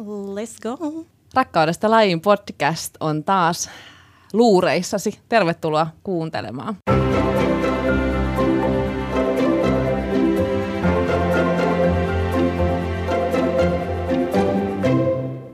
Let's 0.00 0.58
go. 0.62 1.06
Rakkaudesta 1.34 1.90
lajiin 1.90 2.20
podcast 2.20 2.96
on 3.00 3.24
taas 3.24 3.70
luureissasi. 4.32 5.20
Tervetuloa 5.28 5.86
kuuntelemaan. 6.02 6.76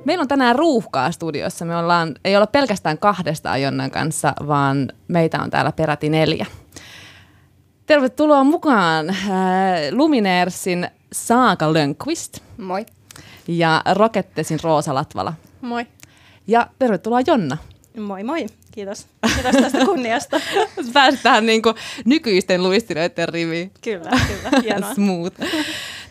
Meillä 0.04 0.22
on 0.22 0.28
tänään 0.28 0.56
ruuhkaa 0.56 1.10
studiossa. 1.12 1.64
Me 1.64 1.76
ollaan, 1.76 2.14
ei 2.24 2.36
olla 2.36 2.46
pelkästään 2.46 2.98
kahdesta 2.98 3.56
Jonnan 3.56 3.90
kanssa, 3.90 4.32
vaan 4.46 4.92
meitä 5.08 5.42
on 5.42 5.50
täällä 5.50 5.72
peräti 5.72 6.08
neljä. 6.08 6.46
Tervetuloa 7.86 8.44
mukaan 8.44 9.10
äh, 9.10 9.16
Lumineersin 9.90 10.88
Saaka 11.12 11.72
Lönkvist 11.72 12.38
Moi. 12.58 12.86
Ja 13.50 13.82
Rokettesin 13.94 14.58
Roosa 14.62 14.94
Latvala. 14.94 15.32
Moi. 15.60 15.86
Ja 16.46 16.66
tervetuloa 16.78 17.20
Jonna. 17.26 17.56
Moi 17.98 18.24
moi. 18.24 18.46
Kiitos. 18.72 19.06
Kiitos 19.34 19.62
tästä 19.62 19.84
kunniasta. 19.84 20.40
Pääsit 20.92 21.22
tähän 21.22 21.46
niin 21.46 21.62
kuin 21.62 21.74
nykyisten 22.04 22.62
luistelijoiden 22.62 23.28
riviin. 23.28 23.72
kyllä, 23.82 24.10
kyllä. 24.10 24.50
Hienoa. 24.62 24.94
Smooth. 24.94 25.40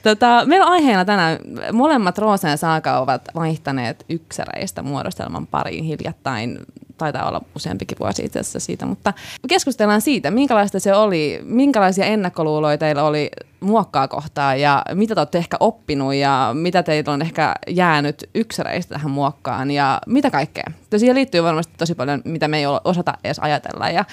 Tota, 0.03 0.43
meillä 0.45 0.65
on 0.65 0.71
aiheena 0.71 1.05
tänään, 1.05 1.37
molemmat 1.73 2.17
Roosa 2.17 2.47
ja 2.47 2.57
Saaka 2.57 2.99
ovat 2.99 3.21
vaihtaneet 3.35 4.05
yksäreistä 4.09 4.81
muodostelman 4.81 5.47
pariin 5.47 5.83
hiljattain. 5.83 6.59
Taitaa 6.99 7.27
olla 7.27 7.41
useampikin 7.55 7.99
vuosi 7.99 8.25
itse 8.25 8.39
asiassa 8.39 8.59
siitä, 8.59 8.85
mutta 8.85 9.13
keskustellaan 9.49 10.01
siitä, 10.01 10.31
minkälaista 10.31 10.79
se 10.79 10.93
oli, 10.93 11.39
minkälaisia 11.43 12.05
ennakkoluuloja 12.05 12.77
teillä 12.77 13.03
oli 13.03 13.31
muokkaa 13.59 14.07
kohtaan 14.07 14.61
ja 14.61 14.83
mitä 14.93 15.15
te 15.15 15.21
olette 15.21 15.37
ehkä 15.37 15.57
oppinut 15.59 16.13
ja 16.13 16.51
mitä 16.53 16.83
teillä 16.83 17.13
on 17.13 17.21
ehkä 17.21 17.55
jäänyt 17.67 18.29
yksäreistä 18.35 18.95
tähän 18.95 19.11
muokkaan 19.11 19.71
ja 19.71 20.01
mitä 20.07 20.31
kaikkea. 20.31 20.63
Siihen 20.97 21.15
liittyy 21.15 21.43
varmasti 21.43 21.73
tosi 21.77 21.95
paljon, 21.95 22.21
mitä 22.25 22.47
me 22.47 22.57
ei 22.57 22.65
osata 22.83 23.13
edes 23.23 23.39
ajatella 23.39 23.89
ja, 23.89 24.05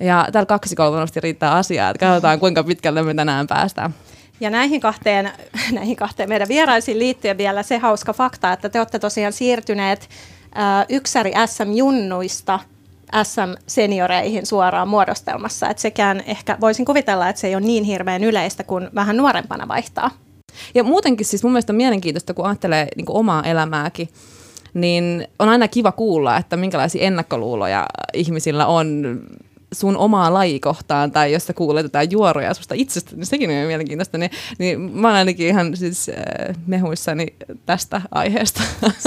ja 0.00 0.28
täällä 0.32 0.46
kaksikolla 0.46 0.92
varmasti 0.92 1.20
riittää 1.20 1.52
asiaa, 1.52 1.90
että 1.90 2.06
katsotaan 2.06 2.40
kuinka 2.44 2.64
pitkälle 2.64 3.02
me 3.02 3.14
tänään 3.14 3.46
päästään. 3.46 3.94
Ja 4.40 4.50
näihin 4.50 4.80
kahteen, 4.80 5.30
näihin 5.72 5.96
kahteen 5.96 6.28
meidän 6.28 6.48
vieraisiin 6.48 6.98
liittyen 6.98 7.38
vielä 7.38 7.62
se 7.62 7.78
hauska 7.78 8.12
fakta, 8.12 8.52
että 8.52 8.68
te 8.68 8.78
olette 8.78 8.98
tosiaan 8.98 9.32
siirtyneet 9.32 10.08
yksäri 10.88 11.32
SM-junnuista 11.46 12.58
SM-senioreihin 13.22 14.46
suoraan 14.46 14.88
muodostelmassa. 14.88 15.68
Että 15.68 15.80
sekään 15.80 16.22
ehkä 16.26 16.56
voisin 16.60 16.84
kuvitella, 16.84 17.28
että 17.28 17.40
se 17.40 17.46
ei 17.46 17.54
ole 17.54 17.66
niin 17.66 17.84
hirveän 17.84 18.24
yleistä 18.24 18.64
kuin 18.64 18.88
vähän 18.94 19.16
nuorempana 19.16 19.68
vaihtaa. 19.68 20.10
Ja 20.74 20.84
muutenkin 20.84 21.26
siis 21.26 21.42
mun 21.42 21.52
mielestä 21.52 21.72
on 21.72 21.76
mielenkiintoista, 21.76 22.34
kun 22.34 22.46
ajattelee 22.46 22.88
niin 22.96 23.06
kuin 23.06 23.16
omaa 23.16 23.42
elämääkin, 23.42 24.08
niin 24.74 25.28
on 25.38 25.48
aina 25.48 25.68
kiva 25.68 25.92
kuulla, 25.92 26.36
että 26.36 26.56
minkälaisia 26.56 27.06
ennakkoluuloja 27.06 27.86
ihmisillä 28.14 28.66
on 28.66 29.20
sun 29.72 29.96
omaa 29.96 30.34
lajikohtaan, 30.34 31.12
tai 31.12 31.32
jos 31.32 31.46
sä 31.46 31.52
kuulet 31.52 31.82
jotain 31.82 32.10
juoroja 32.10 32.54
susta 32.54 32.74
itsestä, 32.74 33.16
niin 33.16 33.26
sekin 33.26 33.50
on 33.50 33.66
mielenkiintoista, 33.66 34.18
niin, 34.18 34.30
niin 34.58 34.80
mä 34.80 35.08
olen 35.08 35.18
ainakin 35.18 35.46
ihan 35.46 35.76
siis 35.76 36.08
äh, 36.08 36.56
mehuissani 36.66 37.26
tästä 37.66 38.00
aiheesta. 38.10 38.62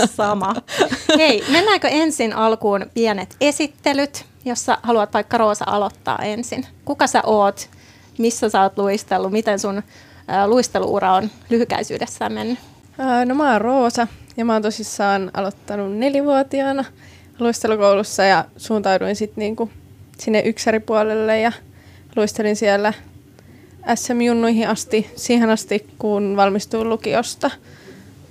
Sama. 0.06 0.56
Hei, 1.18 1.44
mennäänkö 1.52 1.88
ensin 1.88 2.34
alkuun 2.34 2.86
pienet 2.94 3.36
esittelyt, 3.42 4.26
jos 4.46 4.66
sä 4.66 4.78
haluat 4.84 5.14
vaikka 5.14 5.38
Roosa 5.38 5.66
aloittaa 5.68 6.20
ensin. 6.24 6.66
Kuka 6.86 7.08
sä 7.08 7.22
oot, 7.26 7.70
missä 8.18 8.50
sä 8.50 8.62
oot 8.62 8.78
luistellut, 8.78 9.32
miten 9.32 9.60
sun 9.60 9.78
äh, 9.78 10.48
luisteluura 10.48 11.14
on 11.14 11.30
lyhykäisyydessään 11.50 12.34
mennyt? 12.34 12.60
Ää, 12.98 13.26
No 13.26 13.36
mä 13.36 13.52
oon 13.52 13.62
Roosa 13.62 14.08
ja 14.38 14.46
mä 14.46 14.54
oon 14.54 14.62
tosissaan 14.62 15.32
aloittanut 15.34 15.98
nelivuotiaana 15.98 16.86
luistelukoulussa 17.40 18.24
ja 18.24 18.46
suuntauduin 18.58 19.16
sitten 19.16 19.42
niinku 19.42 19.70
sinne 20.20 20.42
yksäripuolelle 20.46 21.40
ja 21.40 21.52
luistelin 22.16 22.56
siellä 22.56 22.94
SM-junnuihin 23.96 24.68
asti, 24.68 25.12
siihen 25.16 25.50
asti 25.50 25.88
kun 26.00 26.34
valmistuin 26.38 26.90
lukiosta. 26.90 27.52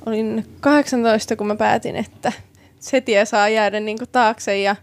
Olin 0.06 0.47
18, 0.60 1.37
kun 1.37 1.47
mä 1.47 1.56
päätin, 1.56 1.97
että 1.97 2.32
se 2.81 3.00
tie 3.00 3.25
saa 3.25 3.48
jäädä 3.48 3.81
niinku 3.81 4.06
taakse 4.06 4.59
ja 4.59 4.76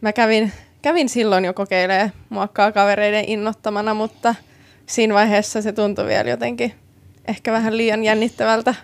mä 0.00 0.12
kävin, 0.12 0.52
kävin 0.82 1.08
silloin 1.08 1.44
jo 1.44 1.54
kokeilemaan 1.54 2.12
muokkaa 2.28 2.72
kavereiden 2.72 3.24
innottamana, 3.28 3.94
mutta 3.94 4.34
siinä 4.86 5.14
vaiheessa 5.14 5.62
se 5.62 5.72
tuntui 5.72 6.06
vielä 6.06 6.30
jotenkin 6.30 6.74
ehkä 7.28 7.52
vähän 7.52 7.76
liian 7.76 8.04
jännittävältä 8.04 8.74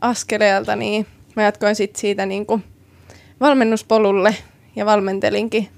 askeleelta, 0.00 0.76
niin 0.76 1.06
mä 1.36 1.42
jatkoin 1.42 1.74
sit 1.74 1.96
siitä 1.96 2.26
niinku 2.26 2.60
valmennuspolulle 3.40 4.36
ja 4.76 4.86
valmentelinkin 4.86 5.68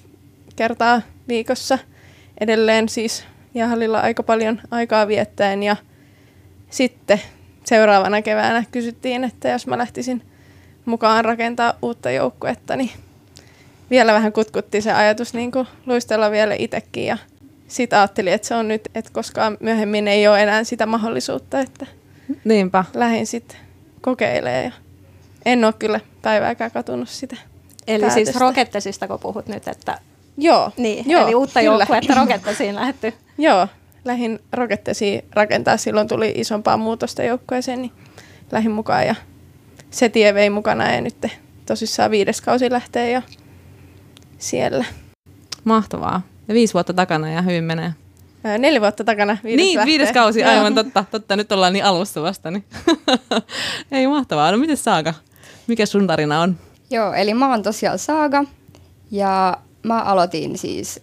5-6 0.00 0.02
kertaa 0.56 1.02
viikossa 1.28 1.78
edelleen 2.40 2.88
siis 2.88 3.24
jäähallilla 3.54 4.00
aika 4.00 4.22
paljon 4.22 4.60
aikaa 4.70 5.08
viettäen 5.08 5.62
ja 5.62 5.76
sitten 6.70 7.20
seuraavana 7.64 8.22
keväänä 8.22 8.64
kysyttiin, 8.70 9.24
että 9.24 9.48
jos 9.48 9.66
mä 9.66 9.78
lähtisin 9.78 10.22
mukaan 10.84 11.24
rakentaa 11.24 11.74
uutta 11.82 12.10
joukkuetta, 12.10 12.76
niin 12.76 12.90
vielä 13.90 14.12
vähän 14.12 14.32
kutkutti 14.32 14.80
se 14.80 14.92
ajatus 14.92 15.34
niin 15.34 15.50
kuin 15.50 15.66
luistella 15.86 16.30
vielä 16.30 16.54
itsekin 16.58 17.06
ja 17.06 17.18
sitten 17.68 17.98
ajattelin, 17.98 18.32
että 18.32 18.48
se 18.48 18.54
on 18.54 18.68
nyt, 18.68 18.88
että 18.94 19.10
koskaan 19.12 19.56
myöhemmin 19.60 20.08
ei 20.08 20.28
ole 20.28 20.42
enää 20.42 20.64
sitä 20.64 20.86
mahdollisuutta, 20.86 21.60
että 21.60 21.86
Niinpä. 22.44 22.84
lähdin 22.94 23.26
sitten 23.26 23.58
kokeilemaan 24.00 24.64
ja 24.64 24.72
en 25.44 25.64
ole 25.64 25.72
kyllä 25.78 26.00
päivääkään 26.22 26.70
katunut 26.70 27.08
sitä. 27.08 27.36
Eli 27.88 28.00
päätöstä. 28.00 28.24
siis 28.24 28.36
Rokettesista, 28.36 29.08
kun 29.08 29.18
puhut 29.18 29.46
nyt, 29.46 29.68
että 29.68 29.98
Joo, 30.40 30.70
niin, 30.76 31.10
joo, 31.10 31.22
eli 31.22 31.34
uutta 31.34 31.60
kyllä. 31.60 31.74
joukkuetta 31.74 32.14
Rokettesiin 32.20 32.74
lähetty. 32.74 33.12
Joo, 33.38 33.68
lähin 34.04 34.40
Rokettesiin 34.52 35.22
rakentaa. 35.32 35.76
Silloin 35.76 36.08
tuli 36.08 36.32
isompaa 36.36 36.76
muutosta 36.76 37.22
joukkueeseen, 37.22 37.82
niin 37.82 37.92
lähin 38.52 38.70
mukaan 38.70 39.06
ja 39.06 39.14
se 39.90 40.08
tie 40.08 40.34
vei 40.34 40.50
mukana 40.50 40.92
ja 40.92 41.00
nyt 41.00 41.26
tosissaan 41.66 42.10
viides 42.10 42.40
kausi 42.40 42.70
lähtee 42.70 43.12
jo 43.12 43.22
siellä. 44.38 44.84
Mahtavaa. 45.64 46.22
Ja 46.48 46.54
viisi 46.54 46.74
vuotta 46.74 46.94
takana 46.94 47.30
ja 47.30 47.42
hyvin 47.42 47.64
menee. 47.64 47.92
Ää, 48.44 48.58
neljä 48.58 48.80
vuotta 48.80 49.04
takana 49.04 49.36
viides 49.44 49.64
niin, 49.64 49.76
lähtee. 49.76 49.90
viides 49.90 50.12
kausi, 50.12 50.44
aivan 50.44 50.74
totta. 50.74 51.04
Totta, 51.10 51.36
nyt 51.36 51.52
ollaan 51.52 51.72
niin 51.72 51.84
alussa 51.84 52.22
vasta. 52.22 52.50
Niin. 52.50 52.64
Ei 53.92 54.06
mahtavaa. 54.06 54.52
No 54.52 54.58
miten 54.58 54.76
Saaka? 54.76 55.14
Mikä 55.66 55.86
sun 55.86 56.06
tarina 56.06 56.40
on? 56.40 56.56
Joo, 56.90 57.12
eli 57.12 57.34
mä 57.34 57.50
oon 57.50 57.62
tosiaan 57.62 57.98
Saaga 57.98 58.44
ja 59.10 59.58
mä 59.82 60.02
aloitin 60.02 60.58
siis 60.58 61.00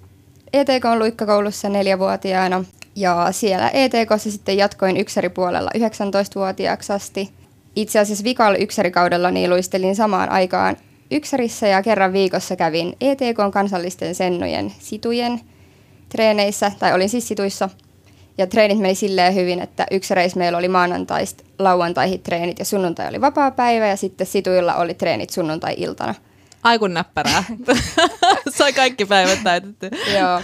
ETKn 0.53 0.99
luikkakoulussa 0.99 1.69
neljävuotiaana 1.69 2.65
ja 2.95 3.27
siellä 3.31 3.69
ETKssa 3.69 4.31
sitten 4.31 4.57
jatkoin 4.57 4.97
yksäripuolella 4.97 5.71
19-vuotiaaksi 5.77 6.93
asti. 6.93 7.29
Itse 7.75 7.99
asiassa 7.99 8.23
vikalla 8.23 8.57
yksärikaudella 8.57 9.31
niin 9.31 9.49
luistelin 9.49 9.95
samaan 9.95 10.29
aikaan 10.29 10.77
yksärissä 11.11 11.67
ja 11.67 11.83
kerran 11.83 12.13
viikossa 12.13 12.55
kävin 12.55 12.95
ETKn 13.01 13.51
kansallisten 13.51 14.15
sennojen 14.15 14.73
situjen 14.79 15.41
treeneissä, 16.09 16.71
tai 16.79 16.93
olin 16.93 17.09
siis 17.09 17.27
situissa. 17.27 17.69
Ja 18.37 18.47
treenit 18.47 18.79
meni 18.79 18.95
silleen 18.95 19.35
hyvin, 19.35 19.59
että 19.59 19.85
yksäreissä 19.91 20.39
meillä 20.39 20.57
oli 20.57 20.67
maanantaista 20.67 21.43
lauantaihin 21.59 22.21
treenit 22.21 22.59
ja 22.59 22.65
sunnuntai 22.65 23.09
oli 23.09 23.21
vapaa 23.21 23.51
päivä 23.51 23.87
ja 23.87 23.95
sitten 23.95 24.27
situilla 24.27 24.75
oli 24.75 24.93
treenit 24.93 25.29
sunnuntai-iltana. 25.29 26.15
Ai 26.63 26.79
kun 26.79 26.93
näppärää. 26.93 27.43
Sai 28.57 28.73
kaikki 28.73 29.05
päivät 29.05 29.39
täytetty. 29.43 29.89
Joo. 30.13 30.41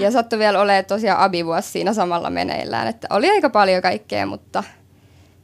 Ja 0.00 0.10
sattui 0.10 0.38
vielä 0.38 0.60
olemaan 0.60 0.84
tosiaan 0.84 1.20
abivuosi 1.20 1.70
siinä 1.70 1.92
samalla 1.92 2.30
meneillään, 2.30 2.88
että 2.88 3.06
oli 3.10 3.30
aika 3.30 3.50
paljon 3.50 3.82
kaikkea, 3.82 4.26
mutta 4.26 4.64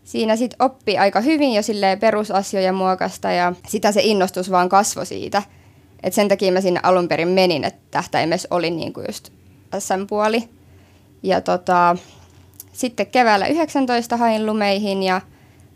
siinä 0.05 0.37
sitten 0.37 0.67
oppi 0.67 0.99
aika 0.99 1.21
hyvin 1.21 1.55
jo 1.55 1.63
silleen 1.63 2.01
perusasioiden 2.01 2.75
muokasta 2.75 3.31
ja 3.31 3.53
sitä 3.69 3.93
se 3.93 4.01
innostus 4.03 4.51
vaan 4.51 4.69
kasvoi 4.69 5.07
siitä. 5.07 5.43
Et 6.03 6.13
sen 6.13 6.29
takia 6.29 6.53
mä 6.53 6.61
sinne 6.61 6.81
alun 6.83 7.09
perin 7.09 7.29
menin, 7.29 7.65
että 7.65 7.81
tähtäimessä 7.91 8.49
oli 8.51 8.71
niinku 8.71 9.01
just 9.01 9.31
SM-puoli. 9.79 10.49
Ja 11.25 11.41
tota, 11.41 11.97
sitten 12.73 13.07
keväällä 13.07 13.47
19 13.47 14.17
hain 14.17 14.47
lumeihin 14.47 15.03
ja 15.03 15.21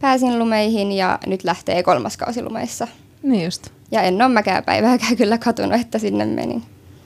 pääsin 0.01 0.39
lumeihin 0.39 0.93
ja 0.93 1.19
nyt 1.27 1.45
lähtee 1.45 1.83
kolmas 1.83 2.17
kausi 2.17 2.43
lumeissa. 2.43 2.89
Niin 3.23 3.45
just. 3.45 3.69
Ja 3.91 4.03
en 4.03 4.23
ole 4.23 4.29
mäkään 4.29 4.65
päivääkään 4.65 5.17
kyllä 5.17 5.39
katunut, 5.39 5.81
että 5.81 5.99
sinne 5.99 6.27
menin. 6.27 6.63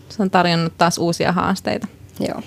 Se 0.09 0.23
on 0.23 0.31
tarjonnut 0.31 0.79
taas 0.79 0.99
uusia 0.99 1.33
haasteita. 1.33 1.87
Joo. 2.21 2.43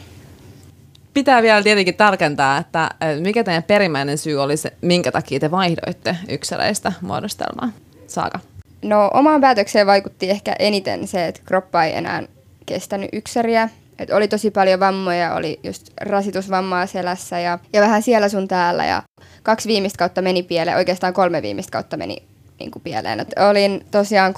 Pitää 1.14 1.42
vielä 1.42 1.64
tietenkin 1.64 1.96
tarkentaa, 1.96 2.58
että 2.58 2.90
mikä 3.20 3.44
teidän 3.44 3.64
perimmäinen 3.64 4.18
syy 4.18 4.42
oli 4.42 4.58
se, 4.58 4.74
minkä 4.82 5.12
takia 5.12 5.40
te 5.40 5.52
vaihdoitte 5.52 6.18
yksilöistä 6.30 6.94
muodostelmaa. 7.02 7.70
Saaka. 8.08 8.40
No 8.82 9.12
omaan 9.14 9.42
päätökseen 9.42 9.88
vaikutti 9.88 10.30
ehkä 10.30 10.56
eniten 10.60 11.08
se, 11.08 11.28
että 11.28 11.42
kroppa 11.46 11.84
ei 11.84 11.96
enää 11.98 12.24
kestänyt 12.66 13.10
yksäriä. 13.14 13.70
Et 14.00 14.10
oli 14.10 14.28
tosi 14.28 14.52
paljon 14.52 14.80
vammoja, 14.80 15.34
oli 15.34 15.60
just 15.64 15.90
rasitusvammaa 16.02 16.86
selässä 16.86 17.40
ja, 17.40 17.60
ja 17.74 17.82
vähän 17.82 18.02
siellä 18.02 18.30
sun 18.30 18.48
täällä. 18.48 18.86
Ja 18.86 19.04
kaksi 19.44 19.68
viimeistä 19.68 19.98
kautta 19.98 20.22
meni 20.22 20.44
pieleen, 20.44 20.78
oikeastaan 20.78 21.14
kolme 21.14 21.42
viimeistä 21.42 21.72
kautta 21.72 21.98
meni 21.98 22.18
niin 22.60 22.72
kuin 22.72 22.84
pieleen. 22.84 23.20
Et 23.20 23.34
olin 23.50 23.86
tosiaan 23.92 24.34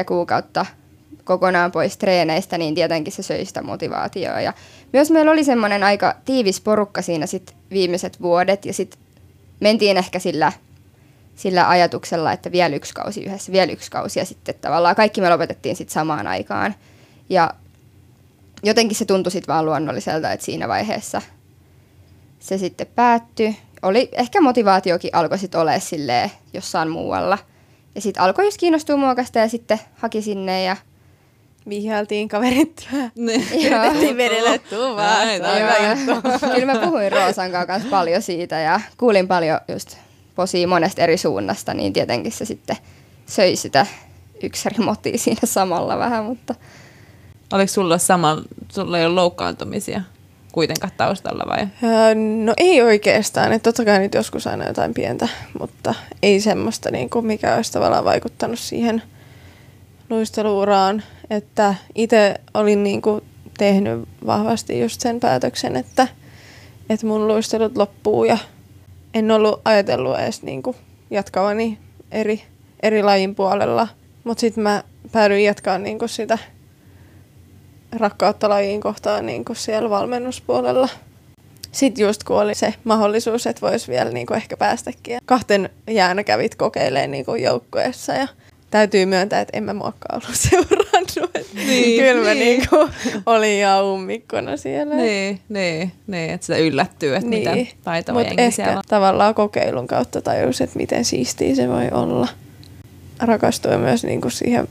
3-4 0.00 0.04
kuukautta 0.06 0.66
kokonaan 1.24 1.72
pois 1.72 1.96
treeneistä, 1.96 2.58
niin 2.58 2.74
tietenkin 2.74 3.12
se 3.12 3.22
söi 3.22 3.44
sitä 3.44 3.62
motivaatioa. 3.62 4.40
Ja 4.40 4.52
myös 4.92 5.10
meillä 5.10 5.30
oli 5.30 5.44
semmoinen 5.44 5.82
aika 5.82 6.14
tiivis 6.24 6.60
porukka 6.60 7.02
siinä 7.02 7.26
sit 7.26 7.54
viimeiset 7.70 8.22
vuodet 8.22 8.64
ja 8.66 8.72
sitten 8.72 9.00
mentiin 9.60 9.96
ehkä 9.96 10.18
sillä, 10.18 10.52
sillä 11.36 11.68
ajatuksella, 11.68 12.32
että 12.32 12.52
vielä 12.52 12.76
yksi 12.76 12.94
kausi 12.94 13.24
yhdessä, 13.24 13.52
vielä 13.52 13.72
yksi 13.72 13.90
kausi 13.90 14.18
ja 14.18 14.24
sitten 14.24 14.54
tavallaan 14.60 14.96
kaikki 14.96 15.20
me 15.20 15.30
lopetettiin 15.30 15.76
sitten 15.76 15.94
samaan 15.94 16.26
aikaan. 16.26 16.74
Ja 17.28 17.54
jotenkin 18.62 18.96
se 18.96 19.04
tuntui 19.04 19.32
sitten 19.32 19.52
vaan 19.52 19.64
luonnolliselta, 19.64 20.32
että 20.32 20.46
siinä 20.46 20.68
vaiheessa 20.68 21.22
se 22.38 22.58
sitten 22.58 22.86
päättyi. 22.94 23.56
Oli, 23.82 24.08
ehkä 24.12 24.40
motivaatiokin 24.40 25.10
alkoi 25.12 25.38
sitten 25.38 25.60
olemaan 25.60 25.80
silleen 25.80 26.30
jossain 26.52 26.90
muualla. 26.90 27.38
Ja 27.94 28.00
sitten 28.00 28.22
alkoi 28.22 28.44
just 28.44 28.56
kiinnostua 28.56 28.96
muokasta 28.96 29.38
ja 29.38 29.48
sitten 29.48 29.80
haki 29.94 30.22
sinne 30.22 30.64
ja 30.64 30.76
Vihjailtiin 31.68 32.28
kaverit. 32.28 32.88
Yritettiin 33.16 34.16
vedellä 34.16 34.58
tuvaa. 34.58 35.16
Kyllä 36.54 36.72
mä 36.74 36.80
puhuin 36.80 37.12
Roosan 37.12 37.50
kanssa 37.66 37.88
paljon 37.90 38.22
siitä 38.22 38.58
ja 38.58 38.80
kuulin 38.98 39.28
paljon 39.28 39.60
just 39.68 39.96
posia 40.34 40.68
monesta 40.68 41.02
eri 41.02 41.16
suunnasta, 41.18 41.74
niin 41.74 41.92
tietenkin 41.92 42.32
se 42.32 42.44
sitten 42.44 42.76
söi 43.26 43.56
sitä 43.56 43.86
yksärimotia 44.42 45.18
siinä 45.18 45.40
samalla 45.44 45.98
vähän, 45.98 46.24
mutta 46.24 46.54
Oliko 47.52 47.72
sulla 47.72 47.98
sama, 47.98 48.42
sulla 48.68 48.98
ei 48.98 49.06
ole 49.06 49.14
loukkaantumisia 49.14 50.02
kuitenkaan 50.52 50.92
taustalla 50.96 51.44
vai? 51.48 51.68
Öö, 51.82 52.14
No 52.14 52.54
ei 52.56 52.82
oikeastaan, 52.82 53.52
että 53.52 53.64
totta 53.64 53.84
kai 53.84 53.98
nyt 53.98 54.14
joskus 54.14 54.46
aina 54.46 54.66
jotain 54.66 54.94
pientä, 54.94 55.28
mutta 55.58 55.94
ei 56.22 56.40
semmoista, 56.40 56.90
niin 56.90 57.10
kuin, 57.10 57.26
mikä 57.26 57.56
olisi 57.56 57.72
tavallaan 57.72 58.04
vaikuttanut 58.04 58.58
siihen 58.58 59.02
luisteluuraan. 60.10 61.02
Että 61.30 61.74
itse 61.94 62.34
olin 62.54 62.84
niin 62.84 63.02
kuin, 63.02 63.22
tehnyt 63.58 64.08
vahvasti 64.26 64.80
just 64.80 65.00
sen 65.00 65.20
päätöksen, 65.20 65.76
että, 65.76 66.08
että 66.90 67.06
mun 67.06 67.28
luistelut 67.28 67.76
loppuu 67.76 68.24
ja 68.24 68.38
en 69.14 69.30
ollut 69.30 69.60
ajatellut 69.64 70.18
edes 70.18 70.42
niin 70.42 70.62
kuin, 70.62 70.76
jatkavani 71.10 71.78
eri, 72.12 72.42
eri 72.82 73.02
lajin 73.02 73.34
puolella. 73.34 73.88
Mutta 74.24 74.40
sitten 74.40 74.62
mä 74.62 74.84
päädyin 75.12 75.44
jatkaa 75.44 75.78
niin 75.78 75.98
kuin, 75.98 76.08
sitä 76.08 76.38
rakkautta 77.92 78.48
lajiin 78.48 78.80
kohtaan 78.80 79.26
niin 79.26 79.44
kuin 79.44 79.56
siellä 79.56 79.90
valmennuspuolella. 79.90 80.88
Sitten 81.72 82.02
just 82.02 82.24
kun 82.24 82.40
oli 82.40 82.54
se 82.54 82.74
mahdollisuus, 82.84 83.46
että 83.46 83.60
voisi 83.60 83.88
vielä 83.88 84.10
niin 84.10 84.26
kuin 84.26 84.36
ehkä 84.36 84.56
päästäkin. 84.56 85.14
Ja 85.14 85.20
kahten 85.24 85.70
jäänä 85.90 86.24
kävit 86.24 86.54
kokeilemaan 86.54 87.10
niin 87.10 87.24
kuin 87.24 87.42
joukkueessa 87.42 88.12
ja 88.12 88.28
täytyy 88.70 89.06
myöntää, 89.06 89.40
että 89.40 89.56
en 89.56 89.64
mä 89.64 89.74
muokkaa 89.74 90.20
ollut 90.22 90.36
seurannut. 90.50 90.88
Niin, 91.54 92.02
Kyllä 92.02 92.28
mä 92.28 92.34
niin. 92.34 92.58
niin 92.58 92.68
kuin 92.68 92.90
olin 93.26 93.58
ihan 93.58 93.84
ummikkona 93.84 94.56
siellä. 94.56 94.94
Niin, 94.94 95.40
niin, 95.48 95.92
niin, 96.06 96.30
että 96.30 96.46
sitä 96.46 96.58
yllättyy, 96.58 97.14
että 97.14 97.28
niin. 97.28 97.48
miten 97.48 97.68
taitava 97.84 98.18
Mut 98.18 98.26
jengi 98.26 98.56
siellä 98.56 98.76
on. 98.76 98.82
tavallaan 98.88 99.34
kokeilun 99.34 99.86
kautta 99.86 100.22
tajus, 100.22 100.60
että 100.60 100.78
miten 100.78 101.04
siistiä 101.04 101.54
se 101.54 101.68
voi 101.68 101.88
olla. 101.92 102.28
Rakastui 103.18 103.76
myös 103.78 104.04
niin 104.04 104.20
kuin 104.20 104.32
siihen 104.32 104.68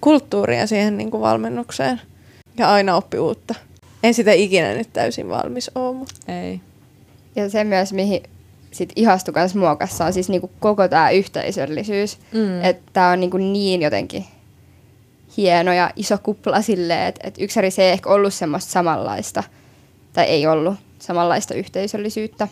kulttuuriin 0.00 0.60
ja 0.60 0.66
siihen 0.66 0.98
niin 0.98 1.10
kuin 1.10 1.20
valmennukseen. 1.20 2.00
Ja 2.58 2.72
aina 2.72 2.96
oppi 2.96 3.18
uutta. 3.18 3.54
En 4.02 4.14
sitä 4.14 4.32
ikinä 4.32 4.74
nyt 4.74 4.92
täysin 4.92 5.28
valmis 5.28 5.70
ole, 5.74 5.94
mutta 5.94 6.14
Ei. 6.32 6.60
ja 7.36 7.50
se 7.50 7.64
myös, 7.64 7.92
mihin 7.92 8.22
sit 8.70 8.92
ihastui 8.96 9.34
kans 9.34 9.54
muokassa, 9.54 10.04
on 10.04 10.12
siis 10.12 10.28
niinku 10.28 10.50
koko 10.60 10.88
tämä 10.88 11.10
yhteisöllisyys. 11.10 12.18
Mm. 12.32 12.64
Että 12.64 12.90
tämä 12.92 13.10
on 13.10 13.20
niinku 13.20 13.36
niin 13.36 13.82
jotenkin 13.82 14.24
hieno 15.36 15.72
ja 15.72 15.90
iso 15.96 16.18
kupla 16.18 16.62
silleen, 16.62 17.06
että 17.06 17.28
et 17.28 17.34
yksäri 17.38 17.70
se 17.70 17.82
ei 17.82 17.90
ehkä 17.90 18.10
ollut 18.10 18.34
semmoista 18.34 18.72
samanlaista, 18.72 19.42
tai 20.12 20.24
ei 20.24 20.46
ollut 20.46 20.74
samanlaista 20.98 21.54
yhteisöllisyyttä. 21.54 22.48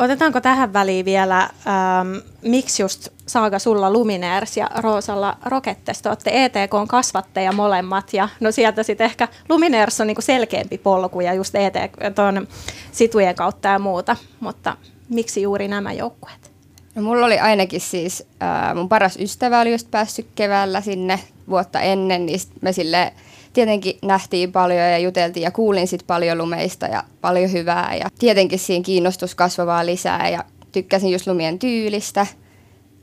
Otetaanko 0.00 0.40
tähän 0.40 0.72
väliin 0.72 1.04
vielä, 1.04 1.40
ähm, 1.40 2.16
miksi 2.42 2.82
just 2.82 3.08
Saaga 3.26 3.58
sulla 3.58 3.92
Lumineers 3.92 4.56
ja 4.56 4.70
Roosalla 4.76 5.36
Rokettes, 5.44 6.02
te 6.02 6.08
olette 6.08 6.44
ETKn 6.44 6.88
kasvatteja 6.88 7.52
molemmat 7.52 8.14
ja 8.14 8.28
no 8.40 8.52
sieltä 8.52 8.82
sitten 8.82 9.04
ehkä 9.04 9.28
Lumineers 9.48 10.00
on 10.00 10.06
niinku 10.06 10.22
selkeämpi 10.22 10.78
polku 10.78 11.20
ja 11.20 11.34
just 11.34 11.54
ETK 11.54 12.14
ton 12.14 12.48
situjen 12.92 13.34
kautta 13.34 13.68
ja 13.68 13.78
muuta, 13.78 14.16
mutta 14.40 14.76
miksi 15.08 15.42
juuri 15.42 15.68
nämä 15.68 15.92
joukkueet? 15.92 16.50
No 16.94 17.02
mulla 17.02 17.26
oli 17.26 17.38
ainakin 17.38 17.80
siis, 17.80 18.26
ää, 18.40 18.74
mun 18.74 18.88
paras 18.88 19.16
ystävä 19.16 19.60
oli 19.60 19.72
just 19.72 19.90
päässyt 19.90 20.26
keväällä 20.34 20.80
sinne 20.80 21.20
vuotta 21.48 21.80
ennen, 21.80 22.26
niin 22.26 22.40
me 22.60 22.72
sille 22.72 23.12
tietenkin 23.52 23.98
nähtiin 24.02 24.52
paljon 24.52 24.80
ja 24.80 24.98
juteltiin 24.98 25.44
ja 25.44 25.50
kuulin 25.50 25.88
sit 25.88 26.06
paljon 26.06 26.38
lumeista 26.38 26.86
ja 26.86 27.04
paljon 27.20 27.52
hyvää 27.52 27.94
ja 27.94 28.08
tietenkin 28.18 28.58
siinä 28.58 28.84
kiinnostus 28.84 29.34
kasvavaa 29.34 29.86
lisää 29.86 30.28
ja 30.28 30.44
tykkäsin 30.72 31.12
just 31.12 31.26
lumien 31.26 31.58
tyylistä, 31.58 32.26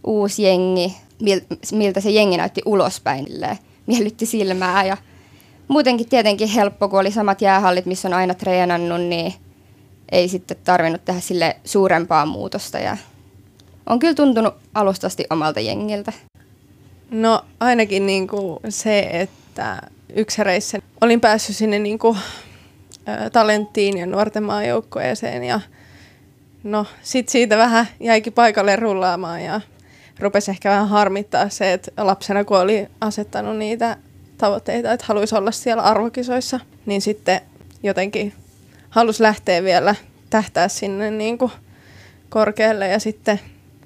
uusi 0.03 0.43
jengi, 0.43 0.95
mil- 1.23 1.57
miltä 1.71 2.01
se 2.01 2.09
jengi 2.09 2.37
näytti 2.37 2.61
ulospäin, 2.65 3.25
miellytti 3.87 4.25
silmää 4.25 4.85
ja 4.85 4.97
muutenkin 5.67 6.09
tietenkin 6.09 6.47
helppo, 6.47 6.89
kun 6.89 6.99
oli 6.99 7.11
samat 7.11 7.41
jäähallit, 7.41 7.85
missä 7.85 8.07
on 8.07 8.13
aina 8.13 8.33
treenannut, 8.33 9.01
niin 9.01 9.33
ei 10.11 10.27
sitten 10.27 10.57
tarvinnut 10.63 11.05
tehdä 11.05 11.19
sille 11.19 11.55
suurempaa 11.63 12.25
muutosta 12.25 12.79
ja 12.79 12.97
on 13.89 13.99
kyllä 13.99 14.13
tuntunut 14.13 14.53
alustasti 14.73 15.25
omalta 15.29 15.59
jengiltä. 15.59 16.13
No 17.11 17.45
ainakin 17.59 18.05
niin 18.05 18.27
kuin 18.27 18.59
se, 18.69 19.09
että 19.11 19.81
yksäreissä 20.15 20.79
olin 21.01 21.21
päässyt 21.21 21.55
sinne 21.55 21.79
niin 21.79 21.99
kuin, 21.99 22.17
ä, 23.07 23.29
talenttiin 23.29 23.97
ja 23.97 24.05
nuorten 24.05 24.43
maajoukkueeseen 24.43 25.43
ja 25.43 25.59
no 26.63 26.85
sit 27.01 27.29
siitä 27.29 27.57
vähän 27.57 27.87
jäikin 27.99 28.33
paikalle 28.33 28.75
rullaamaan 28.75 29.43
ja 29.43 29.61
rupesi 30.19 30.51
ehkä 30.51 30.69
vähän 30.69 30.89
harmittaa 30.89 31.49
se, 31.49 31.73
että 31.73 31.91
lapsena 31.97 32.43
kun 32.43 32.59
oli 32.59 32.87
asettanut 33.01 33.57
niitä 33.57 33.97
tavoitteita, 34.37 34.91
että 34.91 35.05
haluaisi 35.09 35.35
olla 35.35 35.51
siellä 35.51 35.83
arvokisoissa, 35.83 36.59
niin 36.85 37.01
sitten 37.01 37.41
jotenkin 37.83 38.33
halusi 38.89 39.23
lähteä 39.23 39.63
vielä 39.63 39.95
tähtää 40.29 40.67
sinne 40.67 41.11
niin 41.11 41.37
kuin 41.37 41.51
korkealle. 42.29 42.87
Ja 42.87 42.99
sitten 42.99 43.39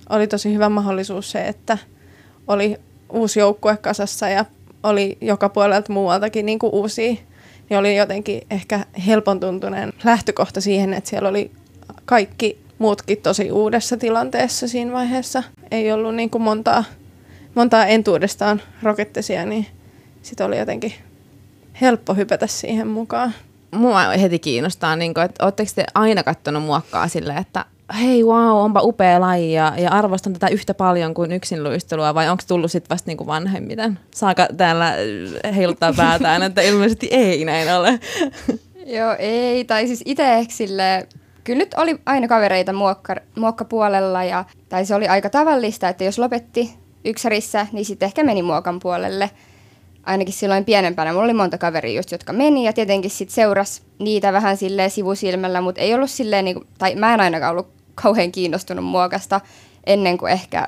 oli 0.09 0.27
tosi 0.27 0.53
hyvä 0.53 0.69
mahdollisuus 0.69 1.31
se, 1.31 1.47
että 1.47 1.77
oli 2.47 2.77
uusi 3.09 3.39
joukkue 3.39 3.77
kasassa 3.77 4.29
ja 4.29 4.45
oli 4.83 5.17
joka 5.21 5.49
puolelta 5.49 5.93
muualtakin 5.93 6.45
niin 6.45 6.59
kuin 6.59 6.73
uusia, 6.73 7.15
niin 7.69 7.77
oli 7.77 7.97
jotenkin 7.97 8.41
ehkä 8.51 8.85
helpon 9.07 9.39
tuntunen 9.39 9.93
lähtökohta 10.03 10.61
siihen, 10.61 10.93
että 10.93 11.09
siellä 11.09 11.29
oli 11.29 11.51
kaikki 12.05 12.57
muutkin 12.77 13.17
tosi 13.17 13.51
uudessa 13.51 13.97
tilanteessa 13.97 14.67
siinä 14.67 14.91
vaiheessa. 14.91 15.43
Ei 15.71 15.91
ollut 15.91 16.15
niin 16.15 16.29
kuin 16.29 16.41
montaa, 16.41 16.83
montaa 17.55 17.85
entuudestaan 17.85 18.61
rokettesia, 18.83 19.45
niin 19.45 19.67
sitten 20.21 20.45
oli 20.47 20.57
jotenkin 20.57 20.93
helppo 21.81 22.13
hypätä 22.13 22.47
siihen 22.47 22.87
mukaan. 22.87 23.33
Mua 23.71 24.01
heti 24.01 24.39
kiinnostaa, 24.39 24.95
niin 24.95 25.13
kuin, 25.13 25.25
että 25.25 25.45
oletteko 25.45 25.71
te 25.75 25.85
aina 25.93 26.23
katsonut 26.23 26.63
muokkaa 26.63 27.07
silleen, 27.07 27.37
että 27.37 27.65
hei 27.99 28.23
wow, 28.23 28.57
onpa 28.57 28.81
upea 28.81 29.21
laji 29.21 29.53
ja, 29.53 29.73
ja 29.77 29.91
arvostan 29.91 30.33
tätä 30.33 30.47
yhtä 30.47 30.73
paljon 30.73 31.13
kuin 31.13 31.31
yksinluistelua 31.31 32.13
vai 32.13 32.29
onko 32.29 32.43
tullut 32.47 32.71
sitten 32.71 32.89
vasta 32.89 33.09
niinku 33.09 33.27
vanhemmiten? 33.27 33.99
Saaka 34.15 34.47
täällä 34.57 34.93
heiluttaa 35.55 35.93
päätään, 35.93 36.43
että 36.43 36.61
ilmeisesti 36.61 37.07
ei 37.11 37.45
näin 37.45 37.73
ole. 37.75 37.99
Joo, 38.97 39.15
ei. 39.19 39.65
Tai 39.65 39.87
siis 39.87 40.01
itse 40.05 40.33
ehkä 40.33 40.53
sille, 40.53 41.07
kyllä 41.43 41.57
nyt 41.57 41.73
oli 41.73 41.99
aina 42.05 42.27
kavereita 42.27 42.73
muokka, 42.73 43.15
muokkapuolella, 43.35 44.23
ja, 44.23 44.45
tai 44.69 44.85
se 44.85 44.95
oli 44.95 45.07
aika 45.07 45.29
tavallista, 45.29 45.89
että 45.89 46.03
jos 46.03 46.19
lopetti 46.19 46.73
yksärissä, 47.05 47.67
niin 47.71 47.85
sitten 47.85 48.05
ehkä 48.05 48.23
meni 48.23 48.43
muokan 48.43 48.79
puolelle. 48.79 49.31
Ainakin 50.03 50.33
silloin 50.33 50.65
pienempänä. 50.65 51.11
Mulla 51.11 51.25
oli 51.25 51.33
monta 51.33 51.57
kaveria 51.57 51.99
just, 51.99 52.11
jotka 52.11 52.33
meni, 52.33 52.63
ja 52.63 52.73
tietenkin 52.73 53.11
sitten 53.11 53.35
seurasi 53.35 53.81
niitä 53.99 54.33
vähän 54.33 54.57
silleen 54.57 54.89
sivusilmällä, 54.89 55.61
mutta 55.61 55.81
ei 55.81 55.93
ollut 55.93 56.09
silleen, 56.09 56.45
niin 56.45 56.57
tai 56.77 56.95
mä 56.95 57.13
en 57.13 57.19
ainakaan 57.19 57.51
ollut 57.51 57.80
kauhean 58.03 58.31
kiinnostunut 58.31 58.85
muokasta 58.85 59.41
ennen 59.85 60.17
kuin 60.17 60.31
ehkä 60.31 60.65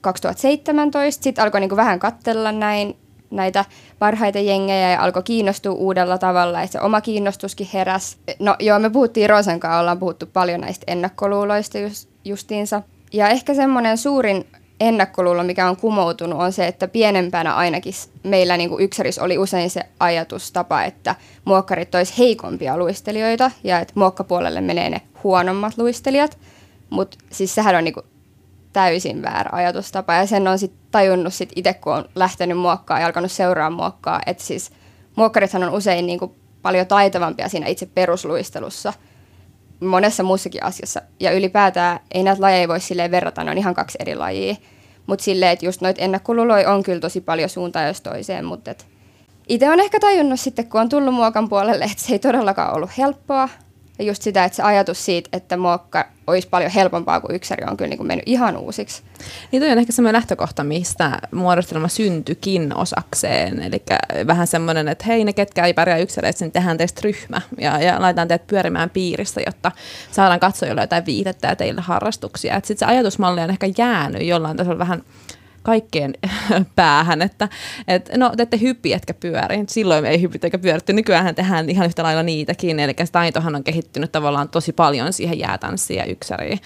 2017. 0.00 1.24
Sitten 1.24 1.44
alkoi 1.44 1.60
niin 1.60 1.76
vähän 1.76 1.98
katsella 1.98 2.52
näin 2.52 2.96
näitä 3.30 3.64
parhaita 3.98 4.38
jengejä 4.38 4.90
ja 4.90 5.02
alkoi 5.02 5.22
kiinnostua 5.22 5.72
uudella 5.72 6.18
tavalla, 6.18 6.62
että 6.62 6.72
se 6.72 6.84
oma 6.84 7.00
kiinnostuskin 7.00 7.68
heräs. 7.72 8.16
No 8.38 8.56
joo, 8.58 8.78
me 8.78 8.90
puhuttiin 8.90 9.30
Roosan 9.30 9.60
kanssa, 9.60 9.80
ollaan 9.80 9.98
puhuttu 9.98 10.26
paljon 10.26 10.60
näistä 10.60 10.84
ennakkoluuloista 10.86 11.78
just, 11.78 12.08
justiinsa. 12.24 12.82
Ja 13.12 13.28
ehkä 13.28 13.54
semmoinen 13.54 13.98
suurin 13.98 14.46
ennakkoluulo, 14.80 15.42
mikä 15.42 15.68
on 15.68 15.76
kumoutunut, 15.76 16.40
on 16.40 16.52
se, 16.52 16.66
että 16.66 16.88
pienempänä 16.88 17.54
ainakin 17.54 17.94
meillä 18.22 18.56
niin 18.56 18.70
kuin 18.70 18.84
yksäris 18.84 19.18
oli 19.18 19.38
usein 19.38 19.70
se 19.70 19.80
ajatustapa, 20.00 20.82
että 20.82 21.14
muokkarit 21.44 21.94
olisi 21.94 22.18
heikompia 22.18 22.76
luistelijoita 22.76 23.50
ja 23.64 23.80
että 23.80 23.92
muokkapuolelle 23.96 24.60
menee 24.60 24.90
ne 24.90 25.00
huonommat 25.24 25.78
luistelijat. 25.78 26.38
Mutta 26.90 27.18
siis 27.30 27.54
sehän 27.54 27.76
on 27.76 27.84
niin 27.84 27.94
kuin 27.94 28.06
täysin 28.72 29.22
väärä 29.22 29.50
ajatustapa 29.52 30.14
ja 30.14 30.26
sen 30.26 30.48
on 30.48 30.58
sitten 30.58 30.80
tajunnut 30.90 31.34
sit 31.34 31.52
itse, 31.56 31.74
kun 31.74 31.94
on 31.94 32.04
lähtenyt 32.14 32.58
muokkaa 32.58 33.00
ja 33.00 33.06
alkanut 33.06 33.32
seuraa 33.32 33.70
muokkaa, 33.70 34.20
että 34.26 34.42
siis 34.42 34.70
muokkarithan 35.16 35.62
on 35.62 35.72
usein 35.72 36.06
niin 36.06 36.18
kuin 36.18 36.34
paljon 36.62 36.86
taitavampia 36.86 37.48
siinä 37.48 37.66
itse 37.66 37.86
perusluistelussa 37.86 38.92
monessa 39.80 40.22
muussakin 40.22 40.64
asiassa. 40.64 41.02
Ja 41.20 41.32
ylipäätään 41.32 42.00
ei 42.10 42.22
näitä 42.22 42.42
lajeja 42.42 42.68
voi 42.68 42.80
silleen 42.80 43.10
verrata, 43.10 43.44
ne 43.44 43.50
on 43.50 43.58
ihan 43.58 43.74
kaksi 43.74 43.98
eri 44.00 44.14
lajia. 44.14 44.56
Mutta 45.06 45.24
silleen, 45.24 45.52
että 45.52 45.66
just 45.66 45.80
noita 45.80 46.02
ennakkoluuloja 46.02 46.72
on 46.72 46.82
kyllä 46.82 47.00
tosi 47.00 47.20
paljon 47.20 47.48
suuntaan 47.48 47.86
jos 47.86 48.00
toiseen, 48.00 48.44
mutta 48.44 48.74
itse 49.48 49.70
on 49.70 49.80
ehkä 49.80 50.00
tajunnut 50.00 50.40
sitten, 50.40 50.68
kun 50.68 50.80
on 50.80 50.88
tullut 50.88 51.14
muokan 51.14 51.48
puolelle, 51.48 51.84
että 51.84 52.02
se 52.02 52.12
ei 52.12 52.18
todellakaan 52.18 52.76
ollut 52.76 52.90
helppoa, 52.98 53.48
ja 54.00 54.06
just 54.06 54.22
sitä, 54.22 54.44
että 54.44 54.56
se 54.56 54.62
ajatus 54.62 55.04
siitä, 55.04 55.28
että 55.32 55.56
muokka 55.56 56.06
olisi 56.26 56.48
paljon 56.48 56.70
helpompaa 56.70 57.20
kuin 57.20 57.34
yksäri 57.34 57.64
on 57.70 57.76
kyllä 57.76 57.88
niin 57.88 57.96
kuin 57.96 58.06
mennyt 58.06 58.22
ihan 58.26 58.56
uusiksi. 58.56 59.02
Niin 59.52 59.62
toi 59.62 59.72
on 59.72 59.78
ehkä 59.78 59.92
semmoinen 59.92 60.16
lähtökohta, 60.16 60.64
mistä 60.64 61.18
muodostelma 61.34 61.88
syntyikin 61.88 62.76
osakseen. 62.76 63.62
Eli 63.62 63.82
vähän 64.26 64.46
semmoinen, 64.46 64.88
että 64.88 65.04
hei 65.04 65.24
ne 65.24 65.32
ketkä 65.32 65.66
ei 65.66 65.74
pärjää 65.74 65.98
yksäreitä, 65.98 66.44
niin 66.44 66.52
tehdään 66.52 66.78
teistä 66.78 67.00
ryhmä 67.04 67.40
ja, 67.58 67.82
ja 67.82 68.00
laitetaan 68.00 68.28
teidät 68.28 68.46
pyörimään 68.46 68.90
piirissä, 68.90 69.40
jotta 69.46 69.72
saadaan 70.10 70.40
katsojille 70.40 70.80
jotain 70.80 71.06
viitettä 71.06 71.48
ja 71.48 71.56
teille 71.56 71.80
harrastuksia. 71.80 72.54
Sitten 72.54 72.78
se 72.78 72.86
ajatusmalli 72.86 73.40
on 73.40 73.50
ehkä 73.50 73.68
jäänyt 73.78 74.22
jollain 74.22 74.56
tasolla 74.56 74.78
vähän 74.78 75.02
kaikkeen 75.62 76.14
päähän, 76.76 77.22
että 77.22 77.48
et, 77.88 78.10
no 78.16 78.32
te 78.36 78.42
ette 78.42 78.60
hyppi 78.60 78.92
etkä 78.92 79.14
pyöri. 79.14 79.64
Silloin 79.68 80.06
ei 80.06 80.22
hyppi 80.22 80.38
eikä 80.42 80.58
pyöritty. 80.58 80.92
Nykyään 80.92 81.34
tehdään 81.34 81.70
ihan 81.70 81.86
yhtä 81.86 82.02
lailla 82.02 82.22
niitäkin, 82.22 82.80
eli 82.80 82.94
taitohan 83.12 83.54
on 83.54 83.64
kehittynyt 83.64 84.12
tavallaan 84.12 84.48
tosi 84.48 84.72
paljon 84.72 85.12
siihen 85.12 85.38
jäätanssiin 85.38 85.98
ja 85.98 86.04
yksäriin. 86.04 86.58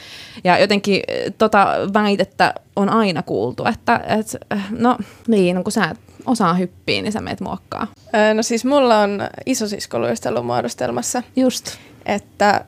Ja 0.45 0.59
jotenkin 0.59 1.03
eh, 1.09 1.33
tota 1.39 1.67
väitettä 1.95 2.55
on 2.77 2.89
aina 2.89 3.23
kuultu, 3.23 3.65
että 3.67 4.01
et, 4.07 4.37
no 4.71 4.99
niin, 5.29 5.57
no 5.57 5.63
kun 5.63 5.73
sä 5.73 5.95
osaa 6.27 6.55
hyppiä, 6.55 7.03
niin 7.03 7.13
sä 7.13 7.21
meet 7.21 7.41
muokkaa. 7.41 7.87
No 8.35 8.43
siis 8.43 8.65
mulla 8.65 9.01
on 9.01 9.21
isosisko 9.47 9.99
muodostelmassa. 10.43 11.23
Just. 11.37 11.79
Että 12.07 12.65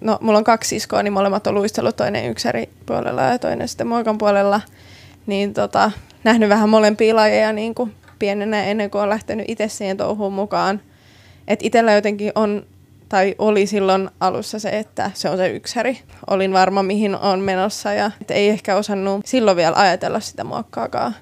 no, 0.00 0.18
mulla 0.20 0.38
on 0.38 0.44
kaksi 0.44 0.68
siskoa, 0.68 1.02
niin 1.02 1.12
molemmat 1.12 1.46
on 1.46 1.54
luistellut, 1.54 1.96
toinen 1.96 2.30
yksäri 2.30 2.68
puolella 2.86 3.22
ja 3.22 3.38
toinen 3.38 3.68
sitten 3.68 3.86
muokan 3.86 4.18
puolella– 4.18 4.60
niin 5.26 5.54
tota, 5.54 5.90
nähnyt 6.24 6.48
vähän 6.48 6.68
molempia 6.68 7.16
lajeja 7.16 7.52
niin 7.52 7.74
kuin 7.74 7.94
pienenä 8.18 8.64
ennen 8.64 8.90
kuin 8.90 9.02
on 9.02 9.08
lähtenyt 9.08 9.46
itse 9.48 9.68
siihen 9.68 9.96
touhuun 9.96 10.32
mukaan. 10.32 10.80
Et 11.48 11.60
itsellä 11.62 11.92
jotenkin 11.92 12.32
on, 12.34 12.66
tai 13.08 13.34
oli 13.38 13.66
silloin 13.66 14.10
alussa 14.20 14.58
se, 14.58 14.68
että 14.68 15.10
se 15.14 15.28
on 15.28 15.36
se 15.36 15.48
yksäri. 15.48 15.98
Olin 16.30 16.52
varma, 16.52 16.82
mihin 16.82 17.16
on 17.16 17.40
menossa 17.40 17.92
ja 17.92 18.10
et 18.20 18.30
ei 18.30 18.48
ehkä 18.48 18.76
osannut 18.76 19.26
silloin 19.26 19.56
vielä 19.56 19.76
ajatella 19.76 20.20
sitä 20.20 20.44
muokkaakaan 20.44 21.14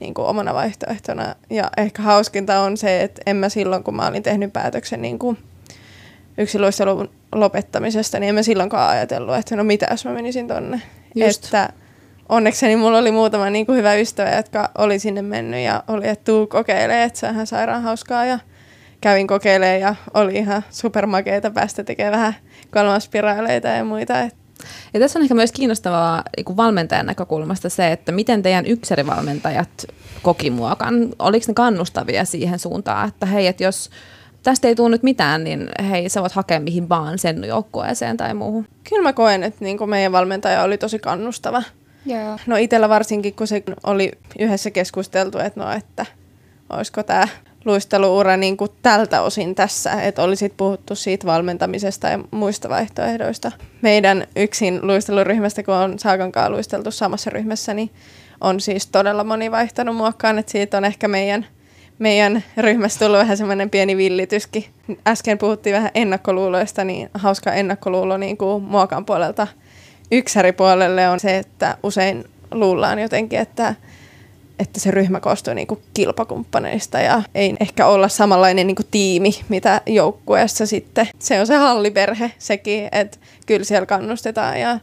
niin 0.00 0.14
kuin 0.14 0.26
omana 0.26 0.54
vaihtoehtona. 0.54 1.34
Ja 1.50 1.70
ehkä 1.76 2.02
hauskinta 2.02 2.60
on 2.60 2.76
se, 2.76 3.02
että 3.02 3.22
en 3.26 3.36
mä 3.36 3.48
silloin, 3.48 3.84
kun 3.84 3.96
mä 3.96 4.06
olin 4.06 4.22
tehnyt 4.22 4.52
päätöksen 4.52 5.02
niin 5.02 5.18
kuin 5.18 5.38
yksilöistelun 6.38 7.10
lopettamisesta, 7.34 8.18
niin 8.18 8.28
en 8.28 8.34
mä 8.34 8.42
silloinkaan 8.42 8.90
ajatellut, 8.90 9.36
että 9.36 9.56
no 9.56 9.64
mitä 9.64 9.86
jos 9.90 10.04
mä 10.04 10.12
menisin 10.12 10.48
tonne. 10.48 10.82
Just. 11.14 11.44
Että 11.44 11.72
onnekseni 12.32 12.76
mulla 12.76 12.98
oli 12.98 13.12
muutama 13.12 13.50
niin 13.50 13.66
kuin 13.66 13.78
hyvä 13.78 13.94
ystävä, 13.94 14.36
jotka 14.36 14.70
oli 14.78 14.98
sinne 14.98 15.22
mennyt 15.22 15.60
ja 15.60 15.84
oli, 15.88 16.08
että 16.08 16.24
tuu 16.24 16.46
kokeilee, 16.46 17.04
että 17.04 17.18
se 17.18 17.26
on 17.26 17.34
ihan 17.34 17.46
sairaan 17.46 17.82
hauskaa 17.82 18.24
ja 18.24 18.38
kävin 19.00 19.26
kokeilemaan 19.26 19.80
ja 19.80 19.94
oli 20.14 20.34
ihan 20.34 20.64
supermakeita 20.70 21.50
päästä 21.50 21.84
tekemään 21.84 22.12
vähän 22.12 22.34
kolmaspiraaleita 22.70 23.68
ja 23.68 23.84
muita. 23.84 24.12
Ja 24.94 25.00
tässä 25.00 25.18
on 25.18 25.22
ehkä 25.22 25.34
myös 25.34 25.52
kiinnostavaa 25.52 26.22
niin 26.36 26.56
valmentajan 26.56 27.06
näkökulmasta 27.06 27.68
se, 27.68 27.92
että 27.92 28.12
miten 28.12 28.42
teidän 28.42 28.66
yksärivalmentajat 28.66 29.86
koki 30.22 30.50
muokan. 30.50 31.08
Oliko 31.18 31.44
ne 31.48 31.54
kannustavia 31.54 32.24
siihen 32.24 32.58
suuntaan, 32.58 33.08
että 33.08 33.26
hei, 33.26 33.46
että 33.46 33.64
jos 33.64 33.90
tästä 34.42 34.68
ei 34.68 34.74
tule 34.74 34.88
nyt 34.88 35.02
mitään, 35.02 35.44
niin 35.44 35.68
hei, 35.90 36.08
sä 36.08 36.20
voit 36.20 36.32
hakea 36.32 36.60
mihin 36.60 36.88
vaan 36.88 37.18
sen 37.18 37.44
joukkueeseen 37.44 38.16
tai 38.16 38.34
muuhun. 38.34 38.66
Kyllä 38.88 39.02
mä 39.02 39.12
koen, 39.12 39.42
että 39.42 39.64
niin 39.64 39.90
meidän 39.90 40.12
valmentaja 40.12 40.62
oli 40.62 40.78
tosi 40.78 40.98
kannustava. 40.98 41.62
Yeah. 42.10 42.40
No 42.46 42.56
itsellä 42.56 42.88
varsinkin, 42.88 43.34
kun 43.34 43.46
se 43.46 43.62
oli 43.84 44.12
yhdessä 44.38 44.70
keskusteltu, 44.70 45.38
että 45.38 45.60
no, 45.60 45.72
että 45.72 46.06
olisiko 46.70 47.02
tämä 47.02 47.28
luisteluura 47.64 48.36
niin 48.36 48.56
kuin 48.56 48.70
tältä 48.82 49.22
osin 49.22 49.54
tässä, 49.54 49.92
että 50.02 50.22
olisit 50.22 50.56
puhuttu 50.56 50.94
siitä 50.94 51.26
valmentamisesta 51.26 52.08
ja 52.08 52.18
muista 52.30 52.68
vaihtoehdoista. 52.68 53.52
Meidän 53.82 54.26
yksin 54.36 54.86
luisteluryhmästä, 54.86 55.62
kun 55.62 55.74
on 55.74 55.98
Saakankaan 55.98 56.52
luisteltu 56.52 56.90
samassa 56.90 57.30
ryhmässä, 57.30 57.74
niin 57.74 57.90
on 58.40 58.60
siis 58.60 58.86
todella 58.86 59.24
moni 59.24 59.50
vaihtanut 59.50 59.96
muokkaan, 59.96 60.38
että 60.38 60.52
siitä 60.52 60.76
on 60.76 60.84
ehkä 60.84 61.08
meidän, 61.08 61.46
meidän 61.98 62.44
ryhmästä 62.56 63.04
tullut 63.04 63.20
vähän 63.20 63.36
semmoinen 63.36 63.70
pieni 63.70 63.96
villityskin. 63.96 64.64
Äsken 65.06 65.38
puhuttiin 65.38 65.76
vähän 65.76 65.90
ennakkoluuloista, 65.94 66.84
niin 66.84 67.10
hauska 67.14 67.52
ennakkoluulo 67.52 68.16
niin 68.16 68.36
kuin 68.36 68.62
muokan 68.62 69.04
puolelta– 69.04 69.46
yksäripuolelle 70.12 71.08
on 71.08 71.20
se, 71.20 71.36
että 71.36 71.76
usein 71.82 72.24
luullaan 72.50 72.98
jotenkin, 72.98 73.38
että, 73.38 73.74
että 74.58 74.80
se 74.80 74.90
ryhmä 74.90 75.20
koostuu 75.20 75.54
niin 75.54 75.66
kilpakumppaneista 75.94 77.00
ja 77.00 77.22
ei 77.34 77.54
ehkä 77.60 77.86
olla 77.86 78.08
samanlainen 78.08 78.66
niin 78.66 78.76
tiimi, 78.90 79.30
mitä 79.48 79.80
joukkueessa 79.86 80.66
sitten. 80.66 81.08
Se 81.18 81.40
on 81.40 81.46
se 81.46 81.56
halliperhe 81.56 82.32
sekin, 82.38 82.88
että 82.92 83.18
kyllä 83.46 83.64
siellä 83.64 83.86
kannustetaan 83.86 84.60
ja 84.60 84.78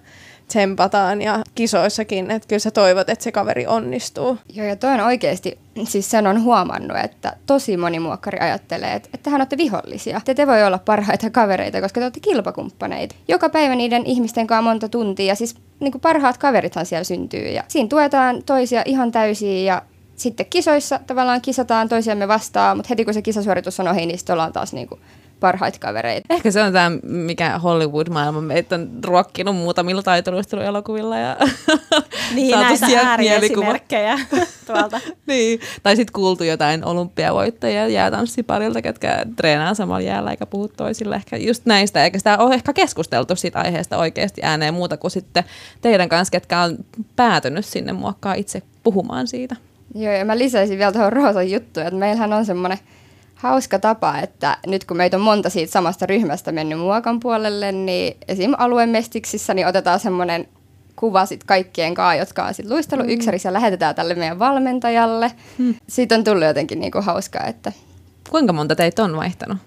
tsempataan 0.50 1.22
ja 1.22 1.40
kisoissakin, 1.56 2.32
että 2.32 2.48
kyllä 2.48 2.60
sä 2.60 2.72
toivot, 2.72 3.10
että 3.10 3.24
se 3.24 3.32
kaveri 3.32 3.68
onnistuu. 3.68 4.38
Joo, 4.54 4.66
ja 4.66 4.76
toi 4.76 4.94
on 4.94 5.00
oikeasti, 5.00 5.58
siis 5.84 6.12
sen 6.12 6.28
on 6.28 6.44
huomannut, 6.44 6.98
että 7.04 7.36
tosi 7.46 7.78
moni 7.78 8.00
muokkari 8.00 8.40
ajattelee, 8.40 8.94
että, 9.14 9.30
hän 9.30 9.42
olette 9.42 9.58
vihollisia. 9.58 10.22
Te, 10.26 10.34
te 10.34 10.48
voi 10.48 10.64
olla 10.64 10.78
parhaita 10.78 11.30
kavereita, 11.30 11.82
koska 11.82 12.00
te 12.00 12.06
olette 12.06 12.20
kilpakumppaneita. 12.20 13.16
Joka 13.28 13.50
päivä 13.50 13.76
niiden 13.76 14.06
ihmisten 14.06 14.48
kanssa 14.48 14.70
monta 14.70 14.90
tuntia, 14.90 15.26
ja 15.26 15.36
siis 15.36 15.56
niin 15.80 15.92
kuin 15.92 16.02
parhaat 16.02 16.38
kaverithan 16.38 16.86
siellä 16.86 17.04
syntyy. 17.04 17.48
Ja 17.48 17.64
siinä 17.68 17.90
tuetaan 17.90 18.44
toisia 18.46 18.82
ihan 18.86 19.12
täysiä, 19.12 19.74
ja 19.74 19.82
sitten 20.16 20.46
kisoissa 20.46 21.00
tavallaan 21.08 21.42
kisataan 21.42 21.90
toisiamme 21.90 22.28
vastaan, 22.28 22.78
mutta 22.78 22.90
heti 22.90 23.06
kun 23.06 23.14
se 23.14 23.22
kisasuoritus 23.22 23.80
on 23.80 23.88
ohi, 23.88 24.06
niin 24.06 24.18
sitten 24.18 24.34
ollaan 24.34 24.54
taas 24.54 24.74
niin 24.74 24.88
kuin 24.88 25.02
parhaita 25.40 25.80
kavereita. 25.80 26.34
Ehkä 26.34 26.52
se 26.52 26.62
on 26.62 26.74
tämä, 26.74 26.92
mikä 27.04 27.60
Hollywood-maailma 27.60 28.42
meitä 28.42 28.76
on 28.76 28.90
ruokkinut 29.06 29.56
muutamilla 29.56 30.04
taitoluisteluelokuvilla 30.04 31.18
ja 31.18 31.38
niin, 32.36 32.60
näitä 32.60 32.86
ääriesimerkkejä 33.06 34.20
tuolta. 34.68 35.02
niin. 35.28 35.60
Tai 35.84 35.96
sitten 35.96 36.14
kuultu 36.14 36.44
jotain 36.44 36.86
olympiavoittajia 36.86 37.88
jäätanssiparilta, 37.88 38.82
ketkä 38.82 39.26
treenaa 39.36 39.74
samalla 39.74 40.02
jäällä 40.02 40.32
eikä 40.32 40.46
puhu 40.46 40.68
toisille. 40.68 41.16
Ehkä 41.16 41.38
just 41.38 41.66
näistä, 41.66 42.04
eikä 42.04 42.18
sitä 42.18 42.38
ole 42.38 42.56
ehkä 42.56 42.74
keskusteltu 42.74 43.36
siitä 43.36 43.60
aiheesta 43.60 43.98
oikeasti 43.98 44.42
ääneen 44.44 44.74
muuta 44.74 44.98
kuin 44.98 45.12
sitten 45.12 45.44
teidän 45.82 46.10
kanssa, 46.10 46.32
ketkä 46.32 46.62
on 46.62 46.78
päätynyt 47.16 47.66
sinne 47.66 47.94
muokkaa 47.94 48.34
itse 48.34 48.62
puhumaan 48.84 49.28
siitä. 49.28 49.56
Joo, 49.96 50.14
ja 50.14 50.26
mä 50.26 50.38
lisäisin 50.38 50.78
vielä 50.78 50.92
tuohon 50.92 51.14
Roosan 51.14 51.52
juttuun, 51.52 51.86
että 51.86 52.00
meillähän 52.00 52.34
on 52.34 52.46
semmoinen 52.46 52.78
hauska 53.40 53.80
tapa, 53.80 54.20
että 54.20 54.58
nyt 54.68 54.86
kun 54.86 54.98
meitä 54.98 55.18
on 55.18 55.22
monta 55.22 55.50
siitä 55.50 55.72
samasta 55.72 56.06
ryhmästä 56.06 56.52
mennyt 56.52 56.80
muokan 56.80 57.20
puolelle, 57.20 57.72
niin 57.72 58.18
esim. 58.28 58.54
aluemestiksissä 58.58 59.54
niin 59.54 59.68
otetaan 59.68 60.00
semmoinen 60.00 60.48
kuva 60.96 61.26
sit 61.26 61.44
kaikkien 61.44 61.94
kanssa, 61.94 62.16
jotka 62.16 62.46
on 62.46 62.54
sit 62.54 62.70
luistellut 62.70 63.08
mm. 63.08 63.14
yksärissä 63.14 63.50
ja 63.50 63.54
lähetetään 63.54 63.96
tälle 63.96 64.16
meidän 64.16 64.40
valmentajalle. 64.40 65.32
Mm. 65.58 65.76
Siitä 65.88 66.16
on 66.16 66.24
tullut 66.24 66.44
jotenkin 66.44 66.80
niinku 66.80 67.02
hauskaa. 67.02 67.46
Että... 67.46 67.72
Kuinka 68.30 68.54
monta 68.54 68.76
teitä 68.76 69.04
on 69.04 69.16
vaihtanut? 69.16 69.58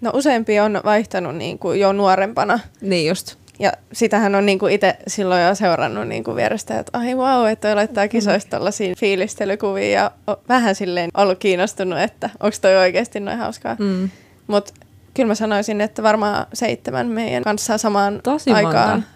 No 0.00 0.10
useampi 0.14 0.60
on 0.60 0.80
vaihtanut 0.84 1.36
niin 1.36 1.58
kuin 1.58 1.80
jo 1.80 1.92
nuorempana. 1.92 2.58
Niin 2.80 3.08
just. 3.08 3.41
Ja 3.62 3.72
sitähän 3.92 4.34
on 4.34 4.46
niinku 4.46 4.66
itse 4.66 4.96
silloin 5.06 5.42
jo 5.42 5.54
seurannut 5.54 6.08
niinku 6.08 6.36
vierestä, 6.36 6.78
että 6.78 6.98
ai 6.98 7.14
wow, 7.14 7.48
että 7.48 7.68
toi 7.68 7.74
laittaa 7.74 8.08
kisoista 8.08 8.50
tällaisia 8.50 8.94
fiilistelykuvia 8.98 9.90
ja 9.90 10.10
vähän 10.48 10.74
silleen 10.74 11.10
ollut 11.16 11.38
kiinnostunut, 11.38 11.98
että 11.98 12.30
onko 12.40 12.56
toi 12.60 12.76
oikeasti 12.76 13.20
noin 13.20 13.38
hauskaa. 13.38 13.76
Mm. 13.78 14.10
Mutta 14.46 14.72
kyllä 15.14 15.26
mä 15.26 15.34
sanoisin, 15.34 15.80
että 15.80 16.02
varmaan 16.02 16.46
seitsemän 16.52 17.06
meidän 17.06 17.42
kanssa 17.42 17.78
samaan 17.78 18.20
Tosi 18.22 18.50
aikaan 18.52 18.90
monta. 18.90 19.08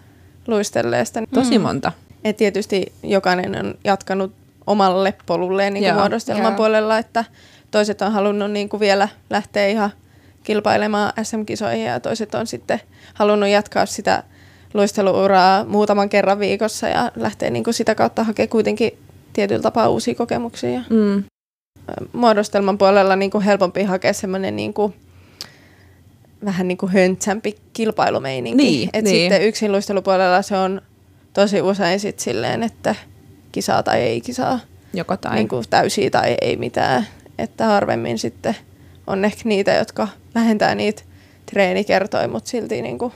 luistelleesta. 0.46 1.22
Tosi 1.34 1.58
mm. 1.58 1.62
monta. 1.62 1.92
Et 2.24 2.36
tietysti 2.36 2.92
jokainen 3.02 3.66
on 3.66 3.74
jatkanut 3.84 4.32
omalle 4.66 5.14
polulleen 5.26 5.74
niin 5.74 5.94
muodostelman 5.94 6.54
puolella, 6.54 6.98
että 6.98 7.24
toiset 7.70 8.02
on 8.02 8.12
halunnut 8.12 8.50
niin 8.50 8.68
kuin 8.68 8.80
vielä 8.80 9.08
lähteä 9.30 9.66
ihan 9.66 9.90
kilpailemaan 10.42 11.12
SM-kisoihin 11.22 11.84
ja 11.84 12.00
toiset 12.00 12.34
on 12.34 12.46
sitten 12.46 12.80
halunnut 13.14 13.48
jatkaa 13.48 13.86
sitä 13.86 14.22
luisteluuraa 14.74 15.64
muutaman 15.64 16.08
kerran 16.08 16.38
viikossa 16.38 16.88
ja 16.88 17.12
lähtee 17.16 17.50
niin 17.50 17.64
kuin 17.64 17.74
sitä 17.74 17.94
kautta 17.94 18.24
hakemaan 18.24 18.48
kuitenkin 18.48 18.98
tietyllä 19.32 19.62
tapaa 19.62 19.88
uusia 19.88 20.14
kokemuksia. 20.14 20.80
Mm. 20.90 21.24
Muodostelman 22.12 22.78
puolella 22.78 23.16
niin 23.16 23.30
kuin 23.30 23.44
helpompi 23.44 23.82
hakea 23.82 24.12
semmoinen 24.12 24.56
niin 24.56 24.74
kuin 24.74 24.94
vähän 26.44 26.68
niin 26.68 26.78
kuin 26.78 26.92
höntsämpi 26.92 27.56
kilpailumeininki. 27.72 28.64
Niin, 28.64 28.90
Et 28.92 29.04
niin. 29.04 29.16
sitten 29.16 29.48
yksin 29.48 29.72
luistelupuolella 29.72 30.42
se 30.42 30.56
on 30.56 30.82
tosi 31.32 31.62
usein 31.62 32.00
sit 32.00 32.20
silleen, 32.20 32.62
että 32.62 32.94
kisaa 33.52 33.82
tai 33.82 34.00
ei 34.00 34.20
kisaa. 34.20 34.60
Joko 34.94 35.16
tai. 35.16 35.34
Niin 35.34 35.48
kuin 35.48 35.64
täysiä 35.70 36.10
tai 36.10 36.36
ei 36.40 36.56
mitään. 36.56 37.06
Että 37.38 37.64
harvemmin 37.64 38.18
sitten 38.18 38.56
on 39.06 39.24
ehkä 39.24 39.42
niitä, 39.44 39.74
jotka 39.74 40.08
vähentää 40.34 40.74
niitä 40.74 41.02
treenikertoja, 41.52 42.28
mutta 42.28 42.50
silti 42.50 42.82
niin 42.82 42.98
kuin, 42.98 43.12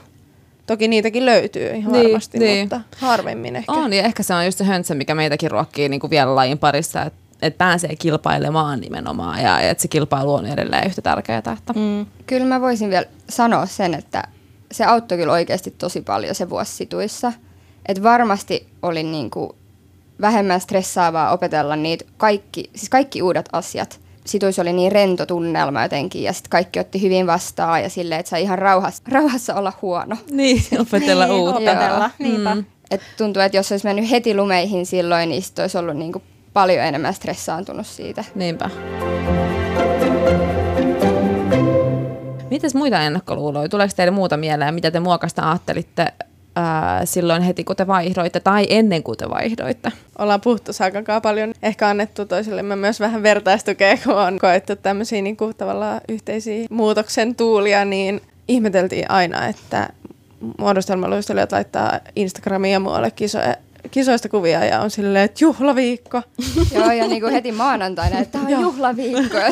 toki 0.71 0.87
niitäkin 0.87 1.25
löytyy 1.25 1.69
ihan 1.69 1.91
Niin, 1.91 2.03
varmasti, 2.03 2.39
niin. 2.39 2.63
mutta 2.63 2.81
harvemmin 2.97 3.55
ehkä. 3.55 3.71
On, 3.71 3.93
ja 3.93 4.03
ehkä 4.03 4.23
se 4.23 4.33
on 4.33 4.45
just 4.45 4.57
se 4.57 4.63
höntsä, 4.63 4.95
mikä 4.95 5.15
meitäkin 5.15 5.51
ruokkii 5.51 5.89
niin 5.89 5.99
kuin 5.99 6.11
vielä 6.11 6.35
lajin 6.35 6.57
parissa, 6.57 7.01
että 7.01 7.19
et 7.41 7.57
pääsee 7.57 7.95
kilpailemaan 7.95 8.79
nimenomaan 8.79 9.43
ja 9.43 9.59
että 9.59 9.81
se 9.81 9.87
kilpailu 9.87 10.33
on 10.33 10.45
edelleen 10.45 10.87
yhtä 10.87 11.01
tärkeää. 11.01 11.37
Että. 11.37 11.73
Mm. 11.75 12.05
Kyllä 12.27 12.45
mä 12.45 12.61
voisin 12.61 12.89
vielä 12.89 13.05
sanoa 13.29 13.65
sen, 13.65 13.93
että 13.93 14.23
se 14.71 14.85
auttoi 14.85 15.17
kyllä 15.17 15.33
oikeasti 15.33 15.71
tosi 15.71 16.01
paljon 16.01 16.35
se 16.35 16.49
vuosi 16.49 16.75
situissa. 16.75 17.33
Että 17.85 18.03
varmasti 18.03 18.67
oli 18.81 19.03
niinku 19.03 19.55
vähemmän 20.21 20.61
stressaavaa 20.61 21.31
opetella 21.31 21.75
niitä 21.75 22.05
kaikki, 22.17 22.69
siis 22.75 22.89
kaikki 22.89 23.21
uudet 23.21 23.49
asiat. 23.51 23.99
Situissa 24.25 24.61
oli 24.61 24.73
niin 24.73 24.91
rento 24.91 25.25
tunnelma 25.25 25.83
jotenkin 25.83 26.23
ja 26.23 26.33
sitten 26.33 26.49
kaikki 26.49 26.79
otti 26.79 27.01
hyvin 27.01 27.27
vastaan 27.27 27.83
ja 27.83 27.89
silleen, 27.89 28.19
että 28.19 28.29
sai 28.29 28.41
ihan 28.41 28.59
rauhassa, 28.59 29.03
rauhassa 29.09 29.55
olla 29.55 29.73
huono. 29.81 30.17
Niin, 30.31 30.61
opetella 30.87 31.25
Niin, 31.25 31.35
uutta. 31.35 31.55
opetella, 31.57 32.09
niinpä. 32.19 32.55
Mm. 32.55 32.65
Et 32.91 33.01
tuntuu, 33.17 33.41
että 33.41 33.57
jos 33.57 33.71
olisi 33.71 33.85
mennyt 33.87 34.09
heti 34.11 34.35
lumeihin 34.35 34.85
silloin, 34.85 35.29
niin 35.29 35.41
sit 35.41 35.59
olisi 35.59 35.77
ollut 35.77 35.97
niinku 35.97 36.21
paljon 36.53 36.85
enemmän 36.85 37.13
stressaantunut 37.13 37.87
siitä. 37.87 38.23
Niinpä. 38.35 38.69
Mites 42.49 42.75
muita 42.75 43.01
ennakkoluuloja? 43.01 43.69
Tuleeko 43.69 43.93
teille 43.95 44.11
muuta 44.11 44.37
mieleen? 44.37 44.73
Mitä 44.73 44.91
te 44.91 44.99
muokasta 44.99 45.49
ajattelitte 45.49 46.13
ää, 46.55 47.05
silloin 47.05 47.41
heti, 47.41 47.63
kun 47.63 47.75
te 47.75 47.87
vaihdoitte 47.87 48.39
tai 48.39 48.65
ennen 48.69 49.03
kuin 49.03 49.17
te 49.17 49.29
vaihdoitte? 49.29 49.91
ollaan 50.19 50.41
puhuttu 50.41 50.73
Saakankaan 50.73 51.21
paljon, 51.21 51.53
ehkä 51.63 51.87
annettu 51.87 52.25
toisillemme 52.25 52.75
myös 52.75 52.99
vähän 52.99 53.23
vertaistukea, 53.23 53.97
kun 54.03 54.15
on 54.15 54.39
koettu 54.39 54.75
tämmöisiä 54.75 55.21
niin 55.21 55.37
kuin, 55.37 55.55
tavallaan 55.55 56.01
yhteisiä 56.09 56.67
muutoksen 56.69 57.35
tuulia, 57.35 57.85
niin 57.85 58.21
ihmeteltiin 58.47 59.11
aina, 59.11 59.47
että 59.47 59.89
muodostelmaluistelijat 60.57 61.51
laittaa 61.51 61.99
Instagramiin 62.15 62.73
ja 62.73 62.79
muualle 62.79 63.11
kisoja, 63.11 63.55
kisoista 63.91 64.29
kuvia 64.29 64.65
ja 64.65 64.79
on 64.81 64.91
silleen, 64.91 65.25
että 65.25 65.43
juhlaviikko. 65.43 66.21
Joo, 66.75 66.91
ja 66.91 67.07
niinku 67.07 67.27
heti 67.27 67.51
maanantaina, 67.51 68.19
että 68.19 68.39
tämä 68.39 68.57
on 68.57 68.63
juhlaviikko. 68.63 69.37
Ja 69.37 69.51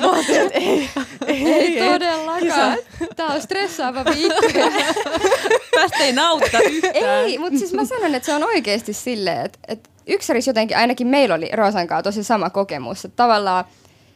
Mä 0.00 0.18
että 0.18 0.58
ei, 0.58 0.90
ei, 1.26 1.46
ei 1.46 1.92
todellakaan. 1.92 2.78
Tämä 3.16 3.34
on 3.34 3.42
stressaava 3.42 4.04
viikko. 4.04 4.70
Tästä 5.80 5.98
ei 5.98 6.12
nautita 6.12 6.58
yhtään. 6.60 6.94
ei, 6.96 7.38
mutta 7.38 7.58
siis 7.58 7.72
mä 7.72 7.84
sanon, 7.84 8.14
että 8.14 8.26
se 8.26 8.34
on 8.34 8.44
oikeasti 8.44 8.92
silleen, 8.92 9.46
että, 9.46 9.58
että 9.68 9.90
yksärissä 10.06 10.48
jotenkin, 10.48 10.76
ainakin 10.76 11.06
meillä 11.06 11.34
oli 11.34 11.50
Roosan 11.52 11.86
kanssa 11.86 12.02
tosi 12.02 12.24
sama 12.24 12.50
kokemus. 12.50 13.04
Että 13.04 13.16
tavallaan 13.16 13.64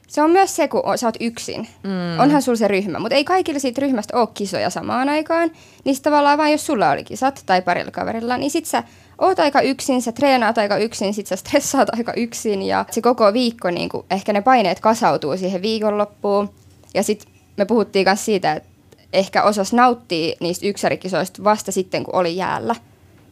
se 0.08 0.22
on 0.22 0.30
myös 0.30 0.56
se, 0.56 0.68
kun 0.68 0.82
sä 0.96 1.06
oot 1.06 1.16
yksin. 1.20 1.68
Mm. 1.82 2.20
Onhan 2.20 2.42
sulla 2.42 2.58
se 2.58 2.68
ryhmä, 2.68 2.98
mutta 2.98 3.14
ei 3.14 3.24
kaikilla 3.24 3.60
siitä 3.60 3.80
ryhmästä 3.80 4.16
ole 4.18 4.28
kisoja 4.34 4.70
samaan 4.70 5.08
aikaan. 5.08 5.50
Niin 5.84 5.94
sit 5.94 6.02
tavallaan 6.02 6.38
vain 6.38 6.52
jos 6.52 6.66
sulla 6.66 6.90
oli 6.90 7.04
kisat 7.04 7.42
tai 7.46 7.62
parilla 7.62 7.90
kaverilla, 7.90 8.36
niin 8.36 8.50
sit 8.50 8.66
sä 8.66 8.82
oot 9.18 9.38
aika 9.38 9.60
yksin, 9.60 10.02
sä 10.02 10.12
treenaat 10.12 10.58
aika 10.58 10.76
yksin, 10.76 11.14
sit 11.14 11.26
sä 11.26 11.36
stressaat 11.36 11.88
aika 11.94 12.12
yksin 12.12 12.62
ja 12.62 12.84
se 12.90 13.00
koko 13.00 13.32
viikko, 13.32 13.70
niin 13.70 13.88
kuin, 13.88 14.06
ehkä 14.10 14.32
ne 14.32 14.40
paineet 14.40 14.80
kasautuu 14.80 15.36
siihen 15.36 15.62
viikonloppuun. 15.62 16.50
Ja 16.94 17.02
sit 17.02 17.26
me 17.56 17.64
puhuttiin 17.64 18.06
myös 18.08 18.24
siitä, 18.24 18.52
että 18.52 18.68
ehkä 19.12 19.42
osas 19.42 19.72
nauttia 19.72 20.36
niistä 20.40 20.66
yksärikisoista 20.66 21.44
vasta 21.44 21.72
sitten, 21.72 22.04
kun 22.04 22.14
oli 22.14 22.36
jäällä. 22.36 22.74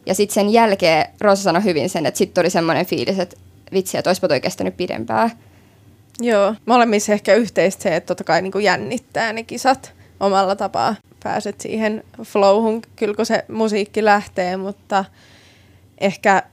Ja 0.05 0.13
sitten 0.13 0.33
sen 0.33 0.49
jälkeen 0.49 1.09
Roosa 1.21 1.43
sanoi 1.43 1.63
hyvin 1.63 1.89
sen, 1.89 2.05
että 2.05 2.17
sitten 2.17 2.41
oli 2.41 2.49
semmoinen 2.49 2.85
fiilis, 2.85 3.19
että 3.19 3.35
vitsi, 3.73 3.97
että 3.97 4.09
olisipa 4.09 4.27
toi 4.27 4.41
kestänyt 4.41 4.77
pidempään. 4.77 5.31
Joo, 6.21 6.55
molemmissa 6.65 7.13
ehkä 7.13 7.35
yhteistä 7.35 7.83
se, 7.83 7.95
että 7.95 8.07
totta 8.07 8.23
kai 8.23 8.41
niin 8.41 8.63
jännittää 8.63 9.33
ne 9.33 9.43
kisat 9.43 9.93
omalla 10.19 10.55
tapaa. 10.55 10.95
Pääset 11.23 11.61
siihen 11.61 12.03
flowhun, 12.23 12.81
kyllä 12.95 13.13
kun 13.13 13.25
se 13.25 13.45
musiikki 13.47 14.05
lähtee, 14.05 14.57
mutta 14.57 15.05
ehkä, 16.01 16.43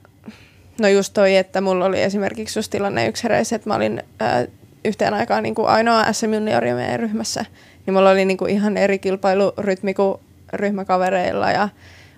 no 0.81 0.87
just 0.87 1.13
toi, 1.13 1.35
että 1.35 1.61
mulla 1.61 1.85
oli 1.85 2.01
esimerkiksi 2.01 2.59
just 2.59 2.71
tilanne 2.71 3.07
yksäreissä, 3.07 3.55
että 3.55 3.69
mä 3.69 3.75
olin 3.75 4.03
ää, 4.19 4.45
yhteen 4.85 5.13
aikaan 5.13 5.43
niin 5.43 5.55
kuin 5.55 5.67
ainoa 5.67 6.13
SM 6.13 6.33
Juniori 6.33 6.73
meidän 6.73 6.99
ryhmässä, 6.99 7.45
niin 7.85 7.93
mulla 7.93 8.09
oli 8.09 8.25
niin 8.25 8.37
kuin 8.37 8.51
ihan 8.51 8.77
eri 8.77 8.99
kilpailurytmi 8.99 9.93
kuin 9.93 10.19
ryhmäkavereilla 10.53 11.51
ja 11.51 11.69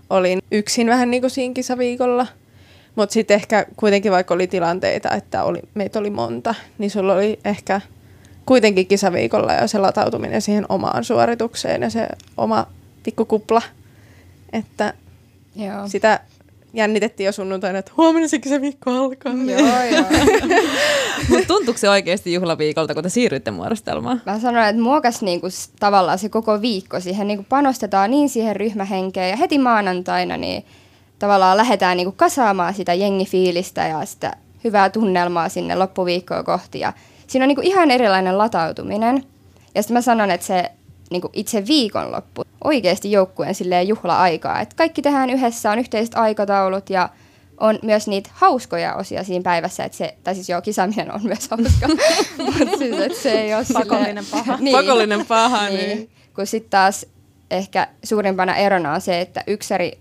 olin 0.09 0.39
yksin 0.51 0.87
vähän 0.87 1.11
niin 1.11 1.21
kuin 1.21 1.31
siinä 1.31 1.53
kisaviikolla. 1.53 2.27
Mutta 2.97 3.13
sitten 3.13 3.35
ehkä 3.35 3.65
kuitenkin 3.75 4.11
vaikka 4.11 4.33
oli 4.33 4.47
tilanteita, 4.47 5.11
että 5.11 5.43
oli, 5.43 5.61
meitä 5.73 5.99
oli 5.99 6.09
monta, 6.09 6.55
niin 6.77 6.91
sulla 6.91 7.13
oli 7.13 7.39
ehkä 7.45 7.81
kuitenkin 8.45 8.87
kisaviikolla 8.87 9.53
jo 9.53 9.67
se 9.67 9.77
latautuminen 9.77 10.41
siihen 10.41 10.65
omaan 10.69 11.03
suoritukseen 11.03 11.81
ja 11.81 11.89
se 11.89 12.07
oma 12.37 12.67
pikkukupla. 13.03 13.61
Että 14.53 14.93
Joo. 15.55 15.87
sitä 15.87 16.19
jännitettiin 16.73 17.25
jo 17.25 17.31
sunnuntaina, 17.31 17.79
että 17.79 17.91
huomenna 17.97 18.27
se 18.27 18.39
kisaviikko 18.39 18.91
alkaa. 18.91 19.33
Joo, 19.33 19.83
joo. 19.91 20.05
Mutta 21.29 21.47
tuntuuko 21.47 21.77
se 21.77 21.89
oikeasti 21.89 22.33
juhlaviikolta, 22.33 22.93
kun 22.93 23.03
te 23.03 23.09
siirrytte 23.09 23.51
muodostelmaan? 23.51 24.21
Mä 24.25 24.39
sanoin, 24.39 24.67
että 24.67 24.81
muokas 24.81 25.21
niinku 25.21 25.47
tavallaan 25.79 26.19
se 26.19 26.29
koko 26.29 26.61
viikko 26.61 26.99
siihen 26.99 27.27
niinku 27.27 27.45
panostetaan 27.49 28.11
niin 28.11 28.29
siihen 28.29 28.55
ryhmähenkeen 28.55 29.29
ja 29.29 29.35
heti 29.35 29.57
maanantaina 29.57 30.37
niin 30.37 30.65
tavallaan 31.19 31.57
lähdetään 31.57 31.97
niinku 31.97 32.11
kasaamaan 32.11 32.73
sitä 32.73 32.93
jengifiilistä 32.93 33.87
ja 33.87 34.05
sitä 34.05 34.33
hyvää 34.63 34.89
tunnelmaa 34.89 35.49
sinne 35.49 35.75
loppuviikkoa 35.75 36.43
kohti 36.43 36.79
ja 36.79 36.93
siinä 37.27 37.43
on 37.43 37.47
niinku 37.47 37.61
ihan 37.61 37.91
erilainen 37.91 38.37
latautuminen. 38.37 39.23
Ja 39.75 39.83
sitten 39.83 39.93
mä 39.97 40.01
sanon, 40.01 40.31
että 40.31 40.47
se 40.47 40.71
niinku 41.11 41.29
itse 41.33 41.67
viikonloppu 41.67 42.43
oikeasti 42.63 43.11
joukkueen 43.11 43.55
silleen 43.55 43.87
juhla-aikaa, 43.87 44.61
että 44.61 44.75
kaikki 44.75 45.01
tehdään 45.01 45.29
yhdessä, 45.29 45.71
on 45.71 45.79
yhteiset 45.79 46.15
aikataulut 46.15 46.89
ja 46.89 47.09
on 47.59 47.79
myös 47.83 48.07
niitä 48.07 48.29
hauskoja 48.33 48.95
osia 48.95 49.23
siinä 49.23 49.43
päivässä, 49.43 49.83
että 49.83 49.97
se, 49.97 50.17
tai 50.23 50.35
siis 50.35 50.49
joo, 50.49 50.61
kisaaminen 50.61 51.13
on 51.13 51.19
myös 51.23 51.49
hauska, 51.49 51.87
mutta 52.57 52.77
siis, 52.77 52.99
että 52.99 53.19
se 53.21 53.31
ei 53.31 53.55
ole 53.55 53.65
Pakollinen 53.73 54.23
silleen, 54.23 54.45
paha. 54.45 54.57
niin, 54.59 54.77
Pakollinen 54.77 55.25
paha, 55.25 55.67
niin. 55.67 55.77
niin. 55.77 55.97
niin. 55.97 56.09
Kun 56.35 56.47
sitten 56.47 56.69
taas 56.69 57.05
ehkä 57.51 57.87
suurimpana 58.03 58.55
erona 58.55 58.93
on 58.93 59.01
se, 59.01 59.21
että 59.21 59.43
yksäri 59.47 59.99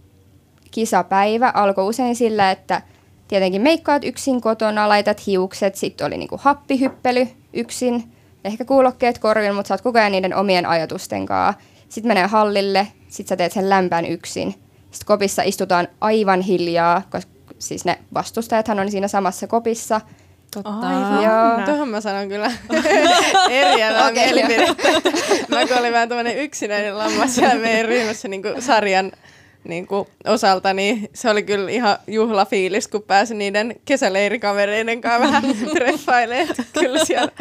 kisapäivä 0.77 1.53
alkoi 1.55 1.89
usein 1.89 2.17
sillä, 2.17 2.51
että 2.51 2.83
tietenkin 3.29 3.63
meikkaat 3.63 4.05
yksin 4.05 4.41
kotona, 4.41 4.89
laitat 4.89 5.27
hiukset, 5.27 5.75
sitten 5.75 6.07
oli 6.07 6.17
niinku 6.17 6.41
happihyppely 6.43 7.29
yksin, 7.53 8.13
ehkä 8.45 8.65
kuulokkeet 8.65 9.19
korvin, 9.19 9.55
mutta 9.55 9.69
sä 9.69 9.75
oot 9.75 9.81
koko 9.81 9.99
ajan 9.99 10.13
niiden 10.13 10.35
omien 10.35 10.67
ajatusten 10.67 11.27
kanssa. 11.27 11.63
Sitten 11.89 12.09
menee 12.09 12.27
hallille, 12.27 12.87
sitten 13.09 13.29
sä 13.29 13.37
teet 13.37 13.53
sen 13.53 13.71
lämpän 13.71 14.07
yksin. 14.07 14.53
Sitten 14.91 15.07
kopissa 15.07 15.43
istutaan 15.43 15.89
aivan 16.01 16.41
hiljaa, 16.41 17.03
koska 17.11 17.33
siis 17.59 17.85
ne 17.85 17.99
vastustajathan 18.15 18.81
on 18.81 18.91
siinä 18.91 19.09
samassa 19.09 19.47
kopissa. 19.47 20.01
Aivan. 20.65 21.25
Joo. 21.25 21.67
Tuohon 21.67 21.89
mä 21.89 22.01
sanon 22.01 22.29
kyllä 22.29 22.53
eriävää 23.51 24.09
okay, 24.09 24.13
mielipidettä. 24.13 24.89
Mä 25.49 25.67
kun 25.67 25.79
olin 25.79 25.93
vähän 25.93 26.09
tämmönen 26.09 26.39
yksinäinen 26.39 26.99
lammas 26.99 27.35
siellä 27.35 27.55
meidän 27.55 27.85
ryhmässä 27.85 28.29
niin 28.29 28.43
sarjan 28.59 29.13
niin 29.69 29.87
kuin 29.87 30.09
osalta, 30.27 30.73
niin 30.73 31.09
se 31.15 31.31
oli 31.31 31.43
kyllä 31.43 31.71
ihan 31.71 31.99
juhlafiilis, 32.07 32.89
kun 32.89 33.03
pääsi 33.03 33.35
niiden 33.35 33.77
kesäleirikavereiden 33.85 35.01
kanssa 35.01 35.21
vähän 35.21 35.43
treffailemaan. 35.75 36.55
Kyllä 36.73 37.05
siellä 37.05 37.33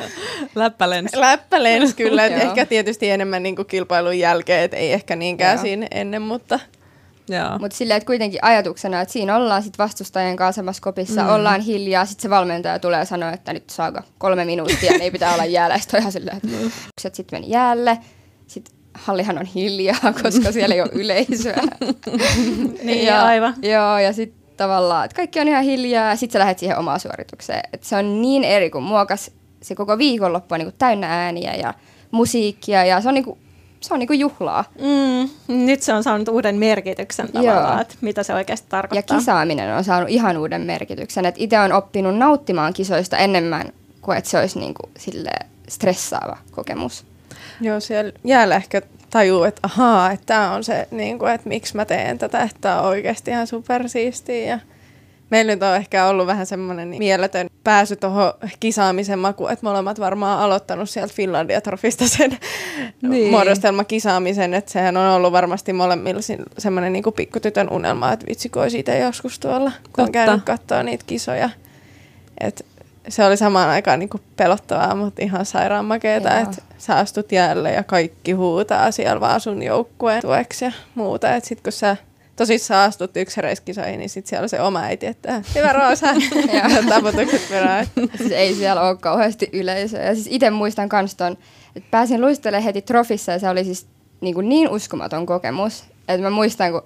Läppälens. 0.56 1.14
läppä 1.16 1.64
lensi 1.64 1.96
kyllä, 1.96 2.26
että 2.26 2.42
ehkä 2.42 2.66
tietysti 2.66 3.10
enemmän 3.10 3.44
niin 3.44 3.56
kuin 3.56 3.66
kilpailun 3.66 4.20
jälkeen, 4.20 4.64
että 4.64 4.78
ei 4.78 4.94
ehkä 4.94 5.16
niinkään 5.16 5.56
Joo. 5.56 5.62
siinä 5.62 5.88
ennen, 5.92 6.22
mutta 6.22 6.60
Joo. 7.30 7.60
Mutta 7.60 7.78
silleen, 7.78 7.98
että 7.98 8.08
kuitenkin 8.08 8.44
ajatuksena, 8.44 9.02
että 9.02 9.14
siinä 9.14 9.36
ollaan 9.36 9.64
sitten 9.64 9.84
vastustajien 9.84 10.36
kanssa 10.36 10.60
samassa 10.60 10.82
kopissa, 10.82 11.24
mm. 11.24 11.30
ollaan 11.30 11.62
hiljaa, 11.62 12.06
sitten 12.06 12.22
se 12.22 12.30
valmentaja 12.30 12.80
tulee 12.80 13.00
ja 13.00 13.06
sanoo, 13.06 13.34
että 13.34 13.54
nyt 13.54 13.70
saako 13.70 14.02
kolme 14.18 14.46
minuuttia, 14.46 14.92
niin 14.92 15.02
ei 15.02 15.12
pitää 15.12 15.34
olla 15.34 15.46
jäällä. 15.46 15.80
Sitten 15.86 15.98
on 15.98 16.02
ihan 16.02 16.12
silleen, 16.12 16.38
että 16.38 16.48
sitten 17.16 17.40
meni 17.40 17.50
jäälle, 17.50 17.98
sitten 18.48 18.75
hallihan 18.96 19.38
on 19.38 19.46
hiljaa, 19.46 20.14
koska 20.24 20.52
siellä 20.52 20.76
ei 20.76 20.82
ole 20.82 20.90
yleisöä. 20.94 21.62
Niin, 22.84 23.06
ja, 23.06 23.26
aivan. 23.26 23.54
Joo, 23.62 24.00
ja 24.00 24.14
sitten 24.14 24.58
tavallaan, 24.58 25.06
että 25.06 25.16
kaikki 25.16 25.40
on 25.40 25.48
ihan 25.48 25.64
hiljaa, 25.64 26.10
ja 26.10 26.16
sitten 26.16 26.34
sä 26.34 26.40
lähdet 26.40 26.60
siihen 26.60 26.78
omaan 26.78 27.00
suoritukseen. 27.00 27.70
Et 27.74 27.84
se 27.84 27.96
on 27.96 28.22
niin 28.22 28.44
eri 28.44 28.70
kuin 28.70 28.84
muokas 28.84 29.32
se 29.62 29.76
koko 29.76 29.98
viikonloppu 29.98 30.54
on 30.56 30.60
niin 30.60 30.66
kuin 30.68 30.76
täynnä 30.78 31.26
ääniä 31.26 31.56
ja 31.56 31.74
musiikkia, 32.12 32.86
ja 32.86 33.02
se 33.02 33.08
on 33.08 33.14
niin 33.14 33.24
kuin 33.26 33.40
se 33.82 33.94
on 33.94 34.00
niinku 34.00 34.14
juhlaa. 34.14 34.66
Mm, 34.80 35.30
nyt 35.66 35.82
se 35.82 35.94
on 35.94 36.04
saanut 36.04 36.28
uuden 36.28 36.56
merkityksen 36.56 37.32
tavallaan, 37.32 37.82
että 37.82 37.96
mitä 38.02 38.24
se 38.24 38.34
oikeasti 38.34 38.66
Ja 38.68 38.70
tarkoittaa. 38.70 39.18
kisaaminen 39.18 39.76
on 39.76 39.84
saanut 39.84 40.10
ihan 40.10 40.38
uuden 40.38 40.62
merkityksen. 40.62 41.34
Itse 41.36 41.60
on 41.60 41.72
oppinut 41.74 42.18
nauttimaan 42.18 42.74
kisoista 42.74 43.18
enemmän 43.18 43.70
kuin 44.02 44.18
että 44.18 44.30
se 44.30 44.40
olisi 44.40 44.60
niinku 44.60 44.90
sille 44.98 45.32
stressaava 45.68 46.38
kokemus. 46.52 47.06
Joo, 47.62 47.80
siellä 47.80 48.12
jäällä 48.24 48.56
ehkä 48.56 48.82
tajuu, 49.10 49.44
että 49.44 49.60
ahaa, 49.64 50.12
että 50.12 50.26
tämä 50.26 50.52
on 50.52 50.64
se, 50.64 50.88
niin 50.92 51.20
kuin, 51.20 51.32
että 51.32 51.50
miksi 51.50 51.76
mä 51.76 51.86
teen 51.86 52.18
tätä, 52.18 52.44
että 52.44 52.58
tämä 52.62 52.82
on 52.82 52.88
oikeasti 52.88 53.32
ihan 53.32 53.48
supersiistiä. 53.48 54.46
Ja 54.46 54.60
meillä 55.30 55.54
nyt 55.54 55.64
on 55.64 55.76
ehkä 55.76 56.08
ollut 56.08 56.28
vähän 56.28 56.46
semmoinen 56.46 56.92
niin 56.92 57.00
mieletön 57.00 57.48
pääsy 57.64 57.96
tuohon 57.96 58.34
kisaamisen 58.60 59.20
makuun, 59.20 59.52
että 59.52 59.66
molemmat 59.66 60.00
varmaan 60.00 60.40
aloittanut 60.40 60.90
sieltä 60.90 61.14
Finlandia 61.14 61.62
Trofista 61.62 62.08
sen 62.08 62.32
Niin. 63.02 63.32
muodostelmakisaamisen, 63.32 64.54
että 64.54 64.72
sehän 64.72 64.98
on 64.98 65.08
ollut 65.08 65.32
varmasti 65.32 65.74
molemmilla 65.74 66.22
semmoinen 66.58 66.94
niin 66.94 67.04
kuin 67.04 67.14
pikkutytön 67.14 67.70
unelma, 67.70 68.12
että 68.12 68.26
vitsi 68.30 68.50
kun 68.50 68.66
itse 68.76 69.00
joskus 69.00 69.40
tuolla, 69.40 69.72
kun 69.72 69.86
Totta. 69.86 70.04
on 70.04 70.12
käynyt 70.12 70.44
katsoa 70.46 70.84
niitä 70.84 71.04
kisoja. 71.08 71.50
Et 72.40 72.66
se 73.10 73.26
oli 73.26 73.38
samaan 73.38 73.70
aikaan 73.70 74.00
niin 74.00 74.10
pelottavaa, 74.36 74.96
mutta 74.96 75.22
ihan 75.22 75.46
sairaan 75.46 75.86
makeeta, 75.86 76.40
että 76.40 76.62
sä 76.78 76.96
astut 76.98 77.32
jäälle 77.32 77.72
ja 77.72 77.84
kaikki 77.84 78.32
huutaa 78.32 78.92
siellä 78.92 79.22
vaan 79.22 79.42
sun 79.42 79.64
joukkueen 79.64 80.22
tueksi 80.22 80.66
ja 80.66 80.72
muuta. 80.96 81.36
Että 81.36 81.50
sit 81.50 81.62
kun 81.62 81.72
sä 81.72 81.98
tosissaan 82.36 82.90
astut 82.90 83.18
yksäreiskisoihin, 83.18 84.00
niin 84.00 84.10
sit 84.10 84.28
siellä 84.28 84.44
on 84.44 84.50
se 84.50 84.62
oma 84.62 84.80
äiti, 84.80 85.06
että 85.06 85.42
hyvä 85.56 85.74
Roosa, 85.74 86.08
ja 86.54 86.64
taputukset 86.90 87.50
perään. 87.50 87.88
siis 88.18 88.32
ei 88.32 88.56
siellä 88.56 88.82
ole 88.82 88.98
kauheasti 88.98 89.50
yleisöä. 89.54 90.04
Ja 90.04 90.14
siis 90.16 90.28
itse 90.30 90.50
muistan 90.50 90.90
kans 90.90 91.16
ton, 91.16 91.38
että 91.76 91.88
pääsin 91.92 92.22
luistelemaan 92.22 92.64
heti 92.64 92.82
trofissa 92.82 93.32
ja 93.32 93.40
se 93.40 93.50
oli 93.50 93.64
siis 93.64 93.88
niin, 94.22 94.34
kuin 94.34 94.50
niin 94.50 94.70
uskomaton 94.70 95.26
kokemus. 95.26 95.84
Että 96.08 96.22
mä 96.22 96.30
muistan, 96.30 96.72
kun 96.72 96.84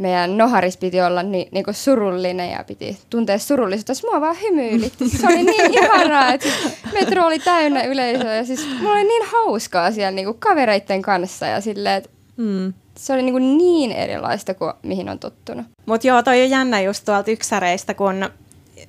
meidän 0.00 0.38
noharis 0.38 0.76
piti 0.76 1.00
olla 1.00 1.22
niin, 1.22 1.48
niin 1.52 1.64
kuin 1.64 1.74
surullinen 1.74 2.50
ja 2.50 2.64
piti 2.64 2.98
tuntea 3.10 3.38
surullisuutta. 3.38 3.94
Siis 3.94 4.06
mua 4.10 4.20
vaan 4.20 4.36
hymyilytti. 4.42 5.08
Se 5.08 5.26
oli 5.26 5.42
niin 5.42 5.74
ihanaa, 5.84 6.32
että 6.32 6.48
siis 6.50 6.76
metro 6.92 7.26
oli 7.26 7.38
täynnä 7.38 7.82
yleisöä 7.82 8.36
ja 8.36 8.44
siis 8.44 8.68
mulla 8.80 8.92
oli 8.94 9.04
niin 9.04 9.22
hauskaa 9.32 9.92
siellä 9.92 10.10
niin 10.10 10.26
kuin 10.26 10.38
kavereitten 10.38 11.02
kanssa 11.02 11.46
ja 11.46 11.60
silleen, 11.60 11.96
että 11.96 12.10
Mm. 12.36 12.72
se 12.96 13.12
oli 13.12 13.22
niin, 13.22 13.32
kuin 13.32 13.58
niin 13.58 13.92
erilaista 13.92 14.54
kuin 14.54 14.72
mihin 14.82 15.08
on 15.08 15.18
tottunut. 15.18 15.66
Mutta 15.86 16.06
joo, 16.06 16.22
toi 16.22 16.42
on 16.42 16.50
jännä 16.50 16.80
just 16.80 17.04
tuolta 17.04 17.30
yksäreistä, 17.30 17.94
kun 17.94 18.30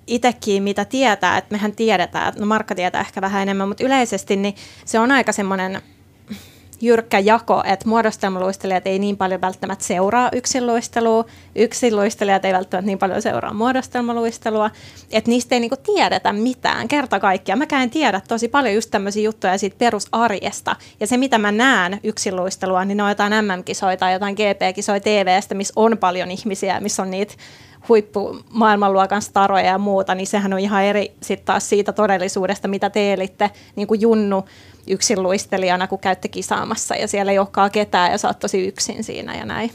itsekin 0.08 0.64
mitä 0.64 0.86
tietää, 0.86 1.38
että 1.38 1.56
mehän 1.56 1.72
tiedetään, 1.72 2.28
että 2.30 2.40
no 2.40 2.46
Markka 2.46 2.76
tietää 2.76 3.02
ehkä 3.02 3.22
vähän 3.22 3.42
enemmän, 3.42 3.68
mutta 3.68 3.84
yleisesti 3.84 4.36
niin 4.36 4.56
se 4.86 5.00
on 5.00 5.12
aika 5.12 5.32
semmoinen 5.32 5.82
jyrkkä 6.82 7.20
jako, 7.20 7.64
että 7.66 7.90
muodostelmaluistelijat 7.90 8.88
ei 8.88 9.00
niin 9.00 9.18
paljon 9.18 9.42
välttämättä 9.42 9.86
seuraa 9.86 10.30
yksinluistelua, 10.34 11.26
yksinluistelijat 11.56 12.46
ei 12.46 12.54
välttämättä 12.54 12.86
niin 12.86 13.00
paljon 13.00 13.22
seuraa 13.22 13.54
muodostelmaluistelua, 13.54 14.72
että 15.12 15.30
niistä 15.30 15.56
ei 15.56 15.60
niinku 15.60 15.76
tiedetä 15.84 16.34
mitään 16.34 16.88
kerta 16.88 17.20
kaikkiaan. 17.20 17.60
Mäkään 17.60 17.84
en 17.84 17.90
tiedä 17.90 18.22
tosi 18.28 18.48
paljon 18.48 18.76
just 18.76 18.92
tämmöisiä 18.92 19.24
juttuja 19.24 19.58
siitä 19.58 19.76
perusarjesta, 19.80 20.76
ja 21.00 21.08
se 21.08 21.18
mitä 21.18 21.38
mä 21.38 21.52
näen 21.52 22.00
yksinluistelua, 22.04 22.86
niin 22.86 22.98
ne 22.98 23.04
on 23.04 23.10
jotain 23.10 23.46
MM-kisoja 23.46 23.98
tai 23.98 24.14
jotain 24.14 24.36
GP-kisoja 24.36 25.00
TVstä, 25.00 25.56
missä 25.56 25.74
on 25.76 25.98
paljon 25.98 26.32
ihmisiä, 26.32 26.80
missä 26.80 27.02
on 27.02 27.12
niitä 27.12 27.34
huippu 27.90 28.40
maailmanluokan 28.50 29.22
staroja 29.22 29.66
ja 29.66 29.78
muuta, 29.78 30.16
niin 30.16 30.28
sehän 30.28 30.54
on 30.54 30.60
ihan 30.60 30.84
eri 30.84 31.14
sitten 31.22 31.46
taas 31.46 31.70
siitä 31.70 31.94
todellisuudesta, 31.94 32.68
mitä 32.68 32.90
te 32.90 33.14
elitte 33.14 33.52
niin 33.76 33.88
kuin 33.88 34.02
Junnu 34.02 34.46
yksinluistelijana, 34.88 35.88
kun 35.88 36.00
käytte 36.00 36.28
kisaamassa 36.28 36.96
ja 36.96 37.08
siellä 37.08 37.32
ei 37.32 37.40
olekaan 37.40 37.72
ketään 37.72 38.12
ja 38.12 38.18
sä 38.18 38.28
oot 38.28 38.40
tosi 38.40 38.68
yksin 38.68 39.04
siinä 39.04 39.36
ja 39.36 39.46
näin. 39.46 39.72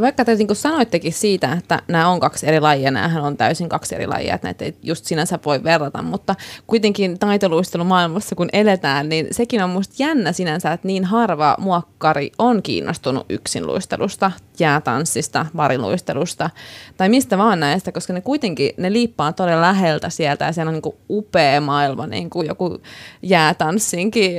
Vaikka 0.00 0.24
te 0.24 0.34
niin 0.34 0.56
sanoittekin 0.56 1.12
siitä, 1.12 1.52
että 1.52 1.82
nämä 1.88 2.08
on 2.08 2.20
kaksi 2.20 2.46
eri 2.46 2.60
lajia, 2.60 2.90
näähän 2.90 3.22
on 3.22 3.36
täysin 3.36 3.68
kaksi 3.68 3.94
eri 3.94 4.06
lajia, 4.06 4.34
että 4.34 4.46
näitä 4.46 4.64
ei 4.64 4.74
just 4.82 5.04
sinänsä 5.04 5.38
voi 5.44 5.64
verrata, 5.64 6.02
mutta 6.02 6.34
kuitenkin 6.66 7.18
taitoluistelumaailmassa 7.18 8.34
kun 8.34 8.48
eletään, 8.52 9.08
niin 9.08 9.26
sekin 9.30 9.62
on 9.62 9.70
musta 9.70 9.94
jännä 9.98 10.32
sinänsä, 10.32 10.72
että 10.72 10.86
niin 10.86 11.04
harva 11.04 11.56
muokkari 11.58 12.32
on 12.38 12.62
kiinnostunut 12.62 13.26
yksinluistelusta, 13.28 14.32
jäätanssista, 14.58 15.46
variluistelusta 15.56 16.50
tai 16.96 17.08
mistä 17.08 17.38
vaan 17.38 17.60
näistä, 17.60 17.92
koska 17.92 18.12
ne 18.12 18.20
kuitenkin, 18.20 18.70
ne 18.76 18.92
liippaa 18.92 19.32
todella 19.32 19.62
läheltä 19.62 20.10
sieltä 20.10 20.44
ja 20.44 20.52
siellä 20.52 20.70
on 20.70 20.74
niin 20.74 20.94
upea 21.10 21.60
maailma, 21.60 22.06
niin 22.06 22.30
kuin 22.30 22.46
joku 22.46 22.78
jäätanssinkin 23.22 24.32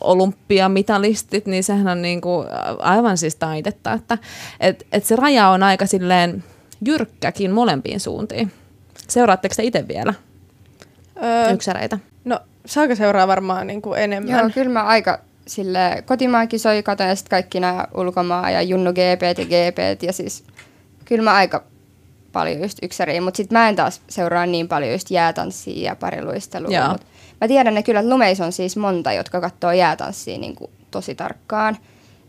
olympiamitalistit, 0.00 1.46
niin 1.46 1.64
sehän 1.64 1.88
on 1.88 2.02
niin 2.02 2.20
kuin 2.20 2.46
aivan 2.78 3.18
siis 3.18 3.36
taidetta, 3.36 3.92
että 3.92 4.18
et, 4.60 4.86
et 4.92 5.04
se 5.04 5.16
raja 5.16 5.48
on 5.48 5.62
aika 5.62 5.86
silleen 5.86 6.44
jyrkkäkin 6.86 7.50
molempiin 7.50 8.00
suuntiin. 8.00 8.52
Seuraatteko 9.08 9.54
te 9.56 9.62
itse 9.62 9.88
vielä 9.88 10.14
Öö, 11.22 11.52
yksäreitä? 11.52 11.98
no, 12.24 12.40
saako 12.66 12.94
seuraa 12.94 13.28
varmaan 13.28 13.66
niin 13.66 13.82
kuin 13.82 14.00
enemmän? 14.00 14.38
Joo, 14.38 14.50
kyllä 14.54 14.72
mä 14.72 14.82
aika 14.82 15.18
sille 15.46 16.02
kotimaan 16.06 16.48
kisoja 16.48 16.82
katon 16.82 17.08
ja 17.08 17.14
sitten 17.16 17.30
kaikki 17.30 17.60
nämä 17.60 17.86
ulkomaa 17.94 18.50
ja 18.50 18.62
Junnu 18.62 18.92
GP 18.92 19.22
ja 19.22 19.44
GP 19.44 20.02
ja 20.02 20.12
siis 20.12 20.44
kyllä 21.04 21.22
mä 21.22 21.34
aika 21.34 21.64
paljon 22.32 22.60
just 22.60 22.78
yksäriä, 22.82 23.20
mutta 23.20 23.36
sitten 23.36 23.58
mä 23.58 23.68
en 23.68 23.76
taas 23.76 24.00
seuraa 24.08 24.46
niin 24.46 24.68
paljon 24.68 24.92
just 24.92 25.10
jäätanssia 25.10 25.84
ja 25.90 25.96
pariluistelua. 25.96 26.70
Joo. 26.70 26.96
Mä 27.42 27.48
tiedän 27.48 27.74
ne 27.74 27.82
kyllä, 27.82 28.00
että 28.00 28.12
lumeissa 28.12 28.44
on 28.44 28.52
siis 28.52 28.76
monta, 28.76 29.12
jotka 29.12 29.40
katsoo 29.40 29.72
jäätanssia 29.72 30.38
niin 30.38 30.54
kuin 30.54 30.70
tosi 30.90 31.14
tarkkaan. 31.14 31.76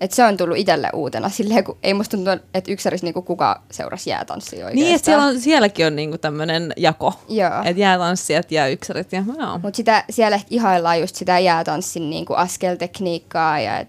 Et 0.01 0.11
se 0.11 0.23
on 0.23 0.37
tullut 0.37 0.57
itselle 0.57 0.89
uutena 0.93 1.29
silleen, 1.29 1.63
kun 1.63 1.77
ei 1.83 1.93
musta 1.93 2.17
tuntu, 2.17 2.31
että 2.53 2.71
yksärissä 2.71 3.05
niin 3.05 3.13
kuka 3.13 3.61
seurasi 3.71 4.09
jäätanssia 4.09 4.65
oikeastaan. 4.65 4.85
Niin, 4.85 4.95
että 4.95 5.05
siellä 5.05 5.23
on, 5.23 5.39
sielläkin 5.39 5.87
on 5.87 5.95
niinku 5.95 6.17
tämmöinen 6.17 6.73
jako. 6.77 7.13
Että 7.65 7.81
jäätanssijat 7.81 8.51
ja 8.51 8.67
yksärit. 8.67 9.11
Ja, 9.11 9.23
joo. 9.39 9.59
Mutta 9.59 9.77
sitä, 9.77 10.03
siellä 10.09 10.35
ehkä 10.35 10.47
ihaillaan 10.49 10.99
just 10.99 11.15
sitä 11.15 11.39
jäätanssin 11.39 12.09
niinku 12.09 12.33
askeltekniikkaa 12.33 13.59
ja 13.59 13.79
et, 13.79 13.87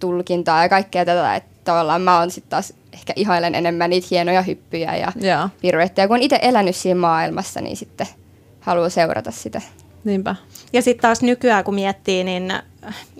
tulkintaa 0.00 0.62
ja 0.62 0.68
kaikkea 0.68 1.04
tätä, 1.04 1.36
että 1.36 1.50
tavallaan 1.64 2.02
mä 2.02 2.18
oon 2.18 2.30
sitten 2.30 2.50
taas 2.50 2.72
ehkä 2.92 3.12
ihailen 3.16 3.54
enemmän 3.54 3.90
niitä 3.90 4.06
hienoja 4.10 4.42
hyppyjä 4.42 4.96
ja 4.96 5.12
Joo, 5.20 5.48
piruetteja. 5.60 6.08
Kun 6.08 6.16
on 6.16 6.22
itse 6.22 6.38
elänyt 6.42 6.76
siinä 6.76 7.00
maailmassa, 7.00 7.60
niin 7.60 7.76
sitten 7.76 8.06
haluaa 8.60 8.88
seurata 8.88 9.30
sitä. 9.30 9.60
Niinpä. 10.06 10.36
Ja 10.72 10.82
sitten 10.82 11.02
taas 11.02 11.22
nykyään, 11.22 11.64
kun 11.64 11.74
miettii, 11.74 12.24
niin 12.24 12.52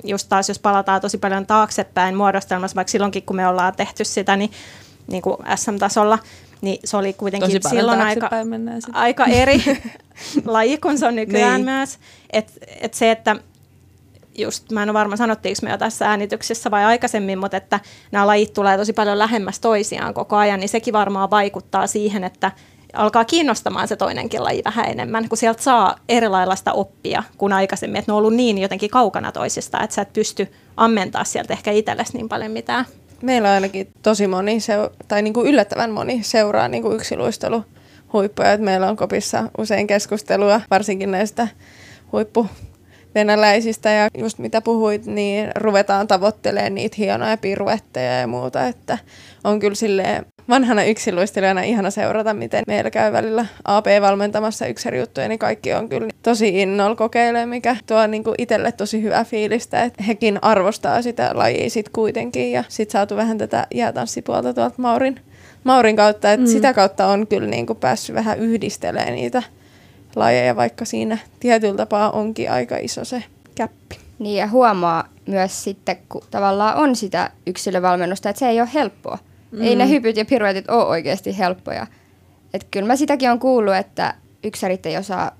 just 0.04 0.28
taas 0.28 0.48
jos 0.48 0.58
palataan 0.58 1.00
tosi 1.00 1.18
paljon 1.18 1.46
taaksepäin 1.46 2.14
muodostelmassa, 2.14 2.74
vaikka 2.74 2.90
silloinkin, 2.90 3.22
kun 3.22 3.36
me 3.36 3.48
ollaan 3.48 3.76
tehty 3.76 4.04
sitä, 4.04 4.36
niin, 4.36 4.50
niin 5.06 5.22
kuin 5.22 5.36
SM-tasolla, 5.56 6.18
niin 6.60 6.78
se 6.84 6.96
oli 6.96 7.12
kuitenkin 7.12 7.60
silloin 7.70 8.00
aika, 8.00 8.30
aika 8.92 9.24
eri 9.26 9.62
laji 10.44 10.78
kuin 10.78 10.98
se 10.98 11.06
on 11.06 11.14
nykyään 11.14 11.54
Niin. 11.54 11.64
myös. 11.64 11.98
Et, 12.32 12.52
et 12.80 12.94
se, 12.94 13.10
että 13.10 13.36
just, 14.38 14.72
mä 14.72 14.82
en 14.82 14.88
ole 14.90 14.98
varma 14.98 15.16
sanottiinko 15.16 15.58
me 15.62 15.70
jo 15.70 15.78
tässä 15.78 16.08
äänityksessä 16.10 16.70
vai 16.70 16.84
aikaisemmin, 16.84 17.38
mutta 17.38 17.56
että 17.56 17.80
nämä 18.12 18.26
lajit 18.26 18.52
tulee 18.52 18.76
tosi 18.76 18.92
paljon 18.92 19.18
lähemmäs 19.18 19.60
toisiaan 19.60 20.14
koko 20.14 20.36
ajan, 20.36 20.60
niin 20.60 20.68
sekin 20.68 20.92
varmaan 20.92 21.30
vaikuttaa 21.30 21.86
siihen, 21.86 22.24
että 22.24 22.52
alkaa 22.96 23.24
kiinnostamaan 23.24 23.88
se 23.88 23.96
toinenkin 23.96 24.44
laji 24.44 24.62
vähän 24.64 24.88
enemmän, 24.88 25.28
kun 25.28 25.38
sieltä 25.38 25.62
saa 25.62 25.96
erilaista 26.08 26.72
oppia 26.72 27.22
kuin 27.38 27.52
aikaisemmin, 27.52 27.98
että 27.98 28.12
ne 28.12 28.14
on 28.14 28.18
ollut 28.18 28.34
niin 28.34 28.58
jotenkin 28.58 28.90
kaukana 28.90 29.32
toisistaan, 29.32 29.84
että 29.84 29.94
sä 29.94 30.02
et 30.02 30.12
pysty 30.12 30.52
ammentaa 30.76 31.24
sieltä 31.24 31.52
ehkä 31.52 31.70
itsellesi 31.70 32.16
niin 32.16 32.28
paljon 32.28 32.50
mitään. 32.50 32.84
Meillä 33.22 33.48
on 33.48 33.54
ainakin 33.54 33.92
tosi 34.02 34.26
moni, 34.26 34.58
tai 35.08 35.22
niin 35.22 35.34
kuin 35.34 35.46
yllättävän 35.46 35.90
moni 35.90 36.22
seuraa 36.22 36.68
niin 36.68 36.82
kuin 36.82 36.96
yksiluisteluhuippuja. 36.96 38.52
Et 38.52 38.60
meillä 38.60 38.88
on 38.88 38.96
kopissa 38.96 39.50
usein 39.58 39.86
keskustelua, 39.86 40.60
varsinkin 40.70 41.10
näistä 41.10 41.48
huippu 42.12 42.46
venäläisistä 43.14 43.90
ja 43.90 44.08
just 44.18 44.38
mitä 44.38 44.60
puhuit, 44.60 45.06
niin 45.06 45.50
ruvetaan 45.54 46.08
tavoittelemaan 46.08 46.74
niitä 46.74 46.96
hienoja 46.98 47.36
piruetteja 47.36 48.20
ja 48.20 48.26
muuta, 48.26 48.66
että 48.66 48.98
on 49.44 49.60
kyllä 49.60 49.74
silleen 49.74 50.26
vanhana 50.48 50.84
yksiluistelijana 50.84 51.62
ihana 51.62 51.90
seurata, 51.90 52.34
miten 52.34 52.64
meillä 52.66 52.90
käy 52.90 53.12
välillä 53.12 53.46
AP 53.64 53.86
valmentamassa 54.00 54.66
yksärijuttuja, 54.66 55.28
niin 55.28 55.38
kaikki 55.38 55.72
on 55.74 55.88
kyllä 55.88 56.08
tosi 56.22 56.62
innolla 56.62 56.96
kokeilemaan, 56.96 57.48
mikä 57.48 57.76
tuo 57.86 58.06
niinku 58.06 58.34
itselle 58.38 58.72
tosi 58.72 59.02
hyvää 59.02 59.24
fiilistä, 59.24 59.82
että 59.82 60.02
hekin 60.02 60.38
arvostaa 60.42 61.02
sitä 61.02 61.30
lajia 61.34 61.70
sit 61.70 61.88
kuitenkin 61.88 62.52
ja 62.52 62.64
sit 62.68 62.90
saatu 62.90 63.16
vähän 63.16 63.38
tätä 63.38 63.66
jäätanssipuolta 63.74 64.54
tuolta 64.54 64.74
Maurin, 64.78 65.20
Maurin 65.64 65.96
kautta, 65.96 66.32
että 66.32 66.46
mm. 66.46 66.52
sitä 66.52 66.74
kautta 66.74 67.06
on 67.06 67.26
kyllä 67.26 67.48
niinku 67.48 67.74
päässyt 67.74 68.14
vähän 68.14 68.38
yhdistelemään 68.38 69.14
niitä 69.14 69.42
lajeja, 70.16 70.56
vaikka 70.56 70.84
siinä 70.84 71.18
tietyllä 71.40 71.76
tapaa 71.76 72.10
onkin 72.10 72.50
aika 72.50 72.76
iso 72.76 73.04
se 73.04 73.24
käppi. 73.54 73.98
Niin 74.18 74.36
ja 74.36 74.48
huomaa 74.48 75.08
myös 75.26 75.64
sitten, 75.64 75.96
kun 76.08 76.22
tavallaan 76.30 76.76
on 76.76 76.96
sitä 76.96 77.30
yksilövalmennusta, 77.46 78.28
että 78.28 78.40
se 78.40 78.48
ei 78.48 78.60
ole 78.60 78.68
helppoa. 78.74 79.18
Mm. 79.50 79.62
Ei 79.62 79.76
ne 79.76 79.88
hypyt 79.88 80.16
ja 80.16 80.24
piruetit 80.24 80.70
ole 80.70 80.84
oikeasti 80.84 81.38
helppoja. 81.38 81.86
Et 82.54 82.66
kyllä 82.70 82.86
mä 82.86 82.96
sitäkin 82.96 83.30
on 83.30 83.38
kuullut, 83.38 83.74
että 83.74 84.14
yksärit 84.44 84.86
ei 84.86 84.96
osaa 84.96 85.30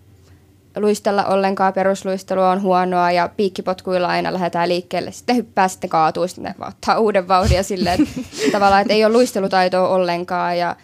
luistella 0.76 1.24
ollenkaan, 1.24 1.72
perusluistelu 1.72 2.40
on 2.40 2.62
huonoa 2.62 3.10
ja 3.10 3.30
piikkipotkuilla 3.36 4.08
aina 4.08 4.32
lähdetään 4.32 4.68
liikkeelle. 4.68 5.12
Sitten 5.12 5.36
hyppää, 5.36 5.68
sitten 5.68 5.90
kaatuu, 5.90 6.28
sitten 6.28 6.44
ne 6.44 6.66
ottaa 6.68 6.98
uuden 6.98 7.28
vauhdin 7.28 7.56
ja 7.56 7.62
silleen, 7.62 8.02
että 8.02 8.20
tavallaan, 8.52 8.82
että 8.82 8.94
ei 8.94 9.04
ole 9.04 9.12
luistelutaitoa 9.12 9.88
ollenkaan 9.88 10.58
ja 10.58 10.76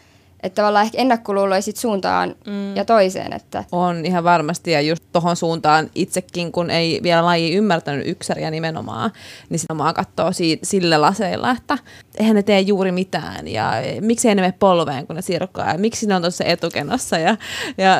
että 0.43 0.63
tavallaan 0.63 0.85
ehkä 0.85 0.99
ennakkoluuloja 0.99 1.63
sit 1.63 1.77
suuntaan 1.77 2.35
mm. 2.47 2.77
ja 2.77 2.85
toiseen. 2.85 3.33
Että. 3.33 3.65
On 3.73 4.07
ihan 4.07 4.25
varmasti 4.25 4.71
ja 4.71 4.81
just 4.81 5.05
tuohon 5.13 5.37
suuntaan 5.37 5.91
itsekin, 5.95 6.53
kun 6.53 6.71
ei 6.71 7.01
vielä 7.03 7.25
laji 7.25 7.55
ymmärtänyt 7.55 8.09
yksäriä 8.09 8.51
nimenomaan, 8.51 9.13
niin 9.49 9.59
sitä 9.59 9.75
omaa 9.75 9.93
katsoo 9.93 10.33
si- 10.33 10.59
sille 10.63 10.99
laseilla, 10.99 11.51
että 11.51 11.79
eihän 12.19 12.37
ne 12.37 12.43
tee 12.43 12.61
juuri 12.61 12.93
mitään 12.93 13.49
ja 13.49 13.73
miksi 14.01 14.29
ei 14.29 14.35
ne 14.35 14.43
mene 14.43 14.55
polveen, 14.59 15.07
kun 15.07 15.17
ne 15.17 15.23
sirkkaa 15.23 15.73
ja 15.73 15.79
miksi 15.79 16.07
ne 16.07 16.15
on 16.15 16.23
tuossa 16.23 16.45
etukenossa 16.45 17.19
ja, 17.19 17.37
ja 17.79 17.97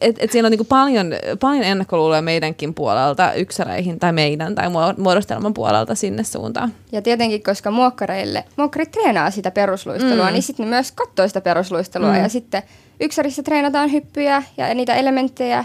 et, 0.00 0.16
et 0.18 0.32
siellä 0.32 0.46
on 0.46 0.50
niinku 0.50 0.64
paljon, 0.64 1.12
paljon 1.40 1.64
ennakkoluuloja 1.64 2.22
meidänkin 2.22 2.74
puolelta 2.74 3.32
yksäreihin 3.32 3.98
tai 3.98 4.12
meidän 4.12 4.54
tai 4.54 4.66
muodostelman 4.96 5.54
puolelta 5.54 5.94
sinne 5.94 6.24
suuntaan. 6.24 6.72
Ja 6.92 7.02
tietenkin, 7.02 7.42
koska 7.42 7.70
muokkareille, 7.70 8.44
muokkarit 8.56 8.90
treenaa 8.90 9.30
sitä 9.30 9.50
perusluistelua, 9.50 10.26
mm. 10.26 10.32
niin 10.32 10.42
sitten 10.42 10.66
ne 10.66 10.70
myös 10.70 10.92
katsoo 10.92 11.28
sitä 11.28 11.40
perusluistelua 11.40 11.72
perusluistelua. 11.72 12.12
Mm. 12.12 12.22
Ja 12.22 12.28
sitten 12.28 12.62
yksärissä 13.00 13.42
treenataan 13.42 13.92
hyppyjä 13.92 14.42
ja 14.56 14.74
niitä 14.74 14.94
elementtejä 14.94 15.64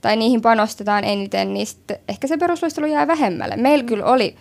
tai 0.00 0.16
niihin 0.16 0.40
panostetaan 0.40 1.04
eniten, 1.04 1.54
niin 1.54 1.66
sitten 1.66 1.98
ehkä 2.08 2.26
se 2.26 2.36
perusluistelu 2.36 2.86
jää 2.86 3.06
vähemmälle. 3.06 3.56
Meillä 3.56 3.82
mm. 3.82 3.86
kyllä 3.86 4.04
oli 4.04 4.36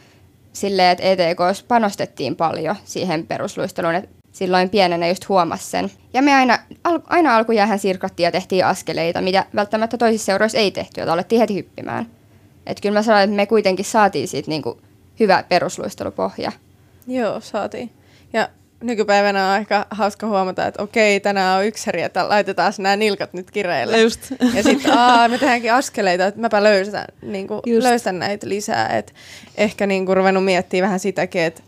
silleen, 0.54 0.92
että 0.92 1.04
ETK 1.04 1.40
panostettiin 1.68 2.36
paljon 2.36 2.76
siihen 2.86 3.28
perusluisteluun, 3.28 3.96
että 3.96 4.10
silloin 4.32 4.70
pienenä 4.70 5.08
just 5.08 5.30
huomasi 5.30 5.70
sen. 5.70 5.92
Ja 6.14 6.22
me 6.22 6.36
aina, 6.36 6.60
al, 6.84 7.00
aina 7.06 7.36
alkujäähän 7.36 7.80
sirkattiin 7.80 8.26
ja 8.26 8.32
tehtiin 8.32 8.66
askeleita, 8.66 9.22
mitä 9.22 9.46
välttämättä 9.56 9.98
toisissa 9.98 10.26
seuroissa 10.26 10.58
ei 10.58 10.72
tehty, 10.72 11.02
että 11.02 11.14
alettiin 11.14 11.40
heti 11.40 11.56
hyppimään. 11.56 12.08
Että 12.66 12.82
kyllä 12.82 13.00
mä 13.00 13.04
sanoin, 13.04 13.24
että 13.24 13.36
me 13.36 13.46
kuitenkin 13.46 13.86
saatiin 13.86 14.28
siitä 14.28 14.50
niinku 14.50 14.82
hyvä 15.20 15.44
perusluistelupohja. 15.50 16.52
Joo, 17.08 17.40
saatiin. 17.40 17.92
Ja 18.34 18.50
nykypäivänä 18.84 19.46
on 19.46 19.52
aika 19.52 19.86
hauska 19.90 20.28
huomata, 20.28 20.68
että 20.68 20.84
okei, 20.84 21.20
tänään 21.20 21.60
on 21.60 21.66
yksäri, 21.66 22.02
että 22.02 22.30
laitetaan 22.30 22.74
nämä 22.78 22.96
nilkat 22.96 23.34
nyt 23.34 23.52
kireille. 23.52 24.02
Just. 24.02 24.32
Ja 24.54 24.64
sitten 24.64 24.94
me 25.30 25.38
tehdäänkin 25.38 25.74
askeleita, 25.74 26.26
että 26.26 26.42
mäpä 26.42 26.64
löysän, 26.64 27.06
niin 27.22 27.48
löysän 27.84 28.20
näitä 28.20 28.50
lisää. 28.50 28.88
Et 28.88 29.14
ehkä 29.58 29.88
niin 29.88 30.06
kuin 30.06 30.18
ruvennut 30.18 30.46
miettimään 30.46 30.88
vähän 30.88 31.00
sitäkin, 31.00 31.42
että 31.42 31.62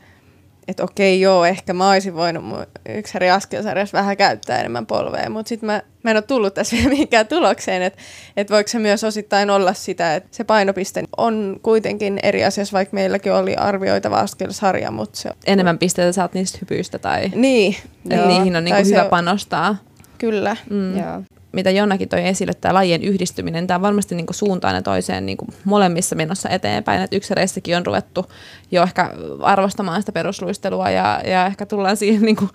että 0.67 0.83
okei 0.83 1.21
joo, 1.21 1.45
ehkä 1.45 1.73
mä 1.73 1.89
olisin 1.89 2.15
voinut 2.15 2.43
mun 2.43 2.65
yksäri 2.89 3.29
askelsarjassa 3.29 3.97
vähän 3.97 4.17
käyttää 4.17 4.59
enemmän 4.59 4.85
polvea, 4.85 5.29
mutta 5.29 5.49
sitten 5.49 5.67
mä, 5.67 5.81
mä 6.03 6.11
en 6.11 6.17
ole 6.17 6.21
tullut 6.21 6.53
tässä 6.53 6.75
vielä 6.75 6.89
mihinkään 6.89 7.27
tulokseen, 7.27 7.81
että 7.81 7.99
et 8.37 8.51
voiko 8.51 8.67
se 8.67 8.79
myös 8.79 9.03
osittain 9.03 9.49
olla 9.49 9.73
sitä, 9.73 10.15
että 10.15 10.29
se 10.31 10.43
painopiste 10.43 11.03
on 11.17 11.59
kuitenkin 11.63 12.19
eri 12.23 12.45
asiassa, 12.45 12.73
vaikka 12.73 12.95
meilläkin 12.95 13.33
oli 13.33 13.55
arvioitava 13.55 14.19
askelsarja, 14.19 14.91
mutta 14.91 15.19
se... 15.19 15.31
Enemmän 15.47 15.79
pisteitä 15.79 16.11
saat 16.11 16.33
niistä 16.33 16.57
hypyistä 16.61 16.99
tai... 16.99 17.31
Niin. 17.35 17.75
Joo. 18.09 18.27
Niihin 18.27 18.55
on 18.55 18.63
niinku 18.63 18.89
hyvä 18.89 19.03
on... 19.03 19.09
panostaa. 19.09 19.75
Kyllä. 20.17 20.57
Mm. 20.69 20.97
Joo 20.97 21.23
mitä 21.55 21.71
Jonnakin 21.71 22.09
toi 22.09 22.27
esille, 22.27 22.53
tämä 22.53 22.73
lajien 22.73 23.03
yhdistyminen, 23.03 23.67
tämä 23.67 23.75
on 23.75 23.81
varmasti 23.81 24.15
niin 24.15 24.25
kuin 24.25 24.35
suuntaan 24.35 24.75
ja 24.75 24.81
toiseen 24.81 25.25
niin 25.25 25.37
kuin 25.37 25.49
molemmissa 25.63 26.15
menossa 26.15 26.49
eteenpäin, 26.49 27.01
että 27.01 27.15
yksäreissäkin 27.15 27.77
on 27.77 27.85
ruvettu 27.85 28.25
jo 28.71 28.83
ehkä 28.83 29.11
arvostamaan 29.41 30.01
sitä 30.01 30.11
perusluistelua 30.11 30.89
ja, 30.89 31.21
ja 31.25 31.45
ehkä 31.45 31.65
tullaan 31.65 31.97
siihen 31.97 32.21
niin 32.21 32.35
kuin 32.35 32.49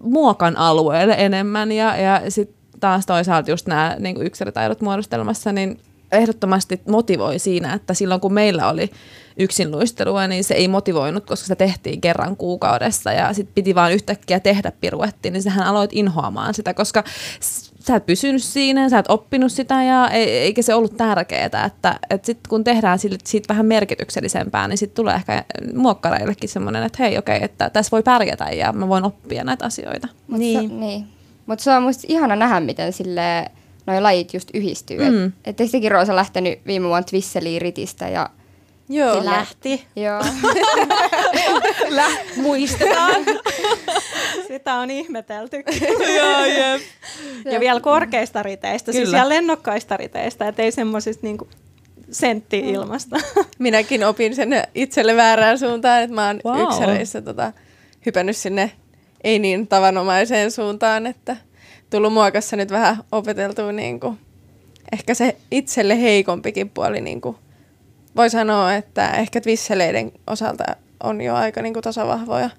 muokan 0.00 0.56
alueelle 0.56 1.14
enemmän. 1.18 1.72
Ja, 1.72 1.96
ja 1.96 2.22
sitten 2.28 2.56
taas 2.80 3.06
toisaalta 3.06 3.50
just 3.50 3.66
nämä 3.66 3.96
niin 3.98 4.14
kuin 4.14 4.26
yksilötaidot 4.26 4.80
muodostelmassa, 4.80 5.52
niin 5.52 5.80
ehdottomasti 6.12 6.80
motivoi 6.88 7.38
siinä, 7.38 7.72
että 7.72 7.94
silloin 7.94 8.20
kun 8.20 8.32
meillä 8.32 8.68
oli 8.68 8.90
yksinluistelua, 9.36 10.26
niin 10.26 10.44
se 10.44 10.54
ei 10.54 10.68
motivoinut, 10.68 11.26
koska 11.26 11.46
se 11.46 11.56
tehtiin 11.56 12.00
kerran 12.00 12.36
kuukaudessa. 12.36 13.12
Ja 13.12 13.32
sitten 13.32 13.54
piti 13.54 13.74
vaan 13.74 13.92
yhtäkkiä 13.92 14.40
tehdä 14.40 14.72
piruetti, 14.80 15.30
niin 15.30 15.42
sehän 15.42 15.66
aloit 15.66 15.90
inhoamaan 15.92 16.54
sitä, 16.54 16.74
koska 16.74 17.04
sä 17.86 17.96
et 17.96 18.06
pysynyt 18.06 18.42
siinä, 18.42 18.88
sä 18.88 18.98
et 18.98 19.06
oppinut 19.08 19.52
sitä 19.52 19.82
ja 19.82 20.08
eikä 20.10 20.62
se 20.62 20.74
ollut 20.74 20.96
tärkeää, 20.96 21.44
että, 21.44 21.98
että 22.10 22.26
sitten 22.26 22.48
kun 22.48 22.64
tehdään 22.64 22.98
siitä, 22.98 23.16
siitä 23.24 23.48
vähän 23.48 23.66
merkityksellisempää, 23.66 24.68
niin 24.68 24.78
sitten 24.78 24.96
tulee 24.96 25.14
ehkä 25.14 25.44
muokkareillekin 25.74 26.48
semmoinen, 26.48 26.82
että 26.82 27.02
hei 27.02 27.18
okei, 27.18 27.36
okay, 27.36 27.44
että 27.44 27.70
tässä 27.70 27.90
voi 27.90 28.02
pärjätä 28.02 28.44
ja 28.44 28.72
mä 28.72 28.88
voin 28.88 29.04
oppia 29.04 29.44
näitä 29.44 29.64
asioita. 29.66 30.08
Mut 30.26 30.38
niin. 30.38 30.68
Se, 30.70 30.74
niin. 30.74 31.06
Mutta 31.46 31.64
se 31.64 31.70
on 31.70 31.82
musta 31.82 32.06
ihana 32.08 32.36
nähdä, 32.36 32.60
miten 32.60 32.92
sille 32.92 33.50
noi 33.86 34.00
lajit 34.00 34.34
just 34.34 34.48
yhdistyy. 34.54 35.10
Mm. 35.10 35.26
Että 35.26 35.50
et 35.50 35.56
teistäkin 35.56 35.90
Roosa 35.90 36.16
lähtenyt 36.16 36.58
viime 36.66 36.88
vuonna 36.88 37.02
Twisseliin 37.02 37.62
Ritistä 37.62 38.08
ja 38.08 38.30
Joo, 38.88 39.14
Sillä, 39.14 39.30
lähti. 39.30 39.86
Joo. 39.96 40.20
Lä, 41.88 42.06
muistetaan. 42.36 43.24
Sitä 44.48 44.74
on 44.74 44.90
ihmetelty. 44.90 45.56
joo, 46.18 46.44
jep. 46.44 46.82
Ja 47.44 47.60
vielä 47.60 47.80
korkeista 47.80 48.42
riteistä, 48.42 48.92
siis 48.92 48.96
Kyllä. 48.96 49.06
siis 49.06 49.12
vielä 49.12 49.28
lennokkaista 49.28 49.96
riteistä, 49.96 50.48
ettei 50.48 50.72
semmoisista 50.72 51.26
niinku 51.26 51.48
sentti 52.10 52.58
ilmasta. 52.58 53.16
Minäkin 53.58 54.04
opin 54.04 54.34
sen 54.34 54.50
itselle 54.74 55.16
väärään 55.16 55.58
suuntaan, 55.58 56.02
että 56.02 56.14
mä 56.14 56.26
oon 56.26 56.40
wow. 56.44 56.62
yksäreissä 56.62 57.22
tota, 57.22 57.52
hypännyt 58.06 58.36
sinne 58.36 58.72
ei 59.24 59.38
niin 59.38 59.68
tavanomaiseen 59.68 60.50
suuntaan, 60.50 61.06
että 61.06 61.36
tullut 61.90 62.12
muokassa 62.12 62.56
nyt 62.56 62.70
vähän 62.70 62.96
opeteltua 63.12 63.72
niin 63.72 64.00
kuin, 64.00 64.18
ehkä 64.92 65.14
se 65.14 65.36
itselle 65.50 66.00
heikompikin 66.00 66.70
puoli 66.70 67.00
niin 67.00 67.20
kuin, 67.20 67.36
voi 68.16 68.30
sanoa, 68.30 68.74
että 68.74 69.10
ehkä 69.10 69.40
twisseleiden 69.40 70.12
osalta 70.26 70.64
on 71.02 71.20
jo 71.20 71.34
aika 71.34 71.62
niin 71.62 71.72
kuin 71.72 71.82
tasavahvoja. 71.82 72.50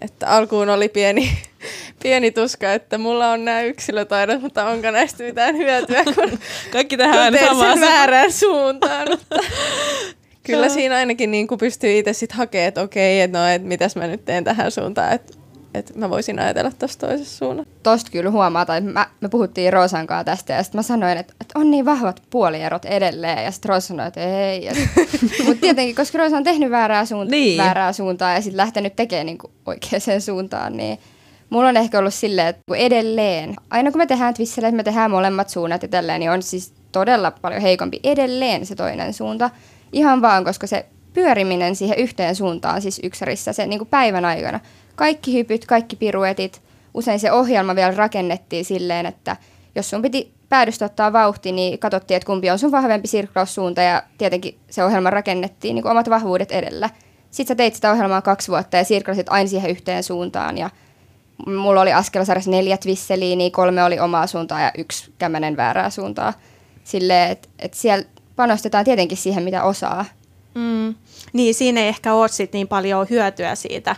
Että 0.00 0.28
alkuun 0.28 0.68
oli 0.68 0.88
pieni, 0.88 1.30
pieni 2.02 2.30
tuska, 2.30 2.72
että 2.72 2.98
mulla 2.98 3.30
on 3.30 3.44
nämä 3.44 3.62
yksilötaidot, 3.62 4.42
mutta 4.42 4.66
onko 4.66 4.90
näistä 4.90 5.24
mitään 5.24 5.56
hyötyä, 5.56 6.04
kun 6.04 6.38
kaikki 6.72 6.96
tähän 6.96 7.32
sen 7.32 7.80
väärään 7.80 8.32
suuntaan. 8.32 9.08
Mutta 9.10 9.36
kyllä 10.46 10.68
siinä 10.68 10.96
ainakin 10.96 11.30
niin 11.30 11.46
kuin 11.46 11.58
pystyy 11.58 11.98
itse 11.98 12.12
sitten 12.12 12.38
hakemaan, 12.38 12.68
että 12.68 12.82
okei, 12.82 13.20
että 13.20 13.38
no, 13.38 13.46
että 13.46 13.68
mitäs 13.68 13.96
mä 13.96 14.06
nyt 14.06 14.24
teen 14.24 14.44
tähän 14.44 14.70
suuntaan. 14.70 15.12
Että 15.12 15.45
että 15.76 15.98
mä 15.98 16.10
voisin 16.10 16.38
ajatella 16.38 16.70
tuossa 16.78 16.98
toisessa 16.98 17.38
suunnassa. 17.38 17.72
Tosta 17.82 18.10
kyllä 18.10 18.30
huomaa, 18.30 18.66
tai 18.66 18.80
mä, 18.80 19.06
me 19.20 19.28
puhuttiin 19.28 19.72
Roosan 19.72 20.06
kanssa 20.06 20.24
tästä, 20.24 20.52
ja 20.52 20.62
sitten 20.62 20.78
mä 20.78 20.82
sanoin, 20.82 21.18
että, 21.18 21.34
että 21.40 21.58
on 21.58 21.70
niin 21.70 21.84
vahvat 21.84 22.22
puolierot 22.30 22.84
edelleen, 22.84 23.44
ja 23.44 23.50
sitten 23.50 23.68
Roosa 23.68 23.86
sanoi, 23.86 24.06
että 24.06 24.20
ei. 24.20 24.68
Mutta 25.46 25.60
tietenkin, 25.60 25.96
koska 25.96 26.18
Roosa 26.18 26.36
on 26.36 26.44
tehnyt 26.44 26.70
väärää, 26.70 27.04
suunta, 27.04 27.30
niin. 27.30 27.58
väärää 27.58 27.92
suuntaa, 27.92 28.32
ja 28.32 28.40
sitten 28.40 28.56
lähtenyt 28.56 28.96
tekemään 28.96 29.26
niin 29.26 29.38
oikeaan 29.66 30.20
suuntaan, 30.20 30.76
niin 30.76 30.98
mulla 31.50 31.68
on 31.68 31.76
ehkä 31.76 31.98
ollut 31.98 32.14
silleen, 32.14 32.48
että 32.48 32.62
edelleen, 32.76 33.56
aina 33.70 33.90
kun 33.90 33.98
me 33.98 34.06
tehdään 34.06 34.34
twisselle, 34.34 34.70
me 34.70 34.82
tehdään 34.82 35.10
molemmat 35.10 35.48
suunnat 35.48 35.82
ja 35.82 35.88
tälleen, 35.88 36.20
niin 36.20 36.30
on 36.30 36.42
siis 36.42 36.72
todella 36.92 37.30
paljon 37.30 37.62
heikompi 37.62 38.00
edelleen 38.04 38.66
se 38.66 38.74
toinen 38.74 39.14
suunta. 39.14 39.50
Ihan 39.92 40.22
vaan, 40.22 40.44
koska 40.44 40.66
se 40.66 40.86
pyöriminen 41.12 41.76
siihen 41.76 41.98
yhteen 41.98 42.36
suuntaan, 42.36 42.82
siis 42.82 43.00
yksärissä, 43.02 43.52
se 43.52 43.66
niin 43.66 43.78
kuin 43.78 43.88
päivän 43.88 44.24
aikana, 44.24 44.60
kaikki 44.96 45.34
hypyt, 45.34 45.66
kaikki 45.66 45.96
piruetit. 45.96 46.62
Usein 46.94 47.20
se 47.20 47.32
ohjelma 47.32 47.74
vielä 47.74 47.90
rakennettiin 47.90 48.64
silleen, 48.64 49.06
että 49.06 49.36
jos 49.74 49.90
sun 49.90 50.02
piti 50.02 50.32
päädystä 50.48 50.84
ottaa 50.84 51.12
vauhti, 51.12 51.52
niin 51.52 51.78
katsottiin, 51.78 52.16
että 52.16 52.26
kumpi 52.26 52.50
on 52.50 52.58
sun 52.58 52.72
vahvempi 52.72 53.08
sirklaussuunta 53.08 53.82
ja 53.82 54.02
tietenkin 54.18 54.58
se 54.70 54.84
ohjelma 54.84 55.10
rakennettiin 55.10 55.74
niin 55.74 55.82
kuin 55.82 55.90
omat 55.90 56.10
vahvuudet 56.10 56.52
edellä. 56.52 56.90
Sitten 57.30 57.54
sä 57.54 57.56
teit 57.56 57.74
sitä 57.74 57.92
ohjelmaa 57.92 58.22
kaksi 58.22 58.48
vuotta 58.48 58.76
ja 58.76 58.84
sirklasit 58.84 59.26
aina 59.30 59.48
siihen 59.48 59.70
yhteen 59.70 60.02
suuntaan 60.02 60.58
ja 60.58 60.70
mulla 61.46 61.80
oli 61.80 61.92
askelasarjassa 61.92 62.50
neljä 62.50 62.76
twisseliä, 62.76 63.36
niin 63.36 63.52
kolme 63.52 63.84
oli 63.84 64.00
omaa 64.00 64.26
suuntaa 64.26 64.60
ja 64.60 64.72
yksi 64.78 65.12
kämmänen 65.18 65.56
väärää 65.56 65.90
suuntaa. 65.90 66.32
Silleen, 66.84 67.30
että 67.30 67.48
et 67.58 67.74
siellä 67.74 68.06
panostetaan 68.36 68.84
tietenkin 68.84 69.18
siihen, 69.18 69.42
mitä 69.42 69.62
osaa. 69.62 70.04
Mm. 70.54 70.94
Niin, 71.32 71.54
siinä 71.54 71.80
ei 71.80 71.88
ehkä 71.88 72.14
ole 72.14 72.28
sit 72.28 72.52
niin 72.52 72.68
paljon 72.68 73.06
hyötyä 73.10 73.54
siitä 73.54 73.96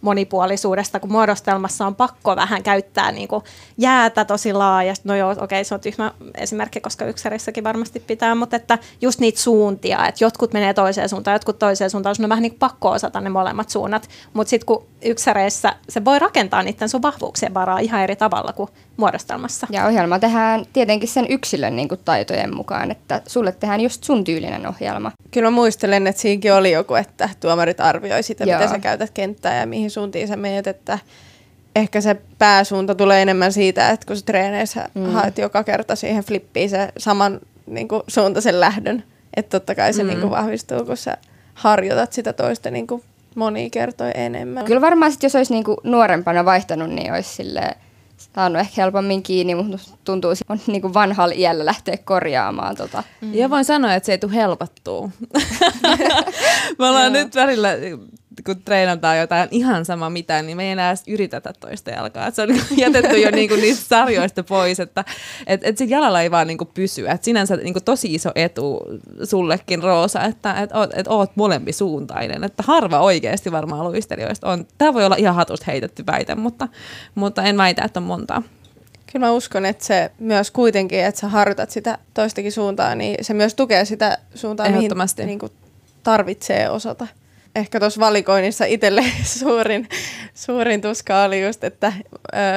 monipuolisuudesta, 0.00 1.00
kun 1.00 1.12
muodostelmassa 1.12 1.86
on 1.86 1.94
pakko 1.94 2.36
vähän 2.36 2.62
käyttää 2.62 3.12
niin 3.12 3.28
kuin 3.28 3.44
jäätä 3.78 4.24
tosi 4.24 4.52
laajasti. 4.52 5.08
No 5.08 5.14
joo, 5.14 5.30
okei, 5.30 5.44
okay, 5.44 5.64
se 5.64 5.74
on 5.74 5.80
tyhmä 5.80 6.12
esimerkki, 6.34 6.80
koska 6.80 7.04
yksärissäkin 7.04 7.64
varmasti 7.64 8.00
pitää, 8.00 8.34
mutta 8.34 8.56
että 8.56 8.78
just 9.00 9.20
niitä 9.20 9.40
suuntia, 9.40 10.06
että 10.06 10.24
jotkut 10.24 10.52
menee 10.52 10.74
toiseen 10.74 11.08
suuntaan, 11.08 11.34
jotkut 11.34 11.58
toiseen 11.58 11.90
suuntaan, 11.90 12.14
sun 12.14 12.24
on 12.24 12.28
vähän 12.28 12.42
niin 12.42 12.52
kuin 12.52 12.58
pakko 12.58 12.90
osata 12.90 13.20
ne 13.20 13.30
molemmat 13.30 13.70
suunnat. 13.70 14.08
Mutta 14.32 14.50
sitten 14.50 14.66
kun 14.66 14.86
yksäreissä 15.04 15.74
se 15.88 16.04
voi 16.04 16.18
rakentaa 16.18 16.62
niiden 16.62 16.88
sun 16.88 17.02
vahvuuksien 17.02 17.54
varaa 17.54 17.78
ihan 17.78 18.02
eri 18.02 18.16
tavalla 18.16 18.52
kuin 18.52 18.70
muodostelmassa. 18.96 19.66
Ja 19.70 19.86
ohjelma 19.86 20.18
tehdään 20.18 20.64
tietenkin 20.72 21.08
sen 21.08 21.26
yksilön 21.28 21.76
niin 21.76 21.88
kuin 21.88 22.00
taitojen 22.04 22.56
mukaan, 22.56 22.90
että 22.90 23.22
sulle 23.26 23.52
tehdään 23.52 23.80
just 23.80 24.04
sun 24.04 24.24
tyylinen 24.24 24.66
ohjelma. 24.66 25.12
Kyllä 25.30 25.46
mä 25.46 25.50
muistelen, 25.50 26.06
että 26.06 26.22
siinäkin 26.22 26.54
oli 26.54 26.72
joku, 26.72 26.94
että 26.94 27.28
tuomarit 27.40 27.80
arvioi 27.80 28.22
sitä, 28.22 28.44
Joo. 28.44 28.58
miten 28.58 28.68
sä 28.68 28.78
käytät 28.78 29.10
kenttää 29.10 29.60
ja 29.60 29.66
mihin 29.66 29.89
suuntiin 29.90 30.28
sä 30.28 30.36
menet, 30.36 30.66
että 30.66 30.98
ehkä 31.76 32.00
se 32.00 32.16
pääsuunta 32.38 32.94
tulee 32.94 33.22
enemmän 33.22 33.52
siitä, 33.52 33.90
että 33.90 34.06
kun 34.06 34.16
sä 34.16 34.24
treeneissä 34.24 34.88
mm. 34.94 35.06
haet 35.06 35.38
joka 35.38 35.64
kerta 35.64 35.96
siihen 35.96 36.24
flippiin 36.24 36.70
se 36.70 36.88
saman 36.98 37.40
niin 37.66 37.88
kuin 37.88 38.02
suuntaisen 38.08 38.60
lähdön. 38.60 39.04
Että 39.36 39.58
totta 39.58 39.74
kai 39.74 39.92
se 39.92 40.02
Mm. 40.02 40.08
niin 40.08 40.20
kuin 40.20 40.30
vahvistuu, 40.30 40.84
kun 40.84 40.96
sä 40.96 41.16
harjoitat 41.54 42.12
sitä 42.12 42.32
toista 42.32 42.70
niin 42.70 42.86
kuin 42.86 43.02
monia 43.34 43.70
kertoja 43.70 44.12
enemmän. 44.12 44.64
Kyllä 44.64 44.80
varmaan 44.80 45.12
sit, 45.12 45.22
jos 45.22 45.36
olisi 45.36 45.52
niinku 45.52 45.76
nuorempana 45.84 46.44
vaihtanut, 46.44 46.90
niin 46.90 47.12
olisi 47.12 47.34
sille 47.34 47.76
saanut 48.34 48.60
ehkä 48.60 48.82
helpommin 48.82 49.22
kiinni, 49.22 49.54
mutta 49.54 49.78
tuntuu, 50.04 50.30
että 50.30 50.44
on 50.48 50.60
niinku 50.66 50.94
vanhalla 50.94 51.34
iällä 51.34 51.64
lähteä 51.66 51.96
korjaamaan 52.04 52.76
tota. 52.76 53.02
Mm. 53.20 53.34
Ja 53.34 53.50
voin 53.50 53.64
sanoa, 53.64 53.94
että 53.94 54.06
se 54.06 54.12
ei 54.12 54.18
tule 54.18 54.34
helpottuu. 54.34 55.12
me 56.78 56.88
ollaan 56.88 57.12
nyt 57.12 57.34
välillä, 57.34 57.68
kun 58.46 58.62
treenataan 58.62 59.18
jotain 59.18 59.48
ihan 59.50 59.84
sama 59.84 60.10
mitä, 60.10 60.42
niin 60.42 60.56
me 60.56 60.64
ei 60.64 60.70
enää 60.70 60.90
edes 60.90 61.02
yritetä 61.06 61.52
toista 61.60 61.90
jalkaa. 61.90 62.26
Et 62.26 62.34
se 62.34 62.42
on 62.42 62.48
jätetty 62.76 63.18
jo 63.18 63.30
niinku 63.30 63.54
niistä 63.54 63.88
sarjoista 63.88 64.42
pois, 64.42 64.80
että 64.80 65.04
et, 65.46 65.60
et 65.64 65.78
sit 65.78 65.90
jalalla 65.90 66.22
ei 66.22 66.30
vaan 66.30 66.46
niinku 66.46 66.64
pysy. 66.64 67.08
Et 67.08 67.24
sinänsä 67.24 67.56
niinku 67.56 67.80
tosi 67.80 68.14
iso 68.14 68.30
etu 68.34 68.80
sullekin, 69.24 69.82
Roosa, 69.82 70.24
että 70.24 70.60
et 70.62 70.72
oot, 70.72 70.90
et 70.94 71.08
oot 71.08 71.30
molempi 71.34 71.72
suuntainen. 71.72 72.44
Että 72.44 72.62
harva 72.66 73.00
oikeasti 73.00 73.52
varmaan 73.52 73.84
luistelijoista 73.84 74.50
on. 74.50 74.66
Tämä 74.78 74.94
voi 74.94 75.04
olla 75.04 75.16
ihan 75.16 75.34
hatusta 75.34 75.64
heitetty 75.66 76.06
väite, 76.06 76.34
mutta, 76.34 76.68
mutta 77.14 77.42
en 77.42 77.56
väitä, 77.56 77.82
että 77.84 78.00
on 78.00 78.04
montaa. 78.04 78.42
Kyllä 79.12 79.26
mä 79.26 79.32
uskon, 79.32 79.66
että 79.66 79.84
se 79.84 80.10
myös 80.18 80.50
kuitenkin, 80.50 81.04
että 81.04 81.20
sä 81.20 81.28
harjoitat 81.28 81.70
sitä 81.70 81.98
toistakin 82.14 82.52
suuntaa, 82.52 82.94
niin 82.94 83.24
se 83.24 83.34
myös 83.34 83.54
tukee 83.54 83.84
sitä 83.84 84.18
suuntaa, 84.34 84.68
mihin 84.70 84.90
niin 85.26 85.38
kuin 85.38 85.52
tarvitsee 86.02 86.70
osata. 86.70 87.06
Ehkä 87.56 87.80
tuossa 87.80 88.00
valikoinnissa 88.00 88.64
itselle 88.64 89.04
suurin, 89.38 89.88
suurin 90.34 90.80
tuska 90.80 91.22
oli 91.22 91.42
just, 91.42 91.64
että 91.64 91.92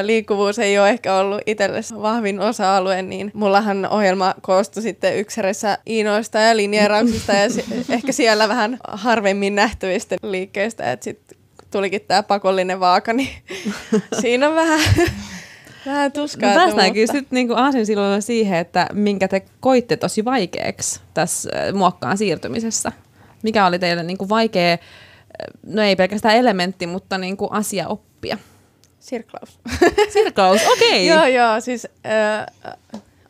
liikkuvuus 0.02 0.60
ei 0.60 0.80
ole 0.80 0.90
ehkä 0.90 1.16
ollut 1.16 1.42
itselle 1.46 1.82
se 1.82 2.02
vahvin 2.02 2.40
osa-alue, 2.40 3.02
niin 3.02 3.32
mullahan 3.34 3.86
ohjelma 3.86 4.36
koostui 4.42 4.84
sitten 4.84 5.18
yksärissä 5.18 5.78
iinoista 5.88 6.40
ja 6.40 6.58
linjeerauksista 6.58 7.34
ja 7.34 7.50
ehkä 7.96 8.12
siellä 8.12 8.48
vähän 8.48 8.80
harvemmin 8.88 9.56
nähtyvistä 9.56 10.16
liikkeistä, 10.24 10.92
että 10.92 11.04
sitten 11.04 11.38
tulikin 11.72 12.02
tämä 12.08 12.24
pakollinen 12.24 12.80
vaaka, 12.80 13.14
niin 13.14 13.30
siinä 14.22 14.50
on 14.50 14.56
vähän, 14.56 14.80
vähän 15.86 16.12
tuskaa. 16.12 16.50
No 16.50 16.56
päästäänkin 16.56 17.08
sitten 17.08 17.28
niinku 17.32 17.54
aasin 17.54 17.86
silloin 17.86 18.22
siihen, 18.22 18.58
että 18.60 18.88
minkä 18.94 19.28
te 19.28 19.46
koitte 19.60 19.98
tosi 19.98 20.26
vaikeaksi 20.26 21.00
tässä 21.14 21.50
muokkaan 21.74 22.18
siirtymisessä. 22.18 22.92
Mikä 23.44 23.66
oli 23.66 23.80
teille 23.80 24.04
niinku 24.04 24.30
vaikea, 24.30 24.74
äh, 24.74 24.78
no 25.66 25.82
ei 25.82 25.96
pelkästään 25.96 26.36
elementti, 26.36 26.88
mutta 26.88 27.18
niinku 27.18 27.48
asia 27.52 27.88
oppia? 27.88 28.38
Sirklaus. 29.00 29.60
Sirkaus, 30.14 30.62
okei. 30.74 31.08
joo, 31.14 31.26
joo, 31.26 31.62
siis 31.62 31.88
äh, 32.06 32.74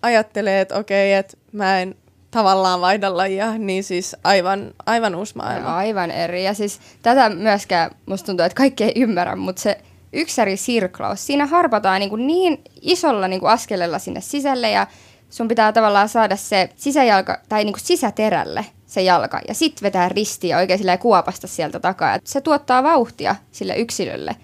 ajattelee, 0.01 0.61
että 0.61 0.75
okei, 0.75 1.13
että 1.13 1.37
mä 1.51 1.79
en 1.79 1.95
tavallaan 2.31 2.81
vaihda 2.81 3.17
lajia, 3.17 3.57
niin 3.57 3.83
siis 3.83 4.15
aivan, 4.23 4.73
aivan 4.85 5.15
uusi 5.15 5.37
maailma. 5.37 5.75
Aivan 5.75 6.11
eri. 6.11 6.43
Ja 6.43 6.53
siis 6.53 6.79
tätä 7.01 7.29
myöskään 7.29 7.91
musta 8.05 8.25
tuntuu, 8.25 8.45
että 8.45 8.55
kaikki 8.55 8.83
ei 8.83 8.93
ymmärrä, 8.95 9.35
mutta 9.35 9.61
se 9.61 9.77
yksäri 10.13 10.57
sirklaus, 10.57 11.25
siinä 11.27 11.45
harpataan 11.45 11.99
niin, 11.99 12.09
kuin 12.09 12.27
niin 12.27 12.61
isolla 12.81 13.27
niin 13.27 13.39
kuin 13.39 13.51
askelella 13.51 13.99
sinne 13.99 14.21
sisälle 14.21 14.71
ja 14.71 14.87
sun 15.29 15.47
pitää 15.47 15.71
tavallaan 15.71 16.09
saada 16.09 16.35
se 16.35 16.69
sisäjalka 16.75 17.39
tai 17.49 17.63
niin 17.63 17.73
kuin 17.73 17.85
sisäterälle 17.85 18.65
se 18.93 19.01
jalka 19.01 19.41
ja 19.47 19.53
sit 19.53 19.81
vetää 19.81 20.09
ristiä 20.09 20.57
oikein 20.57 20.79
silleen 20.79 20.99
kuopasta 20.99 21.47
sieltä 21.47 21.79
takaa. 21.79 22.15
Et 22.15 22.27
se 22.27 22.41
tuottaa 22.41 22.83
vauhtia 22.83 23.35
sille 23.51 23.75
yksilölle. 23.75 24.35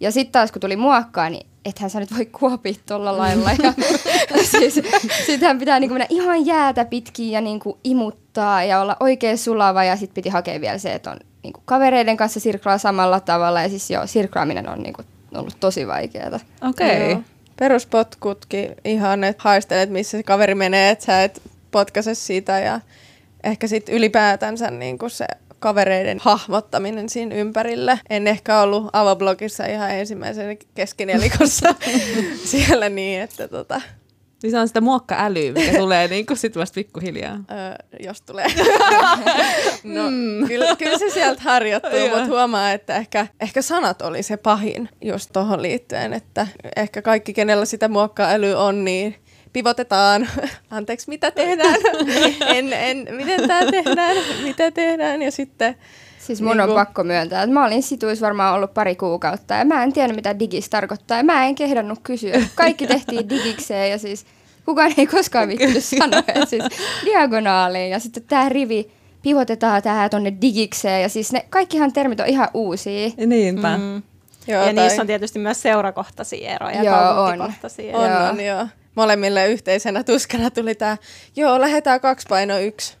Ja 0.00 0.12
sitten 0.12 0.32
taas 0.32 0.52
kun 0.52 0.60
tuli 0.60 0.76
muokkaa, 0.76 1.30
niin 1.30 1.46
ethän 1.64 1.90
sä 1.90 2.00
nyt 2.00 2.16
voi 2.16 2.26
kuopia 2.26 2.74
tuolla 2.86 3.18
lailla. 3.18 3.50
Ja, 3.62 3.72
siis, 4.58 4.80
sittenhän 5.26 5.58
pitää 5.58 5.80
niinku 5.80 5.94
mennä 5.94 6.06
ihan 6.10 6.46
jäätä 6.46 6.84
pitkin 6.84 7.30
ja 7.30 7.40
niinku 7.40 7.78
imuttaa 7.84 8.64
ja 8.64 8.80
olla 8.80 8.96
oikein 9.00 9.38
sulava. 9.38 9.84
Ja 9.84 9.96
sitten 9.96 10.14
piti 10.14 10.28
hakea 10.28 10.60
vielä 10.60 10.78
se, 10.78 10.92
että 10.92 11.10
on 11.10 11.18
niinku 11.42 11.62
kavereiden 11.64 12.16
kanssa 12.16 12.40
sirklaa 12.40 12.78
samalla 12.78 13.20
tavalla. 13.20 13.62
Ja 13.62 13.68
siis 13.68 13.90
joo, 13.90 14.06
sirklaaminen 14.06 14.68
on 14.68 14.82
niinku 14.82 15.02
ollut 15.34 15.56
tosi 15.60 15.86
vaikeaa. 15.86 16.40
Okei. 16.68 17.10
Joo. 17.10 17.20
Peruspotkutkin 17.58 18.74
ihan, 18.84 19.24
että 19.24 19.42
haistelet, 19.42 19.90
missä 19.90 20.18
se 20.18 20.22
kaveri 20.22 20.54
menee, 20.54 20.90
että 20.90 21.04
sä 21.04 21.22
et 21.22 21.42
potkaise 21.70 22.14
siitä 22.14 22.60
ja 22.60 22.80
ehkä 23.44 23.66
sitten 23.66 23.94
ylipäätänsä 23.94 24.70
niin 24.70 24.98
se 25.08 25.26
kavereiden 25.58 26.18
hahmottaminen 26.20 27.08
siinä 27.08 27.34
ympärillä. 27.34 27.98
En 28.10 28.26
ehkä 28.26 28.60
ollut 28.60 28.86
avoblogissa 28.92 29.66
ihan 29.66 29.90
ensimmäisen 29.90 30.58
keskinelikossa 30.74 31.74
siellä 32.44 32.88
niin, 32.88 33.20
että 33.20 33.48
tota, 33.48 33.80
Niin 34.42 34.50
se 34.50 34.58
on 34.58 34.68
sitä 34.68 34.80
muokka-älyä, 34.80 35.52
mikä 35.52 35.78
tulee 35.78 36.08
niinku 36.08 36.36
sit 36.36 36.56
vasta 36.56 36.74
pikkuhiljaa. 36.74 37.36
Öö, 37.50 37.74
jos 38.00 38.22
tulee. 38.22 38.46
no, 39.84 40.10
mm. 40.10 40.48
kyllä, 40.48 40.76
kyllä 40.76 40.98
se 40.98 41.10
sieltä 41.10 41.42
harjoittuu, 41.42 42.08
mutta 42.08 42.26
huomaa, 42.26 42.72
että 42.72 42.96
ehkä, 42.96 43.26
ehkä 43.40 43.62
sanat 43.62 44.02
oli 44.02 44.22
se 44.22 44.36
pahin 44.36 44.88
just 45.02 45.30
tuohon 45.32 45.62
liittyen, 45.62 46.12
että 46.12 46.46
ehkä 46.76 47.02
kaikki, 47.02 47.32
kenellä 47.32 47.64
sitä 47.64 47.88
muokka-äly 47.88 48.54
on, 48.54 48.84
niin 48.84 49.14
pivotetaan. 49.58 50.28
Anteeksi, 50.70 51.08
mitä 51.08 51.30
tehdään? 51.30 51.76
en, 52.56 52.72
en, 52.72 53.08
miten 53.10 53.48
tämä 53.48 53.70
tehdään? 53.70 54.16
Mitä 54.42 54.70
tehdään? 54.70 55.22
Ja 55.22 55.30
sitten 55.30 55.76
Siis 56.18 56.40
mun 56.42 56.50
on 56.50 56.56
Niinku- 56.56 56.74
pakko 56.74 57.04
myöntää, 57.04 57.42
että 57.42 57.54
mä 57.54 57.66
olin 57.66 57.82
situis 57.82 58.20
varmaan 58.20 58.54
ollut 58.54 58.74
pari 58.74 58.96
kuukautta 58.96 59.54
ja 59.54 59.64
mä 59.64 59.82
en 59.82 59.92
tiedä 59.92 60.12
mitä 60.12 60.38
digis 60.38 60.68
tarkoittaa 60.68 61.16
ja 61.16 61.24
mä 61.24 61.46
en 61.46 61.54
kehdannut 61.54 61.98
kysyä. 62.02 62.40
Kaikki 62.54 62.86
tehtiin 62.86 63.28
digikseen 63.30 63.90
ja 63.90 63.98
siis 63.98 64.26
kukaan 64.64 64.92
ei 64.96 65.06
koskaan 65.06 65.48
viittynyt 65.48 65.84
sanoa, 65.84 66.18
että 66.18 66.46
siis 66.46 66.64
diagonaaliin 67.04 67.90
ja 67.90 67.98
sitten 67.98 68.22
tämä 68.28 68.48
rivi 68.48 68.90
pivotetaan 69.22 69.82
tää 69.82 70.08
tonne 70.08 70.32
digikseen 70.40 71.02
ja 71.02 71.08
siis 71.08 71.32
ne 71.32 71.46
kaikkihan 71.50 71.92
termit 71.92 72.20
on 72.20 72.26
ihan 72.26 72.48
uusia. 72.54 73.10
Niinpä. 73.26 73.76
Mm. 73.78 74.02
Joo, 74.48 74.60
ja 74.66 74.74
tai- 74.74 74.84
niissä 74.84 75.02
on 75.02 75.06
tietysti 75.06 75.38
myös 75.38 75.62
seurakohtaisia 75.62 76.50
eroja, 76.54 76.82
Joo, 76.82 76.94
kaupunkikohtaisia 76.96 77.98
on, 77.98 78.04
eroja. 78.04 78.30
on, 78.30 78.40
joo. 78.44 78.66
Molemmille 78.98 79.46
yhteisenä 79.48 80.04
tuskana 80.04 80.50
tuli 80.50 80.74
tämä, 80.74 80.96
joo, 81.36 81.60
lähdetään 81.60 82.00
kaksi 82.00 82.26
paino 82.28 82.58
yksi. 82.58 82.96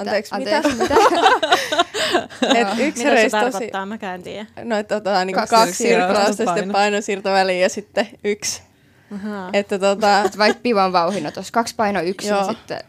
Anteeksi, 0.00 0.30
tä- 0.30 0.38
mitä? 0.38 0.56
anteeksi, 0.56 0.82
mitä? 0.82 0.94
Et 2.60 2.60
Joo. 2.60 2.74
Mitä 2.74 2.82
yksi 2.84 3.02
se 3.02 3.10
tosi, 3.14 3.30
tarkoittaa, 3.30 3.86
mä 3.86 3.98
en 4.14 4.22
tiedä. 4.22 4.46
no, 4.64 4.76
että 4.78 4.96
otetaan 4.96 5.26
niin 5.26 5.34
Kaksi 5.34 5.54
kaksi 5.54 5.74
sitten 5.74 6.44
paino. 6.44 6.72
painosiirto 6.72 7.30
väliin 7.30 7.60
ja 7.62 7.68
sitten 7.68 8.08
yksi. 8.24 8.62
Ahaa. 9.14 9.50
Että 9.52 9.78
tota, 9.78 10.22
Et 10.26 10.38
vaikka 10.38 10.60
pivon 10.62 10.92
vauhinotos, 10.92 11.50
kaksi 11.50 11.74
paino 11.74 12.00
yksi 12.00 12.28
ja 12.28 12.44
sitten... 12.44 12.80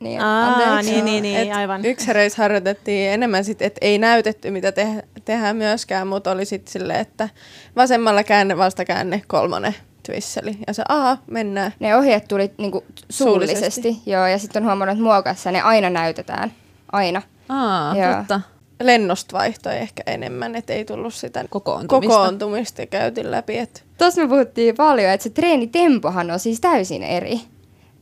Niin, 0.00 0.20
Aa, 0.20 0.46
anteeksi. 0.46 0.92
niin, 0.92 1.04
niin, 1.04 1.22
niin, 1.22 1.38
et 1.38 1.56
aivan. 1.56 1.84
Yksi 1.84 2.12
reis 2.12 2.36
harjoitettiin 2.36 3.10
enemmän 3.10 3.44
sit, 3.44 3.62
että 3.62 3.78
ei 3.82 3.98
näytetty 3.98 4.50
mitä 4.50 4.72
te- 4.72 5.04
tehdään 5.24 5.56
myöskään, 5.56 6.06
mutta 6.06 6.30
oli 6.30 6.44
sitten 6.44 6.72
silleen, 6.72 7.00
että 7.00 7.28
vasemmalla 7.76 8.24
käänne, 8.24 8.56
vastakäänne, 8.56 9.22
kolmonen 9.26 9.74
twisseli. 10.10 10.56
Ja 10.66 10.74
se, 10.74 10.82
aha, 10.88 11.18
mennään. 11.30 11.72
Ne 11.80 11.96
ohjeet 11.96 12.28
tuli 12.28 12.50
niinku 12.58 12.84
suullisesti, 13.10 13.80
Suullisesti. 13.80 14.10
joo, 14.10 14.26
ja 14.26 14.38
sitten 14.38 14.62
on 14.62 14.66
huomannut, 14.66 14.92
että 14.92 15.04
muokassa 15.04 15.50
ne 15.52 15.60
aina 15.60 15.90
näytetään. 15.90 16.52
Aina. 16.92 17.22
Aa, 17.48 17.96
Joo. 17.96 18.14
totta. 18.14 18.40
Lennosta 18.82 19.36
vaihtoi 19.38 19.76
ehkä 19.76 20.02
enemmän, 20.06 20.56
että 20.56 20.72
ei 20.72 20.84
tullut 20.84 21.14
sitä 21.14 21.44
Kokoontumista. 21.50 22.14
kokoontumista 22.14 22.86
käytiin 22.86 23.30
läpi. 23.30 23.58
Et 23.58 23.84
Tuossa 23.98 24.22
me 24.22 24.28
puhuttiin 24.28 24.74
paljon, 24.76 25.10
että 25.12 25.24
se 25.24 25.30
treenitempohan 25.30 26.30
on 26.30 26.38
siis 26.38 26.60
täysin 26.60 27.02
eri. 27.02 27.40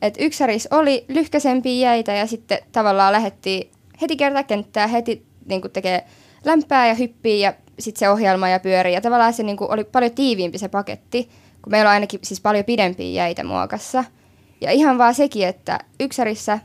Et 0.01 0.15
yksäris 0.19 0.67
oli 0.71 1.05
lyhkäisempiä 1.07 1.89
jäitä 1.89 2.13
ja 2.13 2.27
sitten 2.27 2.57
tavallaan 2.71 3.13
lähdettiin 3.13 3.71
heti 4.01 4.15
kertaa 4.17 4.43
kenttää, 4.43 4.87
heti 4.87 5.25
niin 5.45 5.61
tekee 5.73 6.03
lämpää 6.45 6.87
ja 6.87 6.93
hyppii 6.93 7.41
ja 7.41 7.53
sitten 7.79 7.99
se 7.99 8.09
ohjelma 8.09 8.49
ja 8.49 8.59
pyörii. 8.59 8.93
Ja 8.93 9.01
tavallaan 9.01 9.33
se 9.33 9.43
niin 9.43 9.57
oli 9.59 9.83
paljon 9.83 10.11
tiiviimpi 10.11 10.57
se 10.57 10.67
paketti, 10.67 11.29
kun 11.69 11.71
meillä 11.71 11.89
on 11.89 11.93
ainakin 11.93 12.19
siis 12.23 12.41
paljon 12.41 12.65
pidempiä 12.65 13.23
jäitä 13.23 13.43
muokassa. 13.43 14.03
Ja 14.61 14.71
ihan 14.71 14.97
vaan 14.97 15.15
sekin, 15.15 15.47
että 15.47 15.79
yksärissä 15.99 16.59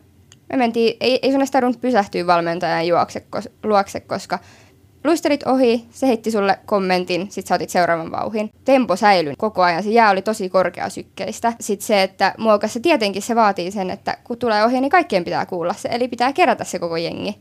me 0.52 0.56
mentiin, 0.56 0.96
ei, 1.00 1.18
ei 1.22 1.32
sun 1.32 1.46
tarvinnut 1.52 1.80
pysähtyä 1.80 2.26
valmentajan 2.26 2.86
juokse, 2.86 3.20
kos, 3.20 3.48
luokse, 3.62 4.00
koska 4.00 4.38
luistelit 5.04 5.46
ohi, 5.46 5.86
se 5.90 6.06
heitti 6.06 6.30
sulle 6.30 6.58
kommentin, 6.66 7.30
sit 7.30 7.46
sä 7.46 7.54
otit 7.54 7.70
seuraavan 7.70 8.10
vauhin. 8.10 8.50
Tempo 8.64 8.96
säilyi 8.96 9.34
koko 9.38 9.62
ajan, 9.62 9.82
se 9.82 9.90
jää 9.90 10.10
oli 10.10 10.22
tosi 10.22 10.48
korkea 10.48 10.88
sykkeistä. 10.88 11.52
Sitten 11.60 11.86
se, 11.86 12.02
että 12.02 12.34
muokassa 12.38 12.80
tietenkin 12.80 13.22
se 13.22 13.34
vaatii 13.34 13.70
sen, 13.70 13.90
että 13.90 14.16
kun 14.24 14.38
tulee 14.38 14.64
ohi, 14.64 14.80
niin 14.80 14.90
kaikkien 14.90 15.24
pitää 15.24 15.46
kuulla 15.46 15.74
se, 15.74 15.88
eli 15.92 16.08
pitää 16.08 16.32
kerätä 16.32 16.64
se 16.64 16.78
koko 16.78 16.96
jengi. 16.96 17.38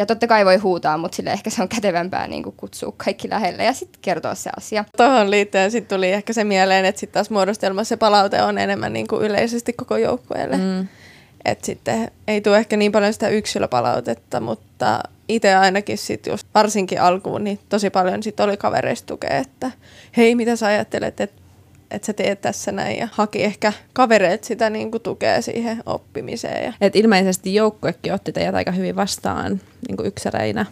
Ja 0.00 0.06
totta 0.06 0.26
kai 0.26 0.44
voi 0.44 0.56
huutaa, 0.56 0.98
mutta 0.98 1.16
sille 1.16 1.30
ehkä 1.30 1.50
se 1.50 1.62
on 1.62 1.68
kätevämpää 1.68 2.26
niin 2.26 2.42
kuin 2.42 2.54
kutsua 2.56 2.94
kaikki 2.96 3.30
lähelle 3.30 3.64
ja 3.64 3.72
sitten 3.72 3.98
kertoa 4.02 4.34
se 4.34 4.50
asia. 4.56 4.84
Tuohon 4.96 5.30
liittyen 5.30 5.70
sitten 5.70 5.96
tuli 5.96 6.12
ehkä 6.12 6.32
se 6.32 6.44
mieleen, 6.44 6.84
että 6.84 7.00
sitten 7.00 7.14
taas 7.14 7.30
muodostelmassa 7.30 7.88
se 7.88 7.96
palaute 7.96 8.42
on 8.42 8.58
enemmän 8.58 8.92
niin 8.92 9.08
kuin 9.08 9.22
yleisesti 9.22 9.72
koko 9.72 9.96
joukkueelle. 9.96 10.56
Mm. 10.56 10.88
Että 11.44 11.66
sitten 11.66 12.10
ei 12.28 12.40
tule 12.40 12.58
ehkä 12.58 12.76
niin 12.76 12.92
paljon 12.92 13.12
sitä 13.12 13.28
yksilöpalautetta, 13.28 14.40
mutta 14.40 15.00
itse 15.28 15.54
ainakin 15.54 15.98
sitten 15.98 16.30
just 16.30 16.46
varsinkin 16.54 17.00
alkuun, 17.00 17.44
niin 17.44 17.58
tosi 17.68 17.90
paljon 17.90 18.22
sitten 18.22 18.44
oli 18.44 18.56
kavereista 18.56 19.06
tukea, 19.06 19.36
että 19.36 19.70
hei, 20.16 20.34
mitä 20.34 20.56
sä 20.56 20.66
ajattelet, 20.66 21.20
että 21.20 21.39
että 21.90 22.06
sä 22.06 22.12
teet 22.12 22.40
tässä 22.40 22.72
näin 22.72 22.98
ja 22.98 23.08
haki 23.12 23.44
ehkä 23.44 23.72
kavereet 23.92 24.44
sitä 24.44 24.70
niin 24.70 24.90
kuin 24.90 25.02
tukea 25.02 25.42
siihen 25.42 25.82
oppimiseen. 25.86 26.64
Ja. 26.64 26.72
Et 26.80 26.96
ilmeisesti 26.96 27.54
joukkuekin 27.54 28.14
otti 28.14 28.32
teidät 28.32 28.54
aika 28.54 28.72
hyvin 28.72 28.96
vastaan 28.96 29.60
niin 29.88 29.96
kuin 29.96 30.06
yksäreinä. 30.06 30.66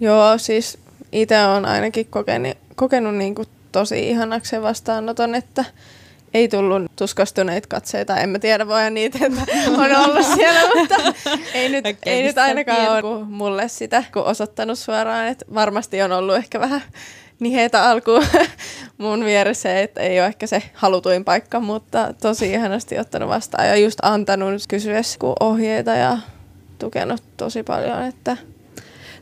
Joo, 0.00 0.38
siis 0.38 0.78
itse 1.12 1.44
olen 1.44 1.64
ainakin 1.64 2.06
kokenut, 2.06 2.56
kokenut 2.74 3.14
niin 3.14 3.34
kuin 3.34 3.48
tosi 3.72 4.08
ihanaksi 4.08 4.50
sen 4.50 4.62
vastaanoton, 4.62 5.34
että 5.34 5.64
ei 6.34 6.48
tullut 6.48 6.82
tuskastuneita 6.96 7.68
katseita. 7.68 8.16
En 8.16 8.28
mä 8.28 8.38
tiedä, 8.38 8.66
voihan 8.66 8.94
niitä, 8.94 9.18
että 9.26 9.42
on 9.78 9.96
ollut 9.96 10.26
siellä, 10.34 10.60
mutta 10.74 10.94
ei 11.54 11.68
nyt, 11.68 11.84
ei 12.06 12.22
nyt 12.22 12.38
ainakaan 12.38 13.04
ole 13.04 13.24
mulle 13.24 13.68
sitä 13.68 14.04
kun 14.12 14.24
osoittanut 14.24 14.78
suoraan. 14.78 15.28
Että 15.28 15.44
varmasti 15.54 16.02
on 16.02 16.12
ollut 16.12 16.36
ehkä 16.36 16.60
vähän 16.60 16.82
niheitä 17.40 17.90
alku 17.90 18.10
mun 18.98 19.24
vieressä, 19.24 19.80
että 19.80 20.00
ei 20.00 20.20
ole 20.20 20.26
ehkä 20.26 20.46
se 20.46 20.62
halutuin 20.74 21.24
paikka, 21.24 21.60
mutta 21.60 22.14
tosi 22.22 22.52
ihanasti 22.52 22.98
ottanut 22.98 23.28
vastaan 23.28 23.66
ja 23.68 23.76
just 23.76 23.98
antanut 24.02 24.62
kysyä 24.68 25.00
ohjeita 25.40 25.90
ja 25.90 26.18
tukenut 26.78 27.22
tosi 27.36 27.62
paljon. 27.62 28.02
Että 28.02 28.36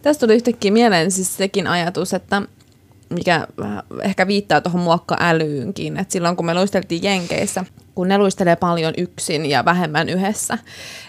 Tästä 0.06 0.26
tuli 0.26 0.36
yhtäkkiä 0.36 0.70
mieleen 0.70 1.10
siis 1.10 1.36
sekin 1.36 1.66
ajatus, 1.66 2.14
että 2.14 2.42
mikä 3.10 3.46
ehkä 4.02 4.26
viittaa 4.26 4.60
tuohon 4.60 4.80
muokka-älyynkin, 4.80 5.96
että 5.96 6.12
silloin 6.12 6.36
kun 6.36 6.46
me 6.46 6.54
luisteltiin 6.54 7.02
Jenkeissä, 7.02 7.64
kun 7.94 8.08
ne 8.08 8.18
luistelee 8.18 8.56
paljon 8.56 8.94
yksin 8.96 9.46
ja 9.46 9.64
vähemmän 9.64 10.08
yhdessä, 10.08 10.58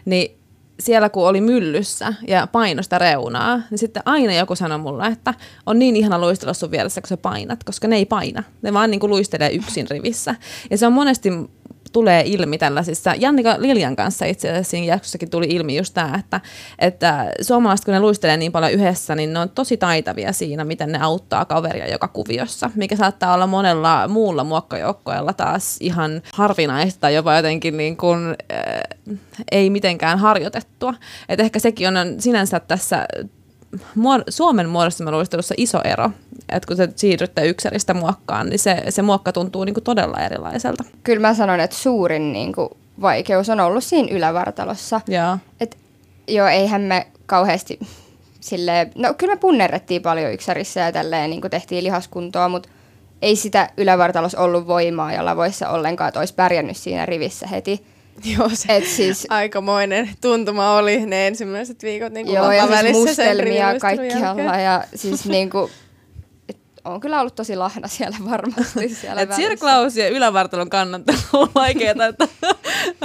niin 0.05 0.37
siellä 0.79 1.09
kun 1.09 1.27
oli 1.27 1.41
myllyssä 1.41 2.13
ja 2.27 2.47
painosta 2.47 2.97
reunaa, 2.97 3.61
niin 3.69 3.77
sitten 3.77 4.03
aina 4.05 4.33
joku 4.33 4.55
sanoi 4.55 4.77
mulle, 4.77 5.07
että 5.07 5.33
on 5.65 5.79
niin 5.79 5.95
ihana 5.95 6.19
luistella 6.19 6.53
sun 6.53 6.71
vieressä, 6.71 7.01
kun 7.01 7.07
sä 7.07 7.17
painat, 7.17 7.63
koska 7.63 7.87
ne 7.87 7.95
ei 7.95 8.05
paina. 8.05 8.43
Ne 8.61 8.73
vaan 8.73 8.91
niin 8.91 8.99
kuin 8.99 9.09
luistelee 9.09 9.51
yksin 9.51 9.89
rivissä. 9.89 10.35
Ja 10.71 10.77
se 10.77 10.87
on 10.87 10.93
monesti 10.93 11.29
tulee 11.93 12.23
ilmi 12.25 12.57
tällaisissa, 12.57 13.13
Jannika 13.17 13.55
Liljan 13.59 13.95
kanssa 13.95 14.25
itse 14.25 14.49
asiassa 14.49 14.71
siinä 14.71 14.87
jaksossakin 14.87 15.29
tuli 15.29 15.47
ilmi 15.49 15.77
just 15.77 15.93
tämä, 15.93 16.15
että, 16.19 16.41
että 16.79 17.31
suomalaiset 17.41 17.85
kun 17.85 17.93
ne 17.93 17.99
luistelee 17.99 18.37
niin 18.37 18.51
paljon 18.51 18.71
yhdessä, 18.71 19.15
niin 19.15 19.33
ne 19.33 19.39
on 19.39 19.49
tosi 19.49 19.77
taitavia 19.77 20.33
siinä, 20.33 20.63
miten 20.63 20.91
ne 20.91 20.99
auttaa 21.01 21.45
kaveria 21.45 21.91
joka 21.91 22.07
kuviossa, 22.07 22.71
mikä 22.75 22.95
saattaa 22.95 23.33
olla 23.33 23.47
monella 23.47 24.07
muulla 24.07 24.43
muokkajoukkoilla 24.43 25.33
taas 25.33 25.77
ihan 25.79 26.21
harvinaista 26.33 26.99
tai 26.99 27.15
jopa 27.15 27.35
jotenkin 27.35 27.77
niin 27.77 27.97
kuin, 27.97 28.35
äh, 28.51 29.17
ei 29.51 29.69
mitenkään 29.69 30.19
harjoitettua. 30.19 30.93
Et 31.29 31.39
ehkä 31.39 31.59
sekin 31.59 31.97
on 31.97 32.15
sinänsä 32.19 32.59
tässä 32.59 33.05
Suomen 34.29 34.69
muodostamaluistelussa 34.69 35.55
iso 35.57 35.81
ero, 35.83 36.11
että 36.49 36.67
kun 36.67 36.77
se 36.77 36.89
siirrytte 36.95 37.47
yksäristä 37.47 37.93
muokkaan, 37.93 38.49
niin 38.49 38.59
se, 38.59 38.83
se 38.89 39.01
muokka 39.01 39.31
tuntuu 39.31 39.63
niin 39.63 39.73
kuin 39.73 39.83
todella 39.83 40.19
erilaiselta. 40.19 40.83
Kyllä 41.03 41.27
mä 41.27 41.33
sanon, 41.33 41.59
että 41.59 41.75
suurin 41.75 42.33
niin 42.33 42.53
kuin, 42.53 42.69
vaikeus 43.01 43.49
on 43.49 43.59
ollut 43.59 43.83
siinä 43.83 44.15
ylävartalossa. 44.15 45.01
Joo. 45.07 45.37
Et, 45.59 45.77
joo, 46.27 46.47
eihän 46.47 46.81
me 46.81 47.07
kauheasti 47.25 47.79
silleen, 48.39 48.91
no 48.95 49.13
kyllä 49.13 49.33
me 49.33 49.39
punnerrettiin 49.39 50.01
paljon 50.01 50.33
yksärissä 50.33 50.79
ja 50.79 50.91
tälleen 50.91 51.29
niin 51.29 51.41
kuin 51.41 51.51
tehtiin 51.51 51.83
lihaskuntoa, 51.83 52.49
mutta 52.49 52.69
ei 53.21 53.35
sitä 53.35 53.69
ylävartalos 53.77 54.35
ollut 54.35 54.67
voimaa 54.67 55.13
ja 55.13 55.25
lavoissa 55.25 55.69
ollenkaan, 55.69 56.07
että 56.07 56.19
olisi 56.19 56.33
pärjännyt 56.33 56.77
siinä 56.77 57.05
rivissä 57.05 57.47
heti. 57.47 57.85
Joo, 58.37 58.49
se 58.53 58.75
Et 58.75 58.85
siis, 58.85 59.27
aikamoinen 59.29 60.09
tuntuma 60.21 60.75
oli 60.75 61.05
ne 61.05 61.27
ensimmäiset 61.27 61.83
viikot 61.83 62.13
niin 62.13 62.33
Joo, 62.33 62.51
ja 62.51 62.67
siis 62.67 62.93
mustelmia 62.93 63.79
kaikkialla 63.79 64.55
ja 64.55 64.83
siis 64.95 65.25
niin 65.25 65.49
kuin, 65.49 65.71
on 66.93 66.99
kyllä 66.99 67.19
ollut 67.19 67.35
tosi 67.35 67.55
lahna 67.55 67.87
siellä 67.87 68.17
varmasti. 68.29 68.89
Siellä 69.01 69.21
Et 69.21 69.33
sirklaus 69.33 69.97
ja 69.97 70.09
ylävartalon 70.09 70.69
kannattelu 70.69 71.17
on 71.33 71.49
vaikeaa. 71.55 72.05
Että 72.05 72.27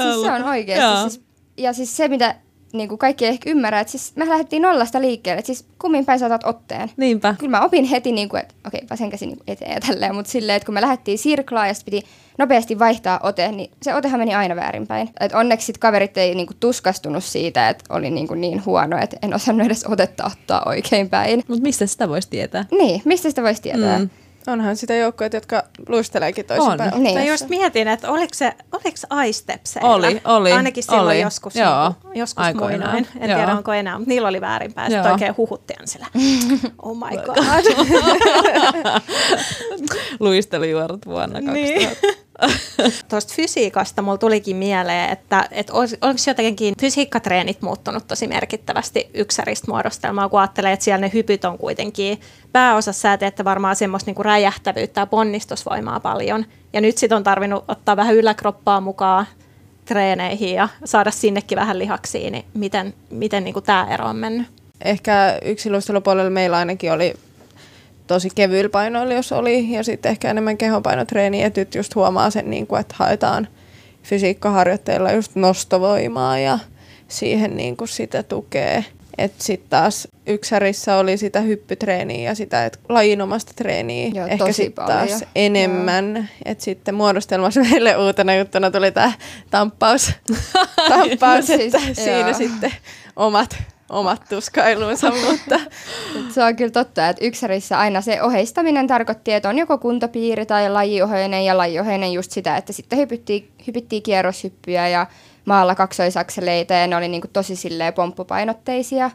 siis 0.00 0.22
se 0.22 0.32
on 0.32 0.44
oikeasti. 0.44 1.10
Siis, 1.10 1.24
ja 1.56 1.72
siis 1.72 1.96
se, 1.96 2.08
mitä 2.08 2.34
niin 2.72 2.88
kuin 2.88 2.98
kaikki 2.98 3.24
ei 3.24 3.30
ehkä 3.30 3.50
ymmärrä, 3.50 3.80
että 3.80 3.90
siis 3.90 4.12
me 4.16 4.28
lähdettiin 4.28 4.62
nollasta 4.62 5.00
liikkeelle, 5.00 5.38
että 5.38 5.46
siis 5.46 5.66
kummin 5.78 6.06
päin 6.06 6.18
saatat 6.18 6.44
otteen. 6.44 6.90
Niinpä. 6.96 7.34
Kyllä 7.38 7.50
mä 7.50 7.64
opin 7.64 7.84
heti, 7.84 8.12
niin 8.12 8.28
kuin, 8.28 8.42
että 8.42 8.54
okei, 8.66 8.78
okay, 8.78 8.88
vasen 8.90 9.10
käsi 9.10 9.26
niin 9.26 9.38
eteen 9.46 9.72
ja 9.72 9.80
tälleen, 9.80 10.14
mutta 10.14 10.30
silleen, 10.30 10.56
että 10.56 10.66
kun 10.66 10.74
me 10.74 10.80
lähdettiin 10.80 11.18
sirklaan 11.18 11.68
ja 11.68 11.74
piti 11.84 12.02
nopeasti 12.38 12.78
vaihtaa 12.78 13.20
ote, 13.22 13.52
niin 13.52 13.70
se 13.82 13.94
otehan 13.94 14.20
meni 14.20 14.34
aina 14.34 14.56
väärinpäin. 14.56 15.10
Et 15.20 15.34
onneksi 15.34 15.66
sit 15.66 15.78
kaverit 15.78 16.18
ei 16.18 16.34
niinku 16.34 16.54
tuskastunut 16.60 17.24
siitä, 17.24 17.68
että 17.68 17.84
oli 17.88 18.10
niinku 18.10 18.34
niin 18.34 18.64
huono, 18.66 18.98
että 19.02 19.16
en 19.22 19.34
osannut 19.34 19.66
edes 19.66 19.84
otetta 19.84 20.24
ottaa 20.24 20.62
oikein 20.66 21.10
päin. 21.10 21.42
Mutta 21.48 21.62
mistä 21.62 21.86
sitä 21.86 22.08
voisi 22.08 22.30
tietää? 22.30 22.64
Niin, 22.70 23.02
mistä 23.04 23.28
sitä 23.28 23.42
voisi 23.42 23.62
tietää? 23.62 23.98
Mm. 23.98 24.10
Onhan 24.46 24.76
sitä 24.76 24.94
joukkoja, 24.94 25.30
jotka 25.32 25.62
luisteleekin 25.88 26.44
toisinpäin. 26.44 26.94
On. 26.94 27.02
Niin. 27.02 27.18
Mä 27.18 27.24
just 27.24 27.48
mietin, 27.48 27.88
että 27.88 28.10
oliko 28.10 28.34
se, 28.34 28.52
oliko 28.72 28.90
se 28.94 29.06
iStepseillä? 29.26 29.90
Oli, 29.90 30.20
oli. 30.24 30.52
Ainakin 30.52 30.82
silloin 30.82 31.06
oli. 31.06 31.20
joskus, 31.20 31.56
Joo. 31.56 31.94
Niin, 32.04 32.18
joskus 32.20 32.44
muinoin. 32.54 33.08
En 33.20 33.30
Joo. 33.30 33.38
tiedä, 33.38 33.56
onko 33.56 33.72
enää, 33.72 33.98
mutta 33.98 34.08
niillä 34.08 34.28
oli 34.28 34.40
väärinpäin. 34.40 34.92
Sitten 34.92 35.12
oikein 35.12 35.36
huhutti 35.36 35.74
sillä. 35.84 36.06
oh 36.82 36.96
my 36.96 37.16
god. 37.16 37.36
Luistelijuorot 40.20 41.06
vuonna 41.06 41.40
2000. 41.40 41.52
Niin. 41.52 41.88
Tuosta 43.08 43.34
fysiikasta 43.34 44.02
mulla 44.02 44.18
tulikin 44.18 44.56
mieleen, 44.56 45.10
että, 45.10 45.48
että 45.50 45.72
onko 45.72 46.18
jotenkin 46.26 46.74
fysiikkatreenit 46.80 47.62
muuttunut 47.62 48.06
tosi 48.06 48.26
merkittävästi 48.26 49.10
yksäristä 49.14 49.70
muodostelmaa, 49.70 50.28
kun 50.28 50.40
ajattelee, 50.40 50.72
että 50.72 50.84
siellä 50.84 51.00
ne 51.00 51.10
hypyt 51.14 51.44
on 51.44 51.58
kuitenkin 51.58 52.20
pääosassa 52.52 53.02
sä 53.02 53.16
teette 53.16 53.44
varmaan 53.44 53.76
semmoista 53.76 54.08
niinku 54.08 54.22
räjähtävyyttä 54.22 55.00
ja 55.00 55.06
ponnistusvoimaa 55.06 56.00
paljon. 56.00 56.46
Ja 56.72 56.80
nyt 56.80 56.98
sitten 56.98 57.16
on 57.16 57.24
tarvinnut 57.24 57.64
ottaa 57.68 57.96
vähän 57.96 58.14
yläkroppaa 58.14 58.80
mukaan 58.80 59.26
treeneihin 59.84 60.54
ja 60.54 60.68
saada 60.84 61.10
sinnekin 61.10 61.56
vähän 61.56 61.78
lihaksiin, 61.78 62.32
niin 62.32 62.44
miten, 62.54 62.94
miten 63.10 63.44
niin 63.44 63.62
tämä 63.66 63.86
ero 63.90 64.06
on 64.06 64.16
mennyt? 64.16 64.46
Ehkä 64.84 65.38
yksilöistelupuolella 65.44 66.30
meillä 66.30 66.56
ainakin 66.56 66.92
oli 66.92 67.14
tosi 68.12 68.28
kevyillä 68.34 68.68
painoilla, 68.68 69.14
jos 69.14 69.32
oli, 69.32 69.72
ja 69.72 69.82
sitten 69.82 70.10
ehkä 70.10 70.30
enemmän 70.30 70.58
kehopainotreeniä, 70.58 71.46
että 71.46 71.60
nyt 71.60 71.74
just 71.74 71.94
huomaa 71.94 72.30
sen, 72.30 72.50
niin 72.50 72.66
kuin, 72.66 72.80
että 72.80 72.94
haetaan 72.98 73.48
fysiikkaharjoitteilla 74.02 75.12
just 75.12 75.34
nostovoimaa 75.34 76.38
ja 76.38 76.58
siihen 77.08 77.56
niin 77.56 77.76
kuin 77.76 77.88
sitä 77.88 78.22
tukee. 78.22 78.84
Että 79.18 79.44
sitten 79.44 79.70
taas 79.70 80.08
yksärissä 80.26 80.96
oli 80.96 81.16
sitä 81.16 81.40
hyppytreeniä 81.40 82.30
ja 82.30 82.34
sitä 82.34 82.66
et 82.66 82.80
lajinomasta 82.88 83.52
treeniä 83.56 84.10
Joo, 84.14 84.26
ehkä 84.26 84.52
sitten 84.52 84.86
taas 84.86 85.24
enemmän. 85.34 86.28
Että 86.44 86.64
sitten 86.64 86.94
muodostelmassa 86.94 87.60
meille 87.70 87.96
uutena 87.96 88.34
juttuna 88.34 88.70
tuli 88.70 88.92
tämä 88.92 89.12
tamppaus, 89.50 90.12
tamppaus 90.88 91.46
siis, 91.46 91.74
että 91.74 91.94
siinä 91.94 92.32
sitten 92.32 92.72
omat 93.16 93.56
omat 93.92 94.22
tuskailunsa, 94.28 95.10
mutta... 95.30 95.60
Se 96.30 96.44
on 96.44 96.56
kyllä 96.56 96.70
totta, 96.70 97.08
että 97.08 97.24
yksärissä 97.24 97.78
aina 97.78 98.00
se 98.00 98.22
oheistaminen 98.22 98.86
tarkoitti, 98.86 99.32
että 99.32 99.48
on 99.48 99.58
joko 99.58 99.78
kuntopiiri 99.78 100.46
tai 100.46 100.70
lajioheinen 100.70 101.44
ja 101.44 101.56
lajioheinen 101.56 102.12
just 102.12 102.30
sitä, 102.30 102.56
että 102.56 102.72
sitten 102.72 102.98
hypyttiin, 102.98 103.50
hypittiin 103.66 104.02
kierroshyppyjä 104.02 104.88
ja 104.88 105.06
maalla 105.44 105.74
kaksoisakseleita 105.74 106.74
ja 106.74 106.86
ne 106.86 106.96
oli 106.96 107.08
niinku 107.08 107.28
tosi 107.32 107.56
silleen 107.56 107.92
pomppupainotteisia. 107.92 109.10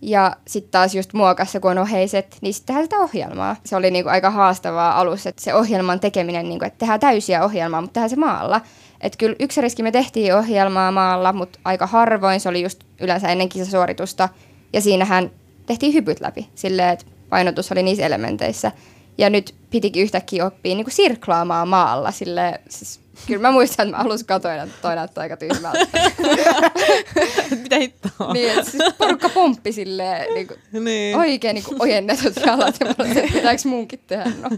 Ja 0.00 0.36
sitten 0.46 0.70
taas 0.70 0.94
just 0.94 1.12
muokassa, 1.12 1.60
kun 1.60 1.70
on 1.70 1.78
oheiset, 1.78 2.36
niin 2.40 2.54
sitten 2.54 2.66
tehdään 2.66 2.84
sitä 2.84 2.96
ohjelmaa. 2.96 3.56
Se 3.64 3.76
oli 3.76 3.90
niinku 3.90 4.10
aika 4.10 4.30
haastavaa 4.30 5.00
alussa, 5.00 5.28
että 5.28 5.42
se 5.42 5.54
ohjelman 5.54 6.00
tekeminen, 6.00 6.48
niinku, 6.48 6.64
että 6.64 6.78
tehdään 6.78 7.00
täysiä 7.00 7.44
ohjelmaa, 7.44 7.80
mutta 7.80 7.92
tehdään 7.92 8.10
se 8.10 8.16
maalla. 8.16 8.60
Että 9.04 9.16
kyllä 9.16 9.36
yksäriski 9.40 9.82
me 9.82 9.90
tehtiin 9.90 10.34
ohjelmaa 10.34 10.90
maalla, 10.90 11.32
mutta 11.32 11.58
aika 11.64 11.86
harvoin 11.86 12.40
se 12.40 12.48
oli 12.48 12.62
just 12.62 12.84
yleensä 13.00 13.28
ennen 13.28 13.48
kisasuoritusta. 13.48 14.28
Ja 14.72 14.80
siinähän 14.80 15.30
tehtiin 15.66 15.94
hypyt 15.94 16.20
läpi, 16.20 16.48
silleen, 16.54 16.88
että 16.88 17.06
painotus 17.28 17.72
oli 17.72 17.82
niissä 17.82 18.06
elementeissä. 18.06 18.72
Ja 19.18 19.30
nyt 19.30 19.54
pitikin 19.70 20.02
yhtäkkiä 20.02 20.46
oppia 20.46 20.74
niin 20.74 20.84
kuin 20.84 20.94
sirklaamaan 20.94 21.68
maalla. 21.68 22.10
Sille, 22.10 22.60
siis, 22.68 23.00
kyllä 23.26 23.42
mä 23.42 23.50
muistan, 23.52 23.86
että 23.88 23.96
mä 23.96 24.04
alussa 24.04 24.26
katoin, 24.26 24.60
että 24.60 24.74
toi 24.82 24.96
näyttää 24.96 25.22
aika 25.22 25.36
tyhmältä. 25.36 25.78
Mitä 27.62 27.76
hittoa? 27.78 28.32
Niin, 28.32 28.58
että 28.58 28.70
siis 28.70 28.94
porukka 28.98 29.28
pomppi 29.28 29.72
silleen 29.72 30.34
niin 30.34 30.46
kuin, 30.46 30.84
niin. 30.84 31.16
oikein 31.16 31.54
niin 31.54 31.64
kuin 31.64 31.82
ojennetut 31.82 32.36
jalat. 32.46 32.76
Ja 32.80 32.86
mä 32.86 32.94
että 33.04 33.32
pitääkö 33.32 33.60
munkin 33.64 34.00
tehdä? 34.06 34.24
No. 34.40 34.50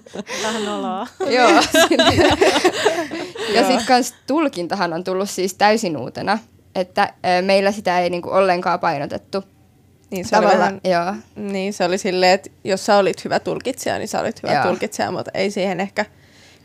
Vähän 0.42 0.68
oloa. 0.68 1.06
Joo. 1.20 1.50
ja 3.54 3.66
sitten 3.66 3.86
kans 3.86 4.14
tulkintahan 4.26 4.92
on 4.92 5.04
tullut 5.04 5.30
siis 5.30 5.54
täysin 5.54 5.96
uutena. 5.96 6.38
Että 6.74 7.14
meillä 7.42 7.72
sitä 7.72 8.00
ei 8.00 8.10
niin 8.10 8.22
kuin 8.22 8.34
ollenkaan 8.34 8.80
painotettu 8.80 9.44
niin 10.10 10.24
se, 10.24 10.36
oli 10.36 10.46
vähän, 10.46 10.80
joo. 10.84 11.14
niin 11.36 11.72
se 11.72 11.84
oli 11.84 11.98
silleen, 11.98 12.32
että 12.32 12.50
jos 12.64 12.86
sä 12.86 12.96
olit 12.96 13.24
hyvä 13.24 13.40
tulkitsija, 13.40 13.98
niin 13.98 14.08
sä 14.08 14.20
olit 14.20 14.42
hyvä 14.42 14.54
joo. 14.54 14.64
tulkitsija, 14.64 15.10
mutta 15.10 15.30
ei 15.34 15.50
siihen 15.50 15.80
ehkä... 15.80 16.04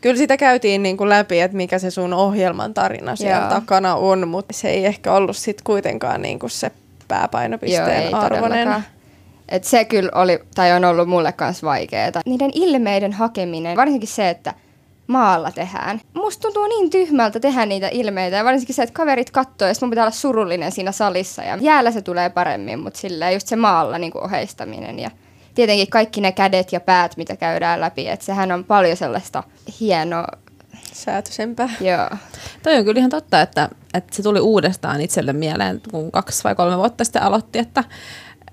Kyllä 0.02 0.16
sitä 0.16 0.36
käytiin 0.36 0.82
niin 0.82 0.96
kuin 0.96 1.08
läpi, 1.08 1.40
että 1.40 1.56
mikä 1.56 1.78
se 1.78 1.90
sun 1.90 2.12
ohjelman 2.12 2.74
tarina 2.74 3.16
siellä 3.16 3.40
joo. 3.40 3.48
takana 3.48 3.94
on, 3.94 4.28
mutta 4.28 4.52
se 4.52 4.70
ei 4.70 4.86
ehkä 4.86 5.12
ollut 5.12 5.36
sit 5.36 5.62
kuitenkaan 5.62 6.22
niin 6.22 6.38
kuin 6.38 6.50
se 6.50 6.72
pääpainopisteen 7.08 8.10
joo, 8.10 8.20
arvoinen. 8.20 8.84
Et 9.48 9.64
se 9.64 9.84
kyllä 9.84 10.10
oli, 10.14 10.38
tai 10.54 10.72
on 10.72 10.84
ollut 10.84 11.08
mulle 11.08 11.34
myös 11.40 11.62
vaikeaa. 11.62 12.10
Niiden 12.26 12.50
ilmeiden 12.54 13.12
hakeminen, 13.12 13.76
varsinkin 13.76 14.08
se, 14.08 14.30
että 14.30 14.54
maalla 15.06 15.50
tehdään. 15.50 16.00
Musta 16.14 16.42
tuntuu 16.42 16.66
niin 16.66 16.90
tyhmältä 16.90 17.40
tehdä 17.40 17.66
niitä 17.66 17.88
ilmeitä 17.92 18.36
ja 18.36 18.44
varsinkin 18.44 18.74
se, 18.74 18.82
että 18.82 18.92
kaverit 18.92 19.30
katsoo 19.30 19.68
ja 19.68 19.74
mun 19.80 19.90
pitää 19.90 20.04
olla 20.04 20.10
surullinen 20.10 20.72
siinä 20.72 20.92
salissa 20.92 21.42
ja 21.42 21.58
jäällä 21.60 21.90
se 21.90 22.02
tulee 22.02 22.30
paremmin, 22.30 22.78
mutta 22.78 23.00
sillä 23.00 23.30
just 23.30 23.46
se 23.46 23.56
maalla 23.56 23.98
niin 23.98 24.12
kuin 24.12 24.24
oheistaminen 24.24 24.98
ja 24.98 25.10
tietenkin 25.54 25.90
kaikki 25.90 26.20
ne 26.20 26.32
kädet 26.32 26.72
ja 26.72 26.80
päät, 26.80 27.16
mitä 27.16 27.36
käydään 27.36 27.80
läpi, 27.80 28.08
että 28.08 28.26
sehän 28.26 28.52
on 28.52 28.64
paljon 28.64 28.96
sellaista 28.96 29.42
hienoa. 29.80 30.26
Säätösempää. 30.92 31.68
Joo. 31.80 32.08
Toi 32.62 32.76
on 32.76 32.84
kyllä 32.84 32.98
ihan 32.98 33.10
totta, 33.10 33.40
että, 33.40 33.68
että 33.94 34.16
se 34.16 34.22
tuli 34.22 34.40
uudestaan 34.40 35.00
itselle 35.00 35.32
mieleen, 35.32 35.80
kun 35.90 36.12
kaksi 36.12 36.44
vai 36.44 36.54
kolme 36.54 36.76
vuotta 36.76 37.04
sitten 37.04 37.22
aloitti, 37.22 37.58
että, 37.58 37.84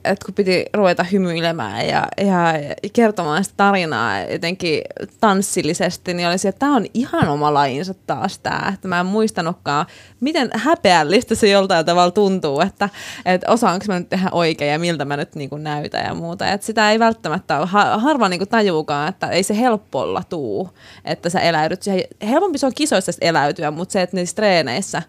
että 0.05 0.25
kun 0.25 0.33
piti 0.33 0.65
ruveta 0.73 1.03
hymyilemään 1.03 1.87
ja, 1.87 2.07
ja 2.17 2.53
kertomaan 2.93 3.43
sitä 3.43 3.53
tarinaa 3.57 4.21
jotenkin 4.21 4.81
tanssillisesti, 5.19 6.13
niin 6.13 6.27
olisi, 6.27 6.47
että 6.47 6.59
tämä 6.59 6.75
on 6.75 6.85
ihan 6.93 7.29
oma 7.29 7.53
lajinsa 7.53 7.93
taas 7.93 8.39
tämä. 8.39 8.71
Että 8.73 8.87
mä 8.87 8.99
en 8.99 9.05
muistanutkaan, 9.05 9.85
miten 10.19 10.49
häpeällistä 10.53 11.35
se 11.35 11.49
joltain 11.49 11.85
tavalla 11.85 12.11
tuntuu, 12.11 12.61
että, 12.61 12.89
että 13.25 13.51
osaanko 13.51 13.85
mä 13.87 13.99
nyt 13.99 14.09
tehdä 14.09 14.29
oikein 14.31 14.71
ja 14.71 14.79
miltä 14.79 15.05
mä 15.05 15.17
nyt 15.17 15.35
niin 15.35 15.49
kuin 15.49 15.63
näytän 15.63 16.05
ja 16.05 16.13
muuta. 16.13 16.51
Että 16.51 16.65
sitä 16.65 16.91
ei 16.91 16.99
välttämättä 16.99 17.59
ole, 17.59 17.67
harva 17.97 18.29
niin 18.29 18.49
tajuukaan, 18.49 19.09
että 19.09 19.27
ei 19.27 19.43
se 19.43 19.59
helpolla 19.59 20.23
tuu, 20.29 20.69
että 21.05 21.29
sä 21.29 21.39
eläydyt. 21.39 21.83
Siihen. 21.83 22.03
Helpompi 22.29 22.57
se 22.57 22.65
on 22.65 22.73
kisoissa 22.75 23.11
eläytyä, 23.21 23.71
mutta 23.71 23.93
se, 23.93 24.01
että 24.01 24.15
niissä 24.15 24.35
treeneissä 24.35 25.01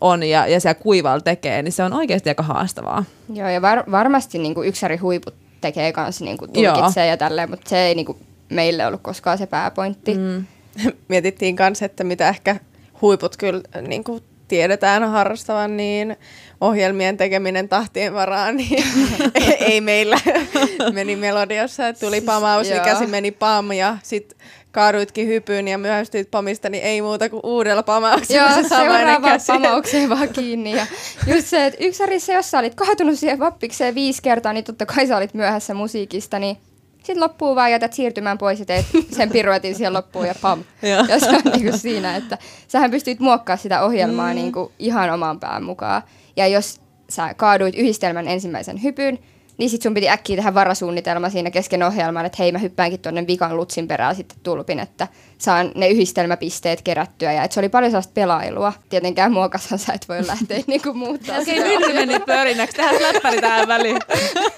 on 0.00 0.22
ja, 0.22 0.46
ja 0.46 0.60
siellä 0.60 0.74
kuivalla 0.74 1.20
tekee, 1.20 1.62
niin 1.62 1.72
se 1.72 1.84
on 1.84 1.92
oikeasti 1.92 2.28
aika 2.28 2.42
haastavaa. 2.42 3.04
Joo, 3.34 3.48
ja 3.48 3.62
var, 3.62 3.84
varmasti 3.90 4.38
niin 4.38 4.54
kuin 4.54 4.68
yksäri 4.68 4.96
huiput 4.96 5.34
tekee 5.60 5.92
kanssa 5.92 6.24
niin 6.24 6.38
kuin 6.38 6.52
tulkitsee 6.52 7.04
Joo. 7.04 7.10
ja 7.10 7.16
tälleen, 7.16 7.50
mutta 7.50 7.68
se 7.68 7.78
ei 7.78 7.94
niin 7.94 8.06
kuin 8.06 8.18
meille 8.48 8.86
ollut 8.86 9.02
koskaan 9.02 9.38
se 9.38 9.46
pääpointti. 9.46 10.14
Mm. 10.14 10.44
Mietittiin 11.08 11.56
kanssa, 11.56 11.84
että 11.84 12.04
mitä 12.04 12.28
ehkä 12.28 12.56
huiput 13.02 13.36
kyllä 13.36 13.60
niin 13.88 14.04
kuin 14.04 14.22
tiedetään 14.48 15.10
harrastavan, 15.10 15.76
niin 15.76 16.16
ohjelmien 16.60 17.16
tekeminen 17.16 17.68
tahtien 17.68 18.14
varaan, 18.14 18.56
niin 18.56 18.84
ei 19.60 19.80
meillä 19.80 20.20
meni 20.92 21.16
melodiassa, 21.16 21.88
että 21.88 22.06
tuli 22.06 22.20
pamaus, 22.20 22.68
niin 22.68 22.82
käsi 22.82 23.06
meni 23.06 23.30
pam 23.30 23.72
ja 23.72 23.98
sitten 24.02 24.38
kaaduitkin 24.76 25.28
hypyyn 25.28 25.68
ja 25.68 25.78
myöhästyit 25.78 26.30
pomista, 26.30 26.68
niin 26.68 26.84
ei 26.84 27.02
muuta 27.02 27.28
kuin 27.28 27.40
uudella 27.44 27.82
pamauksella 27.82 28.50
Joo, 28.50 28.62
se 28.62 28.68
seuraava 28.68 29.28
pamaukseen 29.46 30.08
vaan 30.08 30.28
kiinni. 30.28 30.76
Ja 30.76 30.86
just 31.26 31.46
se, 31.46 31.66
että 31.66 31.84
yksärissä, 31.84 32.32
jos 32.32 32.50
sä 32.50 32.58
olit 32.58 32.74
kaatunut 32.74 33.18
siihen 33.18 33.38
vappikseen 33.38 33.94
viisi 33.94 34.22
kertaa, 34.22 34.52
niin 34.52 34.64
totta 34.64 34.86
kai 34.86 35.06
sä 35.06 35.16
olit 35.16 35.34
myöhässä 35.34 35.74
musiikista, 35.74 36.38
niin 36.38 36.56
sitten 36.96 37.20
loppuu 37.20 37.54
vaan 37.54 37.70
jätät 37.70 37.92
siirtymään 37.92 38.38
pois 38.38 38.60
ja 38.60 38.66
teet 38.66 38.86
sen 39.16 39.30
piruetin 39.30 39.74
siihen 39.74 39.92
loppuun 39.92 40.26
ja 40.26 40.34
pam. 40.42 40.64
ja 41.08 41.20
se 41.20 41.28
on 41.28 41.42
niinku 41.52 41.78
siinä, 41.78 42.16
että 42.16 42.38
sähän 42.68 42.90
pystyt 42.90 43.20
muokkaamaan 43.20 43.62
sitä 43.62 43.82
ohjelmaa 43.82 44.28
mm. 44.28 44.34
niinku 44.34 44.72
ihan 44.78 45.10
oman 45.10 45.40
pään 45.40 45.62
mukaan. 45.62 46.02
Ja 46.36 46.46
jos 46.46 46.80
sä 47.08 47.34
kaaduit 47.34 47.74
yhdistelmän 47.74 48.28
ensimmäisen 48.28 48.82
hypyn, 48.82 49.18
niin 49.58 49.70
sit 49.70 49.82
sun 49.82 49.94
piti 49.94 50.08
äkkiä 50.08 50.36
tehdä 50.36 50.54
varasuunnitelma 50.54 51.30
siinä 51.30 51.50
kesken 51.50 51.82
ohjelman, 51.82 52.26
että 52.26 52.36
hei 52.38 52.52
mä 52.52 52.58
hyppäänkin 52.58 53.00
tuonne 53.00 53.26
vikan 53.26 53.56
lutsin 53.56 53.88
perään 53.88 54.14
sitten 54.14 54.38
tulpin, 54.42 54.78
että 54.78 55.08
saan 55.38 55.72
ne 55.74 55.88
yhdistelmäpisteet 55.88 56.82
kerättyä. 56.82 57.32
Ja 57.32 57.44
että 57.44 57.54
se 57.54 57.60
oli 57.60 57.68
paljon 57.68 57.90
sellaista 57.90 58.12
pelailua. 58.14 58.72
Tietenkään 58.88 59.32
muokashan 59.32 59.78
sä 59.78 59.92
et 59.92 60.08
voi 60.08 60.26
lähteä 60.26 60.58
niinku 60.66 60.92
muuttaa 60.92 61.38
Okei, 61.38 61.76
okay, 61.76 61.92
meni 61.92 62.20
pörinäksi. 62.20 62.76
Tehdään 62.76 63.14
läppäri 63.14 63.40
tähän 63.40 63.68
väliin. 63.68 63.98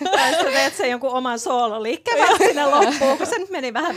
Tai 0.04 0.32
sä 0.32 0.44
teet 0.44 0.74
sen 0.74 0.90
jonkun 0.90 1.10
oman 1.10 1.38
soololiikkeen 1.38 2.38
sinne 2.38 2.66
loppuun, 2.66 3.18
kun 3.18 3.26
se 3.26 3.38
nyt 3.38 3.50
meni 3.50 3.74
vähän 3.74 3.96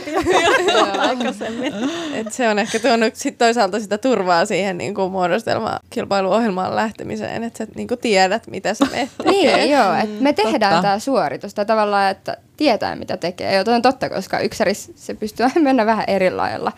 aikaisemmin. 0.98 1.74
Et 2.14 2.32
se 2.32 2.48
on 2.48 2.58
ehkä 2.58 2.78
tuonut 2.78 3.14
sit 3.16 3.38
toisaalta 3.38 3.80
sitä 3.80 3.98
turvaa 3.98 4.44
siihen 4.44 4.78
niin 4.78 4.94
kuin 4.94 5.12
muodostelma 5.12 5.78
kilpailuohjelmaan 5.90 6.76
lähtemiseen, 6.76 7.44
että 7.44 7.58
sä 7.58 7.66
niin 7.74 7.88
kuin 7.88 8.00
tiedät, 8.00 8.46
mitä 8.46 8.74
sä 8.74 8.84
menet 8.90 9.10
Niin, 9.24 9.70
joo, 9.70 9.94
että 9.94 10.22
me 10.22 10.32
tehdään 10.32 10.82
tämä 10.82 10.98
suoritus. 10.98 11.54
Tai 11.54 11.66
tavallaan, 11.66 12.10
että 12.10 12.36
tietää, 12.62 12.96
mitä 12.96 13.16
tekee. 13.16 13.54
Ja 13.54 13.64
on 13.74 13.82
totta, 13.82 14.08
koska 14.08 14.40
yksärissä 14.40 14.92
se 14.96 15.14
pystyy 15.14 15.46
mennä 15.60 15.86
vähän 15.86 16.04
eri 16.06 16.30
lailla. 16.30 16.72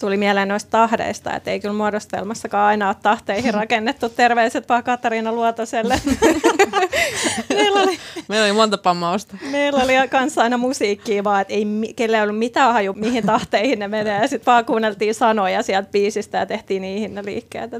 Tuli 0.00 0.16
mieleen 0.16 0.48
noista 0.48 0.70
tahdeista, 0.70 1.36
että 1.36 1.50
ei 1.50 1.60
kyllä 1.60 1.74
muodostelmassakaan 1.74 2.66
aina 2.66 2.88
ole 2.88 2.96
tahteihin 3.02 3.54
rakennettu. 3.60 4.08
Terveiset 4.08 4.68
vaan 4.68 4.84
Katariina 4.84 5.32
Luotoselle. 5.32 6.00
meillä, 7.54 7.80
oli, 7.80 7.98
meillä 8.28 8.44
oli 8.44 8.52
monta 8.52 8.78
pammausta. 8.78 9.36
Meillä 9.50 9.84
oli 9.84 10.08
kanssa 10.08 10.42
aina 10.42 10.56
musiikkia 10.56 11.24
vaan, 11.24 11.40
että 11.40 11.54
ei 11.54 11.66
kelle 11.96 12.22
ollut 12.22 12.38
mitään 12.38 12.72
haju, 12.72 12.92
mihin 12.92 13.26
tahteihin 13.26 13.78
ne 13.78 13.88
menee. 13.88 14.22
Ja 14.22 14.28
sitten 14.28 14.52
vaan 14.52 14.64
kuunneltiin 14.64 15.14
sanoja 15.14 15.62
sieltä 15.62 15.90
biisistä 15.90 16.38
ja 16.38 16.46
tehtiin 16.46 16.82
niihin 16.82 17.14
ne 17.14 17.24
liikkeet. 17.24 17.70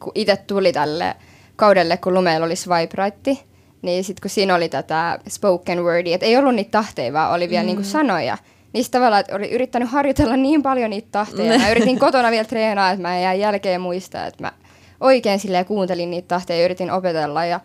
kun 0.00 0.12
itse 0.14 0.36
tuli 0.36 0.72
tälle 0.72 1.14
kaudelle, 1.56 1.96
kun 1.96 2.14
Lumeella 2.14 2.46
oli 2.46 2.56
Swipe 2.56 3.04
Right, 3.04 3.46
niin 3.82 4.04
sitten 4.04 4.22
kun 4.22 4.30
siinä 4.30 4.54
oli 4.54 4.68
tätä 4.68 5.18
spoken 5.28 5.84
wordia, 5.84 6.14
että 6.14 6.26
ei 6.26 6.36
ollut 6.36 6.54
niitä 6.54 6.70
tahteja, 6.70 7.12
vaan 7.12 7.32
oli 7.32 7.50
vielä 7.50 7.62
mm. 7.62 7.66
niinku 7.66 7.84
sanoja, 7.84 8.38
niin 8.72 8.84
tavallaan, 8.90 9.20
että 9.20 9.36
oli 9.36 9.50
yrittänyt 9.50 9.90
harjoitella 9.90 10.36
niin 10.36 10.62
paljon 10.62 10.90
niitä 10.90 11.08
tahteja. 11.12 11.58
Mä 11.58 11.70
yritin 11.70 11.98
kotona 11.98 12.30
vielä 12.30 12.44
treenaa, 12.44 12.90
että 12.90 13.02
mä 13.02 13.16
en 13.16 13.22
jää 13.22 13.34
jälkeen 13.34 13.80
muistaa, 13.80 14.26
että 14.26 14.44
mä 14.44 14.52
oikein 15.00 15.40
silleen 15.40 15.66
kuuntelin 15.66 16.10
niitä 16.10 16.28
tahteja 16.28 16.58
ja 16.58 16.64
yritin 16.64 16.90
opetella. 16.90 17.44
Ja 17.44 17.60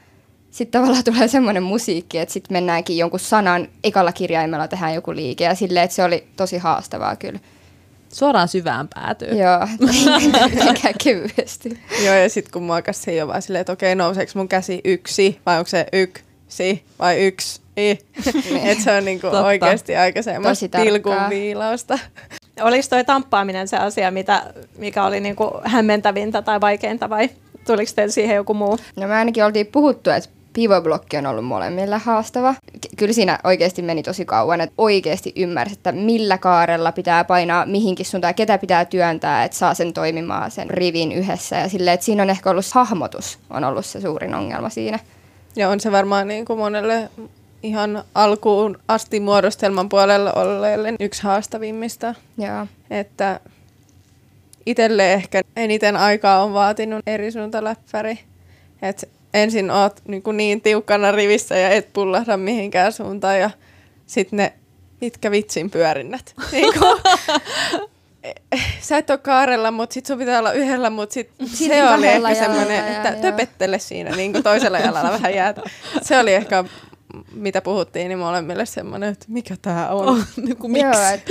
sitten 0.51 0.81
tavallaan 0.81 1.03
tulee 1.03 1.27
semmoinen 1.27 1.63
musiikki, 1.63 2.17
että 2.17 2.33
sitten 2.33 2.55
mennäänkin 2.55 2.97
jonkun 2.97 3.19
sanan 3.19 3.67
ekalla 3.83 4.11
kirjaimella 4.11 4.67
tehdään 4.67 4.95
joku 4.95 5.15
liike. 5.15 5.43
Ja 5.43 5.55
silleen, 5.55 5.83
että 5.83 5.95
se 5.95 6.03
oli 6.03 6.27
tosi 6.35 6.57
haastavaa 6.57 7.15
kyllä. 7.15 7.39
Suoraan 8.11 8.47
syvään 8.47 8.87
päätyy. 8.87 9.27
Joo, 9.27 9.67
eikä 10.67 10.93
kevyesti. 11.03 11.79
Joo, 12.05 12.15
ja 12.15 12.29
sitten 12.29 12.51
kun 12.51 12.63
mua 12.63 12.81
se 12.91 13.11
ei 13.11 13.21
ole 13.21 13.27
vaan 13.27 13.41
silleen, 13.41 13.61
että 13.61 13.73
okei, 13.73 13.95
nouseeko 13.95 14.31
mun 14.35 14.47
käsi 14.47 14.81
yksi, 14.83 15.39
vai 15.45 15.57
onko 15.57 15.69
se 15.69 15.85
yksi, 15.93 16.83
vai 16.99 17.25
yksi, 17.25 17.61
i. 17.77 17.89
että 18.63 18.83
se 18.83 18.91
on 18.91 19.05
niinku 19.05 19.27
oikeasti 19.27 19.95
aika 19.95 20.21
semmoista 20.21 20.77
pilkun 20.83 21.29
viilausta. 21.29 21.99
Oliko 22.61 22.87
toi 22.89 23.05
tamppaaminen 23.05 23.67
se 23.67 23.77
asia, 23.77 24.11
mitä, 24.11 24.53
mikä 24.77 25.05
oli 25.05 25.19
niinku 25.19 25.51
hämmentävintä 25.63 26.41
tai 26.41 26.61
vaikeinta, 26.61 27.09
vai 27.09 27.29
tuliko 27.65 27.91
teille 27.95 28.11
siihen 28.11 28.35
joku 28.35 28.53
muu? 28.53 28.77
No 28.95 29.07
me 29.07 29.15
ainakin 29.15 29.45
oltiin 29.45 29.67
puhuttu, 29.67 30.09
että 30.09 30.29
pivoblokki 30.53 31.17
on 31.17 31.25
ollut 31.25 31.45
molemmille 31.45 31.97
haastava. 31.97 32.55
Kyllä 32.97 33.13
siinä 33.13 33.39
oikeasti 33.43 33.81
meni 33.81 34.03
tosi 34.03 34.25
kauan, 34.25 34.61
että 34.61 34.73
oikeasti 34.77 35.33
ymmärsi, 35.35 35.73
että 35.73 35.91
millä 35.91 36.37
kaarella 36.37 36.91
pitää 36.91 37.23
painaa 37.23 37.65
mihinkin 37.65 38.05
suuntaan 38.05 38.35
ketä 38.35 38.57
pitää 38.57 38.85
työntää, 38.85 39.43
että 39.43 39.57
saa 39.57 39.73
sen 39.73 39.93
toimimaan 39.93 40.51
sen 40.51 40.69
rivin 40.69 41.11
yhdessä. 41.11 41.55
Ja 41.55 41.69
silleen, 41.69 41.93
että 41.93 42.05
siinä 42.05 42.23
on 42.23 42.29
ehkä 42.29 42.49
ollut 42.49 42.65
hahmotus, 42.73 43.39
on 43.49 43.63
ollut 43.63 43.85
se 43.85 44.01
suurin 44.01 44.35
ongelma 44.35 44.69
siinä. 44.69 44.99
Ja 45.55 45.69
on 45.69 45.79
se 45.79 45.91
varmaan 45.91 46.27
niin 46.27 46.45
kuin 46.45 46.59
monelle 46.59 47.09
ihan 47.63 48.03
alkuun 48.15 48.79
asti 48.87 49.19
muodostelman 49.19 49.89
puolella 49.89 50.33
olleelle 50.33 50.93
yksi 50.99 51.23
haastavimmista. 51.23 52.15
Joo. 52.37 52.67
Että 52.89 53.39
itselle 54.65 55.13
ehkä 55.13 55.41
eniten 55.55 55.97
aikaa 55.97 56.43
on 56.43 56.53
vaatinut 56.53 57.01
eri 57.07 57.31
suuntaläppäri. 57.31 58.19
Että 58.81 59.07
ensin 59.33 59.71
oot 59.71 60.01
niin, 60.07 60.23
kuin 60.23 60.37
niin 60.37 60.61
tiukkana 60.61 61.11
rivissä 61.11 61.57
ja 61.57 61.69
et 61.69 61.93
pullahda 61.93 62.37
mihinkään 62.37 62.93
suuntaan 62.93 63.39
ja 63.39 63.49
sitten 64.05 64.37
ne 64.37 64.53
mitkä 65.01 65.31
vitsin 65.31 65.71
pyörinnät. 65.71 66.33
niin 66.51 66.73
kuin, 66.79 67.01
sä 68.81 68.97
et 68.97 69.09
ole 69.09 69.17
kaarella, 69.17 69.71
mutta 69.71 69.93
sit 69.93 70.05
sun 70.05 70.17
pitää 70.17 70.39
olla 70.39 70.51
yhdellä, 70.51 70.89
mutta 70.89 71.13
sit 71.13 71.29
se 71.45 71.83
oli 71.93 72.07
ehkä 72.07 72.35
semmoinen, 72.35 72.87
että 72.87 73.09
ja, 73.09 73.15
töpettele 73.15 73.79
siinä 73.79 74.15
niin 74.15 74.31
kuin 74.31 74.43
toisella 74.43 74.79
jalalla 74.79 75.11
vähän 75.11 75.33
jäätä. 75.33 75.61
Se 76.01 76.19
oli 76.19 76.33
ehkä 76.33 76.63
mitä 77.33 77.61
puhuttiin, 77.61 78.09
niin 78.09 78.19
molemmille 78.19 78.65
semmoinen, 78.65 79.09
että 79.11 79.25
mikä 79.29 79.55
tämä 79.61 79.89
on. 79.89 80.09
Oh, 80.09 80.17
niin 80.45 80.57
kuin, 80.57 80.71
miksi? 80.71 81.01
Joo, 81.01 81.13
et... 81.13 81.25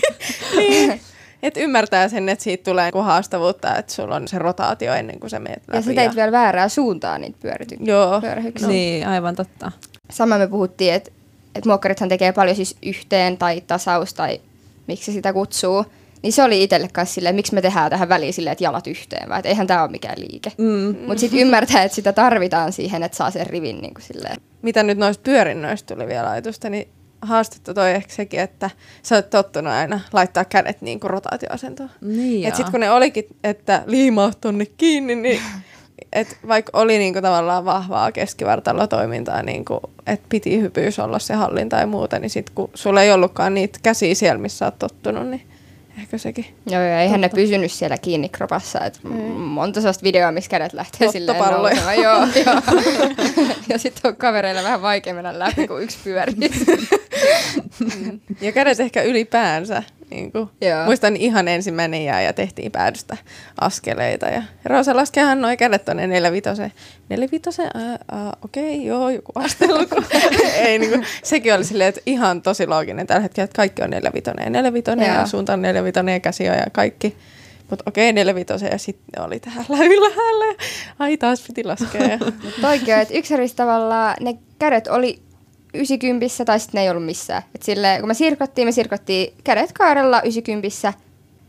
niin. 0.56 1.00
Et 1.42 1.56
ymmärtää 1.56 2.08
sen, 2.08 2.28
että 2.28 2.44
siitä 2.44 2.64
tulee 2.64 2.84
niinku 2.84 2.98
haastavuutta, 2.98 3.76
että 3.76 3.92
sulla 3.92 4.16
on 4.16 4.28
se 4.28 4.38
rotaatio 4.38 4.94
ennen 4.94 5.20
kuin 5.20 5.30
sä 5.30 5.38
menet 5.38 5.62
läpi. 5.68 5.78
Ja 5.78 5.82
sitä 5.82 6.02
ei 6.02 6.10
vielä 6.16 6.32
väärää 6.32 6.68
suuntaan 6.68 7.20
niitä 7.20 7.38
pyörity- 7.42 7.84
Joo, 7.84 8.20
no. 8.62 8.68
niin, 8.68 9.08
aivan 9.08 9.36
totta. 9.36 9.72
Sama 10.10 10.38
me 10.38 10.46
puhuttiin, 10.46 10.94
että 10.94 11.10
et 11.54 11.64
muokkarithan 11.64 12.08
tekee 12.08 12.32
paljon 12.32 12.56
siis 12.56 12.76
yhteen 12.82 13.38
tai 13.38 13.60
tasaus 13.60 14.14
tai 14.14 14.40
miksi 14.86 15.12
sitä 15.12 15.32
kutsuu. 15.32 15.84
Niin 16.22 16.32
se 16.32 16.42
oli 16.42 16.62
itselle 16.62 16.88
kanssa 16.92 17.14
silleen, 17.14 17.34
miksi 17.34 17.54
me 17.54 17.62
tehdään 17.62 17.90
tähän 17.90 18.08
väliin 18.08 18.32
silleen, 18.34 18.52
että 18.52 18.64
jalat 18.64 18.86
yhteen, 18.86 19.28
vai 19.28 19.38
että 19.38 19.48
eihän 19.48 19.66
tämä 19.66 19.82
ole 19.82 19.90
mikään 19.90 20.20
liike. 20.20 20.52
Mm. 20.58 20.96
Mutta 21.06 21.20
sitten 21.20 21.40
ymmärtää, 21.40 21.82
että 21.82 21.94
sitä 21.94 22.12
tarvitaan 22.12 22.72
siihen, 22.72 23.02
että 23.02 23.16
saa 23.16 23.30
sen 23.30 23.46
rivin 23.46 23.80
niin 23.80 23.94
kuin 23.94 24.04
silleen. 24.04 24.36
Mitä 24.62 24.82
nyt 24.82 24.98
noista 24.98 25.22
pyörinnöistä 25.22 25.94
tuli 25.94 26.06
vielä 26.06 26.30
ajatusta, 26.30 26.70
niin 26.70 26.88
haastetta 27.22 27.74
toi 27.74 27.90
ehkä 27.90 28.14
sekin, 28.14 28.40
että 28.40 28.70
sä 29.02 29.14
oot 29.14 29.30
tottunut 29.30 29.72
aina 29.72 30.00
laittaa 30.12 30.44
kädet 30.44 30.82
niin 30.82 31.00
kuin 31.00 31.10
rotaatioasentoon. 31.10 31.90
Niin 32.00 32.48
et 32.48 32.54
sit 32.54 32.70
kun 32.70 32.80
ne 32.80 32.90
olikin, 32.90 33.24
että 33.44 33.82
liimaa 33.86 34.32
tonne 34.40 34.66
kiinni, 34.66 35.14
niin 35.14 35.40
et 36.12 36.38
vaikka 36.48 36.78
oli 36.78 36.98
niinku 36.98 37.22
tavallaan 37.22 37.64
vahvaa 37.64 38.12
keskivartalotoimintaa, 38.12 39.42
niinku, 39.42 39.80
että 40.06 40.26
piti 40.28 40.60
hypyys 40.60 40.98
olla 40.98 41.18
se 41.18 41.34
hallinta 41.34 41.76
ja 41.76 41.86
muuta, 41.86 42.18
niin 42.18 42.30
sitten 42.30 42.54
kun 42.54 42.70
sulla 42.74 43.02
ei 43.02 43.12
ollutkaan 43.12 43.54
niitä 43.54 43.78
käsiä 43.82 44.14
siellä, 44.14 44.38
missä 44.38 44.64
oot 44.64 44.78
tottunut, 44.78 45.26
niin 45.26 45.42
Ehkä 45.98 46.18
sekin. 46.18 46.44
Joo, 46.66 46.82
ja 46.82 47.00
eihän 47.00 47.20
ne 47.20 47.28
pysynyt 47.28 47.72
siellä 47.72 47.98
kiinni 47.98 48.28
kropassa. 48.28 48.80
Et 48.84 49.00
m- 49.02 49.08
monta 49.40 49.80
sellaista 49.80 50.04
videoa, 50.04 50.32
missä 50.32 50.50
kädet 50.50 50.72
lähtee 50.72 51.12
silleen 51.12 51.38
nousemaan. 51.38 51.96
Joo, 52.02 52.20
joo. 52.46 52.62
ja 53.68 53.78
sitten 53.78 54.08
on 54.10 54.16
kavereilla 54.16 54.62
vähän 54.62 54.82
vaikea 54.82 55.14
mennä 55.14 55.38
läpi, 55.38 55.68
kun 55.68 55.82
yksi 55.82 55.98
pyörii. 56.04 56.34
Ja 58.40 58.52
kädet 58.52 58.80
ehkä 58.80 59.02
ylipäänsä. 59.02 59.82
Niin 60.10 60.32
kuin. 60.32 60.48
Joo. 60.60 60.84
Muistan 60.84 61.16
ihan 61.16 61.48
ensimmäinen 61.48 62.04
jää 62.04 62.22
ja 62.22 62.32
tehtiin 62.32 62.72
päädystä 62.72 63.16
askeleita. 63.60 64.26
Ja 64.26 64.42
Roosa 64.64 64.96
laskehan 64.96 65.40
noin 65.40 65.58
kädet. 65.58 65.86
Neljävitoseen? 67.08 67.70
Ää, 67.74 67.98
ää, 68.10 68.32
okei, 68.44 68.74
okay, 68.74 68.86
joo, 68.86 69.08
joku 69.08 69.32
asteluku. 69.34 70.02
Ei, 70.66 70.78
niin 70.78 70.90
kuin, 70.90 71.06
sekin 71.22 71.54
oli 71.54 71.64
silleen, 71.64 71.88
että 71.88 72.00
ihan 72.06 72.42
tosi 72.42 72.66
looginen 72.66 73.06
tällä 73.06 73.22
hetkellä, 73.22 73.44
että 73.44 73.56
kaikki 73.56 73.82
on 73.82 73.90
neljävitonen 73.90 74.44
ja 74.44 74.50
neljävitonen 74.50 75.14
ja 75.14 75.26
suunta 75.26 75.52
on 75.52 75.62
neljävitonen 75.62 76.12
ja 76.12 76.20
käsi 76.20 76.44
ja 76.44 76.66
kaikki. 76.72 77.16
Mutta 77.70 77.84
okei, 77.86 78.12
neljävitosen 78.12 78.68
ja 78.72 78.78
sitten 78.78 79.22
oli 79.22 79.40
täällä 79.40 79.84
ylhäällä. 79.94 80.54
Ai 80.98 81.16
taas 81.16 81.46
piti 81.46 81.64
laskea. 81.64 82.18
Toikin 82.60 82.94
että 82.94 83.14
yksärissä 83.14 83.56
tavallaan 83.56 84.16
ne 84.20 84.34
kädet 84.58 84.86
oli 84.86 85.27
90 85.74 86.44
tai 86.44 86.60
sitten 86.60 86.78
ne 86.78 86.82
ei 86.82 86.90
ollut 86.90 87.04
missään. 87.04 87.42
Et 87.54 87.62
sille, 87.62 87.96
kun 88.00 88.08
me 88.08 88.14
sirkottiin, 88.14 88.68
me 88.68 88.72
sirkottiin 88.72 89.34
kädet 89.44 89.72
kaarella 89.72 90.22
90 90.22 90.92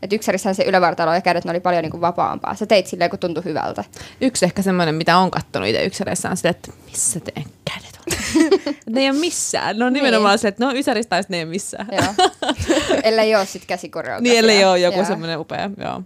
että 0.02 0.16
yksärissähän 0.16 0.54
se 0.54 0.62
ylävartalo 0.64 1.14
ja 1.14 1.20
kädet 1.20 1.44
ne 1.44 1.50
oli 1.50 1.60
paljon 1.60 1.82
niinku 1.82 2.00
vapaampaa. 2.00 2.54
Sä 2.54 2.66
teit 2.66 2.86
silleen, 2.86 3.10
kun 3.10 3.18
tuntui 3.18 3.44
hyvältä. 3.44 3.84
Yksi 4.20 4.44
ehkä 4.44 4.62
semmoinen, 4.62 4.94
mitä 4.94 5.16
on 5.18 5.30
kattonut 5.30 5.68
itse 5.68 5.84
yksäreissä 5.84 6.30
on 6.30 6.36
silleen, 6.36 6.54
että 6.56 6.72
missä 6.90 7.20
teidän 7.20 7.44
kädet 7.64 7.98
on? 8.00 8.74
ne 8.94 9.00
ei 9.00 9.10
ole 9.10 9.18
missään. 9.18 9.78
Ne 9.78 9.84
on 9.84 9.92
nimenomaan 9.92 10.32
Niin. 10.32 10.38
silleen, 10.38 10.52
että 10.52 10.64
no 10.64 10.72
ysäristä 10.74 11.10
tai 11.10 11.22
sitten 11.22 11.34
ne 11.34 11.38
ei 11.38 11.44
ole 11.44 11.50
missään. 11.50 11.88
Joo. 11.92 12.28
Ellei 13.04 13.36
ole 13.36 13.46
sit 13.46 13.64
käsikoreografia. 13.66 14.22
Niin, 14.32 14.38
ellei 14.38 14.64
ole 14.64 14.78
joku 14.78 15.04
semmoinen 15.04 15.38
upea, 15.38 15.70
joo. 15.76 16.02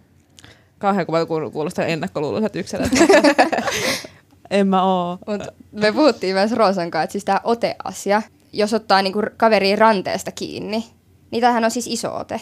Kauhean 0.79 1.07
kuva 1.07 1.25
kuul- 1.25 1.51
kuulostaa 1.51 1.85
ennakkoluuloiset 1.85 2.57
yksilöt. 2.57 2.91
en 4.55 4.67
mä 4.67 4.83
oo. 4.83 5.19
Mut 5.27 5.43
me 5.73 5.93
puhuttiin 5.93 6.35
myös 6.35 6.53
Roosan 6.53 6.91
kanssa, 6.91 7.05
että 7.05 7.13
siis 7.13 7.25
tämä 7.25 7.41
ote-asia, 7.45 8.23
jos 8.53 8.75
ottaa 8.75 9.03
niinku 9.03 9.23
kaveriin 9.37 9.79
ranteesta 9.79 10.33
kiinni, 10.33 10.85
niin 11.31 11.41
tämähän 11.41 11.65
on 11.65 11.71
siis 11.71 11.87
iso 11.87 12.17
ote. 12.17 12.41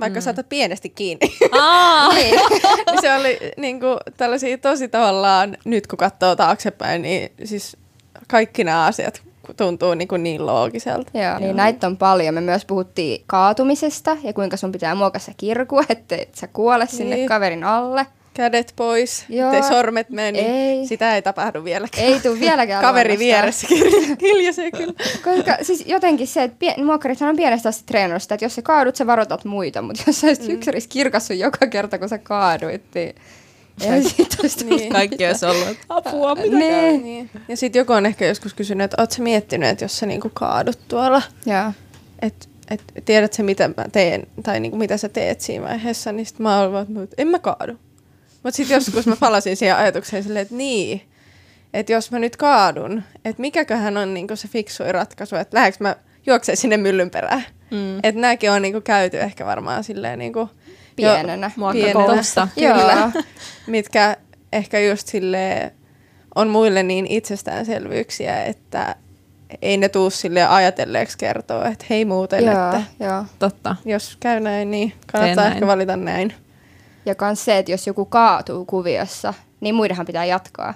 Vaikka 0.00 0.20
mm. 0.20 0.22
saatat 0.22 0.48
pienesti 0.48 0.88
kiinni. 0.88 1.36
Aa! 1.52 2.08
Niin. 2.14 2.40
Niin 2.86 3.00
se 3.00 3.14
oli 3.14 3.38
niin 3.56 3.80
kuin, 3.80 3.98
tällaisia 4.16 4.58
tosi 4.58 4.88
tavallaan, 4.88 5.56
nyt 5.64 5.86
kun 5.86 5.96
katsoo 5.96 6.36
taaksepäin, 6.36 7.02
niin 7.02 7.32
siis 7.44 7.76
kaikki 8.28 8.64
nämä 8.64 8.84
asiat 8.84 9.22
tuntuu 9.56 9.94
niin, 9.94 10.08
kuin 10.08 10.22
niin 10.22 10.46
loogiselta. 10.46 11.18
Joo, 11.18 11.38
niin 11.38 11.56
näitä 11.56 11.86
on 11.86 11.96
paljon. 11.96 12.34
Me 12.34 12.40
myös 12.40 12.64
puhuttiin 12.64 13.24
kaatumisesta 13.26 14.16
ja 14.22 14.32
kuinka 14.32 14.56
sun 14.56 14.72
pitää 14.72 14.94
muokassa 14.94 15.32
kirkua, 15.36 15.82
ettei 15.88 16.22
et 16.22 16.34
sä 16.34 16.46
kuole 16.46 16.86
sinne 16.86 17.16
Niin. 17.16 17.28
kaverin 17.28 17.64
alle. 17.64 18.06
Kädet 18.40 18.72
pois, 18.76 19.24
Joo. 19.28 19.52
ettei 19.52 19.68
sormet 19.68 20.10
mene, 20.10 20.32
niin 20.32 20.50
Ei. 20.50 20.86
sitä 20.86 21.14
ei 21.14 21.22
tapahdu 21.22 21.64
vieläkään. 21.64 22.06
Ei 22.06 22.20
tuu 22.20 22.40
vieläkään 22.40 22.84
Kaveri 22.86 23.18
vieressä 23.18 23.66
hilja- 23.74 24.16
hiljaisee 24.20 24.70
kyllä. 24.70 24.92
Koska 25.24 25.56
siis 25.62 25.84
jotenkin 25.86 26.26
se, 26.26 26.42
että 26.42 26.56
pien, 26.58 26.84
muokkarithan 26.84 27.28
on 27.28 27.36
pienestä 27.36 27.68
asti 27.68 27.84
treenannut 27.86 28.22
että 28.22 28.44
jos 28.44 28.54
sä 28.54 28.62
kaadut, 28.62 28.96
sä 28.96 29.06
varoitat 29.06 29.44
muita, 29.44 29.82
mutta 29.82 30.02
jos 30.06 30.20
sä 30.20 30.26
olisit 30.26 30.48
mm. 30.48 30.54
yksärissä 30.54 30.88
kirkassu 30.88 31.32
joka 31.32 31.66
kerta, 31.66 31.98
kun 31.98 32.08
sä 32.08 32.18
kaaduit, 32.18 32.82
niin 32.94 33.14
Niin. 34.68 34.92
Kaikki 34.92 35.26
olisi 35.26 35.46
ollut, 35.46 35.68
että 35.68 35.84
apua, 35.88 36.34
mitä 36.34 36.56
Niin. 36.56 37.02
Niin. 37.02 37.30
Ja 37.48 37.56
sitten 37.56 37.80
joku 37.80 37.92
on 37.92 38.06
ehkä 38.06 38.26
joskus 38.26 38.54
kysynyt, 38.54 38.84
että 38.84 39.02
ootko 39.02 39.14
sä 39.14 39.22
miettinyt, 39.22 39.68
että 39.68 39.84
jos 39.84 39.98
sä 39.98 40.06
niinku 40.06 40.30
kaadut 40.34 40.78
tuolla, 40.88 41.22
Joo. 41.46 41.72
että 42.22 42.46
et, 42.70 42.82
tiedät 43.04 43.32
sä 43.32 43.42
mitä 43.42 43.68
mä 43.68 43.84
teen, 43.92 44.26
tai 44.42 44.60
niinku 44.60 44.76
mitä 44.76 44.96
sä 44.96 45.08
teet 45.08 45.40
siinä 45.40 45.64
vaiheessa, 45.64 46.12
niin 46.12 46.26
sit 46.26 46.38
mä 46.38 46.60
oon 46.60 46.72
vaan, 46.72 46.86
että 47.04 47.14
en 47.18 47.28
mä 47.28 47.38
kaadu. 47.38 47.72
Mutta 48.42 48.56
sitten 48.56 48.74
joskus 48.74 49.06
mä 49.06 49.16
palasin 49.16 49.56
siihen 49.56 49.76
ajatukseen 49.76 50.22
silleen, 50.22 50.42
että 50.42 50.54
niin, 50.54 51.02
että 51.74 51.92
jos 51.92 52.10
mä 52.10 52.18
nyt 52.18 52.36
kaadun, 52.36 53.02
että 53.24 53.40
mikäköhän 53.40 53.96
on 53.96 54.14
niinku 54.14 54.36
se 54.36 54.48
fiksui 54.48 54.92
ratkaisu, 54.92 55.36
että 55.36 55.56
lähdekö 55.56 55.76
mä 55.80 55.96
juoksee 56.26 56.56
sinne 56.56 56.76
myllyn 56.76 57.10
perään. 57.10 57.44
Mm. 57.70 57.98
Että 58.02 58.20
nämäkin 58.20 58.50
on 58.50 58.62
niinku 58.62 58.80
käyty 58.80 59.20
ehkä 59.20 59.46
varmaan 59.46 59.84
silleen 59.84 60.18
niinku, 60.18 60.48
Pienenä. 60.96 61.50
Muokkakoulussa. 61.56 62.48
Kyllä. 62.54 62.92
Joo. 62.92 63.22
Mitkä 63.66 64.16
ehkä 64.52 64.80
just 64.80 65.06
silleen 65.08 65.70
on 66.34 66.48
muille 66.48 66.82
niin 66.82 67.06
itsestäänselvyyksiä, 67.06 68.44
että 68.44 68.96
ei 69.62 69.76
ne 69.76 69.88
tuu 69.88 70.10
sille 70.10 70.46
ajatelleeksi 70.46 71.18
kertoa, 71.18 71.66
että 71.66 71.84
hei 71.90 72.04
muuten, 72.04 72.44
Joo, 72.44 72.52
että 72.52 72.82
joo. 73.04 73.24
Totta. 73.38 73.76
jos 73.84 74.16
käy 74.20 74.40
näin, 74.40 74.70
niin 74.70 74.92
kannattaa 75.12 75.44
näin. 75.44 75.54
ehkä 75.54 75.66
valita 75.66 75.96
näin. 75.96 76.34
Ja 77.06 77.14
kans 77.14 77.44
se, 77.44 77.58
että 77.58 77.72
jos 77.72 77.86
joku 77.86 78.04
kaatuu 78.04 78.64
kuviossa, 78.64 79.34
niin 79.60 79.74
muidenhan 79.74 80.06
pitää 80.06 80.24
jatkaa. 80.24 80.74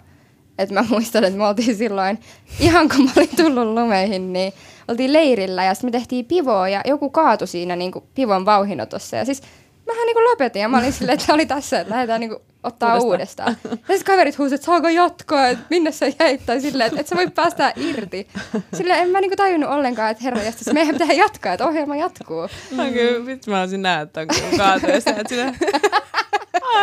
Et 0.58 0.70
mä 0.70 0.84
muistan, 0.88 1.24
että 1.24 1.38
me 1.38 1.46
oltiin 1.46 1.76
silloin, 1.76 2.18
ihan 2.60 2.88
kun 2.88 3.04
mä 3.04 3.10
olin 3.16 3.36
tullut 3.36 3.74
lumeihin, 3.74 4.32
niin 4.32 4.52
oltiin 4.88 5.12
leirillä 5.12 5.64
ja 5.64 5.74
sitten 5.74 5.88
me 5.88 5.92
tehtiin 5.92 6.24
pivoa 6.24 6.68
ja 6.68 6.80
joku 6.84 7.10
kaatui 7.10 7.48
siinä 7.48 7.76
niin 7.76 7.92
kuin 7.92 8.04
pivon 8.14 8.46
vauhinotossa. 8.46 9.16
Ja 9.16 9.24
siis 9.24 9.42
mähän 9.86 10.06
niin 10.06 10.14
kuin 10.14 10.24
lopetin 10.24 10.62
ja 10.62 10.68
mä 10.68 10.78
olin 10.78 10.92
silleen, 10.98 11.18
että 11.18 11.34
oli 11.34 11.46
tässä, 11.46 11.80
että 11.80 11.94
lähdetään 11.94 12.20
niin 12.20 12.30
kuin 12.30 12.42
ottaa 12.62 12.98
uudestaan. 12.98 13.48
uudestaan. 13.48 13.80
Ja 13.88 13.96
sitten 13.96 14.14
kaverit 14.14 14.38
huusivat, 14.38 14.58
että 14.58 14.66
saako 14.66 14.88
jatkaa, 14.88 15.48
että 15.48 15.64
minne 15.70 15.92
sä 15.92 16.06
jäit, 16.20 16.46
tai 16.46 16.60
silleen, 16.60 16.88
että 16.88 17.00
et 17.00 17.06
sä 17.06 17.16
voi 17.16 17.30
päästää 17.30 17.72
irti. 17.76 18.28
Silleen 18.74 19.00
en 19.00 19.08
mä 19.08 19.20
niin 19.20 19.30
kuin 19.30 19.36
tajunnut 19.36 19.70
ollenkaan, 19.70 20.10
että 20.10 20.24
herra 20.24 20.42
jästäs, 20.42 20.74
meidän 20.74 20.94
pitää 20.94 21.12
jatkaa, 21.12 21.52
että 21.52 21.66
ohjelma 21.66 21.96
jatkuu. 21.96 22.48
Mm. 22.70 22.92
Kyllä, 22.92 23.26
vitsi 23.26 23.50
mä 23.50 23.60
olisin 23.60 23.82
näet 23.82 24.10
kaatuessa, 24.56 25.10
että 25.10 25.28
sinä... 25.28 25.54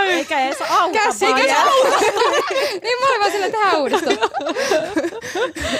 Eikä 0.08 0.40
edes 0.46 0.58
auta 0.70 0.94
Käsi, 1.00 1.26
vaan. 1.26 1.36
käsi, 1.42 1.54
niin 2.84 3.00
mä 3.00 3.08
olin 3.10 3.20
vaan 3.20 3.32
silleen, 3.32 3.52
tehdään 3.52 3.80
uudestaan. 3.82 4.18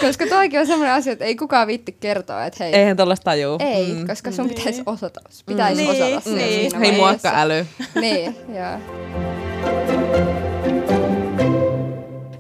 koska 0.02 0.28
toikin 0.28 0.60
on 0.60 0.68
semmoinen 0.68 0.96
asia, 0.96 1.14
että 1.14 1.26
ei 1.26 1.36
kukaan 1.36 1.68
viitti 1.68 1.92
kertoa, 2.00 2.46
että 2.46 2.64
hei, 2.64 2.76
Eihän 2.76 2.98
tollasta 2.98 3.24
tajuu. 3.24 3.58
ei, 3.60 3.94
mm. 3.94 4.08
koska 4.08 4.32
sun 4.32 4.50
pitäisi 4.50 4.84
osata, 4.86 5.20
pitäisi 5.46 5.84
Mm. 5.84 5.90
osata 5.90 6.06
Niin, 6.06 6.22
se 6.22 6.30
niin. 6.32 6.72
siinä 6.72 6.80
Hei 6.80 7.02
vaiheessa. 7.02 7.30
muokka-äly. 7.30 7.66
Niin, 8.02 8.36
joo. 8.56 8.80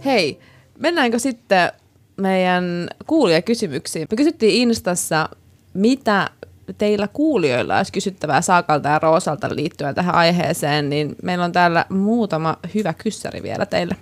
Hei, 0.06 0.39
mennäänkö 0.80 1.20
sitten 1.20 1.72
meidän 2.18 2.88
kuulijakysymyksiin? 3.08 4.08
Me 4.12 4.18
kysyttiin 4.18 4.54
Instassa, 4.70 5.30
mitä 5.74 6.30
teillä 6.78 7.07
kuulijoilla 7.07 7.78
olisi 7.78 7.91
kysyttävää 7.91 8.41
Saakalta 8.41 8.89
ja 8.89 8.99
Roosalta 8.99 9.55
liittyen 9.55 9.95
tähän 9.95 10.15
aiheeseen, 10.15 10.89
niin 10.89 11.15
meillä 11.24 11.45
on 11.45 11.51
täällä 11.51 11.86
muutama 11.89 12.57
hyvä 12.76 12.93
kyssäri 12.93 13.43
vielä 13.43 13.65
teille. 13.65 13.95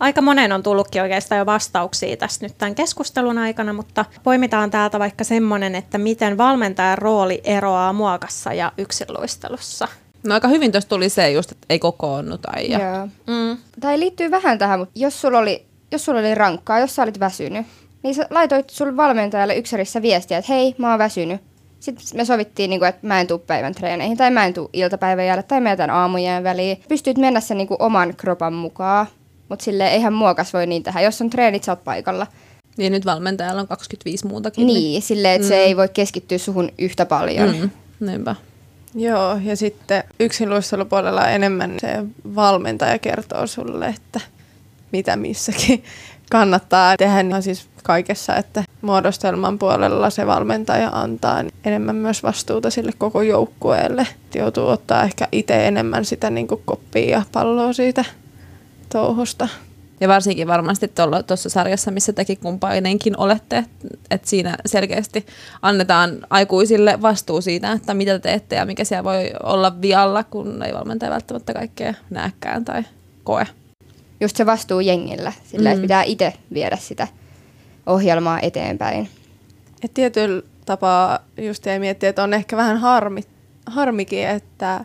Aika 0.00 0.20
monen 0.20 0.52
on 0.52 0.62
tullutkin 0.62 1.02
oikeastaan 1.02 1.38
jo 1.38 1.46
vastauksia 1.46 2.16
tässä 2.16 2.46
nyt 2.46 2.58
tämän 2.58 2.74
keskustelun 2.74 3.38
aikana, 3.38 3.72
mutta 3.72 4.04
poimitaan 4.22 4.70
täältä 4.70 4.98
vaikka 4.98 5.24
semmoinen, 5.24 5.74
että 5.74 5.98
miten 5.98 6.38
valmentajan 6.38 6.98
rooli 6.98 7.40
eroaa 7.44 7.92
muokassa 7.92 8.52
ja 8.52 8.72
yksinluistelussa. 8.78 9.88
No 10.26 10.34
aika 10.34 10.48
hyvin 10.48 10.72
tuossa 10.72 10.88
tuli 10.88 11.08
se 11.08 11.30
just, 11.30 11.52
että 11.52 11.66
ei 11.70 11.78
kokoonnu 11.78 12.38
tai 12.38 12.70
ja. 12.70 12.78
joo. 12.78 13.08
Mm. 13.26 13.56
Tai 13.80 14.00
liittyy 14.00 14.30
vähän 14.30 14.58
tähän, 14.58 14.78
mutta 14.78 14.98
jos 14.98 15.20
sulla 15.20 15.38
oli, 15.38 15.66
jos 15.92 16.04
sulla 16.04 16.20
oli 16.20 16.34
rankkaa, 16.34 16.78
jos 16.78 16.96
sä 16.96 17.02
olit 17.02 17.20
väsynyt, 17.20 17.66
niin 18.02 18.14
sä 18.14 18.26
laitoit 18.30 18.70
sulle 18.70 18.96
valmentajalle 18.96 19.56
yksärissä 19.56 20.02
viestiä, 20.02 20.38
että 20.38 20.52
hei, 20.52 20.74
mä 20.78 20.90
oon 20.90 20.98
väsynyt. 20.98 21.40
Sitten 21.80 22.04
me 22.14 22.24
sovittiin, 22.24 22.70
niin 22.70 22.80
kuin, 22.80 22.88
että 22.88 23.06
mä 23.06 23.20
en 23.20 23.26
tuu 23.26 23.38
päivän 23.38 23.74
treeneihin, 23.74 24.16
tai 24.16 24.30
mä 24.30 24.46
en 24.46 24.54
tuu 24.54 24.70
iltapäivän 24.72 25.26
jälleen, 25.26 25.48
tai 25.48 25.60
mä 25.60 25.68
jätän 25.68 25.90
aamujen 25.90 26.44
väliin. 26.44 26.82
Pystyt 26.88 27.18
mennä 27.18 27.40
sen 27.40 27.56
niin 27.56 27.68
kuin, 27.68 27.82
oman 27.82 28.14
kropan 28.16 28.52
mukaan, 28.52 29.06
mutta 29.48 29.64
sille 29.64 29.88
eihän 29.88 30.12
muokas 30.12 30.52
voi 30.52 30.66
niin 30.66 30.82
tehdä. 30.82 31.00
Jos 31.00 31.20
on 31.20 31.30
treenit, 31.30 31.64
sä 31.64 31.72
oot 31.72 31.84
paikalla. 31.84 32.26
Niin 32.76 32.92
nyt 32.92 33.04
valmentajalla 33.06 33.60
on 33.60 33.68
25 33.68 34.26
muutakin. 34.26 34.66
Niin, 34.66 35.02
silleen, 35.02 35.34
että 35.34 35.46
mm. 35.46 35.48
se 35.48 35.56
ei 35.56 35.76
voi 35.76 35.88
keskittyä 35.88 36.38
suhun 36.38 36.68
yhtä 36.78 37.06
paljon. 37.06 37.56
Mm. 37.56 37.60
Mm, 37.60 38.06
niinpä. 38.06 38.36
Joo, 38.94 39.38
ja 39.44 39.56
sitten 39.56 40.04
yksinluistelupuolella 40.20 41.28
enemmän 41.28 41.74
se 41.80 41.88
valmentaja 42.34 42.98
kertoo 42.98 43.46
sulle, 43.46 43.86
että 43.86 44.20
mitä 44.92 45.16
missäkin 45.16 45.84
kannattaa 46.30 46.96
tehdä. 46.96 47.20
Ihan 47.20 47.42
siis 47.42 47.68
kaikessa, 47.82 48.36
että 48.36 48.64
muodostelman 48.82 49.58
puolella 49.58 50.10
se 50.10 50.26
valmentaja 50.26 50.88
antaa 50.92 51.44
enemmän 51.64 51.96
myös 51.96 52.22
vastuuta 52.22 52.70
sille 52.70 52.92
koko 52.98 53.22
joukkueelle. 53.22 54.06
Joutuu 54.34 54.66
ottaa 54.66 55.02
ehkä 55.02 55.28
itse 55.32 55.68
enemmän 55.68 56.04
sitä 56.04 56.30
niin 56.30 56.48
kuin 56.48 56.62
koppia 56.64 57.10
ja 57.10 57.22
palloa 57.32 57.72
siitä 57.72 58.04
touhusta. 58.88 59.48
Ja 60.00 60.08
varsinkin 60.08 60.48
varmasti 60.48 60.92
tuossa 61.26 61.48
sarjassa, 61.48 61.90
missä 61.90 62.12
tekin 62.12 62.38
kumpainenkin 62.38 63.18
olette, 63.18 63.58
että 63.58 63.88
et 64.10 64.24
siinä 64.24 64.56
selkeästi 64.66 65.26
annetaan 65.62 66.26
aikuisille 66.30 67.02
vastuu 67.02 67.40
siitä, 67.40 67.72
että 67.72 67.94
mitä 67.94 68.18
teette 68.18 68.56
ja 68.56 68.66
mikä 68.66 68.84
siellä 68.84 69.04
voi 69.04 69.30
olla 69.42 69.80
vialla, 69.80 70.24
kun 70.24 70.62
ei 70.62 70.74
valmentaja 70.74 71.10
välttämättä 71.10 71.52
kaikkea 71.52 71.94
näkään 72.10 72.64
tai 72.64 72.82
koe. 73.24 73.46
Just 74.20 74.36
se 74.36 74.46
vastuu 74.46 74.80
jengillä, 74.80 75.32
sillä 75.44 75.68
mm. 75.68 75.72
että 75.72 75.82
pitää 75.82 76.02
itse 76.02 76.32
viedä 76.54 76.76
sitä 76.76 77.08
ohjelmaa 77.86 78.40
eteenpäin. 78.40 79.08
Et 79.84 79.94
tietyllä 79.94 80.42
tapaa 80.66 81.18
just 81.38 81.66
jäi 81.66 81.78
miettiä, 81.78 82.08
että 82.08 82.22
on 82.22 82.34
ehkä 82.34 82.56
vähän 82.56 82.76
harmi, 82.76 83.22
harmikin, 83.66 84.28
että 84.28 84.84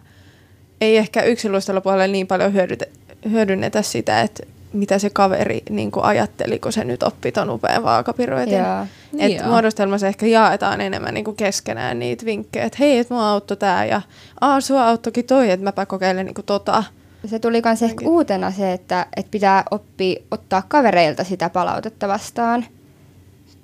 ei 0.81 0.97
ehkä 0.97 1.21
yksinluistelupuolella 1.21 2.07
niin 2.07 2.27
paljon 2.27 2.53
hyödytä, 2.53 2.85
hyödynnetä 3.31 3.81
sitä, 3.81 4.21
että 4.21 4.43
mitä 4.73 4.99
se 4.99 5.09
kaveri 5.09 5.61
niin 5.69 5.91
kuin 5.91 6.05
ajatteli, 6.05 6.59
kun 6.59 6.73
se 6.73 6.83
nyt 6.83 7.03
oppi 7.03 7.31
ton 7.31 7.49
upean 7.49 7.83
vaakapiruetin. 7.83 8.63
Niin 9.11 9.31
Et 9.31 9.37
joo. 9.37 9.47
muodostelmassa 9.47 10.07
ehkä 10.07 10.25
jaetaan 10.25 10.81
enemmän 10.81 11.13
niin 11.13 11.23
kuin 11.23 11.37
keskenään 11.37 11.99
niitä 11.99 12.25
vinkkejä, 12.25 12.65
että 12.65 12.77
hei, 12.79 12.97
että 12.97 13.13
mua 13.13 13.29
auttoi 13.29 13.57
tää 13.57 13.85
ja 13.85 14.01
aa, 14.41 14.61
sua 14.61 14.87
auttoikin 14.87 15.25
toi, 15.25 15.51
että 15.51 15.63
mäpä 15.63 15.85
kokeilen 15.85 16.25
niin 16.25 16.35
kuin 16.35 16.45
tota. 16.45 16.83
Se 17.25 17.39
tuli 17.39 17.61
myös 17.65 17.83
ehkä 17.83 18.05
uutena 18.05 18.51
se, 18.51 18.73
että, 18.73 19.05
että 19.15 19.31
pitää 19.31 19.63
oppia 19.71 20.19
ottaa 20.31 20.63
kavereilta 20.67 21.23
sitä 21.23 21.49
palautetta 21.49 22.07
vastaan. 22.07 22.65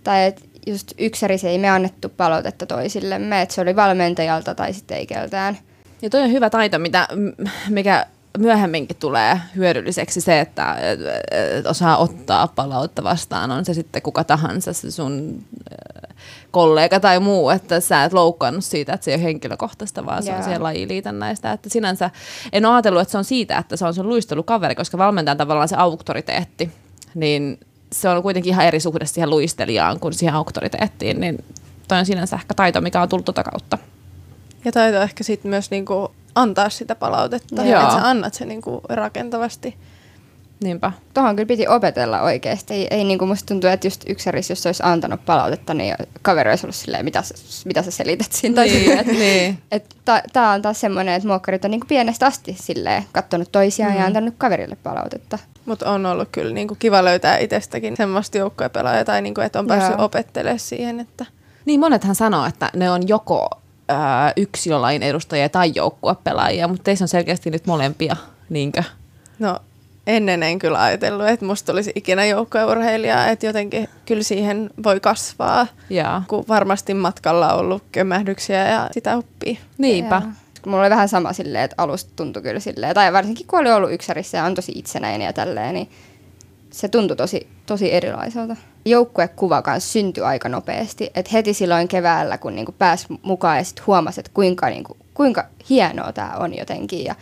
Tai 0.03 0.25
että 0.25 0.41
just 0.67 0.93
yksärissä 0.97 1.49
ei 1.49 1.57
me 1.57 1.69
annettu 1.69 2.09
palautetta 2.09 2.65
toisillemme, 2.65 3.41
että 3.41 3.55
se 3.55 3.61
oli 3.61 3.75
valmentajalta 3.75 4.55
tai 4.55 4.73
sitten 4.73 4.97
ei 4.97 5.07
keltään. 5.07 5.57
Ja 6.01 6.09
toi 6.09 6.21
on 6.21 6.31
hyvä 6.31 6.49
taito, 6.49 6.79
mitä, 6.79 7.07
mikä 7.69 8.05
myöhemminkin 8.37 8.97
tulee 8.97 9.39
hyödylliseksi 9.55 10.21
se, 10.21 10.39
että 10.39 10.75
et, 10.75 10.99
et 11.31 11.65
osaa 11.65 11.97
ottaa 11.97 12.47
palautta 12.47 13.03
vastaan, 13.03 13.51
on 13.51 13.65
se 13.65 13.73
sitten 13.73 14.01
kuka 14.01 14.23
tahansa, 14.23 14.73
se 14.73 14.91
sun 14.91 15.43
äh, 15.71 16.15
kollega 16.51 16.99
tai 16.99 17.19
muu, 17.19 17.49
että 17.49 17.79
sä 17.79 18.03
et 18.03 18.13
loukkaannut 18.13 18.65
siitä, 18.65 18.93
että 18.93 19.05
se 19.05 19.11
ei 19.11 19.15
ole 19.15 19.23
henkilökohtaista, 19.23 20.05
vaan 20.05 20.23
se 20.23 20.33
on 20.33 20.43
siellä 20.43 20.63
lajiliitännäistä. 20.63 21.51
Että 21.51 21.69
sinänsä 21.69 22.09
en 22.53 22.65
ole 22.65 22.73
ajatellut, 22.73 23.01
että 23.01 23.11
se 23.11 23.17
on 23.17 23.25
siitä, 23.25 23.57
että 23.57 23.77
se 23.77 23.85
on 23.85 23.93
sun 23.93 24.09
luistelukaveri, 24.09 24.75
koska 24.75 24.97
valmentajan 24.97 25.37
tavallaan 25.37 25.67
se 25.67 25.75
auktoriteetti, 25.75 26.71
niin 27.15 27.59
se 27.91 28.09
on 28.09 28.23
kuitenkin 28.23 28.53
ihan 28.53 28.65
eri 28.65 28.79
suhde 28.79 29.05
siihen 29.05 29.29
luistelijaan 29.29 29.99
kuin 29.99 30.13
siihen 30.13 30.35
auktoriteettiin, 30.35 31.19
niin 31.19 31.43
toi 31.87 31.99
on 31.99 32.05
sinänsä 32.05 32.35
ehkä 32.35 32.53
taito, 32.53 32.81
mikä 32.81 33.01
on 33.01 33.09
tullut 33.09 33.25
tota 33.25 33.43
kautta. 33.43 33.77
Ja 34.65 34.71
taito 34.71 35.01
ehkä 35.01 35.23
sitten 35.23 35.49
myös 35.49 35.71
niin 35.71 35.85
kuin 35.85 36.07
antaa 36.35 36.69
sitä 36.69 36.95
palautetta, 36.95 37.63
Joo. 37.63 37.81
että 37.81 37.93
sä 37.93 38.09
annat 38.09 38.33
se 38.33 38.45
niin 38.45 38.61
kuin 38.61 38.81
rakentavasti. 38.89 39.77
Niinpä. 40.63 40.91
Tuohon 41.13 41.35
kyllä 41.35 41.47
piti 41.47 41.67
opetella 41.67 42.21
oikeasti. 42.21 42.73
Ei, 42.73 42.87
ei 42.91 43.03
niin 43.03 43.19
kuin 43.19 43.29
musta 43.29 43.47
tuntuu, 43.47 43.69
että 43.69 43.87
just 43.87 44.03
yksärissä, 44.09 44.51
jos 44.51 44.65
olisi 44.65 44.83
antanut 44.85 45.25
palautetta, 45.25 45.73
niin 45.73 45.95
kaveri 46.21 46.49
olisi 46.49 46.65
ollut 46.65 46.75
silleen, 46.75 47.05
mitä 47.05 47.21
sä, 47.21 47.35
mitä 47.65 47.81
sä 47.81 47.91
selität 47.91 48.31
siinä. 48.31 48.55
Tai 48.55 48.69
silleen, 48.69 48.99
että 48.99 49.11
niin. 49.13 49.59
et 49.71 49.95
ta, 50.05 50.21
tää 50.33 50.51
on 50.51 50.61
taas 50.61 50.79
semmoinen, 50.79 51.13
että 51.13 51.27
muokkarit 51.27 51.65
on 51.65 51.71
niin 51.71 51.79
kuin 51.81 51.87
pienestä 51.87 52.25
asti 52.25 52.55
silleen 52.59 53.03
katsonut 53.11 53.51
toisiaan 53.51 53.93
mm. 53.93 53.99
ja 53.99 54.05
antanut 54.05 54.33
kaverille 54.37 54.77
palautetta. 54.83 55.39
Mutta 55.65 55.91
on 55.91 56.05
ollut 56.05 56.29
kyllä 56.31 56.53
niin 56.53 56.67
kuin 56.67 56.77
kiva 56.77 57.05
löytää 57.05 57.37
itsestäkin 57.37 57.97
semmoista 57.97 58.37
joukkuepelaajaa 58.37 59.05
tai 59.05 59.21
niin 59.21 59.33
kuin, 59.33 59.45
että 59.45 59.59
on 59.59 59.67
päässyt 59.67 59.97
Joo. 59.97 60.05
opettelemaan 60.05 60.59
siihen, 60.59 60.99
että 60.99 61.25
Niin 61.65 61.79
monethan 61.79 62.15
sanoo, 62.15 62.45
että 62.45 62.69
ne 62.75 62.91
on 62.91 63.07
joko 63.07 63.60
ää, 63.91 64.33
yksilölain 64.37 65.03
edustajia 65.03 65.49
tai 65.49 65.71
joukkuepelaajia, 65.75 66.67
mutta 66.67 66.83
teissä 66.83 67.03
on 67.05 67.09
selkeästi 67.09 67.49
nyt 67.49 67.67
molempia, 67.67 68.15
niinkö? 68.49 68.83
no 69.39 69.59
ennen 70.07 70.43
en 70.43 70.59
kyllä 70.59 70.83
ajatellut, 70.83 71.27
että 71.27 71.45
musta 71.45 71.71
olisi 71.71 71.91
ikinä 71.95 72.25
joukkueurheilijaa, 72.25 73.27
että 73.27 73.45
jotenkin 73.45 73.89
kyllä 74.05 74.23
siihen 74.23 74.69
voi 74.83 74.99
kasvaa, 74.99 75.67
Jaa. 75.89 76.23
kun 76.27 76.45
varmasti 76.47 76.93
matkalla 76.93 77.53
on 77.53 77.59
ollut 77.59 77.83
kömmähdyksiä 77.91 78.69
ja 78.69 78.89
sitä 78.91 79.17
oppii. 79.17 79.59
Niinpä. 79.77 80.21
Joo. 80.23 80.31
Mulla 80.65 80.81
oli 80.81 80.89
vähän 80.89 81.09
sama 81.09 81.33
silleen, 81.33 81.63
että 81.63 81.75
alusta 81.77 82.11
tuntui 82.15 82.41
kyllä 82.41 82.59
silleen, 82.59 82.95
tai 82.95 83.13
varsinkin 83.13 83.47
kun 83.47 83.59
oli 83.59 83.71
ollut 83.71 83.91
yksärissä 83.91 84.37
ja 84.37 84.43
on 84.43 84.55
tosi 84.55 84.71
itsenäinen 84.75 85.25
ja 85.25 85.33
tälleen, 85.33 85.73
niin 85.73 85.89
se 86.71 86.87
tuntui 86.87 87.17
tosi, 87.17 87.47
tosi 87.71 87.93
erilaiselta. 87.93 88.55
Joukkuekuva 88.85 89.61
kanssa 89.61 89.91
syntyi 89.91 90.23
aika 90.23 90.49
nopeasti, 90.49 91.11
että 91.15 91.31
heti 91.33 91.53
silloin 91.53 91.87
keväällä, 91.87 92.37
kun 92.37 92.55
niinku 92.55 92.71
pääsi 92.71 93.05
mukaan 93.21 93.57
ja 93.57 93.63
sitten 93.63 93.85
huomasi, 93.87 94.19
että 94.19 94.31
kuinka, 94.33 94.69
niinku, 94.69 94.97
kuinka 95.13 95.45
hienoa 95.69 96.13
tämä 96.13 96.33
on 96.39 96.57
jotenkin. 96.57 97.03
Ja 97.03 97.15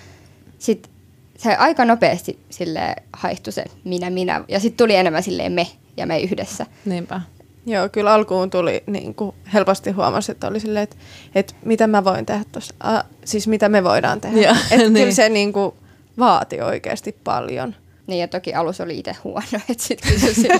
sitten 0.59 0.91
se 1.37 1.55
aika 1.55 1.85
nopeasti 1.85 2.39
sille 2.49 2.95
haihtui 3.13 3.53
se 3.53 3.65
minä, 3.83 4.09
minä, 4.09 4.43
ja 4.47 4.59
sitten 4.59 4.77
tuli 4.77 4.95
enemmän 4.95 5.23
silleen 5.23 5.51
me 5.51 5.67
ja 5.97 6.05
me 6.07 6.19
yhdessä. 6.19 6.65
Niinpä. 6.85 7.21
Joo, 7.65 7.89
kyllä 7.89 8.13
alkuun 8.13 8.49
tuli 8.49 8.83
niin 8.87 9.15
kuin 9.15 9.35
helposti 9.53 9.91
huomasi, 9.91 10.31
että 10.31 10.47
oli 10.47 10.59
silleen, 10.59 10.83
että, 10.83 10.95
että 11.35 11.53
mitä 11.65 11.87
mä 11.87 12.03
voin 12.03 12.25
tehdä 12.25 12.43
tuossa, 12.51 12.75
ah, 12.79 13.03
siis 13.25 13.47
mitä 13.47 13.69
me 13.69 13.83
voidaan 13.83 14.21
tehdä. 14.21 14.41
Joo, 14.41 14.55
että 14.71 14.75
niin. 14.89 14.93
kyllä 14.93 15.11
se 15.11 15.29
niin 15.29 15.53
kuin 15.53 15.73
vaati 16.19 16.61
oikeasti 16.61 17.17
paljon. 17.23 17.75
Niin 18.09 18.19
ja 18.19 18.27
toki 18.27 18.53
alus 18.53 18.81
oli 18.81 18.99
itse 18.99 19.15
huono, 19.23 19.45
että 19.69 19.83
sitten 19.83 20.13
kysyi 20.13 20.33
sille, 20.33 20.59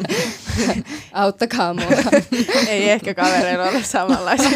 auttakaa 1.14 1.74
mua. 1.74 1.86
Ei 2.68 2.90
ehkä 2.90 3.14
kavereilla 3.14 3.64
ole 3.64 3.84
samanlaisia. 3.84 4.50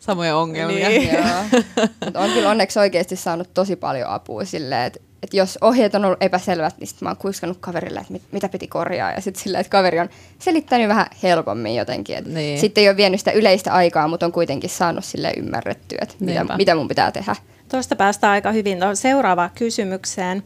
Samoja 0.00 0.36
ongelmia. 0.36 0.88
Niin. 0.88 1.14
Joo. 1.14 1.62
Mut 2.04 2.16
on 2.16 2.30
kyllä 2.30 2.50
onneksi 2.50 2.78
oikeasti 2.78 3.16
saanut 3.16 3.54
tosi 3.54 3.76
paljon 3.76 4.08
apua 4.08 4.44
silleen, 4.44 4.82
että 4.82 5.00
et 5.22 5.34
jos 5.34 5.58
ohjeet 5.60 5.94
on 5.94 6.04
ollut 6.04 6.22
epäselvät, 6.22 6.74
niin 6.78 6.88
sit 6.88 7.00
mä 7.00 7.08
oon 7.08 7.16
kuiskannut 7.16 7.58
kaverille, 7.60 8.00
että 8.00 8.12
mit, 8.12 8.22
mitä 8.32 8.48
piti 8.48 8.66
korjaa. 8.66 9.12
Ja 9.12 9.20
sitten 9.20 9.42
silleen, 9.42 9.60
että 9.60 9.70
kaveri 9.70 10.00
on 10.00 10.08
selittänyt 10.38 10.88
vähän 10.88 11.06
helpommin 11.22 11.74
jotenkin. 11.74 12.16
Et 12.16 12.26
Niin. 12.26 12.60
Sitten 12.60 12.82
ei 12.82 12.88
ole 12.88 12.96
vienyt 12.96 13.20
sitä 13.20 13.30
yleistä 13.30 13.72
aikaa, 13.72 14.08
mutta 14.08 14.26
on 14.26 14.32
kuitenkin 14.32 14.70
saanut 14.70 15.04
sille 15.04 15.32
ymmärrettyä, 15.36 15.98
että 16.02 16.14
mitä, 16.20 16.38
Niinpä. 16.38 16.56
mitä 16.56 16.74
mun 16.74 16.88
pitää 16.88 17.12
tehdä. 17.12 17.36
Tuosta 17.68 17.96
päästään 17.96 18.32
aika 18.32 18.52
hyvin 18.52 18.78
seuraavaan 18.94 19.50
kysymykseen. 19.54 20.42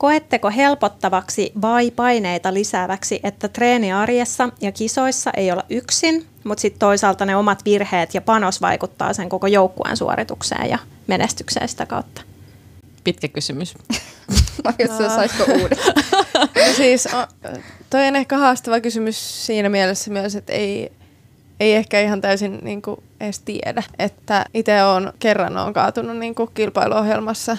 Koetteko 0.00 0.50
helpottavaksi 0.50 1.52
vai 1.62 1.90
paineita 1.90 2.54
lisääväksi, 2.54 3.20
että 3.22 3.48
treeniarjessa 3.48 4.48
ja 4.60 4.72
kisoissa 4.72 5.30
ei 5.36 5.52
olla 5.52 5.64
yksin, 5.70 6.26
mutta 6.44 6.62
sitten 6.62 6.78
toisaalta 6.78 7.26
ne 7.26 7.36
omat 7.36 7.64
virheet 7.64 8.14
ja 8.14 8.20
panos 8.20 8.60
vaikuttaa 8.60 9.12
sen 9.12 9.28
koko 9.28 9.46
joukkueen 9.46 9.96
suoritukseen 9.96 10.70
ja 10.70 10.78
menestykseen 11.06 11.68
sitä 11.68 11.86
kautta? 11.86 12.22
Pitkä 13.04 13.28
kysymys. 13.28 13.74
Oikeastaan 14.66 15.10
saisiko 15.10 15.44
uudet? 15.52 15.78
No 16.66 16.74
siis 16.76 17.08
toi 17.90 18.06
on 18.08 18.16
ehkä 18.16 18.38
haastava 18.38 18.80
kysymys 18.80 19.46
siinä 19.46 19.68
mielessä 19.68 20.10
myös, 20.10 20.34
että 20.34 20.52
ei, 20.52 20.92
ei 21.60 21.74
ehkä 21.74 22.00
ihan 22.00 22.20
täysin 22.20 22.58
niin 22.62 22.82
kuin 22.82 23.02
edes 23.20 23.40
tiedä. 23.40 23.82
Että 23.98 24.44
itse 24.54 24.84
on 24.84 25.12
kerran 25.18 25.56
on 25.56 25.72
kaatunut 25.72 26.16
niin 26.16 26.34
kuin 26.34 26.50
kilpailuohjelmassa, 26.54 27.56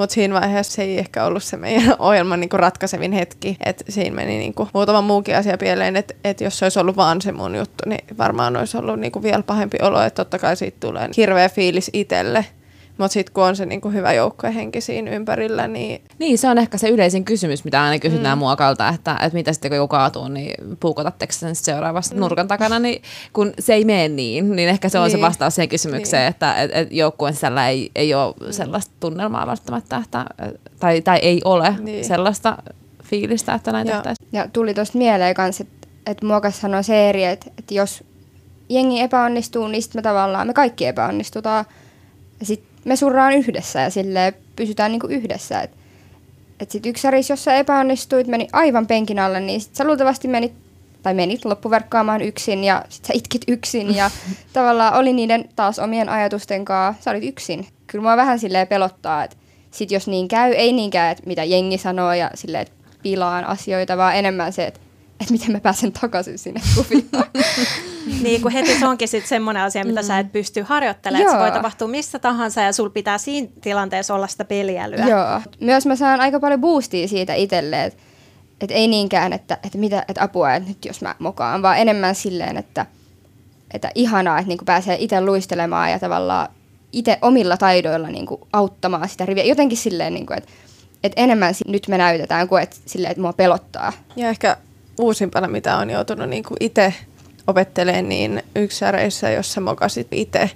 mutta 0.00 0.14
siinä 0.14 0.40
vaiheessa 0.40 0.72
se 0.72 0.82
ei 0.82 0.98
ehkä 0.98 1.24
ollut 1.24 1.42
se 1.42 1.56
meidän 1.56 1.96
ohjelman 1.98 2.40
niin 2.40 2.48
kuin 2.48 2.60
ratkaisevin 2.60 3.12
hetki. 3.12 3.56
Että 3.66 3.84
siinä 3.88 4.16
meni 4.16 4.38
niin 4.38 4.54
kuin 4.54 4.68
muutama 4.74 5.00
muukin 5.00 5.36
asia 5.36 5.58
pieleen, 5.58 5.96
että 5.96 6.14
että 6.24 6.44
jos 6.44 6.58
se 6.58 6.64
olisi 6.64 6.80
ollut 6.80 6.96
vaan 6.96 7.22
se 7.22 7.32
mun 7.32 7.56
juttu, 7.56 7.88
niin 7.88 8.04
varmaan 8.18 8.56
olisi 8.56 8.76
ollut 8.76 9.00
niin 9.00 9.12
kuin 9.12 9.22
vielä 9.22 9.42
pahempi 9.42 9.78
olo. 9.82 10.02
Että 10.02 10.24
totta 10.24 10.38
kai 10.38 10.56
siitä 10.56 10.76
tulee 10.80 11.08
hirveä 11.16 11.48
fiilis 11.48 11.90
itselle. 11.92 12.44
Mutta 13.00 13.12
sitten 13.12 13.34
kun 13.34 13.44
on 13.44 13.56
se 13.56 13.66
niin 13.66 13.80
kuin 13.80 13.94
hyvä 13.94 14.12
joukkuehenki 14.12 14.80
siinä 14.80 15.10
ympärillä, 15.10 15.68
niin 15.68 16.02
Niin, 16.18 16.38
se 16.38 16.48
on 16.48 16.58
ehkä 16.58 16.78
se 16.78 16.88
yleisin 16.88 17.24
kysymys, 17.24 17.64
mitä 17.64 17.82
aina 17.82 17.98
kysytään 17.98 18.38
mm. 18.38 18.40
muokalta, 18.40 18.88
että, 18.88 19.12
että 19.12 19.34
mitä 19.34 19.52
sitten 19.52 19.70
kun 19.70 19.76
joku 19.76 19.88
kaatuu, 19.88 20.28
niin 20.28 20.76
puukotatteko 20.80 21.32
sen 21.32 21.54
sit 21.54 21.64
seuraavassa 21.64 22.14
mm. 22.14 22.20
nurkan 22.20 22.48
takana, 22.48 22.78
niin 22.78 23.02
kun 23.32 23.52
se 23.58 23.74
ei 23.74 23.84
mene 23.84 24.08
niin, 24.08 24.56
niin 24.56 24.68
ehkä 24.68 24.88
se 24.88 24.98
on 24.98 25.04
niin. 25.04 25.18
se 25.18 25.20
vastaus 25.20 25.54
siihen 25.54 25.68
kysymykseen, 25.68 26.22
Niin. 26.22 26.30
että 26.30 26.54
et, 26.54 26.70
et 26.74 26.92
joukkueen 26.92 27.34
sisällä 27.34 27.68
ei, 27.68 27.90
ei 27.94 28.14
ole 28.14 28.52
sellaista 28.52 28.94
tunnelmaa 29.00 29.46
välttämättä, 29.46 29.96
että, 30.04 30.24
tai, 30.80 31.00
tai 31.00 31.18
ei 31.22 31.40
ole 31.44 31.74
niin. 31.80 32.04
Sellaista 32.04 32.62
fiilistä, 33.04 33.54
että 33.54 33.72
näin 33.72 33.86
tehtäisiin. 33.86 34.28
Ja 34.32 34.48
tuli 34.52 34.74
tuosta 34.74 34.98
mieleen 34.98 35.34
kanssa, 35.34 35.64
että, 35.64 35.88
että 36.06 36.26
muokas 36.26 36.60
sanoi 36.60 36.84
se 36.84 37.08
eri, 37.08 37.24
että, 37.24 37.50
että 37.58 37.74
jos 37.74 38.04
jengi 38.68 39.00
epäonnistuu, 39.00 39.68
niin 39.68 39.82
sitten 39.82 39.98
me 39.98 40.02
tavallaan, 40.02 40.46
me 40.46 40.54
kaikki 40.54 40.86
epäonnistutaan. 40.86 41.64
Ja 42.40 42.46
sitten 42.46 42.69
me 42.84 42.96
surraan 42.96 43.32
yhdessä 43.32 43.80
ja 43.80 43.90
sille 43.90 44.34
pysytään 44.56 44.92
niinku 44.92 45.06
yhdessä. 45.06 45.60
Että 45.60 45.76
et 46.60 46.70
sitten 46.70 46.90
yksäris, 46.90 47.30
jos 47.30 47.44
sä 47.44 47.54
epäonnistuit, 47.54 48.26
meni 48.26 48.48
aivan 48.52 48.86
penkin 48.86 49.18
alle, 49.18 49.40
niin 49.40 49.60
sit 49.60 49.74
sä 49.74 49.84
luultavasti 49.84 50.28
menit, 50.28 50.52
tai 51.02 51.14
menit 51.14 51.44
loppuverkkaamaan 51.44 52.22
yksin 52.22 52.64
ja 52.64 52.84
sit 52.88 53.04
sä 53.04 53.12
itkit 53.16 53.42
yksin 53.48 53.96
ja 53.96 54.10
tavallaan 54.52 54.94
oli 54.94 55.12
niiden 55.12 55.48
taas 55.56 55.78
omien 55.78 56.08
ajatusten 56.08 56.64
kanssa, 56.64 57.02
sä 57.02 57.10
olit 57.10 57.24
yksin. 57.24 57.66
Kyllä 57.86 58.02
mua 58.02 58.16
vähän 58.16 58.38
silleen 58.38 58.66
pelottaa, 58.66 59.24
että 59.24 59.36
sit 59.70 59.90
jos 59.90 60.08
niin 60.08 60.28
käy, 60.28 60.52
ei 60.52 60.72
niinkään, 60.72 61.12
että 61.12 61.26
mitä 61.26 61.44
jengi 61.44 61.78
sanoo 61.78 62.12
ja 62.12 62.30
silleen, 62.34 62.62
että 62.62 62.74
pilaan 63.02 63.44
asioita, 63.44 63.96
vaan 63.96 64.16
enemmän 64.16 64.52
se, 64.52 64.66
että, 64.66 64.80
että 65.20 65.32
miten 65.32 65.52
mä 65.52 65.60
pääsen 65.60 65.92
takaisin 65.92 66.38
sinne 66.38 66.60
kuvioon. 66.74 67.30
Niin 68.22 68.42
kuin 68.42 68.52
heti 68.52 68.78
se 68.78 68.86
onkin 68.86 69.08
sitten 69.08 69.28
semmoinen 69.28 69.62
asia, 69.62 69.84
mitä 69.84 70.02
sä 70.02 70.18
et 70.18 70.32
pysty 70.32 70.62
harjoittelemaan. 70.62 71.22
että 71.26 71.38
Se 71.38 71.42
voi 71.42 71.50
tapahtua 71.52 71.88
missä 71.88 72.18
tahansa 72.18 72.60
ja 72.60 72.72
sul 72.72 72.88
pitää 72.88 73.18
siinä 73.18 73.48
tilanteessa 73.60 74.14
olla 74.14 74.26
sitä 74.26 74.44
peliälyä. 74.44 75.08
Joo. 75.08 75.40
Myös 75.60 75.86
mä 75.86 75.96
saan 75.96 76.20
aika 76.20 76.40
paljon 76.40 76.60
boostia 76.60 77.08
siitä 77.08 77.34
itselle, 77.34 77.84
että 77.84 78.02
et 78.60 78.70
ei 78.70 78.88
niinkään, 78.88 79.32
että, 79.32 79.58
että, 79.62 79.78
mitä, 79.78 80.04
että 80.08 80.22
apua, 80.22 80.54
että 80.54 80.68
nyt 80.68 80.84
jos 80.84 81.02
mä 81.02 81.14
mokaan, 81.18 81.62
vaan 81.62 81.78
enemmän 81.78 82.14
silleen, 82.14 82.56
että, 82.56 82.86
että 83.74 83.90
ihanaa, 83.94 84.38
että 84.38 84.48
niinku 84.48 84.64
pääsee 84.64 84.96
itse 85.00 85.20
luistelemaan 85.20 85.90
ja 85.90 85.98
tavallaan 85.98 86.48
itse 86.92 87.18
omilla 87.22 87.56
taidoilla 87.56 88.08
niinku 88.08 88.48
auttamaan 88.52 89.08
sitä 89.08 89.26
riviä. 89.26 89.44
Jotenkin 89.44 89.78
silleen, 89.78 90.14
niinku, 90.14 90.32
että, 90.32 90.50
että 91.04 91.20
enemmän 91.22 91.54
si- 91.54 91.64
nyt 91.68 91.88
me 91.88 91.98
näytetään 91.98 92.48
kuin 92.48 92.62
että, 92.62 92.76
silleen, 92.86 93.10
että 93.10 93.20
mua 93.22 93.32
pelottaa. 93.32 93.92
Ja 94.16 94.28
ehkä 94.28 94.56
uusimpana, 95.00 95.48
mitä 95.48 95.76
on 95.76 95.90
joutunut 95.90 96.28
niin 96.28 96.44
itse 96.60 96.94
opettelemaan, 97.46 98.08
niin 98.08 98.42
yksäreissä, 98.56 99.30
jos 99.30 99.52
sä 99.52 99.60
mokasit 99.60 100.08
itse 100.10 100.50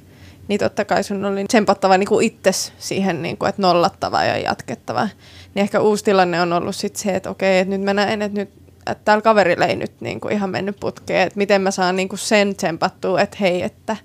niin 0.49 0.61
totta 0.61 0.85
kai 0.85 1.05
sun 1.05 1.25
oli 1.25 1.45
tsempattava 1.45 1.99
niin 1.99 2.23
itses 2.23 2.73
siihen, 2.79 3.23
niin 3.23 3.37
kuin, 3.37 3.49
että 3.49 3.63
nollattava 3.63 4.25
ja 4.25 4.39
jatkettava. 4.39 5.09
Niin 5.55 5.63
ehkä 5.63 5.81
uusi 5.81 6.05
tilanne 6.05 6.43
on 6.43 6.53
ollut 6.53 6.77
sit 6.77 6.97
se, 6.97 7.17
että 7.17 7.31
okei, 7.31 7.59
että 7.59 7.71
nyt 7.71 7.83
mä 7.83 7.95
näen, 7.95 8.23
että 8.23 8.41
nyt 8.41 8.51
että 8.87 9.05
täällä 9.05 9.23
kaverilla 9.23 9.67
ei 9.67 9.77
nyt 9.77 9.93
niin 10.01 10.21
kuin 10.21 10.35
ihan 10.35 10.51
mennyt 10.51 10.81
putkeen, 10.81 11.27
että 11.27 11.39
miten 11.39 11.63
mä 11.63 11.71
saan 11.71 11.97
niin 11.97 12.09
kuin 12.09 12.19
sen 12.19 12.57
tsempattua, 12.57 13.21
että 13.21 13.37
hei, 13.41 13.63
että, 13.63 13.97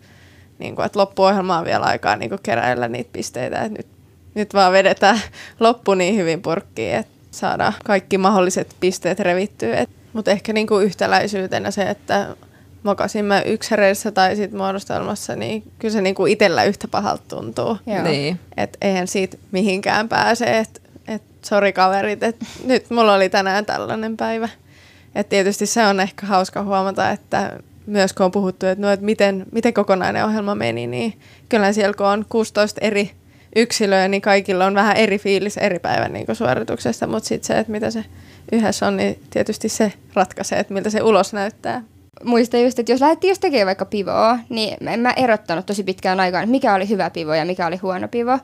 niin 0.59 0.75
kuin, 0.75 0.85
että 0.85 0.99
loppuohjelma 0.99 1.57
on 1.57 1.65
vielä 1.65 1.85
aikaa 1.85 2.15
niin 2.15 2.29
kuin 2.29 2.39
keräillä 2.43 2.87
niitä 2.87 3.09
pisteitä, 3.13 3.61
että 3.61 3.77
nyt, 3.77 3.87
nyt 4.35 4.53
vaan 4.53 4.73
vedetään 4.73 5.19
loppu 5.59 5.93
niin 5.93 6.15
hyvin 6.15 6.41
purkkiin, 6.41 6.95
että 6.95 7.11
saadaan 7.31 7.73
kaikki 7.85 8.17
mahdolliset 8.17 8.75
pisteet 8.79 9.19
revittyä. 9.19 9.85
Mutta 10.13 10.31
ehkä 10.31 10.53
niin 10.53 10.67
kuin 10.67 10.85
yhtäläisyytenä 10.85 11.71
se, 11.71 11.83
että 11.83 12.35
mokasin 12.83 13.25
mä 13.25 13.41
yksäreissä 13.41 14.11
tai 14.11 14.35
sit 14.35 14.51
muodostelmassa, 14.51 15.35
niin 15.35 15.63
kyllä 15.79 15.93
se 15.93 16.01
niinku 16.01 16.25
itsellä 16.25 16.63
yhtä 16.63 16.87
pahalta 16.87 17.23
tuntuu. 17.27 17.77
Joo. 17.87 18.03
Niin. 18.03 18.39
Et 18.57 18.77
eihän 18.81 19.07
siitä 19.07 19.37
mihinkään 19.51 20.09
pääse, 20.09 20.57
että 20.57 20.79
et, 21.07 21.21
sori 21.45 21.73
kaverit, 21.73 22.23
että 22.23 22.45
nyt 22.65 22.89
mulla 22.89 23.13
oli 23.13 23.29
tänään 23.29 23.65
tällainen 23.65 24.17
päivä. 24.17 24.49
Et 25.15 25.29
tietysti 25.29 25.65
se 25.65 25.85
on 25.85 25.99
ehkä 25.99 26.25
hauska 26.25 26.63
huomata, 26.63 27.09
että 27.09 27.59
myös 27.85 28.13
kun 28.13 28.25
on 28.25 28.31
puhuttu, 28.31 28.65
että 28.65 28.81
no, 28.81 28.91
et 28.91 29.01
miten, 29.01 29.45
miten 29.51 29.73
kokonainen 29.73 30.25
ohjelma 30.25 30.55
meni, 30.55 30.87
niin 30.87 31.19
kyllä 31.49 31.73
siellä 31.73 31.93
kun 31.93 32.05
on 32.05 32.25
16 32.29 32.81
eri 32.81 33.11
yksilöä, 33.55 34.07
niin 34.07 34.21
kaikilla 34.21 34.65
on 34.65 34.75
vähän 34.75 34.97
eri 34.97 35.19
fiilis 35.19 35.57
eri 35.57 35.79
päivän 35.79 36.13
niin 36.13 36.35
suorituksesta, 36.35 37.07
mutta 37.07 37.29
sitten 37.29 37.47
se, 37.47 37.59
että 37.59 37.71
mitä 37.71 37.91
se 37.91 38.05
yhdessä 38.51 38.87
on, 38.87 38.97
niin 38.97 39.19
tietysti 39.29 39.69
se 39.69 39.93
ratkaisee, 40.13 40.59
että 40.59 40.73
miltä 40.73 40.89
se 40.89 41.01
ulos 41.01 41.33
näyttää 41.33 41.83
muistan 42.23 42.63
just, 42.63 42.79
että 42.79 42.91
jos 42.91 43.01
lähdettiin 43.01 43.31
just 43.31 43.41
tekemään 43.41 43.65
vaikka 43.65 43.85
pivoa, 43.85 44.39
niin 44.49 44.87
en 44.87 44.99
mä 44.99 45.11
erottanut 45.11 45.65
tosi 45.65 45.83
pitkään 45.83 46.19
aikaan, 46.19 46.43
että 46.43 46.51
mikä 46.51 46.73
oli 46.73 46.89
hyvä 46.89 47.09
pivo 47.09 47.33
ja 47.33 47.45
mikä 47.45 47.67
oli 47.67 47.77
huono 47.77 48.07
pivo. 48.07 48.39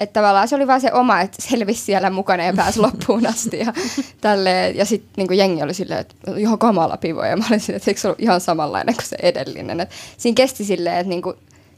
Että 0.00 0.12
tavallaan 0.12 0.48
se 0.48 0.56
oli 0.56 0.66
vaan 0.66 0.80
se 0.80 0.92
oma, 0.92 1.20
että 1.20 1.42
selvisi 1.42 1.84
siellä 1.84 2.10
mukana 2.10 2.44
ja 2.44 2.52
pääsi 2.52 2.80
loppuun 2.86 3.26
asti. 3.26 3.58
Ja, 3.58 3.72
tälleen. 4.20 4.76
ja 4.76 4.84
sitten 4.84 5.10
niin 5.16 5.38
jengi 5.38 5.62
oli 5.62 5.74
silleen, 5.74 6.00
että 6.00 6.14
ihan 6.36 6.58
kamala 6.58 6.96
pivo. 6.96 7.24
Ja 7.24 7.36
mä 7.36 7.44
olin 7.50 7.60
silleen, 7.60 7.76
että 7.76 7.90
eikö 7.90 8.00
se 8.00 8.08
ollut 8.08 8.20
ihan 8.20 8.40
samanlainen 8.40 8.94
kuin 8.94 9.06
se 9.06 9.16
edellinen. 9.22 9.80
Et 9.80 9.90
siinä 10.16 10.34
kesti 10.34 10.64
silleen, 10.64 10.96
että 10.96 11.08
niin 11.08 11.22
kuin, 11.22 11.36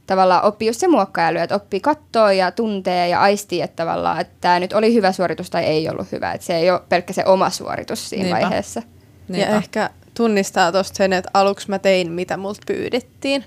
tavallaan 0.08 0.44
oppi 0.44 0.66
just 0.66 0.80
se 0.80 0.88
muokkailu, 0.88 1.38
että 1.38 1.54
oppii 1.54 1.80
kattoa 1.80 2.32
ja 2.32 2.50
tuntee 2.50 3.08
ja 3.08 3.20
aistii, 3.20 3.62
että 3.62 3.76
tavallaan, 3.76 4.20
että 4.20 4.34
tämä 4.40 4.60
nyt 4.60 4.72
oli 4.72 4.94
hyvä 4.94 5.12
suoritus 5.12 5.50
tai 5.50 5.64
ei 5.64 5.88
ollut 5.88 6.12
hyvä. 6.12 6.32
Että 6.32 6.46
se 6.46 6.56
ei 6.56 6.70
ole 6.70 6.80
pelkkä 6.88 7.12
se 7.12 7.24
oma 7.26 7.50
suoritus 7.50 8.10
siinä 8.10 8.24
Niinpä. 8.24 8.40
vaiheessa. 8.40 8.82
Niinpä. 9.28 9.50
Ja 9.50 9.56
ehkä 9.56 9.90
tunnistaa 10.14 10.72
tosta 10.72 10.96
sen, 10.96 11.12
että 11.12 11.30
aluksi 11.34 11.70
mä 11.70 11.78
tein, 11.78 12.12
mitä 12.12 12.36
multa 12.36 12.60
pyydettiin. 12.66 13.44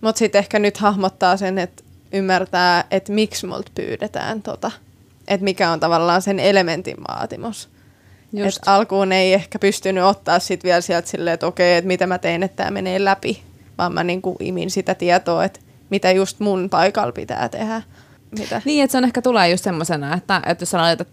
Mutta 0.00 0.18
sitten 0.18 0.38
ehkä 0.38 0.58
nyt 0.58 0.76
hahmottaa 0.76 1.36
sen, 1.36 1.58
että 1.58 1.82
ymmärtää, 2.12 2.84
että 2.90 3.12
miksi 3.12 3.46
multa 3.46 3.72
pyydetään 3.74 4.42
tota. 4.42 4.70
Että 5.28 5.44
mikä 5.44 5.70
on 5.70 5.80
tavallaan 5.80 6.22
sen 6.22 6.40
elementin 6.40 6.96
vaatimus. 7.08 7.68
Just. 8.32 8.56
Et 8.56 8.68
alkuun 8.68 9.12
ei 9.12 9.34
ehkä 9.34 9.58
pystynyt 9.58 10.04
ottaa 10.04 10.38
sit 10.38 10.64
vielä 10.64 10.80
sieltä 10.80 11.08
silleen, 11.08 11.34
että 11.34 11.46
okei, 11.46 11.76
että 11.76 11.88
mitä 11.88 12.06
mä 12.06 12.18
tein, 12.18 12.42
että 12.42 12.56
tämä 12.56 12.70
menee 12.70 13.04
läpi. 13.04 13.42
Vaan 13.78 13.94
mä 13.94 14.04
niinku 14.04 14.36
imin 14.40 14.70
sitä 14.70 14.94
tietoa, 14.94 15.44
että 15.44 15.60
mitä 15.90 16.10
just 16.10 16.40
mun 16.40 16.70
paikalla 16.70 17.12
pitää 17.12 17.48
tehdä. 17.48 17.82
Mitä? 18.38 18.62
Niin, 18.64 18.84
että 18.84 18.92
se 18.92 18.98
on 18.98 19.04
ehkä 19.04 19.22
tulee 19.22 19.50
just 19.50 19.64
semmoisena, 19.64 20.14
että, 20.14 20.42
että 20.46 20.62
jos 20.62 20.70
sä 20.70 20.78
laitat 20.78 21.08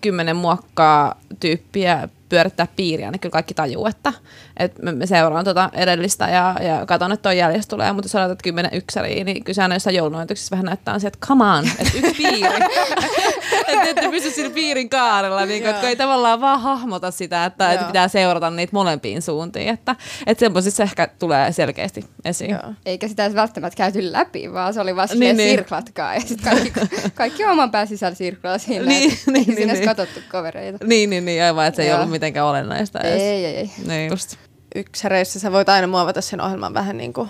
kymmenen 0.00 0.36
muokkaa 0.36 1.20
tyyppiä 1.40 2.08
pyörittää 2.28 2.66
piiriä, 2.76 3.10
niin 3.10 3.20
kyllä 3.20 3.32
kaikki 3.32 3.54
tajuu, 3.54 3.86
että, 3.86 4.12
että 4.60 4.92
me 4.92 5.06
seuraan 5.06 5.44
tuota 5.44 5.70
edellistä 5.72 6.28
ja, 6.28 6.56
ja 6.60 6.86
katson, 6.86 7.12
että 7.12 7.22
tuo 7.22 7.32
jäljestä 7.32 7.70
tulee, 7.70 7.92
mutta 7.92 8.06
jos 8.06 8.14
aloitat 8.14 8.42
kymmenen 8.42 8.74
yksäriä, 8.74 9.24
niin 9.24 9.44
kyllä 9.44 9.62
aina 9.62 9.74
jossain 9.74 9.96
joulunoituksissa 9.96 10.50
vähän 10.50 10.66
näyttää 10.66 10.98
sieltä, 10.98 11.16
että 11.16 11.26
come 11.26 11.44
on, 11.44 11.64
että 11.78 11.98
yksi 11.98 12.14
piiri. 12.14 12.40
että 13.68 13.82
ette 13.84 14.08
pysy 14.10 14.30
sillä 14.30 14.50
piirin 14.50 14.90
kaarella, 14.90 15.46
niin 15.46 15.66
että 15.66 15.88
ei 15.88 15.96
tavallaan 15.96 16.40
vaan 16.40 16.60
hahmota 16.60 17.10
sitä, 17.10 17.44
että, 17.44 17.72
että 17.72 17.86
pitää 17.86 18.08
seurata 18.08 18.50
niitä 18.50 18.70
molempiin 18.72 19.22
suuntiin, 19.22 19.68
että, 19.68 19.96
että 20.26 20.40
semmoisissa 20.40 20.82
ehkä 20.82 21.08
tulee 21.18 21.52
selkeästi 21.52 22.04
esiin. 22.24 22.50
Joo. 22.50 22.74
Eikä 22.86 23.08
sitä 23.08 23.24
edes 23.24 23.36
välttämättä 23.36 23.76
käyty 23.76 24.12
läpi, 24.12 24.52
vaan 24.52 24.74
se 24.74 24.80
oli 24.80 24.96
vaan 24.96 25.08
niin, 25.14 25.36
niin. 25.36 25.50
sirklatkaa 25.50 26.14
ja 26.14 26.20
sitten 26.20 26.52
kaikki, 26.52 26.72
kaikki 27.14 27.44
oman 27.44 27.70
pään 27.70 27.86
sisällä 27.86 28.14
sirklaa 28.14 28.58
siinä, 28.58 28.84
niin, 28.84 29.12
että 29.12 29.30
niin, 29.30 29.54
niin, 29.56 29.68
niin. 29.68 29.84
katsottu 29.84 30.20
kavereita. 30.28 30.86
Niin, 30.86 31.10
niin, 31.10 31.24
niin, 31.24 31.42
aivan, 31.42 31.66
että 31.66 31.76
se 31.76 31.82
ei 31.82 31.92
ollut 31.92 32.10
mitenkään 32.10 32.46
olennaista 32.46 33.00
edes. 33.00 33.22
Ei, 33.22 33.44
ei, 33.44 33.56
ei. 33.56 33.70
Niin 33.86 34.10
just. 34.10 34.49
Yksäreissä 34.74 35.40
sä 35.40 35.52
voit 35.52 35.68
aina 35.68 35.86
muovata 35.86 36.20
sen 36.20 36.40
ohjelman 36.40 36.74
vähän 36.74 36.96
niin 36.96 37.12
kuin 37.12 37.28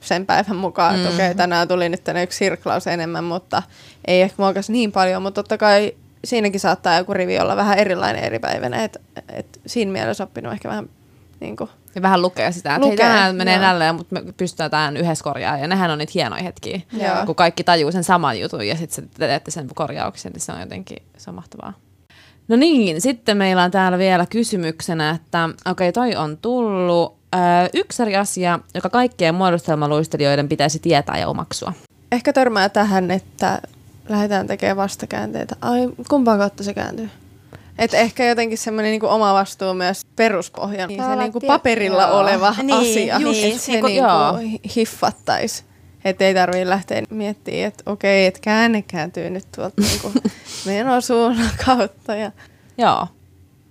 sen 0.00 0.26
päivän 0.26 0.56
mukaan, 0.56 0.94
että 0.94 1.08
mm. 1.08 1.14
okei, 1.14 1.26
okay, 1.26 1.34
tänään 1.34 1.68
tuli 1.68 1.88
nyt 1.88 2.04
tänne 2.04 2.22
yksi 2.22 2.38
sirklaus 2.38 2.86
enemmän, 2.86 3.24
mutta 3.24 3.62
ei 4.04 4.22
ehkä 4.22 4.42
muokas 4.42 4.70
niin 4.70 4.92
paljon, 4.92 5.22
mutta 5.22 5.42
totta 5.42 5.58
kai 5.58 5.94
siinäkin 6.24 6.60
saattaa 6.60 6.98
joku 6.98 7.14
rivi 7.14 7.38
olla 7.38 7.56
vähän 7.56 7.78
erilainen 7.78 8.24
eri 8.24 8.38
päivänä, 8.38 8.84
että 8.84 9.00
et 9.32 9.60
siinä 9.66 9.92
mielessä 9.92 10.24
oppinut 10.24 10.52
ehkä 10.52 10.68
vähän 10.68 10.88
niin 11.40 11.56
kuin 11.56 11.70
ja 11.94 12.02
vähän 12.02 12.22
lukea 12.22 12.52
sitä, 12.52 12.74
että 12.74 12.88
lukee, 12.88 13.06
hei, 13.06 13.14
tänään 13.14 13.36
menee 13.36 13.58
nälleen, 13.58 13.94
mutta 13.94 14.14
me 14.14 14.32
pystytään 14.36 14.96
yhdessä 14.96 15.24
korjaa. 15.24 15.58
Ja 15.58 15.68
nehän 15.68 15.90
on 15.90 15.98
niitä 15.98 16.12
hienoja 16.14 16.42
hetkiä, 16.42 16.80
Joo. 16.92 17.26
kun 17.26 17.34
kaikki 17.34 17.64
tajuu 17.64 17.92
sen 17.92 18.04
saman 18.04 18.40
jutun 18.40 18.66
ja 18.66 18.76
sitten 18.76 19.10
teette 19.18 19.50
sen 19.50 19.68
korjauksen, 19.74 20.32
niin 20.32 20.40
se 20.40 20.52
on 20.52 20.60
jotenkin 20.60 20.98
se 21.16 21.30
on 21.30 21.34
mahtavaa. 21.34 21.72
No 22.50 22.56
niin, 22.56 23.00
sitten 23.00 23.36
meillä 23.36 23.62
on 23.62 23.70
täällä 23.70 23.98
vielä 23.98 24.26
kysymyksenä, 24.26 25.10
että 25.10 25.44
okei, 25.44 25.88
okay, 25.88 25.92
toi 25.92 26.16
on 26.16 26.38
tullut. 26.42 27.16
Öö, 27.34 27.68
yksi 27.74 28.02
eri 28.02 28.16
asia, 28.16 28.58
joka 28.74 28.88
kaikkien 28.88 29.34
muodostelmaluistelijoiden 29.34 30.48
pitäisi 30.48 30.78
tietää 30.78 31.18
ja 31.18 31.28
omaksua. 31.28 31.72
Ehkä 32.12 32.32
törmää 32.32 32.68
tähän, 32.68 33.10
että 33.10 33.62
lähdetään 34.08 34.46
tekemään 34.46 34.76
vastakäänteitä. 34.76 35.56
Ai, 35.60 35.88
kumpaan 36.08 36.38
kautta 36.38 36.62
se 36.62 36.74
kääntyy? 36.74 37.10
Et 37.78 37.94
ehkä 37.94 38.26
jotenkin 38.26 38.58
semmoinen 38.58 38.90
niinku 38.90 39.06
oma 39.06 39.34
vastuu 39.34 39.74
myös 39.74 40.02
peruspohjan, 40.16 40.88
niin 40.88 41.04
se 41.04 41.16
niinku 41.16 41.40
paperilla 41.40 42.02
joo. 42.02 42.18
oleva 42.18 42.54
niin, 42.62 42.78
asia, 42.78 43.18
just, 43.18 43.44
että 43.44 43.58
se 43.58 43.72
niinku, 43.72 43.86
niinku 44.38 44.60
hiffattaisi. 44.76 45.64
Että 46.04 46.24
ei 46.24 46.34
tarvitse 46.34 46.68
lähteä 46.68 47.02
miettimään, 47.10 47.64
että 47.64 47.82
okei, 47.86 48.26
että 48.26 48.40
käänne 48.40 48.82
kääntyy 48.82 49.30
nyt 49.30 49.46
tuolta 49.56 49.82
niinku 49.82 50.12
menosuunnan 50.66 51.50
kautta. 51.66 52.14
Ja... 52.14 52.32
Joo, 52.78 53.06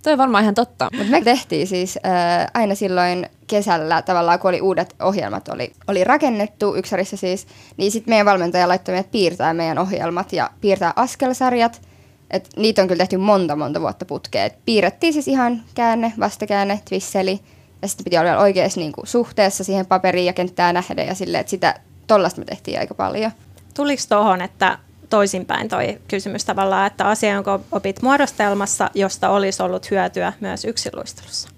Toi 0.02 0.12
on 0.12 0.18
varmaan 0.18 0.44
ihan 0.44 0.54
totta. 0.54 0.88
Mutta 0.96 1.10
me 1.10 1.20
tehtiin 1.20 1.66
siis 1.66 1.98
äh, 2.06 2.46
aina 2.54 2.74
silloin 2.74 3.26
kesällä 3.46 4.02
tavallaan, 4.02 4.38
kun 4.38 4.48
oli 4.48 4.60
uudet 4.60 4.94
ohjelmat 5.02 5.48
oli, 5.48 5.72
oli 5.88 6.04
rakennettu 6.04 6.76
Yksarissa 6.76 7.16
siis, 7.16 7.46
niin 7.76 7.92
sitten 7.92 8.12
meidän 8.12 8.26
valmentaja 8.26 8.68
laittoi 8.68 8.92
meidät 8.92 9.10
piirtää 9.10 9.54
meidän 9.54 9.78
ohjelmat 9.78 10.32
ja 10.32 10.50
piirtää 10.60 10.92
askelsarjat. 10.96 11.82
Et 12.30 12.48
niitä 12.56 12.82
on 12.82 12.88
kyllä 12.88 12.98
tehty 12.98 13.16
monta 13.16 13.56
monta 13.56 13.80
vuotta 13.80 14.04
putkeen. 14.04 14.46
Et 14.46 14.58
piirrettiin 14.64 15.12
siis 15.12 15.28
ihan 15.28 15.62
käänne, 15.74 16.12
vastakäänne, 16.20 16.80
twisseli 16.88 17.40
ja 17.82 17.88
sitten 17.88 18.04
piti 18.04 18.18
olla 18.18 18.38
oikeassa 18.38 18.80
niinku 18.80 19.00
suhteessa 19.04 19.64
siihen 19.64 19.86
paperiin 19.86 20.26
ja 20.26 20.32
kenttää 20.32 20.72
nähdä 20.72 21.02
ja 21.02 21.14
silleen, 21.14 21.40
että 21.40 21.50
sitä 21.50 21.74
tollasta 22.14 22.40
me 22.40 22.44
tehtiin 22.44 22.78
aika 22.78 22.94
paljon. 22.94 23.30
Tuliko 23.74 24.02
tuohon, 24.08 24.42
että 24.42 24.78
toisinpäin 25.10 25.68
toi 25.68 25.98
kysymys 26.08 26.44
tavallaan, 26.44 26.86
että 26.86 27.04
asia, 27.04 27.34
jonka 27.34 27.60
opit 27.72 28.02
muodostelmassa, 28.02 28.90
josta 28.94 29.28
olisi 29.28 29.62
ollut 29.62 29.90
hyötyä 29.90 30.32
myös 30.40 30.64
yksilöistelussa? 30.64 31.48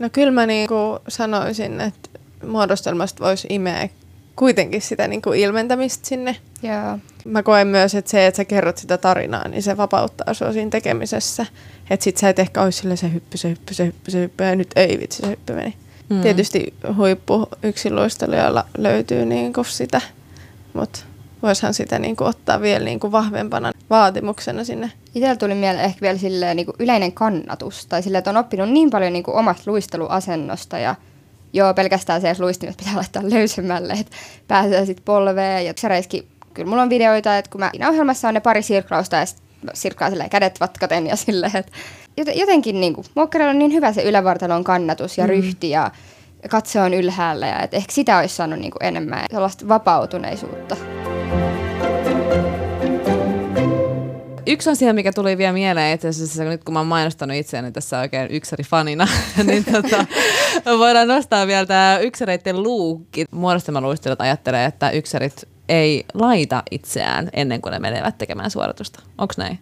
No 0.00 0.10
kyllä 0.12 0.30
mä 0.30 0.46
niin 0.46 0.68
kuin 0.68 0.98
sanoisin, 1.08 1.80
että 1.80 2.08
muodostelmasta 2.46 3.24
voisi 3.24 3.46
imeä 3.50 3.88
kuitenkin 4.36 4.82
sitä 4.82 5.08
niin 5.08 5.22
kuin 5.22 5.40
ilmentämistä 5.40 6.08
sinne. 6.08 6.36
Yeah. 6.64 7.00
Mä 7.24 7.42
koen 7.42 7.66
myös, 7.66 7.94
että 7.94 8.10
se, 8.10 8.26
että 8.26 8.36
sä 8.36 8.44
kerrot 8.44 8.78
sitä 8.78 8.98
tarinaa, 8.98 9.48
niin 9.48 9.62
se 9.62 9.76
vapauttaa 9.76 10.34
sua 10.34 10.52
siinä 10.52 10.70
tekemisessä. 10.70 11.46
Että 11.90 12.04
sit 12.04 12.16
sä 12.16 12.28
et 12.28 12.38
ehkä 12.38 12.62
olisi 12.62 12.78
sille 12.78 12.96
se 12.96 13.12
hyppy, 13.12 13.36
se 13.36 13.48
hyppy, 13.48 13.74
se 13.74 13.86
hyppy, 13.86 14.10
se 14.10 14.20
hyppy, 14.20 14.44
ja 14.44 14.56
nyt 14.56 14.70
ei 14.76 14.98
vitsi, 15.00 15.22
se 15.22 15.28
hyppy 15.28 15.52
meni. 15.52 15.76
Mm. 16.08 16.20
Tietysti 16.20 16.74
huippu 16.96 17.48
yksilöistelijalla 17.62 18.64
löytyy 18.78 19.24
niin 19.24 19.52
kuin 19.52 19.64
sitä, 19.64 20.00
mutta 20.72 21.00
voisihan 21.42 21.74
sitä 21.74 21.98
niin 21.98 22.16
kuin 22.16 22.28
ottaa 22.28 22.60
vielä 22.60 22.84
niin 22.84 23.00
kuin 23.00 23.12
vahvempana 23.12 23.72
vaatimuksena 23.90 24.64
sinne. 24.64 24.92
Itsellä 25.14 25.36
tuli 25.36 25.54
mieleen 25.54 25.84
ehkä 25.84 26.00
vielä 26.00 26.18
silleen, 26.18 26.56
niin 26.56 26.66
kuin 26.66 26.76
yleinen 26.78 27.12
kannatus, 27.12 27.86
tai 27.86 28.02
silleen, 28.02 28.18
että 28.18 28.30
on 28.30 28.36
oppinut 28.36 28.70
niin 28.70 28.90
paljon 28.90 29.12
niin 29.12 29.22
kuin 29.22 29.36
omasta 29.36 29.70
luisteluasennosta, 29.70 30.78
ja 30.78 30.94
joo, 31.52 31.74
pelkästään 31.74 32.20
se, 32.20 32.30
että 32.30 32.42
luistimet 32.42 32.76
pitää 32.76 32.96
laittaa 32.96 33.22
löysemmälle, 33.30 33.92
että 33.92 34.16
pääsee 34.48 34.86
sitten 34.86 35.04
polveen, 35.04 35.66
ja 35.66 35.72
säreiskin, 35.76 36.28
kyllä 36.54 36.68
mulla 36.68 36.82
on 36.82 36.90
videoita, 36.90 37.38
että 37.38 37.50
kun 37.50 37.60
mä 37.60 37.70
siinä 37.70 37.88
ohjelmassa 37.88 38.28
on 38.28 38.34
ne 38.34 38.40
pari 38.40 38.62
sirklausta, 38.62 39.16
ja 39.16 39.26
sirkkaa 39.74 40.10
silleen 40.10 40.30
kädet 40.30 40.60
vatkaten, 40.60 41.06
ja 41.06 41.16
silleen, 41.16 41.56
että 41.56 41.72
jotenkin 42.34 42.80
niin 42.80 42.94
kuin, 42.94 43.06
on 43.48 43.58
niin 43.58 43.72
hyvä 43.72 43.92
se 43.92 44.02
ylävartalon 44.02 44.64
kannatus 44.64 45.18
ja 45.18 45.24
mm. 45.24 45.28
ryhti, 45.28 45.70
ja 45.70 45.90
katse 46.50 46.80
on 46.80 46.94
ylhäällä, 46.94 47.46
ja 47.46 47.60
että 47.60 47.76
ehkä 47.76 47.92
sitä 47.92 48.18
olisi 48.18 48.36
saanut 48.36 48.58
niin 48.58 48.70
kuin 48.70 48.84
enemmän 48.84 49.24
sellaista 49.30 49.68
vapautuneisuutta. 49.68 50.76
Yksi 54.46 54.70
asia, 54.70 54.94
mikä 54.94 55.12
tuli 55.12 55.38
vielä 55.38 55.52
mieleen 55.52 55.94
itse 55.94 56.08
asiassa, 56.08 56.44
nyt 56.44 56.64
kun 56.64 56.72
mä 56.72 56.78
oon 56.78 56.86
mainostanut 56.86 57.36
itseäni 57.36 57.72
tässä 57.72 58.00
oikein 58.00 58.30
yksärifanina, 58.30 59.08
niin 59.46 59.64
tota, 59.64 60.06
voidaan 60.78 61.08
nostaa 61.08 61.46
vielä 61.46 61.66
tämä 61.66 61.98
yksäreiden 62.02 62.62
luukki. 62.62 63.24
Muodostelmaluistelut 63.30 64.20
ajattelee, 64.20 64.64
että 64.64 64.90
yksärit 64.90 65.48
ei 65.68 66.04
laita 66.14 66.62
itseään 66.70 67.28
ennen 67.32 67.62
kuin 67.62 67.72
ne 67.72 67.78
menevät 67.78 68.18
tekemään 68.18 68.50
suoritusta. 68.50 69.02
Onko 69.18 69.34
näin? 69.36 69.58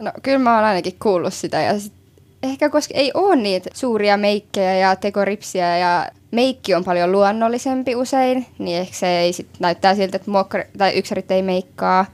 No 0.00 0.12
kyllä 0.22 0.38
mä 0.38 0.56
oon 0.56 0.64
ainakin 0.64 0.96
kuullut 1.02 1.34
sitä 1.34 1.60
ja 1.60 1.78
sit 1.78 1.99
ehkä 2.42 2.70
koska 2.70 2.94
ei 2.96 3.10
ole 3.14 3.36
niitä 3.36 3.70
suuria 3.74 4.16
meikkejä 4.16 4.76
ja 4.76 4.96
tekoripsiä 4.96 5.78
ja 5.78 6.08
meikki 6.30 6.74
on 6.74 6.84
paljon 6.84 7.12
luonnollisempi 7.12 7.96
usein, 7.96 8.46
niin 8.58 8.80
ehkä 8.80 8.94
se 8.94 9.18
ei 9.18 9.32
sit 9.32 9.48
näyttää 9.58 9.94
siltä, 9.94 10.16
että 10.16 10.30
muokkari, 10.30 10.64
tai 10.78 10.98
yksärit 10.98 11.30
ei 11.30 11.42
meikkaa. 11.42 12.06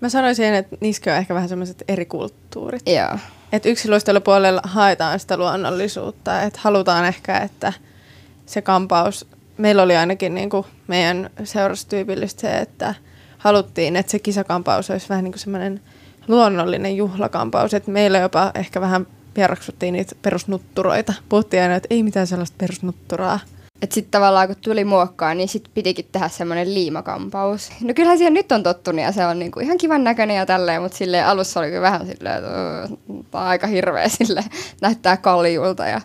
Mä 0.00 0.08
sanoisin, 0.08 0.54
että 0.54 0.76
niissä 0.80 1.10
on 1.10 1.16
ehkä 1.16 1.34
vähän 1.34 1.48
semmoiset 1.48 1.82
eri 1.88 2.06
kulttuurit. 2.06 2.82
Joo. 2.86 3.18
Että 3.52 3.68
yksilöistelypuolella 3.68 4.60
haetaan 4.64 5.20
sitä 5.20 5.36
luonnollisuutta, 5.36 6.42
että 6.42 6.60
halutaan 6.62 7.04
ehkä, 7.04 7.38
että 7.38 7.72
se 8.46 8.62
kampaus, 8.62 9.26
meillä 9.58 9.82
oli 9.82 9.96
ainakin 9.96 10.34
niin 10.34 10.50
kuin 10.50 10.66
meidän 10.86 11.30
seurassa 11.44 11.88
tyypillistä 11.88 12.40
se, 12.40 12.58
että 12.58 12.94
haluttiin, 13.38 13.96
että 13.96 14.12
se 14.12 14.18
kisakampaus 14.18 14.90
olisi 14.90 15.08
vähän 15.08 15.24
niin 15.24 15.32
kuin 15.32 15.40
semmoinen 15.40 15.80
luonnollinen 16.28 16.96
juhlakampaus, 16.96 17.74
että 17.74 17.90
meillä 17.90 18.18
jopa 18.18 18.50
ehkä 18.54 18.80
vähän 18.80 19.06
vieraksuttiin 19.40 19.92
niitä 19.92 20.14
perusnutturoita. 20.22 21.12
Puhuttiin 21.28 21.62
aina, 21.62 21.74
että 21.74 21.86
ei 21.90 22.02
mitään 22.02 22.26
sellaista 22.26 22.56
perusnutturaa. 22.58 23.40
Että 23.82 23.94
sitten 23.94 24.10
tavallaan 24.10 24.46
kun 24.46 24.56
tuli 24.56 24.84
muokkaa, 24.84 25.34
niin 25.34 25.48
sitten 25.48 25.72
pitikin 25.74 26.08
tehdä 26.12 26.28
semmoinen 26.28 26.74
liimakampaus. 26.74 27.70
No 27.80 27.94
kyllähän 27.94 28.18
siihen 28.18 28.34
nyt 28.34 28.52
on 28.52 28.62
tottunut 28.62 29.04
ja 29.04 29.12
se 29.12 29.26
on 29.26 29.38
niinku 29.38 29.60
ihan 29.60 29.78
kivan 29.78 30.04
näköinen 30.04 30.36
ja 30.36 30.46
tälleen, 30.46 30.82
mutta 30.82 30.98
silleen 30.98 31.26
alussa 31.26 31.60
oli 31.60 31.68
kyllä 31.68 31.82
vähän 31.82 32.06
silleen, 32.06 32.36
että 33.20 33.38
aika 33.38 33.66
hirveä 33.66 34.08
sille 34.08 34.44
näyttää 34.80 35.16
kalliulta 35.16 35.86
ja 35.86 36.00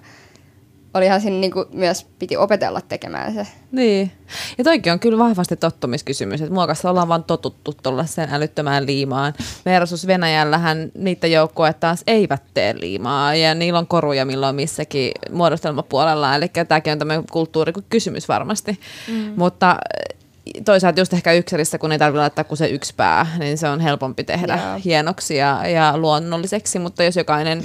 olihan 0.95 1.21
siinä 1.21 1.37
niinku 1.37 1.65
myös 1.73 2.05
piti 2.19 2.37
opetella 2.37 2.81
tekemään 2.81 3.33
se. 3.33 3.47
Niin. 3.71 4.11
Ja 4.57 4.63
toikin 4.63 4.93
on 4.93 4.99
kyllä 4.99 5.17
vahvasti 5.17 5.55
tottumiskysymys, 5.55 6.41
että 6.41 6.53
muokassa 6.53 6.89
ollaan 6.89 7.07
vaan 7.07 7.23
totuttu 7.23 7.73
sen 8.05 8.29
älyttömään 8.31 8.85
liimaan. 8.85 9.33
Versus 9.65 10.07
Venäjällähän 10.07 10.91
niitä 10.97 11.27
joukkoja 11.27 11.73
taas 11.73 12.03
eivät 12.07 12.43
tee 12.53 12.79
liimaa 12.79 13.35
ja 13.35 13.55
niillä 13.55 13.79
on 13.79 13.87
koruja 13.87 14.25
milloin 14.25 14.55
missäkin 14.55 15.11
muodostelmapuolella. 15.31 16.35
Eli 16.35 16.47
tämäkin 16.67 16.93
on 16.93 16.99
tämmöinen 16.99 17.25
kulttuurikysymys 17.31 18.27
varmasti. 18.27 18.79
Mm. 19.07 19.33
Mutta 19.35 19.77
toisaalta 20.65 21.01
just 21.01 21.13
ehkä 21.13 21.33
yksärissä, 21.33 21.77
kun 21.77 21.91
ei 21.91 21.99
tarvitse 21.99 22.19
laittaa 22.19 22.43
kuin 22.43 22.57
se 22.57 22.67
yksi 22.67 22.93
pää, 22.97 23.27
niin 23.39 23.57
se 23.57 23.69
on 23.69 23.79
helpompi 23.79 24.23
tehdä 24.23 24.55
yeah. 24.55 24.83
hienoksi 24.85 25.35
ja, 25.35 25.67
ja 25.67 25.97
luonnolliseksi, 25.97 26.79
mutta 26.79 27.03
jos 27.03 27.15
jokainen 27.15 27.63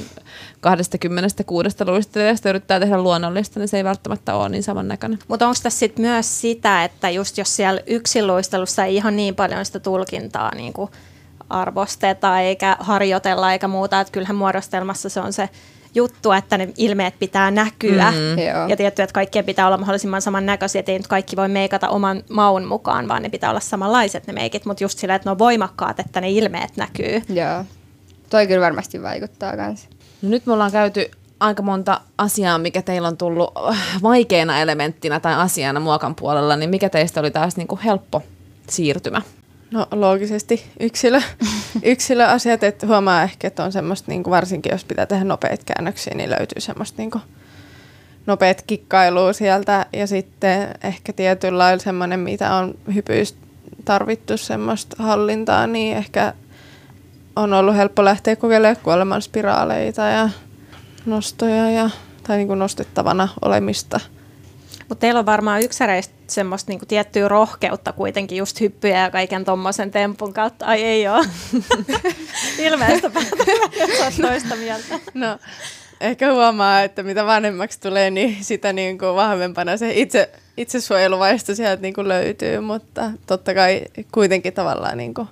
26 0.61 1.76
luistelijasta 1.86 2.51
yrittää 2.51 2.80
tehdä 2.80 3.03
luonnollista, 3.03 3.61
niin 3.61 3.68
se 3.68 3.76
ei 3.76 3.84
välttämättä 3.84 4.34
ole 4.34 4.49
niin 4.49 4.62
samannäköinen. 4.62 5.18
Mutta 5.28 5.47
onko 5.49 5.59
tässä 5.62 5.78
sit 5.78 5.99
myös 5.99 6.41
sitä, 6.41 6.84
että 6.84 7.11
just 7.11 7.38
jos 7.38 7.57
siellä 7.57 7.80
yksin 7.86 8.26
luistelussa 8.26 8.84
ei 8.84 8.97
ihan 8.97 9.16
niin 9.16 9.34
paljon 9.34 9.64
sitä 9.64 9.80
tulkintaa 9.80 10.55
niin 10.55 10.72
kuin 10.72 10.91
arvosteta 11.51 12.41
eikä 12.41 12.76
harjoitella 12.80 13.53
eikä 13.53 13.68
muuta, 13.68 14.01
että 14.01 14.12
kyllähän 14.12 14.36
muodostelmassa 14.36 15.09
se 15.09 15.20
on 15.20 15.32
se 15.32 15.49
juttu, 15.95 16.32
että 16.32 16.59
ne 16.59 16.68
ilmeet 16.76 17.14
pitää 17.18 17.51
näkyä. 17.51 18.11
Mm. 18.11 18.68
Ja 18.68 18.76
tietty, 18.76 19.03
että 19.03 19.14
kaikkien 19.14 19.45
pitää 19.45 19.66
olla 19.66 19.76
mahdollisimman 19.76 20.22
samannäköisiä, 20.22 20.78
että 20.78 20.93
ei 20.93 20.99
nyt 20.99 21.07
kaikki 21.07 21.36
voi 21.36 21.49
meikata 21.49 21.88
oman 21.88 22.22
maun 22.30 22.64
mukaan, 22.64 23.09
vaan 23.09 23.22
ne 23.22 23.28
pitää 23.28 23.51
olla 23.51 23.61
samanlaiset 23.61 24.26
ne 24.26 24.32
meikit, 24.32 24.64
mutta 24.64 24.84
just 24.84 24.99
sillä, 24.99 25.14
että 25.14 25.28
ne 25.28 25.30
on 25.30 25.38
voimakkaat, 25.38 26.01
että 26.01 26.20
ne 26.20 26.30
ilmeet 26.30 26.76
näkyy. 26.76 27.22
Joo. 27.28 27.64
Toi 28.30 28.47
kyllä 28.47 28.64
varmasti 28.64 29.03
vaikuttaa 29.03 29.57
kanssa. 29.57 29.88
No 30.22 30.28
nyt 30.28 30.47
me 30.47 30.53
ollaan 30.53 30.72
käyty 30.72 31.11
aika 31.41 31.62
monta 31.62 32.01
asiaa, 32.18 32.59
mikä 32.59 32.82
teillä 32.82 33.09
on 33.09 33.16
tullut 33.16 33.51
vaikeana 34.03 34.61
elementtinä 34.61 35.20
tai 35.20 35.34
asiana 35.34 35.80
muokan 35.80 36.14
puolella, 36.14 36.57
niin 36.57 36.70
mikä 36.70 36.88
teistä 36.88 37.20
oli 37.20 37.30
taas 37.30 37.57
niin 37.57 37.68
kuin 37.68 37.80
helppo 37.80 38.22
siirtymä? 38.68 39.22
No 39.70 39.86
loogisesti 39.90 40.64
yksilö, 40.80 41.20
yksilöasiat, 41.82 42.62
että 42.62 42.86
huomaa 42.86 43.22
ehkä, 43.22 43.46
että 43.46 43.64
on 43.64 43.72
semmoista, 43.72 44.10
niin 44.10 44.22
kuin 44.22 44.30
varsinkin 44.30 44.72
jos 44.72 44.84
pitää 44.84 45.06
tehdä 45.06 45.24
nopeita 45.24 45.64
käännöksiä, 45.64 46.14
niin 46.16 46.30
löytyy 46.30 46.60
semmoista 46.60 47.02
niin 47.02 47.10
kuin 47.10 47.22
nopeat 48.26 48.62
kikkailua 48.62 49.32
sieltä 49.32 49.86
ja 49.92 50.06
sitten 50.06 50.68
ehkä 50.84 51.12
tietyllä 51.12 51.58
lailla 51.58 51.82
semmoinen, 51.82 52.20
mitä 52.20 52.54
on 52.54 52.74
hypyistä 52.94 53.38
tarvittu 53.84 54.36
semmoista 54.36 55.02
hallintaa, 55.02 55.66
niin 55.66 55.96
ehkä 55.96 56.34
on 57.36 57.52
ollut 57.52 57.76
helppo 57.76 58.04
lähteä 58.04 58.36
kokeilemaan 58.36 58.76
kuoleman 58.82 59.22
spiraaleita 59.22 60.02
ja 60.02 60.28
nostoja 61.06 61.70
ja, 61.70 61.90
tai 62.26 62.36
niin 62.36 62.46
kuin 62.48 62.58
nostettavana 62.58 63.28
olemista. 63.42 64.00
Mutta 64.88 65.00
teillä 65.00 65.20
on 65.20 65.26
varmaan 65.26 65.62
yksäreistä 65.62 66.14
semmoista 66.30 66.70
niinku 66.70 66.86
tiettyä 66.86 67.28
rohkeutta 67.28 67.92
kuitenkin 67.92 68.38
just 68.38 68.60
hyppyjä 68.60 69.02
ja 69.02 69.10
kaiken 69.10 69.44
tommosen 69.44 69.90
tempun 69.90 70.32
kautta. 70.32 70.66
Ai 70.66 70.82
ei 70.82 71.08
oo. 71.08 71.24
Ilmeistä 72.58 73.10
päätä, 73.14 74.22
toista 74.22 74.56
mieltä. 74.56 75.00
No, 75.14 75.38
ehkä 76.00 76.32
huomaa, 76.32 76.82
että 76.82 77.02
mitä 77.02 77.26
vanhemmaksi 77.26 77.80
tulee, 77.80 78.10
niin 78.10 78.44
sitä 78.44 78.72
niin 78.72 78.98
kuin 78.98 79.14
vahvempana 79.14 79.76
se 79.76 79.92
itse, 79.94 80.30
itsesuojeluvaisto 80.56 81.54
sieltä 81.54 81.82
niin 81.82 81.94
kuin 81.94 82.08
löytyy, 82.08 82.60
mutta 82.60 83.10
totta 83.26 83.54
kai 83.54 83.82
kuitenkin 84.12 84.52
tavallaan 84.52 84.98
niin 84.98 85.14
kuin 85.14 85.28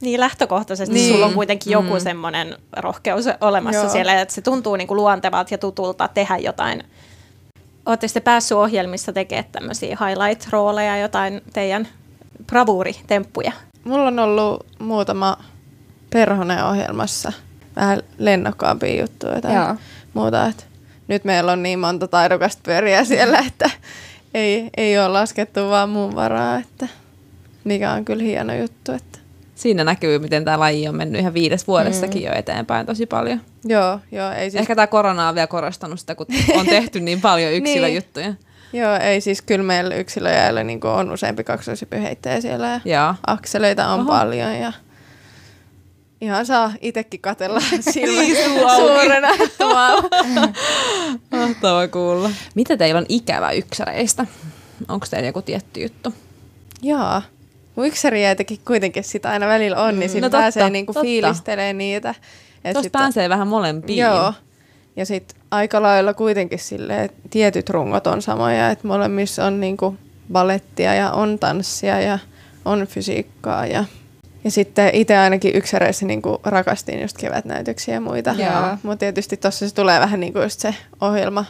niin 0.00 0.20
lähtökohtaisesti 0.20 0.94
niin. 0.94 1.12
sulla 1.12 1.26
on 1.26 1.34
kuitenkin 1.34 1.70
joku 1.70 1.92
mm. 1.94 2.00
semmoinen 2.00 2.56
rohkeus 2.76 3.24
olemassa 3.40 3.80
Joo. 3.80 3.92
siellä, 3.92 4.20
että 4.20 4.34
se 4.34 4.40
tuntuu 4.40 4.76
niin 4.76 4.88
kuin 4.88 4.96
luontevalta 4.96 5.54
ja 5.54 5.58
tutulta 5.58 6.08
tehdä 6.08 6.36
jotain 6.36 6.84
Olette 7.88 8.08
sitten 8.08 8.22
päässyt 8.22 8.58
ohjelmissa 8.58 9.12
tekemään 9.12 9.44
tämmöisiä 9.52 9.96
highlight-rooleja, 10.00 10.98
jotain 10.98 11.42
teidän 11.52 11.88
bravuuritemppuja? 12.46 13.52
Mulla 13.84 14.06
on 14.06 14.18
ollut 14.18 14.66
muutama 14.78 15.36
perhonen 16.10 16.64
ohjelmassa 16.64 17.32
vähän 17.76 18.02
lennokkaampia 18.18 19.00
juttuja 19.00 19.40
tai 19.40 19.54
Joo. 19.54 19.76
muuta. 20.14 20.46
Että 20.46 20.64
nyt 21.08 21.24
meillä 21.24 21.52
on 21.52 21.62
niin 21.62 21.78
monta 21.78 22.08
taidokasta 22.08 22.62
pyöriä 22.64 23.04
siellä, 23.04 23.38
että 23.38 23.70
ei, 24.34 24.70
ei 24.76 24.98
ole 24.98 25.08
laskettu 25.08 25.70
vaan 25.70 25.88
muun 25.88 26.14
varaa, 26.14 26.56
että 26.56 26.88
mikä 27.64 27.92
on 27.92 28.04
kyllä 28.04 28.22
hieno 28.22 28.54
juttu. 28.54 28.92
Että 28.92 29.17
siinä 29.58 29.84
näkyy, 29.84 30.18
miten 30.18 30.44
tämä 30.44 30.58
laji 30.58 30.88
on 30.88 30.96
mennyt 30.96 31.20
ihan 31.20 31.34
viides 31.34 31.66
vuodessakin 31.66 32.22
mm. 32.22 32.26
jo 32.26 32.32
eteenpäin 32.34 32.86
tosi 32.86 33.06
paljon. 33.06 33.40
Joo, 33.64 34.00
joo. 34.12 34.32
Ei 34.32 34.50
siis... 34.50 34.60
Ehkä 34.60 34.74
tämä 34.74 34.86
korona 34.86 35.28
on 35.28 35.34
vielä 35.34 35.46
korostanut 35.46 36.00
sitä, 36.00 36.14
kun 36.14 36.26
on 36.54 36.66
tehty 36.76 37.00
niin 37.00 37.20
paljon 37.20 37.52
yksilöjuttuja. 37.52 38.26
niin. 38.26 38.38
Joo, 38.72 38.96
ei 38.96 39.20
siis 39.20 39.42
kyllä 39.42 39.64
meillä 39.64 39.94
yksilöjäillä 39.94 40.64
niin 40.64 40.86
on 40.86 41.12
useampi 41.12 41.44
kaksoishypyheittäjä 41.44 42.40
siellä 42.40 42.66
ja 42.68 42.80
Joo. 42.84 43.14
akseleita 43.26 43.86
on 43.88 44.00
Oho. 44.00 44.08
paljon 44.08 44.54
ja 44.54 44.72
ihan 46.20 46.46
saa 46.46 46.72
itsekin 46.80 47.20
katella 47.20 47.60
silmät 47.92 48.38
suurena. 48.76 49.28
Mahtavaa 51.30 51.88
kuulla. 51.88 52.30
Mitä 52.54 52.76
teillä 52.76 52.98
on 52.98 53.06
ikävä 53.08 53.52
yksäreistä? 53.52 54.26
Onko 54.88 55.06
teillä 55.10 55.26
joku 55.26 55.42
tietty 55.42 55.80
juttu? 55.80 56.14
Joo, 56.82 57.22
Myksäriäitäkin 57.80 58.58
kuitenkin 58.64 59.04
sitä 59.04 59.30
aina 59.30 59.48
välillä 59.48 59.82
on, 59.82 59.98
niin 59.98 60.10
mm. 60.10 60.12
siinä 60.12 60.26
no 60.26 60.30
totta, 60.30 60.42
pääsee 60.42 60.70
niinku 60.70 60.92
fiilistelemään 61.02 61.78
niitä. 61.78 62.14
Tuossa 62.72 62.90
pääsee 62.90 63.28
vähän 63.28 63.48
molempiin. 63.48 63.98
Joo. 63.98 64.32
Ja 64.96 65.06
sitten 65.06 65.40
aika 65.50 65.82
lailla 65.82 66.14
kuitenkin 66.14 66.58
sille 66.58 67.10
tietyt 67.30 67.70
rungot 67.70 68.06
on 68.06 68.22
samoja, 68.22 68.70
että 68.70 68.88
molemmissa 68.88 69.44
on 69.44 69.60
niinku 69.60 69.96
balettia 70.32 70.94
ja 70.94 71.12
on 71.12 71.38
tanssia 71.38 72.00
ja 72.00 72.18
on 72.64 72.86
fysiikkaa 72.86 73.66
ja 73.66 73.84
ja 74.44 74.50
sitten 74.50 74.90
itse 74.94 75.16
ainakin 75.16 75.56
yksäreissä 75.56 76.06
niin 76.06 76.22
rakastin 76.44 77.02
just 77.02 77.18
kevätnäytöksiä 77.18 77.94
ja 77.94 78.00
muita. 78.00 78.34
Mutta 78.82 78.96
tietysti 78.96 79.36
tuossa 79.36 79.68
se 79.68 79.74
tulee 79.74 80.00
vähän 80.00 80.20
niin 80.20 80.32
kuin 80.32 80.42
just 80.42 80.60
se 80.60 80.74
ohjelma 81.00 81.44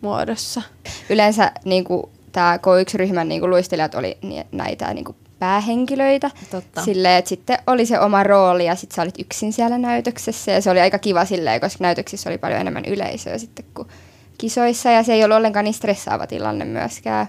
muodossa. 0.00 0.62
Yleensä 1.10 1.52
niin 1.64 1.84
tämä 2.32 2.56
K1-ryhmän 2.56 3.28
niin 3.28 3.50
luistelijat 3.50 3.94
oli 3.94 4.18
näitä 4.52 4.94
niin 4.94 5.04
kuin 5.04 5.16
päähenkilöitä. 5.38 6.30
Totta. 6.50 6.82
Silleen, 6.82 7.18
että 7.18 7.28
sitten 7.28 7.58
oli 7.66 7.86
se 7.86 8.00
oma 8.00 8.22
rooli 8.22 8.66
ja 8.66 8.74
sitten 8.74 8.96
sä 8.96 9.02
olit 9.02 9.20
yksin 9.20 9.52
siellä 9.52 9.78
näytöksessä 9.78 10.52
ja 10.52 10.60
se 10.60 10.70
oli 10.70 10.80
aika 10.80 10.98
kiva 10.98 11.24
silleen, 11.24 11.60
koska 11.60 11.84
näytöksissä 11.84 12.30
oli 12.30 12.38
paljon 12.38 12.60
enemmän 12.60 12.84
yleisöä 12.84 13.38
sitten 13.38 13.64
kuin 13.74 13.88
kisoissa 14.38 14.90
ja 14.90 15.02
se 15.02 15.12
ei 15.12 15.24
ollut 15.24 15.36
ollenkaan 15.36 15.64
niin 15.64 15.74
stressaava 15.74 16.26
tilanne 16.26 16.64
myöskään. 16.64 17.26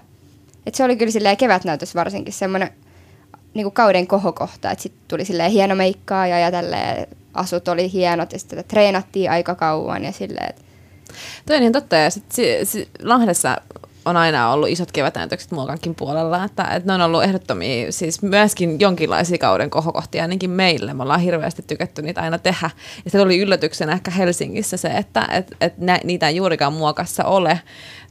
Et 0.66 0.74
se 0.74 0.84
oli 0.84 0.96
kyllä 0.96 1.12
silleen 1.12 1.36
kevätnäytös 1.36 1.94
varsinkin 1.94 2.32
semmoinen 2.32 2.70
niin 3.54 3.72
kauden 3.72 4.06
kohokohta, 4.06 4.70
että 4.70 4.82
sitten 4.82 5.02
tuli 5.08 5.24
silleen 5.24 5.50
hieno 5.50 5.74
meikkaa 5.74 6.26
ja, 6.26 6.38
ja 6.38 6.50
tälleen, 6.50 7.06
asut 7.34 7.68
oli 7.68 7.92
hienot 7.92 8.32
ja 8.32 8.38
sitten 8.38 8.64
treenattiin 8.68 9.30
aika 9.30 9.54
kauan 9.54 10.04
ja 10.04 10.12
silleen, 10.12 10.50
että 10.50 10.62
Toi 11.46 11.56
on 11.56 11.62
niin 11.62 11.72
totta. 11.72 11.96
Ja 11.96 12.10
sit, 12.10 12.32
si, 12.32 12.44
si, 12.64 12.88
Lahdessa 13.02 13.56
on 14.08 14.16
aina 14.16 14.52
ollut 14.52 14.68
isot 14.68 14.92
kevätnäytökset 14.92 15.50
Muokankin 15.50 15.94
puolella, 15.94 16.44
että, 16.44 16.64
että 16.64 16.86
ne 16.86 16.92
on 16.92 17.00
ollut 17.00 17.24
ehdottomia, 17.24 17.92
siis 17.92 18.22
myöskin 18.22 18.80
jonkinlaisia 18.80 19.38
kauden 19.38 19.70
kohokohtia 19.70 20.22
ainakin 20.22 20.50
meille. 20.50 20.94
Me 20.94 21.02
ollaan 21.02 21.20
hirveästi 21.20 21.62
tykätty 21.66 22.02
niitä 22.02 22.20
aina 22.20 22.38
tehdä. 22.38 22.70
Ja 23.04 23.10
se 23.10 23.20
oli 23.20 23.38
yllätyksenä 23.38 23.92
ehkä 23.92 24.10
Helsingissä 24.10 24.76
se, 24.76 24.88
että 24.88 25.28
et, 25.30 25.56
et 25.60 25.74
niitä 26.04 26.28
ei 26.28 26.36
juurikaan 26.36 26.72
Muokassa 26.72 27.24
ole 27.24 27.60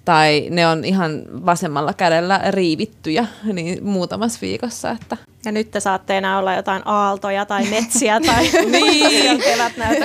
tai 0.07 0.47
ne 0.49 0.67
on 0.67 0.85
ihan 0.85 1.21
vasemmalla 1.45 1.93
kädellä 1.93 2.41
riivittyjä 2.49 3.27
niin 3.43 3.83
muutamassa 3.83 4.39
viikossa. 4.41 4.91
Että. 4.91 5.17
Ja 5.45 5.51
nyt 5.51 5.71
te 5.71 5.79
saatte 5.79 6.17
enää 6.17 6.39
olla 6.39 6.53
jotain 6.53 6.81
aaltoja 6.85 7.45
tai 7.45 7.65
metsiä 7.65 8.19
tai 8.25 8.43
niin. 8.71 9.41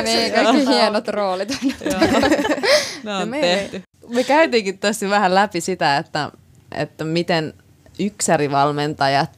Niin, 0.05 0.33
kaikki 0.35 0.67
hienot 0.67 1.09
roolit. 1.09 1.49
ne 3.03 3.15
on 3.15 3.31
tehty. 3.41 3.83
Me 4.09 4.25
käytiinkin 4.25 4.79
tosi 4.79 5.11
vähän 5.11 5.35
läpi 5.35 5.61
sitä, 5.61 5.97
että, 5.97 6.31
että 6.73 7.05
miten 7.05 7.55
yksärivalmentajat, 7.99 9.31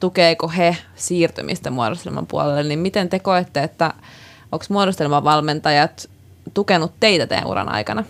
tukeeko 0.00 0.48
he 0.48 0.76
siirtymistä 0.94 1.70
muodostelman 1.70 2.26
puolelle, 2.26 2.62
niin 2.62 2.78
miten 2.78 3.08
te 3.08 3.18
koette, 3.18 3.62
että 3.62 3.94
onko 4.52 4.64
muodostelman 4.68 5.24
valmentajat 5.24 6.10
tukenut 6.54 6.92
teitä 7.00 7.26
teidän 7.26 7.46
uran 7.46 7.68
aikana? 7.68 8.04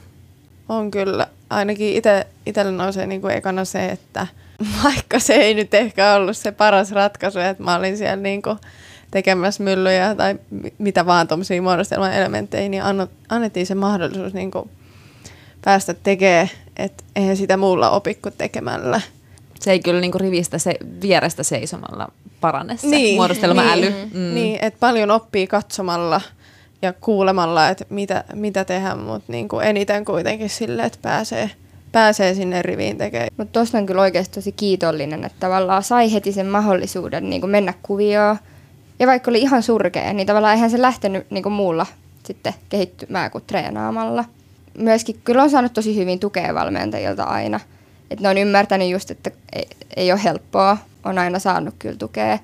On 0.68 0.90
kyllä. 0.90 1.26
Ainakin 1.50 1.96
ite, 1.96 2.26
itselle 2.46 2.72
nousee 2.72 3.06
niin 3.06 3.20
kuin 3.20 3.34
ekana 3.34 3.64
se, 3.64 3.88
että 3.88 4.26
vaikka 4.84 5.18
se 5.18 5.34
ei 5.34 5.54
nyt 5.54 5.74
ehkä 5.74 6.14
ollut 6.14 6.36
se 6.36 6.52
paras 6.52 6.92
ratkaisu, 6.92 7.38
että 7.38 7.62
mä 7.62 7.76
olin 7.76 7.96
siellä 7.96 8.16
niin 8.16 8.42
kuin 8.42 8.58
tekemässä 9.10 9.62
myllyjä 9.62 10.14
tai 10.14 10.38
mitä 10.78 11.06
vaan 11.06 11.28
tuommoisia 11.28 11.62
muodostelman 11.62 12.12
elementtejä, 12.12 12.68
niin 12.68 12.82
annettiin 13.28 13.66
se 13.66 13.74
mahdollisuus 13.74 14.34
niin 14.34 14.50
kuin 14.50 14.70
päästä 15.64 15.94
tekemään, 15.94 16.48
että 16.76 17.04
eihän 17.16 17.36
sitä 17.36 17.56
muulla 17.56 17.90
opi 17.90 18.14
kuin 18.14 18.34
tekemällä. 18.38 19.00
Se 19.60 19.72
ei 19.72 19.80
kyllä 19.80 20.00
niinku 20.00 20.18
rivistä 20.18 20.58
se 20.58 20.74
vierestä 21.02 21.42
seisomalla 21.42 22.08
parane 22.40 22.76
se 22.76 22.86
niin, 22.86 23.16
muodostelma-äly. 23.16 23.90
Niin, 23.90 24.10
mm. 24.14 24.34
niin 24.34 24.58
että 24.62 24.80
paljon 24.80 25.10
oppii 25.10 25.46
katsomalla 25.46 26.20
ja 26.84 26.92
kuulemalla, 26.92 27.68
että 27.68 27.84
mitä, 27.90 28.24
mitä 28.34 28.64
tehdään, 28.64 28.98
mutta 28.98 29.32
niinku 29.32 29.58
eniten 29.58 30.04
kuitenkin 30.04 30.50
sille, 30.50 30.84
että 30.84 30.98
pääsee, 31.02 31.50
pääsee 31.92 32.34
sinne 32.34 32.62
riviin 32.62 32.98
tekemään. 32.98 33.28
Mutta 33.36 33.52
tuosta 33.52 33.78
on 33.78 33.86
kyllä 33.86 34.02
oikeasti 34.02 34.34
tosi 34.34 34.52
kiitollinen, 34.52 35.24
että 35.24 35.40
tavallaan 35.40 35.82
sai 35.82 36.12
heti 36.12 36.32
sen 36.32 36.46
mahdollisuuden 36.46 37.30
niin 37.30 37.50
mennä 37.50 37.74
kuvioon. 37.82 38.36
Ja 38.98 39.06
vaikka 39.06 39.30
oli 39.30 39.40
ihan 39.40 39.62
surkea, 39.62 40.12
niin 40.12 40.26
tavallaan 40.26 40.54
eihän 40.54 40.70
se 40.70 40.82
lähtenyt 40.82 41.30
niin 41.30 41.52
muulla 41.52 41.86
sitten 42.24 42.54
kehittymään 42.68 43.30
kuin 43.30 43.44
treenaamalla 43.46 44.24
myöskin 44.78 45.20
kyllä 45.24 45.42
on 45.42 45.50
saanut 45.50 45.72
tosi 45.72 45.96
hyvin 45.96 46.20
tukea 46.20 46.54
valmentajilta 46.54 47.24
aina. 47.24 47.60
Että 48.10 48.22
ne 48.22 48.28
on 48.28 48.38
ymmärtänyt 48.38 48.90
just, 48.90 49.10
että 49.10 49.30
ei, 49.52 49.68
ei 49.96 50.12
ole 50.12 50.24
helppoa. 50.24 50.78
On 51.04 51.18
aina 51.18 51.38
saanut 51.38 51.74
kyllä 51.78 51.96
tukea 51.96 52.38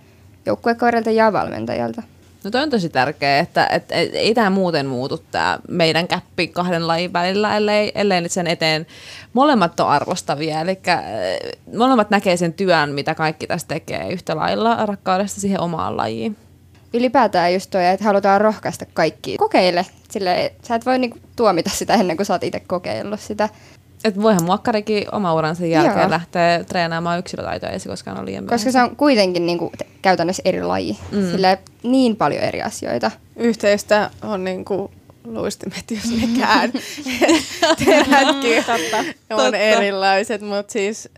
joukkuekoirilta 0.47 1.11
ja 1.11 1.33
valmentajalta. 1.33 2.03
No 2.45 2.51
toi 2.51 2.63
on 2.63 2.71
tosi 2.71 2.89
tärkeää, 2.89 3.39
että, 3.39 3.67
että 3.67 3.95
ei 3.95 4.35
tämä 4.35 4.51
muuten 4.51 4.87
muutu 4.87 5.19
tämä 5.19 5.59
meidän 5.69 6.09
käppi 6.09 6.49
kahden 6.49 6.89
lajin 6.89 7.13
välillä, 7.13 7.57
ellei, 7.57 7.93
ellei 7.95 8.21
nyt 8.21 8.33
sen 8.33 8.47
eteen 8.47 8.87
molemmat 9.33 9.81
on 9.81 9.89
arvostavia. 9.89 10.61
Eli 10.61 10.79
äh, 10.89 11.03
molemmat 11.77 12.11
näkee 12.11 12.37
sen 12.37 12.53
työn, 12.53 12.91
mitä 12.93 13.15
kaikki 13.15 13.47
tässä 13.47 13.69
tekee 13.69 14.13
yhtä 14.13 14.37
lailla 14.37 14.87
rakkaudesta 14.87 15.41
siihen 15.41 15.61
omaan 15.61 15.97
lajiin 15.97 16.37
ylipäätään 16.95 17.55
just 17.55 17.71
toi, 17.71 17.87
että 17.87 18.05
halutaan 18.05 18.41
rohkaista 18.41 18.87
kaikki. 18.95 19.37
Kokeile. 19.37 19.87
Sille, 20.11 20.53
sä 20.63 20.75
et 20.75 20.87
voi 20.87 20.99
niinku 20.99 21.19
tuomita 21.37 21.71
sitä 21.71 21.95
ennen 21.95 22.17
kuin 22.17 22.27
sä 22.27 22.35
oot 22.35 22.45
itse 22.45 22.61
kokeillut 22.61 23.21
sitä. 23.21 23.49
Et 24.05 24.23
voihan 24.23 24.45
muokkarikin 24.45 25.15
oma 25.15 25.35
uransa 25.35 25.67
jälkeen 25.67 26.01
Joo. 26.01 26.11
lähteä 26.11 26.65
treenaamaan 26.65 27.19
yksilötaitoja, 27.19 27.73
ei 27.73 27.79
se 27.79 27.89
koskaan 27.89 28.19
ole 28.19 28.27
liian 28.27 28.47
Koska 28.47 28.73
se 28.73 28.83
on 28.83 28.97
kuitenkin 28.97 29.47
niinku 29.47 29.73
käytännössä 30.03 30.43
eri 30.45 30.63
laji. 30.63 30.99
Mm. 31.13 31.31
Sille 31.31 31.59
niin 31.83 32.17
paljon 32.17 32.43
eri 32.43 32.63
asioita. 32.63 33.11
Yhteistä 33.37 34.11
on 34.23 34.45
niinku 34.45 34.91
luistimet, 35.25 35.85
jos 35.91 36.05
ne 36.05 36.41
käy. 36.41 36.71
Terätkin 37.85 38.65
on 39.31 39.55
erilaiset, 39.55 40.43
mutta 40.43 40.73
siis 40.73 41.09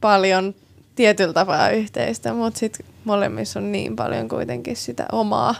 paljon 0.00 0.54
tietyllä 0.94 1.32
tapaa 1.32 1.70
yhteistä, 1.70 2.32
mutta 2.32 2.58
sitten 2.58 2.86
molemmissa 3.04 3.58
on 3.58 3.72
niin 3.72 3.96
paljon 3.96 4.28
kuitenkin 4.28 4.76
sitä 4.76 5.06
omaa. 5.12 5.54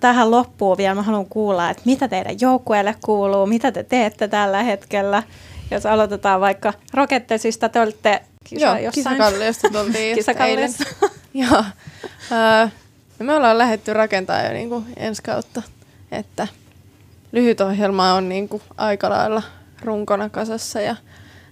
Tähän 0.00 0.30
loppuun 0.30 0.76
vielä 0.76 0.94
mä 0.94 1.02
haluan 1.02 1.26
kuulla, 1.26 1.70
että 1.70 1.82
mitä 1.84 2.08
teidän 2.08 2.40
joukkueelle 2.40 2.94
kuuluu, 3.04 3.46
mitä 3.46 3.72
te 3.72 3.82
teette 3.82 4.28
tällä 4.28 4.62
hetkellä. 4.62 5.22
Jos 5.74 5.86
aloitetaan 5.86 6.40
vaikka 6.40 6.72
Rokettesista, 6.94 7.68
te 7.68 7.80
olitte 7.80 8.20
kisa 8.44 8.66
Joo, 8.66 8.74
jossain. 8.76 8.92
kisakalliosta 8.92 9.68
tultiin 9.70 10.14
Kisakalliosta. 10.16 10.84
Joo. 11.34 11.64
me 13.18 13.34
ollaan 13.34 13.58
lähdetty 13.58 13.92
rakentamaan 13.92 14.44
jo 14.46 14.52
niin 14.52 14.68
kuin 14.68 14.84
ensi 14.96 15.22
kautta, 15.22 15.62
että 16.12 16.48
lyhyt 17.32 17.60
ohjelma 17.60 18.12
on 18.14 18.28
niin 18.28 18.48
kuin 18.48 18.62
aika 18.76 19.10
lailla 19.10 19.42
runkona 19.82 20.28
kasassa 20.28 20.80
ja 20.80 20.96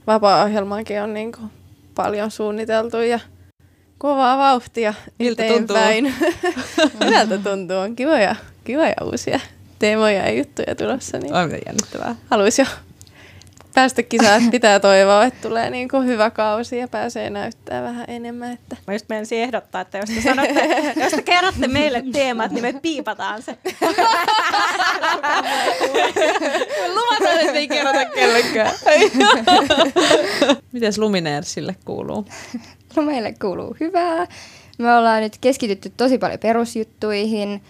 vapaa-ohjelmaankin 0.07 1.03
on 1.03 1.15
niin 1.15 1.33
kuin 1.33 1.51
paljon 1.95 2.31
suunniteltu 2.31 2.97
ja 2.97 3.21
kovaa 3.99 4.39
vauhtia 4.39 4.95
Miltä 5.19 5.45
eteenpäin. 5.45 6.15
tuntuu? 6.19 7.01
Miltä 7.11 7.39
tuntuu? 7.51 7.77
On 7.77 7.97
kivoja, 7.97 8.37
kivoja 8.65 8.95
uusia 9.05 9.41
teemoja 9.79 10.29
ja 10.29 10.33
juttuja 10.39 10.75
tulossa. 10.75 11.19
Niin 11.19 11.35
on 11.35 11.51
jännittävää. 11.67 12.17
Haluaisi 12.31 12.63
jo 12.63 12.67
päästä 13.75 14.03
kisaan, 14.03 14.51
pitää 14.51 14.81
toivoa, 14.81 15.25
että 15.25 15.49
tulee 15.49 15.71
niin 15.71 15.89
kuin 15.89 16.07
hyvä 16.07 16.31
kausi 16.31 16.79
ja 16.79 16.89
pääsee 16.89 17.31
näyttää 17.31 17.83
vähän 17.83 18.05
enemmän. 18.09 18.53
Että. 18.53 18.77
Mä 18.87 18.93
just 18.93 19.09
menisin 19.09 19.39
ehdottaa, 19.39 19.81
että 19.81 19.99
jos 19.99 20.11
te, 20.11 20.21
sanotte, 20.21 20.95
jos 21.03 21.13
te 21.13 21.23
kerrotte 21.23 21.69
meille 21.69 22.05
teemat, 22.13 22.51
niin 22.51 22.63
me 22.63 22.73
piipataan 22.83 23.43
se. 23.43 23.59
Luvataan, 26.95 27.41
että 27.41 27.53
ei 27.53 27.69
kerrota 27.69 28.05
kellekään. 28.05 28.75
Mites 30.73 30.99
Lumineersille 30.99 31.77
kuuluu? 31.85 32.27
No 32.97 33.03
meille 33.03 33.35
kuuluu 33.41 33.77
hyvää. 33.81 34.27
Me 34.79 34.95
ollaan 34.95 35.23
nyt 35.23 35.39
keskitytty 35.41 35.93
tosi 35.97 36.19
paljon 36.19 36.39
perusjuttuihin, 36.39 37.63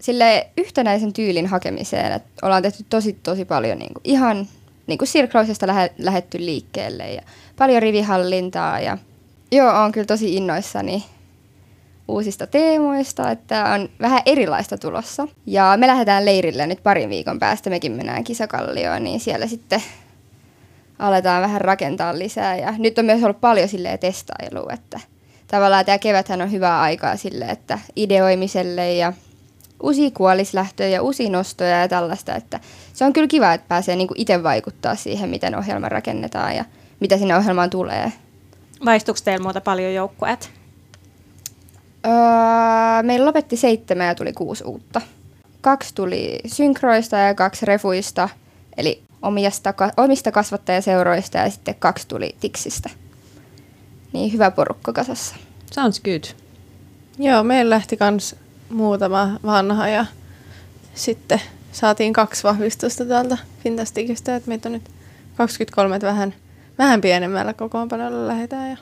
sille 0.00 0.46
yhtenäisen 0.56 1.12
tyylin 1.12 1.46
hakemiseen, 1.46 2.12
että 2.12 2.46
ollaan 2.46 2.62
tehty 2.62 2.84
tosi 2.90 3.18
tosi 3.22 3.44
paljon 3.44 3.78
niin 3.78 3.94
kuin 3.94 4.02
ihan 4.04 4.46
niin 4.90 4.98
kuin 4.98 5.08
sirklausesta 5.08 5.66
lähe, 5.66 5.90
lähetty 5.98 6.38
liikkeelle 6.38 7.12
ja 7.12 7.22
paljon 7.56 7.82
rivihallintaa 7.82 8.80
ja 8.80 8.98
joo, 9.52 9.82
on 9.82 9.92
kyllä 9.92 10.06
tosi 10.06 10.36
innoissani 10.36 11.04
uusista 12.08 12.46
teemoista, 12.46 13.30
että 13.30 13.64
on 13.64 13.88
vähän 14.00 14.22
erilaista 14.26 14.78
tulossa. 14.78 15.28
Ja 15.46 15.74
me 15.76 15.86
lähdetään 15.86 16.24
leirille 16.24 16.66
nyt 16.66 16.82
parin 16.82 17.10
viikon 17.10 17.38
päästä, 17.38 17.70
mekin 17.70 17.92
mennään 17.92 18.24
kisakallioon, 18.24 19.04
niin 19.04 19.20
siellä 19.20 19.46
sitten 19.46 19.82
aletaan 20.98 21.42
vähän 21.42 21.60
rakentaa 21.60 22.18
lisää. 22.18 22.56
Ja 22.56 22.74
nyt 22.78 22.98
on 22.98 23.04
myös 23.04 23.22
ollut 23.22 23.40
paljon 23.40 23.68
silleen 23.68 23.98
testailua, 23.98 24.72
että 24.72 25.00
tavallaan 25.46 25.84
tämä 25.84 25.98
keväthän 25.98 26.42
on 26.42 26.52
hyvää 26.52 26.80
aikaa 26.80 27.16
sille, 27.16 27.44
että 27.44 27.78
ideoimiselle 27.96 28.94
ja 28.94 29.12
uusia 29.82 30.10
kuolislähtöjä 30.10 30.88
ja 30.88 31.02
uusia 31.02 31.30
nostoja 31.30 31.80
ja 31.80 31.88
tällaista, 31.88 32.34
että 32.34 32.60
se 32.92 33.04
on 33.04 33.12
kyllä 33.12 33.28
kiva, 33.28 33.52
että 33.52 33.68
pääsee 33.68 33.96
niinku 33.96 34.14
itse 34.16 34.42
vaikuttaa 34.42 34.94
siihen, 34.94 35.30
miten 35.30 35.58
ohjelma 35.58 35.88
rakennetaan 35.88 36.56
ja 36.56 36.64
mitä 37.00 37.18
sinne 37.18 37.36
ohjelmaan 37.36 37.70
tulee. 37.70 38.12
Vaihtuuko 38.84 39.20
teillä 39.24 39.42
muuta 39.42 39.60
paljon 39.60 39.94
joukkueet? 39.94 40.50
Öö, 42.06 43.02
meillä 43.02 43.26
lopetti 43.26 43.56
seitsemän 43.56 44.06
ja 44.06 44.14
tuli 44.14 44.32
kuusi 44.32 44.64
uutta. 44.64 45.00
Kaksi 45.60 45.94
tuli 45.94 46.38
synkroista 46.46 47.16
ja 47.16 47.34
kaksi 47.34 47.66
refuista, 47.66 48.28
eli 48.76 49.02
omista, 49.22 49.74
omista 49.96 50.32
kasvattajaseuroista 50.32 51.38
ja 51.38 51.50
sitten 51.50 51.74
kaksi 51.78 52.08
tuli 52.08 52.36
Tiksistä. 52.40 52.90
Niin 54.12 54.32
hyvä 54.32 54.50
porukka 54.50 54.92
kasassa. 54.92 55.36
Sounds 55.72 56.00
good. 56.00 56.24
Joo, 57.18 57.44
meillä 57.44 57.70
lähti 57.70 57.96
kans 57.96 58.36
muutama 58.70 59.30
vanha 59.44 59.88
ja 59.88 60.06
sitten 60.94 61.40
saatiin 61.72 62.12
kaksi 62.12 62.42
vahvistusta 62.42 63.04
täältä 63.04 63.38
Fintastikista, 63.62 64.36
että 64.36 64.48
meitä 64.48 64.68
on 64.68 64.72
nyt 64.72 64.90
23, 65.36 65.96
että 65.96 66.06
vähän, 66.06 66.34
vähän 66.78 67.00
pienemmällä 67.00 67.54
kokoonpanolla 67.54 68.28
lähdetään 68.28 68.70
ja 68.70 68.76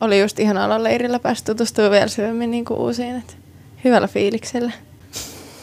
oli 0.00 0.20
just 0.20 0.40
ihan 0.40 0.58
olla 0.58 0.82
leirillä 0.82 1.18
päästä 1.18 1.52
tutustumaan 1.52 1.90
vielä 1.92 2.08
syvemmin 2.08 2.50
niin 2.50 2.64
kuin 2.64 2.80
uusiin, 2.80 3.16
että 3.16 3.32
hyvällä 3.84 4.08
fiiliksellä. 4.08 4.72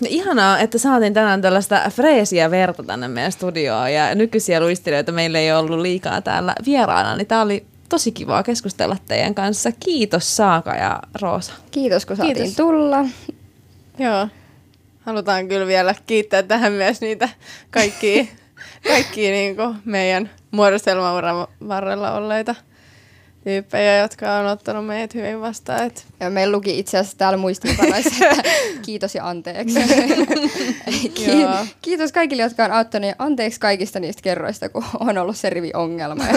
No, 0.01 0.07
ihanaa, 0.09 0.59
että 0.59 0.77
saatiin 0.77 1.13
tänään 1.13 1.41
tällaista 1.41 1.81
freesiä 1.89 2.51
verta 2.51 2.83
tänne 2.83 3.07
meidän 3.07 3.31
studioon 3.31 3.93
ja 3.93 4.15
nykyisiä 4.15 4.59
luistelijoita 4.59 5.11
meillä 5.11 5.39
ei 5.39 5.51
ollut 5.51 5.79
liikaa 5.79 6.21
täällä 6.21 6.55
vieraana, 6.65 7.15
niin 7.15 7.27
tämä 7.27 7.41
oli 7.41 7.65
tosi 7.91 8.11
kivaa 8.11 8.43
keskustella 8.43 8.97
teidän 9.07 9.35
kanssa. 9.35 9.71
Kiitos 9.71 10.35
Saaka 10.37 10.75
ja 10.75 10.99
Roosa. 11.21 11.53
Kiitos 11.71 12.05
kun 12.05 12.17
saatiin 12.17 12.35
Kiitos. 12.35 12.55
tulla. 12.55 13.05
Joo. 13.99 14.27
Halutaan 15.05 15.47
kyllä 15.47 15.67
vielä 15.67 15.95
kiittää 16.07 16.43
tähän 16.43 16.73
myös 16.73 17.01
niitä 17.01 17.29
kaikkia 17.71 18.25
kaikkia 18.87 19.31
niin 19.31 19.55
meidän 19.85 20.29
muodostelmauran 20.51 21.47
varrella 21.67 22.11
olleita 22.11 22.55
tyyppejä, 23.43 23.97
jotka 23.97 24.33
on 24.35 24.45
ottanut 24.45 24.85
meidät 24.85 25.13
hyvin 25.13 25.41
vastaan. 25.41 25.83
Et 25.83 26.05
Ja 26.19 26.29
meillä 26.29 26.51
luki 26.51 26.79
itse 26.79 26.97
asiassa 26.97 27.17
täällä 27.17 27.37
muistinpanoissa, 27.37 28.25
että 28.29 28.43
kiitos 28.85 29.15
ja 29.15 29.29
anteeksi. 29.29 29.79
Ki- 31.13 31.45
kiitos 31.81 32.11
kaikille, 32.11 32.43
jotka 32.43 32.65
on 32.65 32.71
auttanut 32.71 33.07
ja 33.09 33.15
anteeksi 33.19 33.59
kaikista 33.59 33.99
niistä 33.99 34.21
kerroista, 34.21 34.69
kun 34.69 34.83
on 34.99 35.17
ollut 35.17 35.37
se 35.37 35.49
rivi 35.49 35.71
ongelma 35.73 36.23
ja 36.27 36.33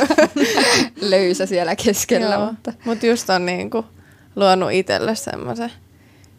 löysä 1.11 1.47
siellä 1.47 1.77
keskellä. 1.77 2.35
Joo, 2.35 2.47
Mutta 2.47 2.73
Mutta 2.85 3.07
just 3.07 3.31
on 3.31 3.47
niinku 3.47 3.85
luonut 4.37 4.73
itselle 4.73 5.15
semmoisen 5.15 5.73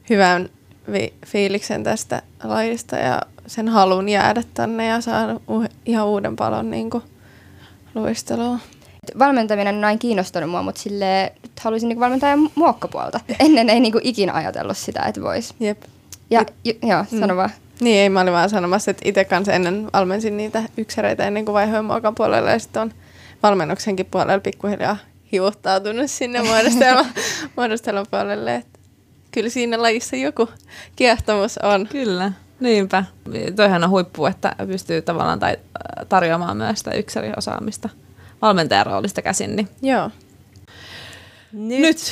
hyvän 0.09 0.49
vi- 0.91 1.13
fiiliksen 1.25 1.83
tästä 1.83 2.21
lajista 2.43 2.95
ja 2.95 3.21
sen 3.47 3.69
halun 3.69 4.09
jäädä 4.09 4.43
tänne 4.53 4.85
ja 4.87 5.01
saada 5.01 5.33
u- 5.49 5.65
ihan 5.85 6.07
uuden 6.07 6.35
palon 6.35 6.71
niinku 6.71 7.03
luisteluun. 7.95 8.59
Valmentaminen 9.19 9.75
on 9.75 9.83
aina 9.83 9.97
kiinnostanut 9.97 10.49
mua, 10.49 10.63
mutta 10.63 10.81
sille 10.81 11.33
nyt 11.43 11.59
haluaisin 11.59 11.89
niinku 11.89 11.99
valmentaa 12.01 12.37
muokkapuolta. 12.55 13.19
Ennen 13.39 13.69
ei 13.69 13.79
niinku 13.79 13.99
ikinä 14.03 14.33
ajatellut 14.33 14.77
sitä, 14.77 15.01
että 15.03 15.21
vois. 15.21 15.53
Jep. 15.59 15.83
Ja 16.29 16.45
ju- 16.63 16.79
joo, 16.89 17.05
sano 17.19 17.33
Mm. 17.33 17.37
vaan. 17.37 17.49
Niin, 17.79 17.99
ei 17.99 18.09
mä 18.09 18.21
olin 18.21 18.33
vaan 18.33 18.49
sanomassa, 18.49 18.91
että 18.91 19.01
itse 19.09 19.25
kanssa 19.25 19.53
ennen 19.53 19.87
valmensin 19.93 20.37
niitä 20.37 20.63
yksäreitä 20.77 21.23
ennen 21.27 21.45
kuin 21.45 21.53
vaihoin 21.53 21.85
muokan 21.85 22.15
puolelle 22.15 22.51
ja 22.51 22.59
sitten 22.59 22.81
on 22.81 22.91
valmennuksenkin 23.43 24.05
puolella 24.05 24.39
pikkuhiljaa 24.39 24.97
hiuhtautunut 25.31 26.11
sinne 26.11 26.41
muodostelma, 26.49 27.05
muodostelman 27.55 28.05
puolelle. 28.11 28.55
Et 28.55 28.67
kyllä 29.31 29.49
siinä 29.49 29.81
lajissa 29.81 30.15
joku 30.15 30.49
kiehtomus 30.95 31.57
on. 31.57 31.87
Kyllä, 31.91 32.31
niinpä. 32.59 33.03
Toihan 33.55 33.83
on 33.83 33.89
huippu, 33.89 34.25
että 34.25 34.55
pystyy 34.67 35.01
tavallaan 35.01 35.39
tai, 35.39 35.57
tarjoamaan 36.09 36.57
myös 36.57 36.79
sitä 36.79 36.91
yksilöosaamista 36.91 37.89
valmentajan 38.45 38.85
roolista 38.85 39.21
käsin. 39.21 39.55
Niin. 39.55 39.69
Joo. 39.81 40.09
Nyt, 41.51 41.79
Nyt! 41.79 42.11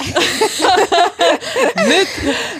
Nyt! 1.90 2.08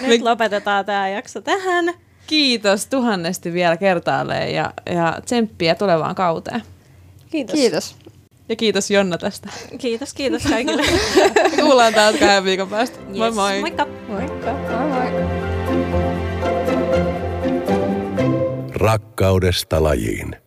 nyt 0.02 0.22
lopetetaan 0.22 0.84
tämä 0.84 1.08
jakso 1.08 1.40
tähän. 1.40 1.94
Kiitos 2.26 2.86
tuhannesti 2.86 3.52
vielä 3.52 3.76
kertaalleen 3.76 4.54
ja, 4.54 4.72
ja 4.90 5.18
tsemppiä 5.24 5.74
tulevaan 5.74 6.14
kauteen. 6.14 6.62
Kiitos. 7.30 7.54
Kiitos. 7.54 7.96
Ja 8.48 8.56
kiitos 8.56 8.90
Jonna 8.90 9.18
tästä. 9.18 9.48
Kiitos, 9.78 10.14
kiitos 10.14 10.42
kaikille. 10.42 10.82
Kuullaan 11.60 11.94
taas 11.94 12.16
kahden 12.16 12.44
viikon 12.44 12.68
päästä. 12.68 12.98
Moi 13.00 13.26
Yes, 13.26 13.34
moi! 13.34 13.60
Moikka! 13.60 13.86
Moikka. 14.08 14.52
Moi 14.52 14.88
moi. 14.88 15.34
Rakkaudesta 18.74 19.82
lajiin. 19.82 20.43